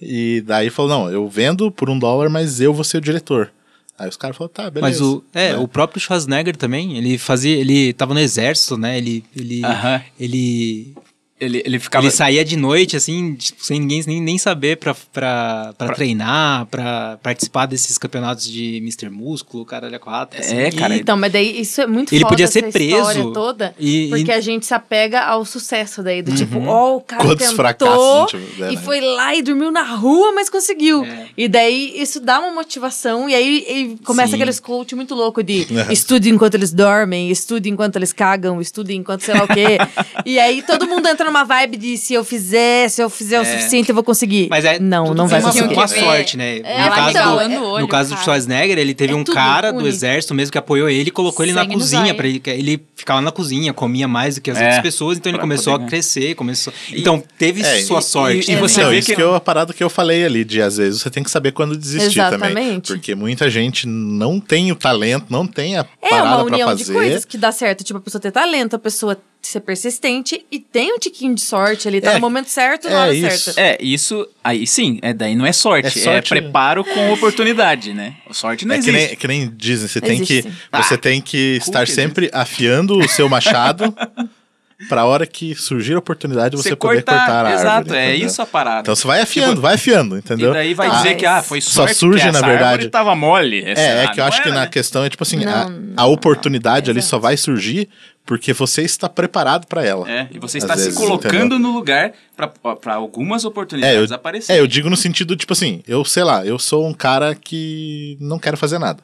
e 0.00 0.42
daí 0.46 0.70
falou, 0.70 0.90
não, 0.90 1.10
eu 1.10 1.28
vendo 1.28 1.70
por 1.70 1.88
um 1.88 1.98
dólar, 1.98 2.28
mas 2.28 2.60
eu 2.60 2.72
vou 2.74 2.84
ser 2.84 2.98
o 2.98 3.00
diretor. 3.00 3.50
Aí 3.98 4.08
os 4.08 4.16
caras 4.16 4.36
falaram, 4.36 4.52
tá, 4.52 4.70
beleza. 4.70 4.80
Mas 4.80 5.00
o, 5.00 5.22
é, 5.32 5.50
É. 5.50 5.56
o 5.56 5.68
próprio 5.68 6.00
Schwarzenegger 6.00 6.56
também, 6.56 6.96
ele 6.98 7.16
fazia, 7.16 7.56
ele 7.56 7.92
tava 7.92 8.12
no 8.12 8.18
exército, 8.20 8.76
né? 8.76 8.98
Ele, 8.98 9.24
ele, 9.36 9.64
Aham. 9.64 10.02
ele, 10.18 10.94
Ele, 11.40 11.60
ele 11.66 11.78
ficava. 11.80 12.04
ele 12.06 12.12
saía 12.12 12.44
de 12.44 12.56
noite, 12.56 12.96
assim, 12.96 13.34
tipo, 13.34 13.62
sem 13.64 13.80
ninguém 13.80 14.02
nem, 14.06 14.20
nem 14.20 14.38
saber 14.38 14.76
pra, 14.76 14.94
pra, 15.12 15.74
pra 15.76 15.88
treinar, 15.92 16.64
pra 16.66 17.18
participar 17.22 17.66
desses 17.66 17.98
campeonatos 17.98 18.46
de 18.48 18.76
Mr. 18.76 19.10
Músculo, 19.10 19.64
caralho, 19.64 19.98
quatro. 19.98 20.38
assim. 20.40 20.56
É, 20.56 20.70
cara, 20.70 20.94
Então, 20.96 21.16
mas 21.16 21.32
daí 21.32 21.60
isso 21.60 21.80
é 21.80 21.86
muito 21.88 22.12
Ele 22.14 22.20
foda, 22.20 22.30
podia 22.30 22.44
essa 22.44 22.52
ser 22.52 22.70
preso 22.70 22.96
história 22.96 23.32
toda, 23.32 23.74
e- 23.80 24.06
porque 24.10 24.30
e- 24.30 24.34
a 24.34 24.40
gente 24.40 24.64
se 24.64 24.72
apega 24.74 25.22
ao 25.22 25.44
sucesso 25.44 26.04
daí, 26.04 26.22
do 26.22 26.32
tipo, 26.36 26.56
ó, 26.66 26.96
o 26.96 27.00
cara 27.00 27.22
Quantos 27.24 27.38
tentou 27.48 27.56
fracassos 27.56 28.30
tiver, 28.30 28.72
e 28.72 28.76
né? 28.76 28.82
foi 28.82 29.00
lá 29.00 29.34
e 29.34 29.42
dormiu 29.42 29.72
na 29.72 29.82
rua, 29.82 30.32
mas 30.32 30.48
conseguiu. 30.48 31.04
É. 31.04 31.26
E 31.36 31.48
daí 31.48 31.94
isso 32.00 32.20
dá 32.20 32.38
uma 32.38 32.52
motivação 32.52 33.28
e 33.28 33.34
aí 33.34 33.66
e 33.98 34.04
começa 34.04 34.28
Sim. 34.30 34.34
aqueles 34.36 34.60
coach 34.60 34.94
muito 34.94 35.16
louco 35.16 35.42
de 35.42 35.66
É. 35.90 35.92
estude 35.92 36.30
enquanto 36.30 36.54
eles 36.54 36.72
dormem, 36.72 37.28
estude 37.28 37.68
enquanto 37.68 37.96
eles 37.96 38.12
cagam, 38.12 38.60
estude 38.60 38.94
enquanto 38.94 39.22
sei 39.22 39.34
lá 39.34 39.42
o 39.44 39.48
quê. 39.48 39.78
e 40.24 40.38
aí 40.38 40.62
todo 40.62 40.86
mundo 40.86 41.08
entra 41.08 41.24
numa 41.34 41.44
vibe 41.44 41.76
de 41.76 41.98
se 41.98 42.14
eu 42.14 42.22
fizer, 42.24 42.88
se 42.88 43.02
eu 43.02 43.10
fizer 43.10 43.40
o 43.40 43.42
É. 43.42 43.44
suficiente 43.44 43.88
eu 43.88 43.94
vou 43.94 44.04
conseguir. 44.04 44.46
Mas 44.48 44.64
é, 44.64 44.78
não, 44.78 45.12
não 45.12 45.26
vai 45.26 45.40
uma, 45.40 45.48
conseguir. 45.50 45.74
uma 45.74 45.88
que 45.88 45.98
sorte, 46.00 46.36
né? 46.36 46.58
É, 46.62 46.84
no 46.84 46.90
caso, 46.94 47.12
do, 47.12 47.28
o 47.28 47.66
olho, 47.72 47.80
no 47.82 47.88
caso 47.88 48.14
do. 48.14 48.20
Schwarzenegger, 48.22 48.78
ele 48.78 48.94
teve 48.94 49.12
É 49.12 49.16
um 49.16 49.24
cara 49.24 49.72
do 49.72 49.86
exército 49.86 50.32
mesmo 50.34 50.52
que 50.52 50.58
apoiou 50.58 50.88
ele 50.88 51.08
e 51.08 51.10
colocou 51.10 51.44
ele 51.44 51.52
na 51.52 51.64
no 51.64 51.72
cozinha. 51.74 52.14
Pra 52.14 52.28
ele, 52.28 52.40
ele 52.46 52.80
ficava 52.94 53.20
na 53.20 53.32
cozinha, 53.32 53.72
comia 53.72 54.06
mais 54.06 54.36
do 54.36 54.40
que 54.40 54.50
as 54.50 54.58
É, 54.58 54.62
outras 54.64 54.82
pessoas, 54.82 55.18
então 55.18 55.30
ele 55.32 55.38
começou 55.40 55.72
poder 55.72 55.84
a 55.86 55.88
crescer, 55.88 56.34
começou... 56.36 56.72
Então, 56.92 57.22
teve 57.36 57.62
É, 57.62 57.82
sua 57.82 57.98
e- 57.98 58.02
sorte. 58.02 58.52
e 58.52 58.56
você 58.56 58.80
Então, 58.80 58.90
vê 58.90 58.98
isso 58.98 59.14
que- 59.14 59.20
é 59.20 59.34
a 59.36 59.40
parada 59.40 59.72
que 59.72 59.82
eu 59.82 59.90
falei 59.90 60.24
ali, 60.24 60.44
de 60.44 60.62
às 60.62 60.76
vezes 60.76 61.02
você 61.02 61.10
tem 61.10 61.22
que 61.24 61.30
saber 61.30 61.50
quando 61.52 61.76
desistir 61.76 62.20
também. 62.20 62.50
Exatamente. 62.50 62.92
Porque 62.92 63.14
muita 63.14 63.50
gente 63.50 63.86
não 63.88 64.38
tem 64.38 64.70
o 64.70 64.76
talento, 64.76 65.26
não 65.28 65.46
tem 65.46 65.76
a 65.76 65.84
É 66.00 66.08
uma 66.14 66.20
parada 66.22 66.36
pra 66.36 66.44
união 66.54 66.74
de 66.74 66.84
coisas 66.84 67.24
que 67.24 67.36
dá 67.36 67.50
certo. 67.50 67.82
Tipo, 67.82 67.98
a 67.98 68.02
pessoa 68.02 68.20
ter 68.20 68.30
talento, 68.30 68.76
a 68.76 68.78
pessoa 68.78 69.18
ser 69.46 69.60
persistente 69.60 70.44
e 70.50 70.58
tem 70.58 70.92
um 70.92 70.98
tiquinho 70.98 71.34
de 71.34 71.40
sorte 71.40 71.86
ali, 71.88 72.00
tá 72.00 72.12
É, 72.12 72.14
no 72.14 72.20
momento 72.20 72.48
certo, 72.48 72.88
na 72.88 72.92
é 72.92 72.96
hora 73.02 73.14
isso. 73.14 73.52
certa. 73.52 73.60
É, 73.60 73.78
isso. 73.80 74.28
Aí 74.42 74.66
sim, 74.66 74.98
é, 75.02 75.12
daí 75.12 75.34
não 75.34 75.44
é 75.46 75.52
sorte. 75.52 75.86
É 75.98 76.00
É, 76.00 76.04
sorte- 76.04 76.28
preparo 76.28 76.84
com 76.84 77.12
oportunidade, 77.12 77.92
né? 77.94 78.14
Sorte 78.30 78.66
não 78.66 78.74
É 78.74 78.78
que 78.78 78.90
existe. 78.90 79.06
nem, 79.08 79.16
que 79.16 79.28
nem 79.28 79.52
dizem, 79.56 79.88
você 79.88 80.00
tem 80.00 80.14
Existe, 80.16 80.42
que, 80.42 80.48
sim. 80.50 80.56
você 80.72 80.94
Ah, 80.94 80.98
tem 80.98 81.20
que 81.20 81.56
estar 81.56 81.84
que 81.86 81.92
sempre 81.92 82.30
afiando 82.32 82.98
o 82.98 83.08
seu 83.08 83.28
machado 83.28 83.94
pra 84.88 85.04
hora 85.04 85.26
que 85.26 85.54
surgir 85.54 85.94
a 85.94 85.98
oportunidade 85.98 86.56
você, 86.56 86.70
Você 86.70 86.76
poder 86.76 87.02
cortar, 87.02 87.28
a 87.30 87.36
árvore. 87.38 87.54
Exato, 87.54 87.94
é 87.94 88.08
entendeu? 88.10 88.26
isso 88.26 88.42
a 88.42 88.46
parada. 88.46 88.80
Então 88.80 88.94
você 88.96 89.06
vai 89.06 89.20
afiando, 89.20 89.50
Tipo, 89.50 89.62
vai 89.62 89.74
afiando, 89.74 90.16
entendeu? 90.18 90.50
E 90.50 90.54
daí 90.54 90.74
vai 90.74 90.88
Ah, 90.88 90.90
dizer 90.96 91.14
que 91.16 91.26
ah, 91.26 91.42
foi 91.42 91.60
só 91.60 91.70
sorte 91.82 91.94
surge, 91.94 92.24
porque 92.24 92.40
na 92.40 92.46
verdade- 92.46 92.88
tava 92.88 93.14
mole. 93.14 93.62
Essa- 93.64 93.80
É, 93.80 93.84
é 93.84 94.04
ah, 94.04 94.08
que 94.08 94.20
eu 94.20 94.22
não 94.24 94.28
acho 94.28 94.42
que 94.42 94.48
na 94.50 94.60
né? 94.60 94.66
questão 94.66 95.04
é 95.04 95.08
tipo 95.10 95.22
assim, 95.22 95.44
a, 95.44 95.68
Não, 95.68 95.92
a 95.96 96.06
oportunidade 96.06 96.90
ali 96.90 96.98
exato. 97.00 97.10
só 97.10 97.18
vai 97.18 97.36
surgir 97.36 97.88
porque 98.26 98.52
você 98.54 98.82
está 98.82 99.08
preparado 99.08 99.66
pra 99.66 99.84
ela. 99.84 100.10
É, 100.10 100.28
e 100.32 100.38
você 100.38 100.56
está 100.58 100.76
se 100.76 100.84
vezes, 100.84 100.98
colocando 100.98 101.34
entendeu? 101.34 101.58
no 101.58 101.72
lugar 101.72 102.12
pra- 102.36 102.48
pra 102.76 102.94
algumas 102.94 103.44
É 103.44 103.48
oportunidades 103.48 104.10
eu, 104.10 104.16
aparecerem. 104.16 104.58
é, 104.58 104.62
eu 104.62 104.66
digo 104.66 104.88
no 104.88 104.96
sentido, 104.96 105.36
tipo 105.36 105.52
assim, 105.52 105.82
eu 105.86 106.04
sei 106.06 106.24
lá, 106.24 106.44
eu 106.44 106.58
sou 106.58 106.86
um 106.88 106.94
cara 106.94 107.34
que 107.34 108.16
não 108.20 108.38
quero 108.38 108.56
fazer 108.56 108.78
nada. 108.78 109.00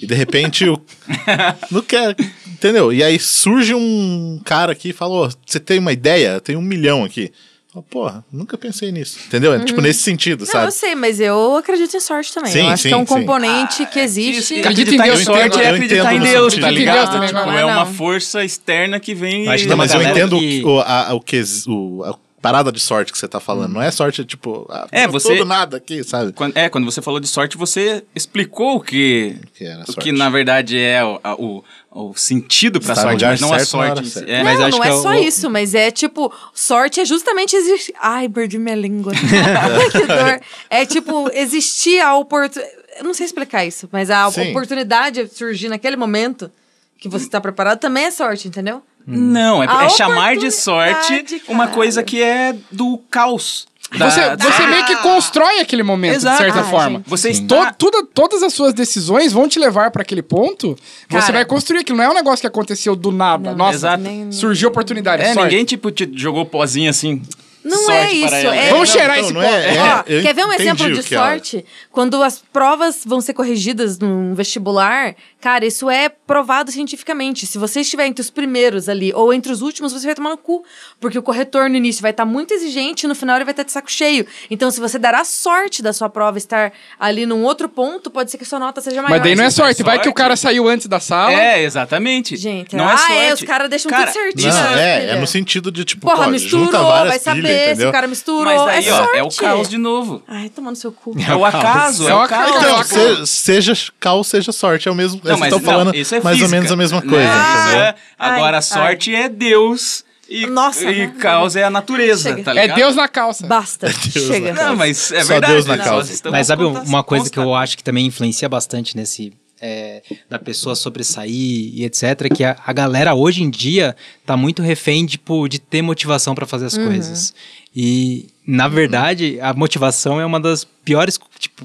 E 0.00 0.06
de 0.06 0.14
repente 0.14 0.64
eu 0.64 0.80
não 1.70 1.82
quero, 1.82 2.14
entendeu? 2.46 2.92
E 2.92 3.02
aí 3.02 3.18
surge 3.18 3.74
um 3.74 4.40
cara 4.44 4.72
aqui 4.72 4.90
e 4.90 4.92
fala, 4.92 5.26
"Ô, 5.26 5.30
você 5.44 5.58
tem 5.60 5.78
uma 5.78 5.92
ideia? 5.92 6.34
Eu 6.34 6.40
tenho 6.40 6.58
um 6.58 6.62
milhão 6.62 7.04
aqui. 7.04 7.32
Eu, 7.74 7.82
Porra, 7.82 8.24
nunca 8.32 8.56
pensei 8.56 8.90
nisso. 8.90 9.18
Entendeu? 9.26 9.52
É, 9.52 9.60
Tipo, 9.62 9.80
nesse 9.82 10.00
sentido, 10.00 10.40
Uhum. 10.40 10.46
Não, 10.46 10.52
sabe? 10.52 10.66
eu 10.68 10.70
sei, 10.72 10.94
mas 10.94 11.20
eu 11.20 11.56
acredito 11.56 11.94
em 11.96 12.00
sorte 12.00 12.32
também. 12.32 12.50
Sim, 12.50 12.60
eu 12.60 12.68
acho 12.68 12.82
sim, 12.84 12.88
que 12.88 12.94
é 12.94 12.96
um 12.96 13.00
sim. 13.06 13.14
componente 13.14 13.86
que 13.86 13.98
existe. 14.00 14.54
Isso, 14.54 14.60
Acredita 14.60 14.90
em 14.92 14.94
acreditar 14.98 15.04
Deus, 15.04 15.20
em 15.20 15.24
sorte 15.24 15.40
eu 15.42 15.60
é 15.60 15.62
entendo 15.68 15.74
acreditar 15.74 16.14
em 16.14 16.20
Deus, 16.20 16.52
sentido 16.54 16.64
tá 16.64 16.70
ligado? 16.70 17.10
Deus 17.18 17.26
Tipo, 17.30 17.40
não 17.44 17.52
é 17.52 17.60
é 17.60 17.64
uma 17.66 17.84
não. 17.84 17.94
força 17.94 18.44
externa 18.44 18.98
que 18.98 19.14
vem 19.14 19.46
Acho 19.48 19.64
e... 19.64 19.66
Não, 19.68 19.76
mas 19.76 19.92
eu 19.92 20.02
entendo 20.02 20.38
que- 20.38 20.62
o, 20.64 20.80
a, 20.80 21.14
o 21.14 21.20
que 21.20 21.42
o, 21.66 22.04
a 22.04 22.14
parada 22.40 22.70
de 22.70 22.78
sorte 22.80 23.10
que 23.12 23.18
você 23.18 23.26
tá 23.28 23.40
falando. 23.40 23.72
Não 23.74 23.82
é 23.82 23.90
sorte, 23.90 24.24
tipo, 24.24 24.66
ah, 24.70 24.86
É, 24.92 25.06
você- 25.08 25.36
todo 25.36 25.44
nada 25.46 25.76
aqui, 25.78 26.02
sabe? 26.04 26.32
Quando, 26.32 26.56
é, 26.56 26.68
quando 26.68 26.84
você 26.84 27.02
falou 27.02 27.18
de 27.20 27.26
sorte, 27.28 27.56
você 27.56 28.04
explicou 28.14 28.76
o 28.76 28.80
que, 28.80 29.36
Que 29.54 29.64
era 29.64 29.82
o 29.82 29.86
sorte. 29.86 30.00
que 30.00 30.12
na 30.12 30.28
verdade 30.30 30.78
é 30.78 31.04
o, 31.04 31.20
a- 31.22 31.34
o, 31.34 31.64
o 31.90 32.14
sentido 32.14 32.80
pra 32.80 32.94
no 32.94 33.00
sorte, 33.00 33.24
mas 33.24 33.40
não 33.40 33.48
a 33.48 33.52
hora 33.54 33.64
sorte. 33.64 34.18
É, 34.30 34.38
Não, 34.38 34.44
Mas 34.44 34.60
acho 34.60 34.70
não 34.70 34.80
que 34.80 34.88
é 34.88 34.90
é 34.90 34.94
o- 34.94 35.02
só 35.02 35.14
isso, 35.14 35.50
mas 35.50 35.74
é 35.74 35.90
tipo, 35.90 36.32
sorte 36.54 37.00
é 37.00 37.04
justamente 37.04 37.56
existir. 37.56 37.94
Ai, 38.00 38.28
perdi 38.28 38.58
minha 38.58 38.76
língua. 38.76 39.12
que 39.92 40.06
dor. 40.06 40.40
É 40.70 40.86
tipo, 40.86 41.30
existir 41.32 42.00
a 42.00 42.14
oportunidade. 42.16 42.76
Eu 42.98 43.04
não 43.04 43.14
sei 43.14 43.26
explicar 43.26 43.64
isso, 43.64 43.88
mas 43.92 44.10
a 44.10 44.28
Sim. 44.30 44.50
oportunidade 44.50 45.24
de 45.24 45.34
surgir 45.34 45.68
naquele 45.68 45.96
momento 45.96 46.50
que 46.98 47.08
você 47.08 47.28
tá 47.28 47.40
preparado 47.40 47.78
também 47.78 48.04
é 48.06 48.10
sorte, 48.10 48.48
entendeu? 48.48 48.82
Não, 49.16 49.62
é, 49.62 49.66
é 49.86 49.88
chamar 49.88 50.36
de 50.36 50.50
sorte 50.50 51.12
oportunidade, 51.14 51.42
uma 51.48 51.64
cara. 51.64 51.74
coisa 51.76 52.02
que 52.02 52.22
é 52.22 52.54
do 52.70 52.98
caos. 53.10 53.66
Da- 53.96 54.10
Você, 54.10 54.36
você 54.36 54.66
meio 54.66 54.84
que 54.84 54.96
constrói 54.96 55.60
aquele 55.60 55.82
momento, 55.82 56.16
Exato. 56.16 56.36
de 56.36 56.42
certa 56.44 56.60
Ai, 56.60 56.70
forma. 56.70 56.98
gente. 56.98 57.08
Você 57.08 57.28
To- 57.32 57.54
está... 57.54 57.72
tudo- 57.72 58.06
todas 58.12 58.42
as 58.42 58.52
suas 58.52 58.74
decisões 58.74 59.32
vão 59.32 59.48
te 59.48 59.58
levar 59.58 59.90
pra 59.90 60.02
aquele 60.02 60.20
ponto. 60.20 60.76
você 61.08 61.20
Cara. 61.20 61.32
vai 61.32 61.44
construir 61.46 61.78
aquilo. 61.80 61.96
Não 61.96 62.04
é 62.04 62.08
um 62.10 62.14
negócio 62.14 62.42
que 62.42 62.46
aconteceu 62.46 62.94
do 62.94 63.10
nada. 63.10 63.52
Não, 63.52 63.56
Nossa, 63.56 63.96
nem- 63.96 64.30
surgiu 64.30 64.68
oportunidade. 64.68 65.22
É, 65.22 65.32
sorte. 65.32 65.50
ninguém 65.50 65.64
tipo 65.64 65.90
te 65.90 66.06
jogou 66.14 66.44
pozinho 66.44 66.90
assim. 66.90 67.22
Não 67.64 67.76
sorte 67.78 67.92
é 67.92 68.00
para 68.00 68.12
isso, 68.12 68.46
ela. 68.46 68.56
é- 68.56 68.70
Vamos 68.70 68.88
Não, 68.88 68.98
cheirar 68.98 69.18
então, 69.18 69.24
esse 69.26 69.34
não 69.34 69.40
pó. 69.42 69.46
é- 69.48 69.78
Ó, 69.78 70.02
eu 70.06 70.22
quer 70.22 70.34
ver 70.34 70.44
um 70.46 70.52
exemplo 70.52 70.92
de 70.92 71.02
sorte? 71.02 71.64
Quando 71.92 72.22
as 72.22 72.42
provas 72.52 73.02
vão 73.04 73.20
ser 73.20 73.34
corrigidas 73.34 73.98
num 73.98 74.34
vestibular, 74.34 75.14
cara, 75.40 75.66
isso 75.66 75.90
é 75.90 76.08
provado 76.08 76.70
cientificamente. 76.70 77.46
Se 77.46 77.58
você 77.58 77.80
estiver 77.80 78.06
entre 78.06 78.22
os 78.22 78.30
primeiros 78.30 78.88
ali 78.88 79.12
ou 79.14 79.32
entre 79.32 79.50
os 79.52 79.60
últimos, 79.62 79.92
você 79.92 80.06
vai 80.06 80.14
tomar 80.14 80.30
no 80.30 80.38
cu. 80.38 80.64
Porque 81.00 81.18
o 81.18 81.22
corretor 81.22 81.68
no 81.68 81.76
início 81.76 82.00
vai 82.02 82.12
estar 82.12 82.24
muito 82.24 82.54
exigente 82.54 83.06
e 83.06 83.08
no 83.08 83.14
final 83.14 83.36
ele 83.36 83.44
vai 83.44 83.52
estar 83.52 83.64
de 83.64 83.72
saco 83.72 83.90
cheio. 83.90 84.26
Então, 84.50 84.70
se 84.70 84.80
você 84.80 84.98
der 84.98 85.14
a 85.14 85.24
sorte 85.24 85.82
da 85.82 85.92
sua 85.92 86.08
prova 86.08 86.38
estar 86.38 86.72
ali 86.98 87.26
num 87.26 87.42
outro 87.44 87.68
ponto, 87.68 88.10
pode 88.10 88.30
ser 88.30 88.38
que 88.38 88.44
a 88.44 88.46
sua 88.46 88.58
nota 88.58 88.80
seja 88.80 89.02
maior. 89.02 89.10
Mas 89.10 89.22
daí 89.22 89.34
não 89.34 89.44
é 89.44 89.48
é 89.48 89.50
sorte. 89.50 89.82
Vai 89.82 89.96
que 89.96 90.02
o 90.02 90.04
sorte. 90.04 90.16
cara 90.16 90.36
saiu 90.36 90.68
antes 90.68 90.86
da 90.86 91.00
sala. 91.00 91.32
É, 91.32 91.62
exatamente. 91.62 92.36
Gente, 92.36 92.76
não 92.76 92.86
ah, 92.86 92.92
é 92.92 92.96
sorte. 92.96 93.12
é, 93.14 93.34
os 93.34 93.42
caras 93.42 93.68
deixam 93.70 93.90
Cara, 93.90 94.06
tudo 94.06 94.14
certinho. 94.14 94.52
Não, 94.52 94.76
né, 94.76 95.06
é, 95.06 95.10
é 95.10 95.16
no 95.20 95.26
sentido 95.26 95.72
de, 95.72 95.84
tipo, 95.84 96.06
Porra, 96.06 96.24
pô, 96.24 96.30
misturou, 96.30 96.66
junta 96.66 96.78
várias 96.82 97.08
vai 97.08 97.18
saber 97.18 97.47
se 97.54 97.62
entendeu? 97.70 97.88
o 97.88 97.92
cara 97.92 98.06
misturou. 98.06 98.44
Mas 98.44 98.64
daí, 98.64 98.86
é 98.88 98.92
ó, 98.92 98.96
sorte. 99.04 99.18
é 99.18 99.22
o 99.22 99.28
caos 99.30 99.68
de 99.68 99.78
novo. 99.78 100.22
Ai, 100.28 100.48
tomando 100.48 100.76
seu 100.76 100.92
cu. 100.92 101.14
É 101.18 101.34
o 101.34 101.44
acaso, 101.44 102.06
é, 102.06 102.10
É 102.10 102.14
o 102.14 102.20
acaso. 102.20 102.54
Então, 102.56 102.78
Não, 103.18 103.26
se- 103.26 103.26
seja 103.26 103.72
caos, 103.98 104.26
seja 104.28 104.52
sorte, 104.52 104.88
é 104.88 104.90
o 104.90 104.94
mesmo. 104.94 105.20
Não, 105.24 105.30
Vocês 105.36 105.40
mas 105.40 105.50
não, 105.52 105.60
falando 105.60 105.94
isso 105.94 106.14
é 106.14 106.20
mais 106.20 106.36
ou 106.36 106.40
física, 106.42 106.56
menos 106.56 106.72
a 106.72 106.76
mesma 106.76 107.00
né? 107.00 107.08
coisa. 107.08 107.24
Isso 107.28 107.60
entendeu? 107.68 107.80
é- 107.80 107.94
Agora, 108.18 108.56
Ai, 108.56 108.58
a 108.58 108.62
sorte 108.62 109.14
é 109.14 109.28
Deus 109.28 110.04
e, 110.28 110.46
Nossa, 110.46 110.90
e 110.90 111.06
não. 111.06 111.14
caos 111.14 111.56
é 111.56 111.64
a 111.64 111.70
natureza, 111.70 112.30
Chega. 112.30 112.42
tá 112.44 112.50
É 112.50 112.62
ligado? 112.62 112.76
Deus 112.76 112.94
na 112.96 113.08
calça. 113.08 113.46
Basta. 113.46 113.90
Chega. 113.90 114.52
Não, 114.52 114.76
mas 114.76 115.10
é 115.10 115.22
Só 115.22 115.28
verdade. 115.28 115.52
Deus 115.54 115.66
na 115.66 115.76
estamos 115.76 116.30
Mas 116.30 116.46
sabe 116.46 116.64
uma 116.64 117.02
coisa 117.02 117.30
que 117.30 117.38
eu 117.38 117.54
acho 117.54 117.76
que 117.76 117.82
também 117.84 118.06
influencia 118.06 118.48
bastante 118.48 118.96
nesse. 118.96 119.32
É, 119.60 120.02
da 120.28 120.38
pessoa 120.38 120.74
sobressair 120.76 121.30
e 121.30 121.84
etc. 121.84 122.32
Que 122.34 122.44
a, 122.44 122.56
a 122.64 122.72
galera 122.72 123.14
hoje 123.14 123.42
em 123.42 123.50
dia 123.50 123.96
tá 124.24 124.36
muito 124.36 124.62
refém 124.62 125.06
tipo, 125.06 125.48
de 125.48 125.58
ter 125.58 125.82
motivação 125.82 126.34
pra 126.34 126.46
fazer 126.46 126.66
as 126.66 126.74
Uhum. 126.74 126.86
coisas. 126.86 127.34
E, 127.74 128.28
na 128.46 128.66
verdade, 128.66 129.38
a 129.40 129.52
motivação 129.52 130.20
é 130.20 130.26
uma 130.26 130.40
das 130.40 130.64
piores. 130.64 131.18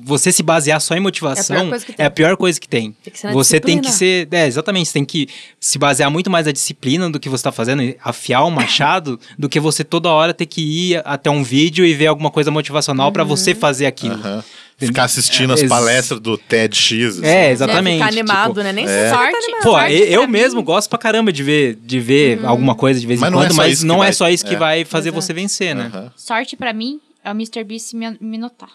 Você 0.04 0.32
se 0.32 0.42
basear 0.42 0.80
só 0.82 0.96
em 0.96 1.00
motivação 1.00 1.70
coisa 1.70 1.86
que 1.86 1.94
tem. 1.94 2.04
é 2.04 2.08
a 2.08 2.12
pior 2.12 2.36
coisa 2.38 2.60
que 2.60 2.68
tem. 2.68 2.96
Tem 3.04 3.14
que 3.14 3.34
você 3.34 3.60
tem 3.60 3.78
que 3.80 3.88
disciplina. 3.88 4.28
ser. 4.32 4.36
É, 4.36 4.48
exatamente. 4.48 4.88
Você 4.88 4.94
tem 4.94 5.06
que 5.06 5.28
se 5.60 5.78
basear 5.78 6.10
muito 6.10 6.30
mais 6.30 6.46
na 6.46 6.52
disciplina 6.52 7.10
do 7.10 7.20
que 7.20 7.30
você 7.30 7.44
tá 7.44 7.52
fazendo, 7.52 7.82
afiar 8.04 8.44
o 8.46 8.50
machado, 8.50 9.20
do 9.38 9.48
que 9.48 9.60
você 9.60 9.84
toda 9.84 10.10
hora 10.10 10.34
ter 10.34 10.46
que 10.48 10.62
ir 10.94 11.02
até 11.06 11.30
um 11.30 11.44
vídeo 11.44 11.86
e 11.86 11.94
ver 11.94 12.08
alguma 12.08 12.32
coisa 12.32 12.50
motivacional 12.50 13.12
pra 13.12 13.24
Uhum. 13.24 13.30
você 13.30 13.54
fazer 13.54 13.86
aquilo. 13.86 14.16
Aham. 14.16 14.44
Ficar 14.76 15.04
assistindo 15.04 15.54
as 15.54 15.62
Ex- 15.62 15.70
palestras 15.70 16.20
do 16.20 16.38
TEDx. 16.38 16.92
assim. 17.20 17.26
É, 17.26 17.52
exatamente. 17.52 17.98
Ficar 18.00 18.08
animado, 18.08 18.50
tipo, 18.50 18.64
né? 18.64 18.74
Nem 18.74 18.86
é. 18.86 19.10
sorte. 19.12 19.32
Tá 19.52 19.58
Pô, 19.62 19.70
sorte 19.72 19.94
eu, 19.96 20.06
eu 20.24 20.28
mesmo 20.28 20.62
gosto 20.64 20.90
pra 20.90 20.98
caramba 20.98 21.32
de 21.32 21.44
ver, 21.44 21.76
de 21.76 22.00
ver 22.00 22.44
alguma 22.44 22.74
coisa 22.76 23.00
de 23.00 23.06
vez 23.08 23.20
Mas 23.20 23.30
em 23.30 23.32
não 23.32 23.40
é 23.42 23.46
quando, 23.46 23.52
só 23.56 23.62
mas 23.62 23.72
isso 23.74 23.82
que 23.84 23.88
não 23.88 23.98
vai- 24.00 24.10
é 24.10 24.12
só 24.12 24.30
isso 24.30 24.44
que 24.46 24.56
é. 24.56 24.58
vai 24.58 24.84
fazer 24.84 25.10
Exato. 25.10 25.22
você 25.22 25.34
vencer, 25.34 25.76
né? 25.76 26.10
Sorte 26.18 26.58
pra 26.58 26.74
mim 26.74 27.00
é 27.24 27.30
o 27.30 27.36
Mr. 27.36 27.64
Beast 27.64 27.94
me, 27.94 28.18
me 28.20 28.38
notar. 28.38 28.68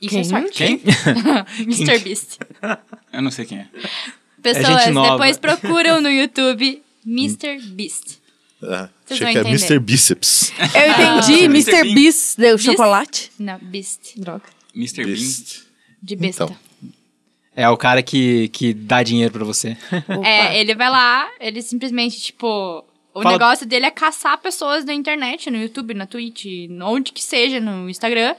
Isso 0.00 0.10
Quem? 0.10 0.20
é 0.20 0.24
sorte. 0.24 0.50
Quem? 0.52 0.80
Mr. 1.64 1.98
Beast. 2.00 2.38
Eu 3.12 3.22
não 3.22 3.30
sei 3.30 3.46
quem 3.46 3.58
é. 3.58 3.68
Pessoas, 4.42 4.84
gente 4.84 4.92
nova. 4.92 5.12
depois 5.12 5.38
procuram 5.38 6.00
no 6.00 6.10
YouTube 6.10 6.82
Mr. 7.06 7.58
Beast. 7.70 8.18
Ah, 8.62 8.88
Vocês 9.04 9.22
Achei 9.22 9.32
que 9.32 9.38
é. 9.38 9.50
Mr. 9.50 9.78
Bíceps. 9.78 10.52
Eu 10.74 10.90
entendi, 11.20 11.44
Mr. 11.44 11.82
Bean. 11.82 11.94
Beast 11.94 12.36
deu 12.38 12.58
chocolate. 12.58 13.30
Não, 13.38 13.58
Beast. 13.58 14.18
Droga. 14.18 14.44
Mr. 14.74 15.04
Beast. 15.04 15.62
De 16.02 16.16
besta. 16.16 16.44
Então. 16.44 16.56
É 17.54 17.68
o 17.70 17.76
cara 17.76 18.02
que, 18.02 18.48
que 18.48 18.74
dá 18.74 19.02
dinheiro 19.02 19.32
pra 19.32 19.44
você. 19.44 19.76
É, 20.22 20.58
ele 20.60 20.74
vai 20.74 20.90
lá, 20.90 21.26
ele 21.40 21.62
simplesmente, 21.62 22.20
tipo. 22.20 22.84
O 23.14 23.22
Fala- 23.22 23.32
negócio 23.38 23.66
dele 23.66 23.86
é 23.86 23.90
caçar 23.90 24.36
pessoas 24.38 24.84
na 24.84 24.92
internet, 24.92 25.50
no 25.50 25.56
YouTube, 25.56 25.94
na 25.94 26.04
Twitch, 26.06 26.44
onde 26.82 27.12
que 27.12 27.22
seja, 27.22 27.58
no 27.58 27.88
Instagram. 27.88 28.34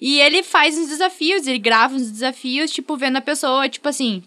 E 0.00 0.20
ele 0.20 0.42
faz 0.42 0.76
uns 0.76 0.88
desafios, 0.88 1.46
ele 1.46 1.58
grava 1.58 1.94
uns 1.94 2.10
desafios, 2.10 2.70
tipo, 2.70 2.96
vendo 2.96 3.16
a 3.16 3.20
pessoa, 3.22 3.68
tipo 3.68 3.88
assim. 3.88 4.22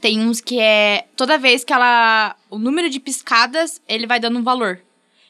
Tem 0.00 0.20
uns 0.20 0.40
que 0.40 0.58
é. 0.60 1.06
Toda 1.16 1.38
vez 1.38 1.64
que 1.64 1.72
ela. 1.72 2.36
O 2.50 2.58
número 2.58 2.88
de 2.88 3.00
piscadas, 3.00 3.80
ele 3.88 4.06
vai 4.06 4.20
dando 4.20 4.38
um 4.38 4.42
valor. 4.42 4.80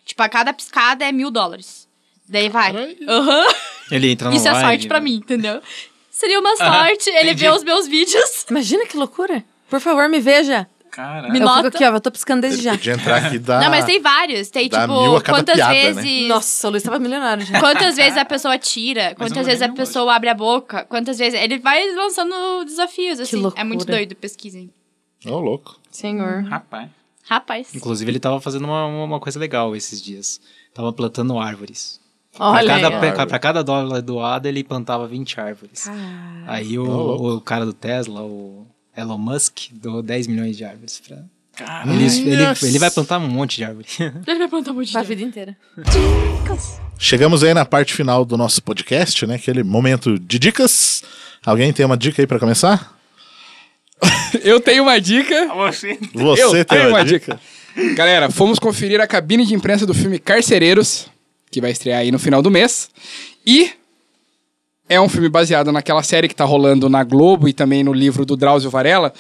Tipo, 0.04 0.22
a 0.22 0.28
cada 0.28 0.52
piscada 0.52 1.04
é 1.04 1.12
mil 1.12 1.30
dólares. 1.30 1.88
Daí 2.28 2.48
vai. 2.48 2.96
Aham. 3.08 3.46
Ele 3.90 4.10
entra 4.10 4.28
no 4.28 4.36
Isso 4.36 4.46
é 4.46 4.52
live, 4.52 4.66
sorte 4.66 4.88
pra 4.88 5.00
né? 5.00 5.04
mim, 5.04 5.14
entendeu? 5.14 5.62
Seria 6.10 6.40
uma 6.40 6.56
sorte 6.56 7.08
ele 7.10 7.30
entendi. 7.30 7.44
ver 7.44 7.52
os 7.52 7.64
meus 7.64 7.86
vídeos. 7.86 8.44
Imagina 8.50 8.86
que 8.86 8.96
loucura. 8.96 9.44
Por 9.70 9.80
favor, 9.80 10.08
me 10.08 10.20
veja. 10.20 10.68
Cara. 10.98 11.28
Me 11.28 11.38
eu 11.38 11.44
nota. 11.44 11.62
fico 11.62 11.76
aqui, 11.76 11.84
ó. 11.84 11.94
Eu 11.94 12.00
tô 12.00 12.10
piscando 12.10 12.40
desde 12.40 12.60
já. 12.60 12.72
podia 12.72 12.94
entrar 12.94 13.24
aqui 13.24 13.38
dar... 13.38 13.60
Não, 13.60 13.70
mas 13.70 13.84
tem 13.84 14.02
vários. 14.02 14.50
Tem, 14.50 14.68
dá 14.68 14.80
tipo, 14.80 15.00
mil 15.00 15.14
a 15.14 15.22
cada 15.22 15.38
quantas 15.38 15.54
piada, 15.54 15.72
né? 15.72 15.92
vezes. 15.92 16.26
Nossa, 16.28 16.66
o 16.66 16.70
Luiz 16.72 16.82
tava 16.82 16.98
milionário 16.98 17.46
já. 17.46 17.60
Quantas 17.60 17.94
vezes 17.94 18.18
a 18.18 18.24
pessoa 18.24 18.58
tira, 18.58 19.14
quantas 19.14 19.46
vezes 19.46 19.62
a 19.62 19.66
lembro 19.66 19.80
pessoa 19.80 20.12
abre 20.12 20.28
a 20.28 20.34
boca, 20.34 20.84
quantas 20.86 21.16
vezes. 21.16 21.40
Ele 21.40 21.60
vai 21.60 21.88
lançando 21.94 22.64
desafios, 22.64 23.20
assim. 23.20 23.40
É 23.54 23.62
muito 23.62 23.84
doido, 23.84 24.16
pesquisem. 24.16 24.72
Ô, 25.24 25.38
louco. 25.38 25.78
Senhor. 25.88 26.42
Rapaz. 26.42 26.90
Rapaz. 27.28 27.72
Inclusive, 27.76 28.10
ele 28.10 28.18
tava 28.18 28.40
fazendo 28.40 28.64
uma, 28.64 28.84
uma 28.86 29.20
coisa 29.20 29.38
legal 29.38 29.76
esses 29.76 30.02
dias. 30.02 30.40
Tava 30.74 30.92
plantando 30.92 31.38
árvores. 31.38 32.00
Pra 32.32 32.44
Olha 32.44 32.74
cada, 32.74 32.88
ó. 32.88 32.98
pra, 32.98 33.26
pra 33.26 33.38
cada 33.38 33.62
dólar 33.62 34.02
doado, 34.02 34.48
ele 34.48 34.64
plantava 34.64 35.06
20 35.06 35.40
árvores. 35.40 35.88
Aí 36.44 36.76
o, 36.76 36.82
Ô, 36.82 36.86
louco. 36.86 37.28
o 37.36 37.40
cara 37.40 37.64
do 37.64 37.72
Tesla, 37.72 38.22
o 38.22 38.66
Elon 38.98 39.18
Musk, 39.18 39.70
doou 39.72 40.02
10 40.02 40.26
milhões 40.26 40.56
de 40.56 40.64
árvores 40.64 41.00
pra... 41.06 41.18
Cara. 41.56 41.92
Ele, 41.92 42.04
ele, 42.04 42.44
ele 42.62 42.78
vai 42.78 42.90
plantar 42.90 43.18
um 43.18 43.26
monte 43.26 43.56
de 43.56 43.64
árvore. 43.64 43.88
Ele 43.98 44.38
vai 44.38 44.46
plantar 44.46 44.70
um 44.70 44.74
monte 44.74 44.92
de 44.92 44.96
árvore. 44.96 45.16
vida 45.16 45.28
inteira. 45.28 45.56
Chegamos 46.96 47.42
aí 47.42 47.52
na 47.52 47.64
parte 47.64 47.94
final 47.94 48.24
do 48.24 48.36
nosso 48.36 48.62
podcast, 48.62 49.26
né? 49.26 49.34
Aquele 49.34 49.64
momento 49.64 50.16
de 50.20 50.38
dicas. 50.38 51.02
Alguém 51.44 51.72
tem 51.72 51.84
uma 51.84 51.96
dica 51.96 52.22
aí 52.22 52.28
pra 52.28 52.38
começar? 52.38 52.96
Eu 54.44 54.60
tenho 54.60 54.84
uma 54.84 55.00
dica. 55.00 55.52
Você. 55.52 55.98
Você 56.14 56.42
Eu 56.44 56.50
tem 56.52 56.64
tenho 56.64 56.90
uma, 56.90 56.98
uma 56.98 57.04
dica? 57.04 57.40
Galera, 57.96 58.30
fomos 58.30 58.60
conferir 58.60 59.00
a 59.00 59.06
cabine 59.08 59.44
de 59.44 59.52
imprensa 59.54 59.84
do 59.84 59.94
filme 59.94 60.20
Carcereiros, 60.20 61.06
que 61.50 61.60
vai 61.60 61.72
estrear 61.72 62.00
aí 62.02 62.12
no 62.12 62.20
final 62.20 62.40
do 62.40 62.52
mês. 62.52 62.88
E 63.44 63.72
é 64.88 65.00
um 65.00 65.08
filme 65.08 65.28
baseado 65.28 65.70
naquela 65.70 66.02
série 66.02 66.28
que 66.28 66.34
tá 66.34 66.44
rolando 66.44 66.88
na 66.88 67.04
Globo 67.04 67.48
e 67.48 67.52
também 67.52 67.84
no 67.84 67.92
livro 67.92 68.24
do 68.24 68.36
Drauzio 68.36 68.70
Varela. 68.70 69.12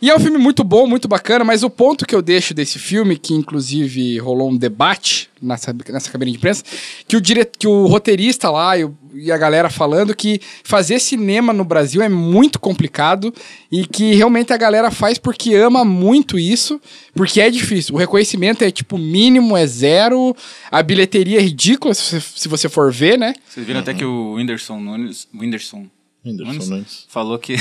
E 0.00 0.10
é 0.10 0.14
um 0.16 0.20
filme 0.20 0.36
muito 0.36 0.62
bom, 0.62 0.86
muito 0.86 1.08
bacana, 1.08 1.44
mas 1.44 1.62
o 1.62 1.70
ponto 1.70 2.04
que 2.04 2.14
eu 2.14 2.20
deixo 2.20 2.52
desse 2.52 2.78
filme, 2.78 3.16
que 3.16 3.32
inclusive 3.32 4.18
rolou 4.18 4.50
um 4.50 4.56
debate 4.56 5.30
nessa, 5.40 5.74
nessa 5.88 6.10
cabine 6.10 6.32
de 6.32 6.36
imprensa, 6.36 6.62
que 7.08 7.16
o, 7.16 7.20
dire... 7.20 7.46
que 7.58 7.66
o 7.66 7.86
roteirista 7.86 8.50
lá 8.50 8.76
e, 8.76 8.84
o- 8.84 8.94
e 9.14 9.32
a 9.32 9.38
galera 9.38 9.70
falando 9.70 10.14
que 10.14 10.38
fazer 10.62 10.98
cinema 10.98 11.52
no 11.52 11.64
Brasil 11.64 12.02
é 12.02 12.08
muito 12.10 12.58
complicado 12.60 13.32
e 13.72 13.86
que 13.86 14.14
realmente 14.14 14.52
a 14.52 14.56
galera 14.58 14.90
faz 14.90 15.16
porque 15.16 15.54
ama 15.54 15.82
muito 15.84 16.38
isso, 16.38 16.78
porque 17.14 17.40
é 17.40 17.48
difícil. 17.50 17.94
O 17.94 17.98
reconhecimento 17.98 18.62
é 18.62 18.70
tipo 18.70 18.98
mínimo, 18.98 19.56
é 19.56 19.66
zero, 19.66 20.36
a 20.70 20.82
bilheteria 20.82 21.38
é 21.38 21.42
ridícula 21.42 21.94
se 21.94 22.02
você, 22.20 22.20
se 22.36 22.48
você 22.48 22.68
for 22.68 22.92
ver, 22.92 23.18
né? 23.18 23.34
Vocês 23.48 23.66
viram 23.66 23.80
até 23.80 23.94
que 23.94 24.04
o 24.04 24.34
Whindersson 24.34 24.78
Nunes. 24.78 25.26
Whindersson. 25.34 25.86
Whindersson 26.24 26.52
Nunes 26.52 26.68
Nunes. 26.68 27.04
Falou 27.08 27.38
que. 27.38 27.56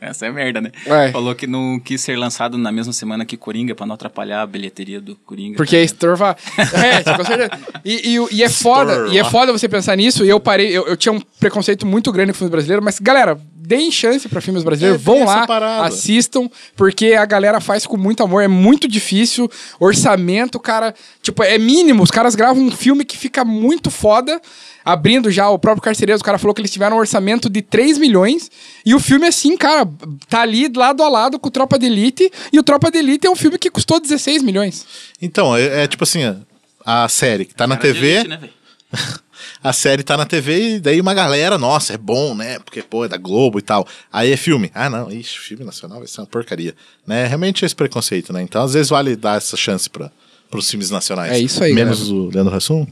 Essa 0.00 0.26
é 0.26 0.30
merda, 0.30 0.60
né? 0.60 0.70
Falou 1.10 1.34
que 1.34 1.46
não 1.46 1.80
quis 1.80 2.00
ser 2.02 2.16
lançado 2.18 2.58
na 2.58 2.70
mesma 2.70 2.92
semana 2.92 3.24
que 3.24 3.34
Coringa 3.36 3.74
pra 3.74 3.86
não 3.86 3.94
atrapalhar 3.94 4.42
a 4.42 4.46
bilheteria 4.46 5.00
do 5.00 5.16
Coringa. 5.16 5.56
Porque 5.56 5.74
é 5.74 5.82
estorvar. 5.82 6.36
É, 6.58 7.02
com 7.16 7.24
certeza. 7.24 7.50
E, 7.84 8.10
e, 8.10 8.20
o- 8.20 8.28
e 8.30 8.42
é 8.42 8.48
foda, 8.50 9.08
e 9.08 9.18
é 9.18 9.24
foda 9.24 9.52
você 9.52 9.66
pensar 9.68 9.96
nisso. 9.96 10.22
E 10.24 10.28
eu 10.28 10.38
parei, 10.38 10.68
eu, 10.68 10.86
eu 10.86 10.96
tinha 10.98 11.12
um 11.12 11.20
preconceito 11.40 11.86
muito 11.86 12.12
grande 12.12 12.32
com 12.32 12.38
filmes 12.38 12.50
brasileiros, 12.52 12.84
mas, 12.84 12.98
galera, 12.98 13.38
deem 13.66 13.90
chance 13.90 14.28
pra 14.28 14.40
filmes 14.40 14.62
brasileiros, 14.62 15.00
É, 15.00 15.04
vão 15.04 15.24
lá, 15.24 15.44
parada. 15.46 15.86
assistam, 15.88 16.48
porque 16.76 17.14
a 17.14 17.24
galera 17.24 17.60
faz 17.60 17.84
com 17.84 17.96
muito 17.96 18.22
amor, 18.22 18.42
é 18.42 18.48
muito 18.48 18.86
difícil. 18.86 19.50
Orçamento, 19.80 20.60
cara, 20.60 20.94
tipo, 21.20 21.42
é 21.42 21.58
mínimo. 21.58 22.02
Os 22.02 22.10
caras 22.10 22.36
gravam 22.36 22.62
um 22.62 22.70
filme 22.70 23.04
que 23.04 23.16
fica 23.18 23.44
muito 23.44 23.90
foda. 23.90 24.40
Abrindo 24.84 25.32
já 25.32 25.50
o 25.50 25.58
próprio 25.58 25.82
Carcereiros, 25.82 26.20
o 26.20 26.24
cara 26.24 26.38
falou 26.38 26.54
que 26.54 26.60
eles 26.60 26.70
tiveram 26.70 26.96
um 26.96 27.00
orçamento 27.00 27.50
de 27.50 27.60
3 27.60 27.98
milhões. 27.98 28.48
E 28.84 28.94
o 28.94 29.00
filme, 29.00 29.26
assim, 29.26 29.56
cara, 29.56 29.84
tá 30.28 30.42
ali 30.42 30.70
lado 30.72 31.02
a 31.02 31.08
lado 31.08 31.40
com 31.40 31.48
o 31.48 31.50
Tropa 31.50 31.76
de 31.76 31.86
Elite. 31.86 32.30
E 32.52 32.58
o 32.60 32.62
Tropa 32.62 32.88
de 32.88 32.98
Elite 32.98 33.26
é 33.26 33.30
um 33.30 33.34
filme 33.34 33.58
que 33.58 33.68
custou 33.68 33.98
16 33.98 34.44
milhões. 34.44 34.86
Então, 35.20 35.56
é, 35.56 35.82
é 35.82 35.86
tipo 35.88 36.04
assim, 36.04 36.20
a 36.84 37.08
série 37.08 37.44
que 37.44 37.54
tá 37.54 37.66
na 37.66 37.74
de 37.74 37.80
TV, 37.80 38.06
elite, 38.06 38.28
né, 38.28 38.36
velho? 38.36 38.52
a 39.62 39.72
série 39.72 40.02
tá 40.02 40.16
na 40.16 40.24
TV 40.26 40.76
e 40.76 40.80
daí 40.80 41.00
uma 41.00 41.14
galera, 41.14 41.56
nossa, 41.58 41.92
é 41.94 41.98
bom, 41.98 42.34
né? 42.34 42.58
Porque, 42.60 42.82
pô, 42.82 43.04
é 43.04 43.08
da 43.08 43.16
Globo 43.16 43.58
e 43.58 43.62
tal. 43.62 43.86
Aí 44.12 44.32
é 44.32 44.36
filme. 44.36 44.70
Ah, 44.74 44.88
não, 44.90 45.10
ixi, 45.10 45.38
filme 45.38 45.64
nacional 45.64 45.98
vai 45.98 46.08
ser 46.08 46.20
uma 46.20 46.26
porcaria. 46.26 46.74
Né? 47.06 47.26
Realmente 47.26 47.64
é 47.64 47.66
esse 47.66 47.74
preconceito, 47.74 48.32
né? 48.32 48.42
Então, 48.42 48.62
às 48.62 48.74
vezes 48.74 48.88
vale 48.90 49.16
dar 49.16 49.36
essa 49.36 49.56
chance 49.56 49.88
pra, 49.88 50.10
pros 50.50 50.68
filmes 50.70 50.90
nacionais. 50.90 51.32
É 51.32 51.38
isso 51.38 51.62
aí, 51.62 51.72
Menos 51.72 52.10
o 52.10 52.30
Leandro 52.32 52.54
Hassum. 52.54 52.86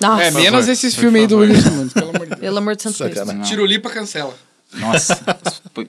Nossa, 0.00 0.22
É, 0.22 0.30
menos 0.30 0.68
esses 0.68 0.94
filmes 0.94 1.22
aí 1.22 1.26
do 1.26 1.38
Nunes, 1.38 1.92
pelo 1.92 2.10
amor 2.10 2.20
de 2.20 2.26
Deus. 2.30 2.40
pelo 2.40 2.58
amor 2.58 2.76
de 2.76 2.82
Santo 2.82 2.98
Cristo. 3.04 3.40
Tirulipa 3.42 3.90
cancela. 3.90 4.34
Nossa. 4.74 5.16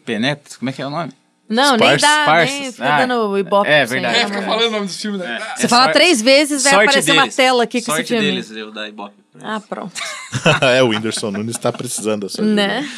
Penetra? 0.06 0.58
Como 0.60 0.70
é 0.70 0.74
que 0.74 0.82
é 0.82 0.88
o 0.88 0.90
nome? 0.90 1.12
Não, 1.50 1.78
nem 1.78 1.88
Parças, 1.98 2.02
dá, 2.02 2.46
nem 2.46 2.72
fica 2.72 2.96
Ah, 2.96 3.06
dando 3.06 3.38
ibope. 3.38 3.70
é 3.70 3.78
pra 3.80 3.88
você, 3.88 3.94
verdade. 3.94 4.18
É, 4.20 4.26
fica 4.28 4.42
falando 4.42 4.68
o 4.68 4.72
nome 4.72 4.86
dos 4.88 5.02
filmes, 5.02 5.22
né? 5.22 5.42
Você 5.56 5.68
fala 5.68 5.92
três 5.94 6.22
vezes, 6.22 6.64
vai 6.64 6.74
Sorte 6.74 6.90
aparecer 6.90 7.12
uma 7.14 7.22
deles. 7.22 7.36
tela 7.36 7.64
aqui 7.64 7.80
com 7.82 7.86
Sorte 7.86 8.02
esse 8.02 8.14
filme. 8.14 8.26
deles, 8.26 8.52
eu 8.52 8.72
dar 8.72 8.88
ibope. 8.90 9.16
Ah, 9.42 9.62
pronto. 9.62 9.94
é, 10.76 10.82
o 10.84 10.88
Whindersson 10.90 11.32
Nunes 11.32 11.58
tá 11.58 11.72
precisando 11.72 12.24
dessa 12.28 12.42
ajuda. 12.42 12.56
Né? 12.56 12.90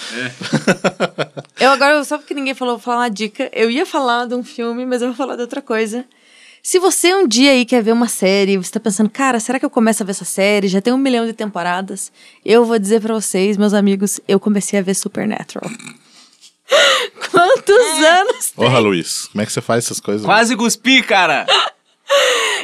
Eu 1.59 1.69
agora, 1.71 2.03
só 2.03 2.17
porque 2.17 2.33
ninguém 2.33 2.53
falou, 2.53 2.75
vou 2.75 2.83
falar 2.83 3.01
uma 3.03 3.09
dica. 3.09 3.49
Eu 3.53 3.69
ia 3.69 3.85
falar 3.85 4.25
de 4.25 4.35
um 4.35 4.43
filme, 4.43 4.85
mas 4.85 5.01
eu 5.01 5.09
vou 5.09 5.17
falar 5.17 5.35
de 5.35 5.41
outra 5.41 5.61
coisa. 5.61 6.05
Se 6.63 6.79
você 6.79 7.13
um 7.13 7.27
dia 7.27 7.51
aí 7.51 7.65
quer 7.65 7.81
ver 7.83 7.91
uma 7.93 8.07
série, 8.07 8.57
você 8.57 8.71
tá 8.71 8.79
pensando, 8.79 9.09
cara, 9.09 9.39
será 9.39 9.59
que 9.59 9.65
eu 9.65 9.69
começo 9.69 10.03
a 10.03 10.05
ver 10.05 10.11
essa 10.11 10.25
série? 10.25 10.67
Já 10.67 10.81
tem 10.81 10.91
um 10.93 10.97
milhão 10.97 11.25
de 11.25 11.33
temporadas. 11.33 12.11
Eu 12.43 12.65
vou 12.65 12.77
dizer 12.79 13.01
pra 13.01 13.13
vocês, 13.13 13.55
meus 13.57 13.73
amigos, 13.73 14.19
eu 14.27 14.39
comecei 14.39 14.79
a 14.79 14.81
ver 14.81 14.93
Supernatural. 14.93 15.69
Quantos 17.31 18.03
anos? 18.03 18.51
Porra, 18.55 18.79
Luiz, 18.79 19.27
como 19.31 19.41
é 19.41 19.45
que 19.45 19.51
você 19.51 19.61
faz 19.61 19.85
essas 19.85 19.99
coisas? 19.99 20.25
Quase 20.25 20.55
cuspi, 20.55 21.01
cara! 21.03 21.45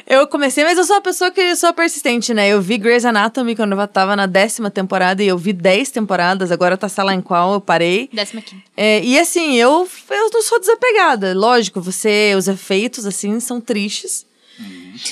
Eu 0.07 0.27
comecei, 0.27 0.63
mas 0.63 0.77
eu 0.77 0.83
sou 0.83 0.95
uma 0.95 1.01
pessoa 1.01 1.31
que 1.31 1.55
sou 1.55 1.73
persistente, 1.73 2.33
né? 2.33 2.47
Eu 2.49 2.61
vi 2.61 2.77
Grey's 2.77 3.05
Anatomy 3.05 3.55
quando 3.55 3.79
eu 3.79 3.87
tava 3.87 4.15
na 4.15 4.25
décima 4.25 4.69
temporada 4.69 5.23
e 5.23 5.27
eu 5.27 5.37
vi 5.37 5.53
dez 5.53 5.89
temporadas, 5.89 6.51
agora 6.51 6.77
tá 6.77 6.87
sei 6.89 7.03
lá 7.03 7.13
em 7.13 7.21
qual, 7.21 7.53
eu 7.53 7.61
parei. 7.61 8.09
Décima 8.11 8.41
quinta. 8.41 8.63
É, 8.75 9.03
e 9.03 9.17
assim, 9.19 9.55
eu, 9.55 9.87
eu 10.09 10.29
não 10.31 10.41
sou 10.43 10.59
desapegada. 10.59 11.33
Lógico, 11.33 11.81
você, 11.81 12.33
os 12.37 12.47
efeitos, 12.47 13.05
assim, 13.05 13.39
são 13.39 13.59
tristes. 13.59 14.25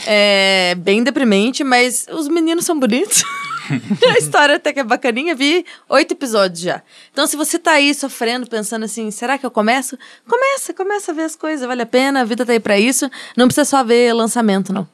É 0.06 0.76
bem 0.76 1.04
deprimente, 1.04 1.64
mas 1.64 2.06
os 2.12 2.28
meninos 2.28 2.66
são 2.66 2.80
bonitos. 2.80 3.24
a 4.16 4.18
história 4.18 4.56
até 4.56 4.74
que 4.74 4.80
é 4.80 4.84
bacaninha. 4.84 5.36
Vi 5.36 5.66
oito 5.90 6.14
episódios 6.14 6.60
já. 6.62 6.82
Então, 7.12 7.26
se 7.28 7.36
você 7.36 7.58
tá 7.60 7.72
aí 7.74 7.94
sofrendo, 7.94 8.48
pensando 8.48 8.84
assim, 8.86 9.10
será 9.12 9.38
que 9.38 9.46
eu 9.46 9.52
começo? 9.52 9.98
Começa, 10.28 10.74
começa 10.74 11.12
a 11.12 11.16
ver 11.16 11.24
as 11.24 11.36
coisas, 11.36 11.66
vale 11.68 11.82
a 11.82 11.86
pena, 11.86 12.22
a 12.22 12.24
vida 12.24 12.46
tá 12.46 12.52
aí 12.54 12.60
pra 12.60 12.80
isso. 12.80 13.10
Não 13.38 13.48
precisa 13.48 13.66
só 13.66 13.84
ver 13.84 14.14
lançamento, 14.14 14.72
não. 14.74 14.88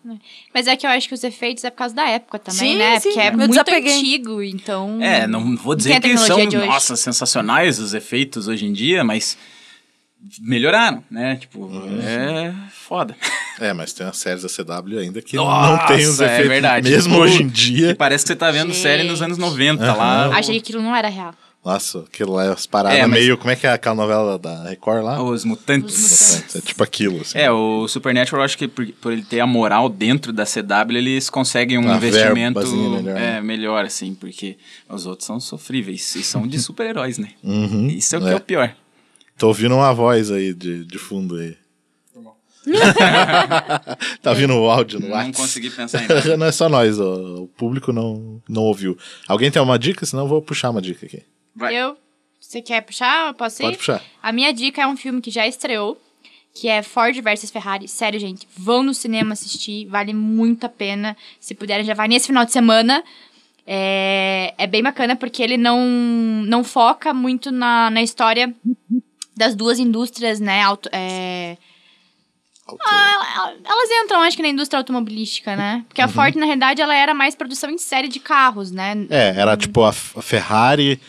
Mas 0.53 0.67
é 0.67 0.76
que 0.76 0.86
eu 0.86 0.89
acho 0.91 1.07
que 1.07 1.13
os 1.13 1.24
efeitos 1.24 1.63
é 1.63 1.70
por 1.70 1.78
causa 1.78 1.95
da 1.95 2.07
época 2.07 2.39
também, 2.39 2.59
Sim, 2.74 2.78
né? 2.78 2.99
sim, 2.99 3.09
Porque 3.09 3.20
é 3.22 3.32
muito 3.32 3.49
desapeguei. 3.49 3.97
antigo, 3.97 4.41
então. 4.41 5.01
É, 5.01 5.28
não 5.28 5.55
vou 5.55 5.76
dizer 5.76 5.99
que 5.99 6.17
são, 6.17 6.38
nossa, 6.65 6.95
sensacionais 6.95 7.80
os 7.80 7.93
efeitos 7.93 8.47
hoje 8.47 8.65
em 8.65 8.74
dia, 8.74 9.03
mas 9.03 9.38
melhoraram, 10.41 11.03
né? 11.09 11.36
Tipo, 11.38 11.70
é 12.01 12.53
foda. 12.72 13.15
É, 13.61 13.74
mas 13.74 13.91
tem 13.91 14.07
as 14.07 14.15
séries 14.15 14.43
da 14.43 14.47
CW 14.47 14.99
ainda 14.99 15.22
que 15.22 15.36
Nossa, 15.36 15.70
não 15.82 15.88
tem 15.97 16.07
os 16.07 16.22
é 16.22 16.28
efeitos. 16.28 16.47
verdade. 16.47 16.89
Mesmo 16.89 17.11
Tipo, 17.11 17.24
hoje 17.26 17.43
em 17.43 17.47
dia. 17.49 17.93
parece 17.93 18.24
que 18.24 18.30
você 18.30 18.36
tá 18.38 18.49
vendo 18.51 18.74
série 18.74 19.03
nos 19.03 19.22
anos 19.22 19.38
90 19.38 19.84
lá. 19.95 20.28
Achei 20.28 20.55
que 20.55 20.61
aquilo 20.61 20.82
não 20.82 20.95
era 20.95 21.09
real. 21.09 21.34
Nossa, 21.65 21.99
aquilo 21.99 22.32
lá 22.36 22.45
é 22.45 22.49
as 22.53 22.65
paradas 22.65 22.97
É, 22.99 23.05
mas- 23.05 23.20
meio. 23.20 23.38
Como 23.38 23.51
é 23.51 23.57
que 23.57 23.67
é 23.67 23.72
aquela 23.74 23.95
novela 23.95 24.39
da 24.39 24.63
Record 24.63 25.03
lá? 25.03 25.22
Os 25.22 25.43
mutantes. 25.43 26.55
É 26.55 26.61
tipo 26.61 26.82
aquilo, 26.82 27.20
assim. 27.20 27.38
É, 27.38 27.51
o 27.51 27.86
Supernatural, 27.89 28.39
eu 28.39 28.45
acho 28.45 28.57
que 28.57 28.65
por, 28.65 28.88
por 29.01 29.11
ele 29.11 29.24
ter 29.24 29.41
a 29.41 29.45
moral 29.45 29.89
dentro 29.89 30.32
da 30.32 30.45
CW, 30.45 30.95
eles 30.97 31.30
conseguem 31.30 31.78
um 31.78 31.82
Uma 31.82 31.97
investimento 31.97 32.65
melhor, 32.65 33.09
é, 33.09 33.13
né? 33.34 33.41
melhor, 33.41 33.84
assim, 33.84 34.15
porque 34.15 34.55
os 34.88 35.05
outros 35.05 35.26
são 35.28 35.38
sofríveis 35.38 36.15
e 36.15 36.24
são 36.24 36.47
de 36.47 36.59
super-heróis, 36.63 37.17
né? 37.17 37.32
Uhum, 37.43 37.88
Isso 37.88 38.15
é 38.15 38.20
o 38.20 38.22
que 38.22 38.28
é. 38.30 38.32
é 38.32 38.36
o 38.36 38.39
pior. 38.39 38.74
Tô 39.39 39.47
ouvindo 39.47 39.73
uma 39.73 39.93
voz 39.93 40.29
aí 40.31 40.53
de, 40.53 40.83
de 40.83 40.97
fundo 40.99 41.35
aí. 41.37 41.57
tá 44.21 44.31
ouvindo 44.31 44.53
o 44.53 44.69
áudio 44.69 44.99
no 44.99 45.07
Não 45.07 45.15
WhatsApp? 45.15 45.37
consegui 45.37 45.69
pensar 45.69 46.03
em 46.03 46.07
nada. 46.09 46.35
não 46.37 46.45
é 46.45 46.51
só 46.51 46.67
nós, 46.67 46.99
ó, 46.99 47.43
o 47.43 47.47
público 47.47 47.93
não, 47.93 48.43
não 48.49 48.63
ouviu. 48.63 48.97
Alguém 49.29 49.49
tem 49.49 49.61
uma 49.61 49.79
dica? 49.79 50.05
Senão 50.05 50.23
eu 50.23 50.27
vou 50.27 50.41
puxar 50.41 50.69
uma 50.71 50.81
dica 50.81 51.05
aqui. 51.05 51.23
Vai. 51.55 51.73
Eu. 51.73 51.97
Você 52.37 52.61
quer 52.61 52.81
puxar? 52.81 53.29
Eu 53.29 53.33
Posso 53.33 53.61
ir? 53.61 53.65
Pode 53.65 53.77
puxar. 53.77 54.03
A 54.21 54.31
minha 54.33 54.53
dica 54.53 54.81
é 54.81 54.87
um 54.87 54.97
filme 54.97 55.21
que 55.21 55.31
já 55.31 55.47
estreou, 55.47 55.97
que 56.53 56.67
é 56.67 56.83
Ford 56.83 57.15
versus 57.21 57.49
Ferrari. 57.49 57.87
Sério, 57.87 58.19
gente, 58.19 58.45
vão 58.57 58.83
no 58.83 58.93
cinema 58.93 59.31
assistir, 59.31 59.85
vale 59.85 60.13
muito 60.13 60.65
a 60.65 60.69
pena. 60.69 61.15
Se 61.39 61.55
puderem, 61.55 61.85
já 61.85 61.93
vai 61.93 62.09
nesse 62.09 62.27
final 62.27 62.43
de 62.43 62.51
semana. 62.51 63.01
É, 63.65 64.53
é 64.57 64.67
bem 64.67 64.83
bacana 64.83 65.15
porque 65.15 65.41
ele 65.41 65.55
não, 65.55 65.79
não 66.45 66.61
foca 66.61 67.13
muito 67.13 67.51
na, 67.51 67.89
na 67.89 68.01
história 68.01 68.53
das 69.39 69.55
duas 69.55 69.79
indústrias, 69.79 70.39
né? 70.39 70.61
Auto, 70.61 70.89
é, 70.91 71.57
ah, 72.85 73.51
elas 73.65 73.89
entram, 74.03 74.21
acho 74.21 74.35
que, 74.37 74.43
na 74.43 74.49
indústria 74.49 74.77
automobilística, 74.77 75.55
né? 75.55 75.83
Porque 75.87 76.01
a 76.01 76.07
Ford, 76.07 76.35
na 76.35 76.45
realidade, 76.45 76.81
ela 76.81 76.93
era 76.95 77.13
mais 77.13 77.33
produção 77.33 77.69
em 77.69 77.77
série 77.77 78.07
de 78.09 78.19
carros, 78.19 78.69
né? 78.71 78.95
É, 79.09 79.33
era 79.37 79.57
tipo 79.57 79.83
a, 79.83 79.91
Ferrari 79.93 80.99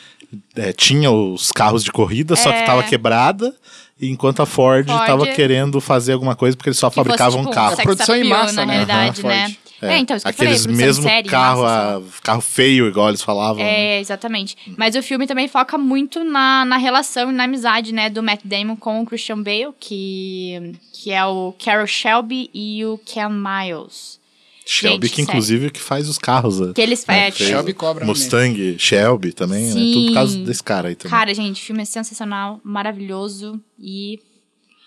é, 0.57 0.72
tinha 0.72 1.11
os 1.11 1.51
carros 1.53 1.83
de 1.85 1.91
corrida, 1.93 2.37
só 2.37 2.51
que 2.53 2.62
tava 2.64 2.83
quebrada. 2.85 3.55
Enquanto 4.01 4.41
a 4.41 4.47
Ford, 4.47 4.89
É. 4.89 4.93
Ford- 4.93 5.07
tava 5.07 5.26
querendo 5.26 5.78
fazer 5.81 6.14
alguma 6.14 6.35
coisa 6.35 6.57
porque 6.57 6.70
eles 6.70 6.78
só 6.78 6.89
Que 6.89 6.95
fosse, 6.95 7.05
fabricavam 7.09 7.41
tipo, 7.41 7.51
um 7.51 7.55
carro. 7.55 7.76
sex 7.76 7.83
Produção 7.83 8.16
em 8.16 8.24
massa, 8.24 8.55
na 8.55 8.64
né? 8.66 8.72
realidade, 8.74 9.20
Aham, 9.20 9.28
né? 9.28 9.43
Ford. 9.49 9.59
É, 9.83 9.99
então, 9.99 10.16
isso 10.16 10.24
que 10.24 10.31
eu 10.31 10.35
falei, 10.37 10.53
Aqueles 10.55 10.66
em 10.66 10.76
mesmo 10.76 11.03
série, 11.03 11.28
carro, 11.28 11.62
massa, 11.62 11.97
assim. 11.99 12.07
a- 12.18 12.22
carro 12.22 12.41
feio, 12.41 12.87
igual 12.89 13.09
eles 13.09 13.22
falavam. 13.22 13.62
né? 13.62 13.97
É, 13.97 14.01
exatamente. 14.01 14.57
Mas 14.76 14.95
o 14.95 15.03
filme 15.03 15.26
também 15.26 15.49
foca 15.49 15.78
muito 15.78 16.22
na, 16.22 16.64
na 16.64 16.76
relação 16.76 17.31
e 17.31 17.35
na 17.35 17.45
amizade, 17.45 17.93
né, 17.93 18.11
do 18.11 18.22
Matt 18.22 18.41
Damon 18.45 18.76
com 18.76 19.01
o 19.01 19.07
Christian 19.07 19.43
Bale, 19.43 19.72
que, 19.78 20.72
que 20.93 21.11
é 21.12 21.24
o 21.24 21.55
Carol 21.62 21.87
Shelby 21.87 22.51
e 22.53 22.85
o 22.85 22.99
Ken 22.99 23.28
Miles. 23.31 24.20
Shelby, 24.66 25.07
Gente, 25.09 25.16
que 25.16 25.22
inclusive 25.22 25.70
que 25.70 25.81
faz 25.81 26.09
os 26.09 26.16
carros. 26.18 26.61
né? 26.61 26.72
Que 26.74 26.81
eles 26.81 27.03
é, 27.09 27.31
fez 27.33 27.49
Shelby 27.49 27.72
cobra 27.72 28.05
Mustang, 28.05 28.76
Shelby 28.78 29.33
também, 29.33 29.64
né? 29.64 29.72
Sim. 29.72 29.93
Tudo 29.93 30.07
por 30.09 30.14
causa 30.14 30.39
desse 30.39 30.62
cara 30.62 30.89
aí 30.89 30.95
também. 30.95 31.11
Cara, 31.11 31.35
gente, 31.35 31.61
o 31.61 31.64
filme 31.64 31.83
é 31.83 31.85
sensacional, 31.85 32.61
maravilhoso 32.62 33.61
e 33.78 34.20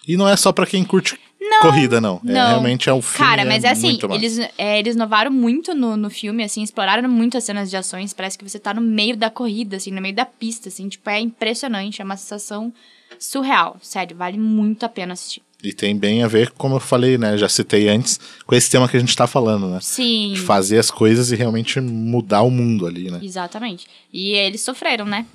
E 0.08 0.16
não 0.16 0.28
é 0.30 0.38
só 0.38 0.54
pra 0.54 0.66
quem 0.66 0.84
curte 0.86 1.20
Não, 1.50 1.62
corrida, 1.62 2.00
não. 2.00 2.22
É, 2.26 2.32
não. 2.32 2.48
realmente 2.48 2.90
é 2.90 2.94
um 2.94 3.02
filme. 3.02 3.30
Cara, 3.30 3.46
mas 3.46 3.64
é 3.64 3.70
assim, 3.70 4.00
eles, 4.12 4.40
é, 4.58 4.80
eles 4.80 4.96
inovaram 4.96 5.32
muito 5.32 5.76
no, 5.76 5.98
no 5.98 6.10
filme, 6.10 6.44
assim, 6.44 6.64
exploraram 6.64 7.08
muito 7.10 7.38
as 7.38 7.44
cenas 7.44 7.70
de 7.70 7.76
ações. 7.76 8.14
Parece 8.14 8.38
que 8.38 8.48
você 8.48 8.58
tá 8.58 8.74
no 8.74 8.82
meio 8.82 9.18
da 9.18 9.30
corrida, 9.30 9.78
assim, 9.78 9.92
no 9.92 10.02
meio 10.02 10.16
da 10.16 10.26
pista, 10.26 10.70
assim, 10.70 10.88
tipo, 10.88 11.10
é 11.10 11.20
impressionante, 11.20 12.02
é 12.02 12.06
uma 12.06 12.18
sensação 12.18 12.74
surreal. 13.20 13.78
Sério, 13.82 14.16
vale 14.16 14.38
muito 14.38 14.86
a 14.86 14.90
pena 14.90 15.14
assistir. 15.14 15.42
E 15.64 15.72
tem 15.72 15.98
bem 15.98 16.24
a 16.24 16.28
ver, 16.28 16.52
como 16.52 16.76
eu 16.76 16.80
falei, 16.80 17.18
né? 17.18 17.38
Já 17.38 17.48
citei 17.48 17.88
antes, 17.88 18.20
com 18.46 18.54
esse 18.54 18.70
tema 18.70 18.88
que 18.88 18.98
a 18.98 19.00
gente 19.00 19.16
tá 19.16 19.26
falando, 19.26 19.70
né? 19.70 19.80
Sim, 19.82 20.34
De 20.34 20.42
fazer 20.42 20.78
as 20.78 20.92
coisas 20.92 21.32
e 21.32 21.36
realmente 21.36 21.80
mudar 21.80 22.42
o 22.42 22.52
mundo 22.52 22.86
ali, 22.86 23.10
né? 23.10 23.20
exatamente. 23.24 23.88
E 24.12 24.32
eles 24.32 24.60
sofreram, 24.60 25.06
né? 25.06 25.26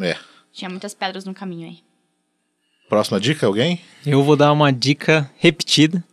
É. 0.00 0.16
Tinha 0.52 0.70
muitas 0.70 0.94
pedras 0.94 1.24
no 1.24 1.34
caminho 1.34 1.68
aí. 1.68 1.78
Próxima 2.92 3.18
dica, 3.18 3.46
alguém? 3.46 3.80
Eu 4.04 4.22
vou 4.22 4.36
dar 4.36 4.52
uma 4.52 4.70
dica 4.70 5.30
repetida, 5.38 6.04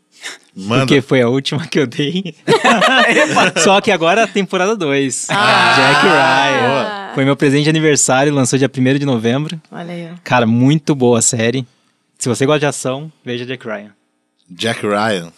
Manda. 0.55 0.85
porque 0.85 1.01
foi 1.01 1.21
a 1.21 1.27
última 1.27 1.67
que 1.67 1.77
eu 1.77 1.85
dei. 1.85 2.33
Só 3.61 3.81
que 3.81 3.91
agora 3.91 4.21
é 4.21 4.23
a 4.23 4.27
temporada 4.27 4.77
2. 4.77 5.27
Jack 5.27 6.05
Ryan. 6.05 7.13
Foi 7.13 7.25
meu 7.25 7.35
presente 7.35 7.65
de 7.65 7.69
aniversário, 7.69 8.33
lançou 8.33 8.57
dia 8.57 8.71
1 8.73 8.97
de 8.97 9.05
novembro. 9.05 9.61
Olha 9.69 9.93
aí. 9.93 10.09
Cara, 10.23 10.45
muito 10.45 10.95
boa 10.95 11.19
a 11.19 11.21
série. 11.21 11.67
Se 12.17 12.29
você 12.29 12.45
gosta 12.45 12.61
de 12.61 12.65
ação, 12.67 13.11
veja 13.25 13.45
Jack 13.45 13.67
Ryan. 13.67 13.91
Jack 14.49 14.79
Ryan. 14.87 15.33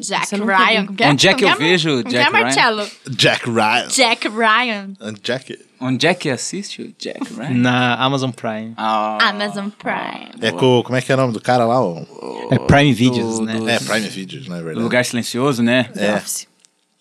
Jack 0.00 0.34
Ryan. 0.36 0.86
como 0.86 0.96
que 0.96 1.04
Onde 1.04 1.28
é 1.28 1.34
que 1.34 1.44
eu 1.44 1.56
vejo 1.56 2.02
Jack 2.04 2.28
é, 2.28 2.30
Marcelo? 2.30 2.86
Jack 3.10 3.50
Ryan. 3.50 3.88
Jack 3.88 4.28
Ryan. 4.28 4.90
Jack. 5.22 5.58
Onde 5.80 6.06
é 6.06 6.14
que 6.14 6.30
assiste 6.30 6.82
o 6.82 6.94
Jack 6.98 7.20
Ryan? 7.34 7.50
Na 7.50 7.94
Amazon 7.96 8.30
Prime. 8.30 8.72
Ah, 8.76 9.18
Amazon 9.30 9.68
Prime. 9.68 10.30
É 10.40 10.50
com, 10.52 10.82
como 10.84 10.96
é 10.96 11.02
que 11.02 11.10
é 11.10 11.14
o 11.14 11.18
nome 11.18 11.32
do 11.32 11.40
cara 11.40 11.64
lá? 11.64 11.80
ó? 11.82 12.02
É 12.50 12.58
Prime 12.58 12.92
Videos, 12.92 13.38
do- 13.40 13.44
né? 13.44 13.54
do- 13.56 13.68
É, 13.68 13.78
Prime 13.80 14.08
Videos, 14.08 14.46
na 14.48 14.56
o 14.58 14.62
verdade. 14.62 14.80
Lugar 14.82 15.04
Silencioso, 15.04 15.62
né? 15.62 15.84
The 15.94 16.14
Office. 16.14 16.46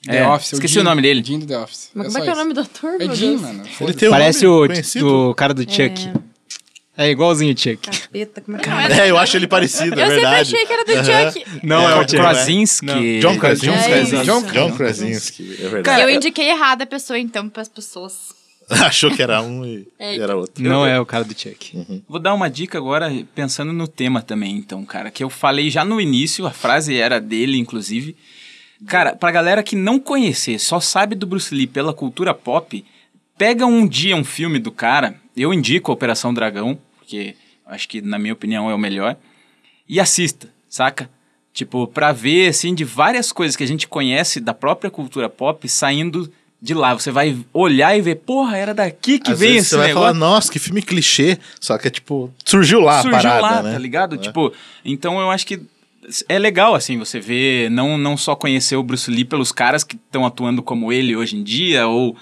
The 0.04 0.18
É, 0.18 0.28
Office. 0.28 0.54
esqueci 0.54 0.74
Jim- 0.74 0.80
o 0.80 0.84
nome 0.84 1.02
dele. 1.04 1.24
Jim 1.24 1.40
do 1.40 1.46
The 1.46 1.60
Office. 1.60 1.92
Mas 1.94 2.08
É 2.08 2.10
como 2.10 2.18
é 2.18 2.22
que 2.24 2.30
é 2.30 2.34
o 2.34 2.36
nome 2.38 2.54
do 2.56 2.62
ator, 2.62 2.96
É 3.00 3.16
Jim, 3.16 3.38
mano. 3.38 3.64
Ele 3.82 3.94
tem 3.94 4.10
um 4.10 4.12
Parece 4.12 4.48
o, 4.48 5.30
o 5.30 5.36
cara 5.36 5.54
do 5.54 5.62
Chuck. 5.62 6.08
É 6.08 6.14
igualzinho 6.98 7.54
o 7.54 7.58
Chuck. 7.58 7.78
Capeta, 7.78 8.42
como 8.42 8.58
é 8.58 8.60
que 8.60 8.70
Não, 8.70 8.80
é? 8.80 9.00
É, 9.00 9.10
eu 9.10 9.18
acho 9.18 9.38
ele 9.38 9.48
parecido, 9.48 10.00
é 10.00 10.06
Eu 10.06 10.10
sempre 10.10 10.26
achei 10.26 10.66
que 10.66 10.74
era 10.74 10.84
do 10.84 10.92
Chuck. 11.32 11.46
Não 11.64 11.90
é, 11.90 11.96
o 11.96 12.02
Chuck. 12.02 12.16
Krasinski. 12.18 13.20
John 13.20 13.38
Krasinski. 13.38 13.92
É 13.92 14.02
isso. 14.04 14.16
John, 14.24 14.42
John 14.42 14.52
John 14.52 14.72
Krasinski, 14.76 15.58
é 15.64 15.68
verdade. 15.70 16.02
Eu 16.02 16.10
indiquei 16.10 16.50
errado 16.50 16.82
a 16.82 16.86
pessoa, 16.86 17.18
então, 17.18 17.48
pras 17.50 17.70
pessoas. 17.70 18.34
Achou 18.70 19.10
que 19.12 19.22
era 19.22 19.42
um 19.42 19.66
e 19.66 19.88
É. 19.98 20.18
era 20.18 20.36
outro. 20.36 20.64
Não 20.64 20.86
é 20.86 21.00
o 21.00 21.06
cara 21.06 21.24
do 21.24 21.38
Chuck. 21.38 22.04
Vou 22.08 22.20
dar 22.20 22.34
uma 22.34 22.50
dica 22.50 22.78
agora, 22.78 23.12
pensando 23.34 23.72
no 23.74 23.88
tema 23.88 24.22
também, 24.22 24.56
então, 24.56 24.84
cara, 24.86 25.10
que 25.10 25.24
eu 25.24 25.30
falei 25.30 25.70
já 25.70 25.84
no 25.84 26.00
início, 26.00 26.46
a 26.46 26.52
frase 26.52 26.98
era 26.98 27.20
dele, 27.20 27.58
inclusive. 27.58 28.16
Cara, 28.88 29.16
pra 29.16 29.32
galera 29.32 29.62
que 29.64 29.76
não 29.76 30.00
conhecer, 30.00 30.60
só 30.60 30.80
sabe 30.80 31.16
do 31.16 31.28
Bruce 31.28 31.54
Lee 31.54 31.68
pela 31.68 31.94
cultura 31.94 32.34
pop, 32.34 32.84
pega 33.38 33.66
um 33.66 33.88
dia 33.88 34.16
um 34.16 34.24
filme 34.24 34.58
do 34.58 34.72
cara, 34.72 35.16
eu 35.36 35.54
indico 35.54 35.92
Operação 35.92 36.34
Dragão, 36.34 36.78
porque 36.98 37.36
acho 37.66 37.88
que, 37.88 38.02
na 38.02 38.20
minha 38.20 38.34
opinião, 38.34 38.70
é 38.70 38.76
o 38.76 38.78
melhor, 38.78 39.16
e 39.88 40.00
assista, 40.00 40.50
saca? 40.70 41.10
Tipo, 41.54 41.86
pra 41.88 42.12
ver, 42.12 42.50
assim, 42.50 42.74
de 42.74 42.84
várias 42.86 43.32
coisas 43.32 43.56
que 43.56 43.64
a 43.64 43.68
gente 43.68 43.88
conhece 43.88 44.40
da 44.40 44.54
própria 44.54 44.90
cultura 44.90 45.28
pop 45.28 45.68
saindo 45.68 46.32
de 46.62 46.74
lá. 46.74 46.94
Você 46.94 47.12
vai 47.12 47.38
olhar 47.54 47.98
e 47.98 48.02
ver, 48.02 48.16
porra, 48.16 48.56
era 48.58 48.74
daqui 48.74 49.20
que 49.20 49.32
Às 49.32 49.40
vem 49.40 49.58
esse 49.58 49.70
você 49.70 49.78
vai 49.78 49.88
negócio. 49.88 50.08
falar, 50.08 50.18
nossa, 50.18 50.52
que 50.52 50.60
filme 50.60 50.82
clichê. 50.82 51.38
Só 51.60 51.78
que 51.78 51.88
é 51.88 51.92
tipo, 51.92 52.32
surgiu 52.46 52.80
lá 52.80 53.02
surgiu 53.02 53.18
a 53.18 53.22
parada, 53.22 53.42
lá, 53.42 53.64
né? 53.64 53.74
tá 53.74 53.80
ligado? 53.80 54.18
Tipo, 54.18 54.54
então 54.86 55.20
eu 55.20 55.30
acho 55.30 55.46
que 55.46 55.60
é 56.28 56.40
legal, 56.40 56.74
assim, 56.74 56.98
você 56.98 57.20
ver, 57.20 57.70
não, 57.70 57.98
não 57.98 58.18
só 58.18 58.36
conhecer 58.36 58.76
o 58.76 58.84
Bruce 58.84 59.10
Lee 59.10 59.24
pelos 59.24 59.52
caras 59.52 59.84
que 59.84 59.96
estão 59.96 60.26
atuando 60.26 60.64
como 60.64 60.92
ele 60.92 61.16
hoje 61.16 61.38
em 61.38 61.44
dia, 61.44 61.88
ou 61.88 62.16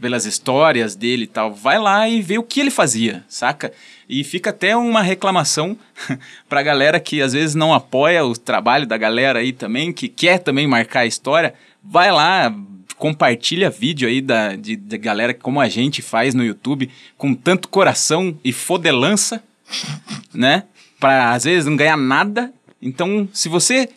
pelas 0.00 0.26
histórias 0.26 0.94
dele 0.94 1.24
e 1.24 1.26
tal. 1.26 1.52
Vai 1.52 1.78
lá 1.78 2.08
e 2.08 2.20
vê 2.20 2.38
o 2.38 2.42
que 2.42 2.60
ele 2.60 2.70
fazia, 2.70 3.24
saca? 3.28 3.72
E 4.08 4.22
fica 4.22 4.50
até 4.50 4.76
uma 4.76 5.02
reclamação 5.02 5.76
pra 6.48 6.62
galera 6.62 7.00
que 7.00 7.22
às 7.22 7.32
vezes 7.32 7.54
não 7.54 7.72
apoia 7.72 8.24
o 8.24 8.36
trabalho 8.36 8.86
da 8.86 8.96
galera 8.96 9.38
aí 9.38 9.52
também, 9.52 9.92
que 9.92 10.08
quer 10.08 10.38
também 10.38 10.66
marcar 10.66 11.00
a 11.00 11.06
história. 11.06 11.54
Vai 11.82 12.12
lá, 12.12 12.54
compartilha 12.98 13.70
vídeo 13.70 14.08
aí 14.08 14.20
da, 14.20 14.54
de, 14.54 14.76
de 14.76 14.98
galera 14.98 15.32
como 15.32 15.60
a 15.60 15.68
gente 15.68 16.02
faz 16.02 16.34
no 16.34 16.44
YouTube, 16.44 16.90
com 17.16 17.34
tanto 17.34 17.68
coração 17.68 18.38
e 18.44 18.52
fodelança, 18.52 19.42
né? 20.32 20.64
Pra 21.00 21.32
às 21.32 21.44
vezes 21.44 21.66
não 21.66 21.76
ganhar 21.76 21.96
nada. 21.96 22.52
Então, 22.80 23.28
se 23.32 23.48
você 23.48 23.88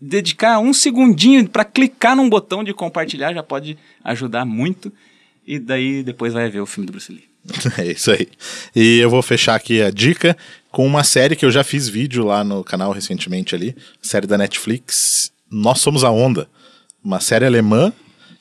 dedicar 0.00 0.58
um 0.58 0.72
segundinho 0.72 1.48
pra 1.48 1.64
clicar 1.64 2.16
num 2.16 2.28
botão 2.28 2.64
de 2.64 2.72
compartilhar, 2.72 3.32
já 3.32 3.42
pode 3.42 3.76
ajudar 4.04 4.44
muito. 4.44 4.92
E 5.46 5.58
daí 5.58 6.02
depois 6.02 6.32
vai 6.32 6.48
ver 6.48 6.60
o 6.60 6.66
filme 6.66 6.86
do 6.86 6.92
Bruce 6.92 7.12
Lee. 7.12 7.28
É 7.78 7.86
isso 7.86 8.10
aí. 8.10 8.28
E 8.74 8.98
eu 8.98 9.10
vou 9.10 9.22
fechar 9.22 9.54
aqui 9.54 9.82
a 9.82 9.90
dica 9.90 10.36
com 10.70 10.86
uma 10.86 11.02
série 11.02 11.34
que 11.34 11.44
eu 11.44 11.50
já 11.50 11.64
fiz 11.64 11.88
vídeo 11.88 12.26
lá 12.26 12.44
no 12.44 12.62
canal 12.62 12.92
recentemente 12.92 13.54
ali, 13.54 13.74
série 14.00 14.26
da 14.26 14.38
Netflix, 14.38 15.32
Nós 15.50 15.80
Somos 15.80 16.04
a 16.04 16.10
Onda, 16.10 16.48
uma 17.02 17.20
série 17.20 17.46
alemã 17.46 17.92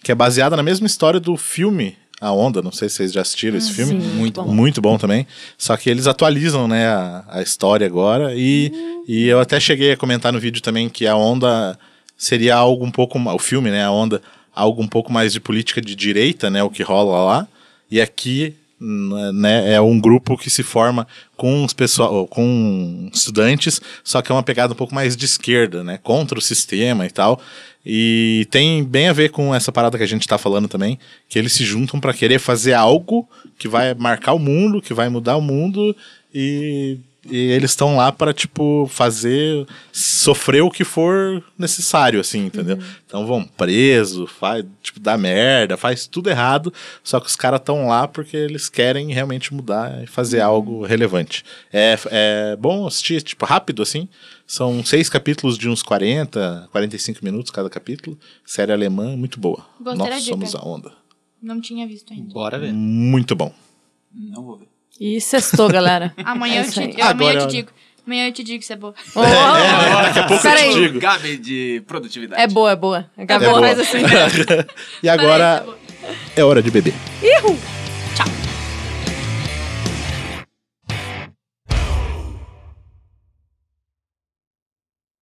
que 0.04 0.12
é 0.12 0.16
baseada 0.16 0.56
na 0.56 0.64
mesma 0.64 0.88
história 0.88 1.20
do 1.20 1.36
filme 1.36 1.98
A 2.20 2.32
Onda, 2.32 2.62
não 2.62 2.72
sei 2.72 2.90
se 2.90 2.96
vocês 2.96 3.14
já 3.14 3.22
assistiram 3.22 3.58
esse 3.58 3.72
filme. 3.72 3.94
Muito 3.94 4.42
bom. 4.42 4.54
Muito 4.54 4.82
bom 4.82 4.98
também. 4.98 5.26
Só 5.58 5.78
que 5.78 5.90
eles 5.90 6.06
atualizam, 6.08 6.68
né, 6.68 6.88
a, 6.88 7.24
a 7.28 7.42
história 7.42 7.88
agora. 7.88 8.34
E, 8.36 8.72
e 9.08 9.28
eu 9.28 9.40
até 9.40 9.60
cheguei 9.60 9.94
a 9.94 9.98
comentar 9.98 10.34
no 10.34 10.40
vídeo 10.40 10.62
também 10.62 10.90
que 10.90 11.08
a 11.08 11.16
onda 11.16 11.78
seria 12.18 12.56
algo 12.56 12.86
um 12.86 12.92
pouco. 12.92 13.18
O 13.18 13.40
filme, 13.40 13.72
né, 13.72 13.86
a 13.86 13.92
onda, 13.92 14.22
algo 14.54 14.82
um 14.82 14.88
pouco 14.88 15.12
mais 15.12 15.32
de 15.32 15.40
política 15.40 15.80
de 15.80 15.96
direita, 15.96 16.50
né, 16.50 16.62
o 16.62 16.70
que 16.70 16.84
rola 16.84 17.24
lá. 17.24 17.48
E 17.90 18.02
aqui 18.02 18.56
né, 18.80 19.74
é 19.74 19.82
um 19.82 20.00
grupo 20.00 20.38
que 20.38 20.50
se 20.50 20.64
forma 20.64 21.08
com 21.36 21.64
os 21.64 21.74
pessoal, 21.74 22.28
com 22.28 23.10
estudantes, 23.14 23.82
só 24.04 24.22
que 24.22 24.32
é 24.32 24.36
uma 24.36 24.44
pegada 24.44 24.74
um 24.74 24.76
pouco 24.76 24.96
mais 24.96 25.18
de 25.18 25.26
esquerda, 25.26 25.84
né, 25.84 26.00
contra 26.02 26.40
o 26.40 26.42
sistema 26.42 27.06
e 27.06 27.10
tal. 27.10 27.42
E 27.86 28.48
tem 28.52 28.84
bem 28.84 29.08
a 29.08 29.14
ver 29.14 29.30
com 29.30 29.54
essa 29.54 29.72
parada 29.72 29.98
que 29.98 30.04
a 30.04 30.08
gente 30.08 30.28
tá 30.28 30.38
falando 30.38 30.68
também, 30.68 31.00
que 31.28 31.40
eles 31.40 31.54
se 31.54 31.64
juntam 31.64 32.00
para 32.00 32.14
querer 32.14 32.40
fazer 32.40 32.74
algo 32.74 33.28
que 33.58 33.68
vai 33.68 33.94
marcar 33.94 34.34
o 34.34 34.40
mundo, 34.40 34.82
que 34.82 34.94
vai 34.94 35.10
mudar 35.10 35.38
o 35.38 35.42
mundo 35.42 35.96
e 36.34 36.98
e 37.26 37.36
eles 37.52 37.72
estão 37.72 37.98
lá 37.98 38.12
para 38.14 38.34
tipo 38.34 38.88
fazer 38.90 39.68
sofrer 39.92 40.62
o 40.64 40.72
que 40.72 40.86
for 40.86 41.44
necessário 41.58 42.20
assim 42.20 42.46
entendeu 42.46 42.78
Uhum. 42.78 42.84
então 43.06 43.28
vão 43.28 43.44
preso 43.44 44.26
faz 44.26 44.64
tipo 44.82 45.00
dá 45.02 45.18
merda 45.18 45.76
faz 45.76 46.08
tudo 46.08 46.30
errado 46.30 46.74
só 47.04 47.20
que 47.20 47.28
os 47.28 47.36
caras 47.36 47.60
estão 47.60 47.88
lá 47.90 48.08
porque 48.08 48.38
eles 48.38 48.70
querem 48.70 49.12
realmente 49.14 49.54
mudar 49.54 50.02
e 50.04 50.08
fazer 50.08 50.40
Uhum. 50.40 50.46
algo 50.48 50.86
relevante 50.86 51.44
é, 51.74 51.98
é 52.10 52.56
bom 52.56 52.88
assistir 52.88 53.22
tipo 53.22 53.46
rápido 53.46 53.82
assim 53.82 54.08
são 54.48 54.84
seis 54.84 55.10
capítulos 55.10 55.58
de 55.58 55.68
uns 55.68 55.84
40 55.84 56.70
45 56.72 57.20
minutos 57.24 57.52
cada 57.52 57.70
capítulo 57.70 58.18
série 58.46 58.72
alemã 58.72 59.18
muito 59.18 59.40
boa 59.40 59.66
Gostei 59.82 59.98
nós 60.10 60.24
dica. 60.24 60.32
somos 60.34 60.56
a 60.56 60.66
onda 60.66 60.94
Não 61.42 61.60
tinha 61.60 61.86
visto 61.86 62.14
ainda. 62.14 62.34
Bora 62.34 62.58
ver. 62.58 62.72
muito 62.72 63.36
bom 63.36 63.54
Não 64.14 64.42
vou 64.44 64.58
ver. 64.58 64.70
E 65.00 65.20
sextou, 65.22 65.70
galera. 65.70 66.14
Amanhã, 66.26 66.56
É 66.56 66.60
eu 66.60 66.62
isso 66.64 66.74
te, 66.74 66.80
aí. 66.82 66.94
eu, 66.98 67.06
amanhã 67.08 67.30
eu 67.32 67.36
Agora- 67.38 67.48
te 67.48 67.52
digo. 67.56 67.70
Amanhã 68.06 68.28
eu 68.28 68.34
te 68.34 68.44
digo 68.44 68.64
se 68.64 68.74
é 68.74 68.76
boa. 68.76 68.94
Oh, 69.16 69.22
daqui 69.22 70.20
a 70.20 70.24
pouco 70.24 70.34
eu 70.34 70.38
te 70.38 70.42
Peraí. 70.58 70.74
digo 70.74 71.00
Gabi 71.00 71.38
de 71.38 71.84
produtividade. 71.88 72.42
É 72.42 72.48
boa, 72.48 72.72
é 72.72 72.76
boa. 72.76 73.06
Gabi 73.18 73.46
É 73.46 73.50
boa. 73.50 73.60
faz 73.62 73.80
assim. 73.80 74.00
e 75.04 75.08
agora 75.10 75.60
tá 75.60 75.66
bom. 75.66 75.76
é 76.36 76.44
hora 76.44 76.60
de 76.64 76.72
beber 76.72 76.94
Ihu! 77.22 77.56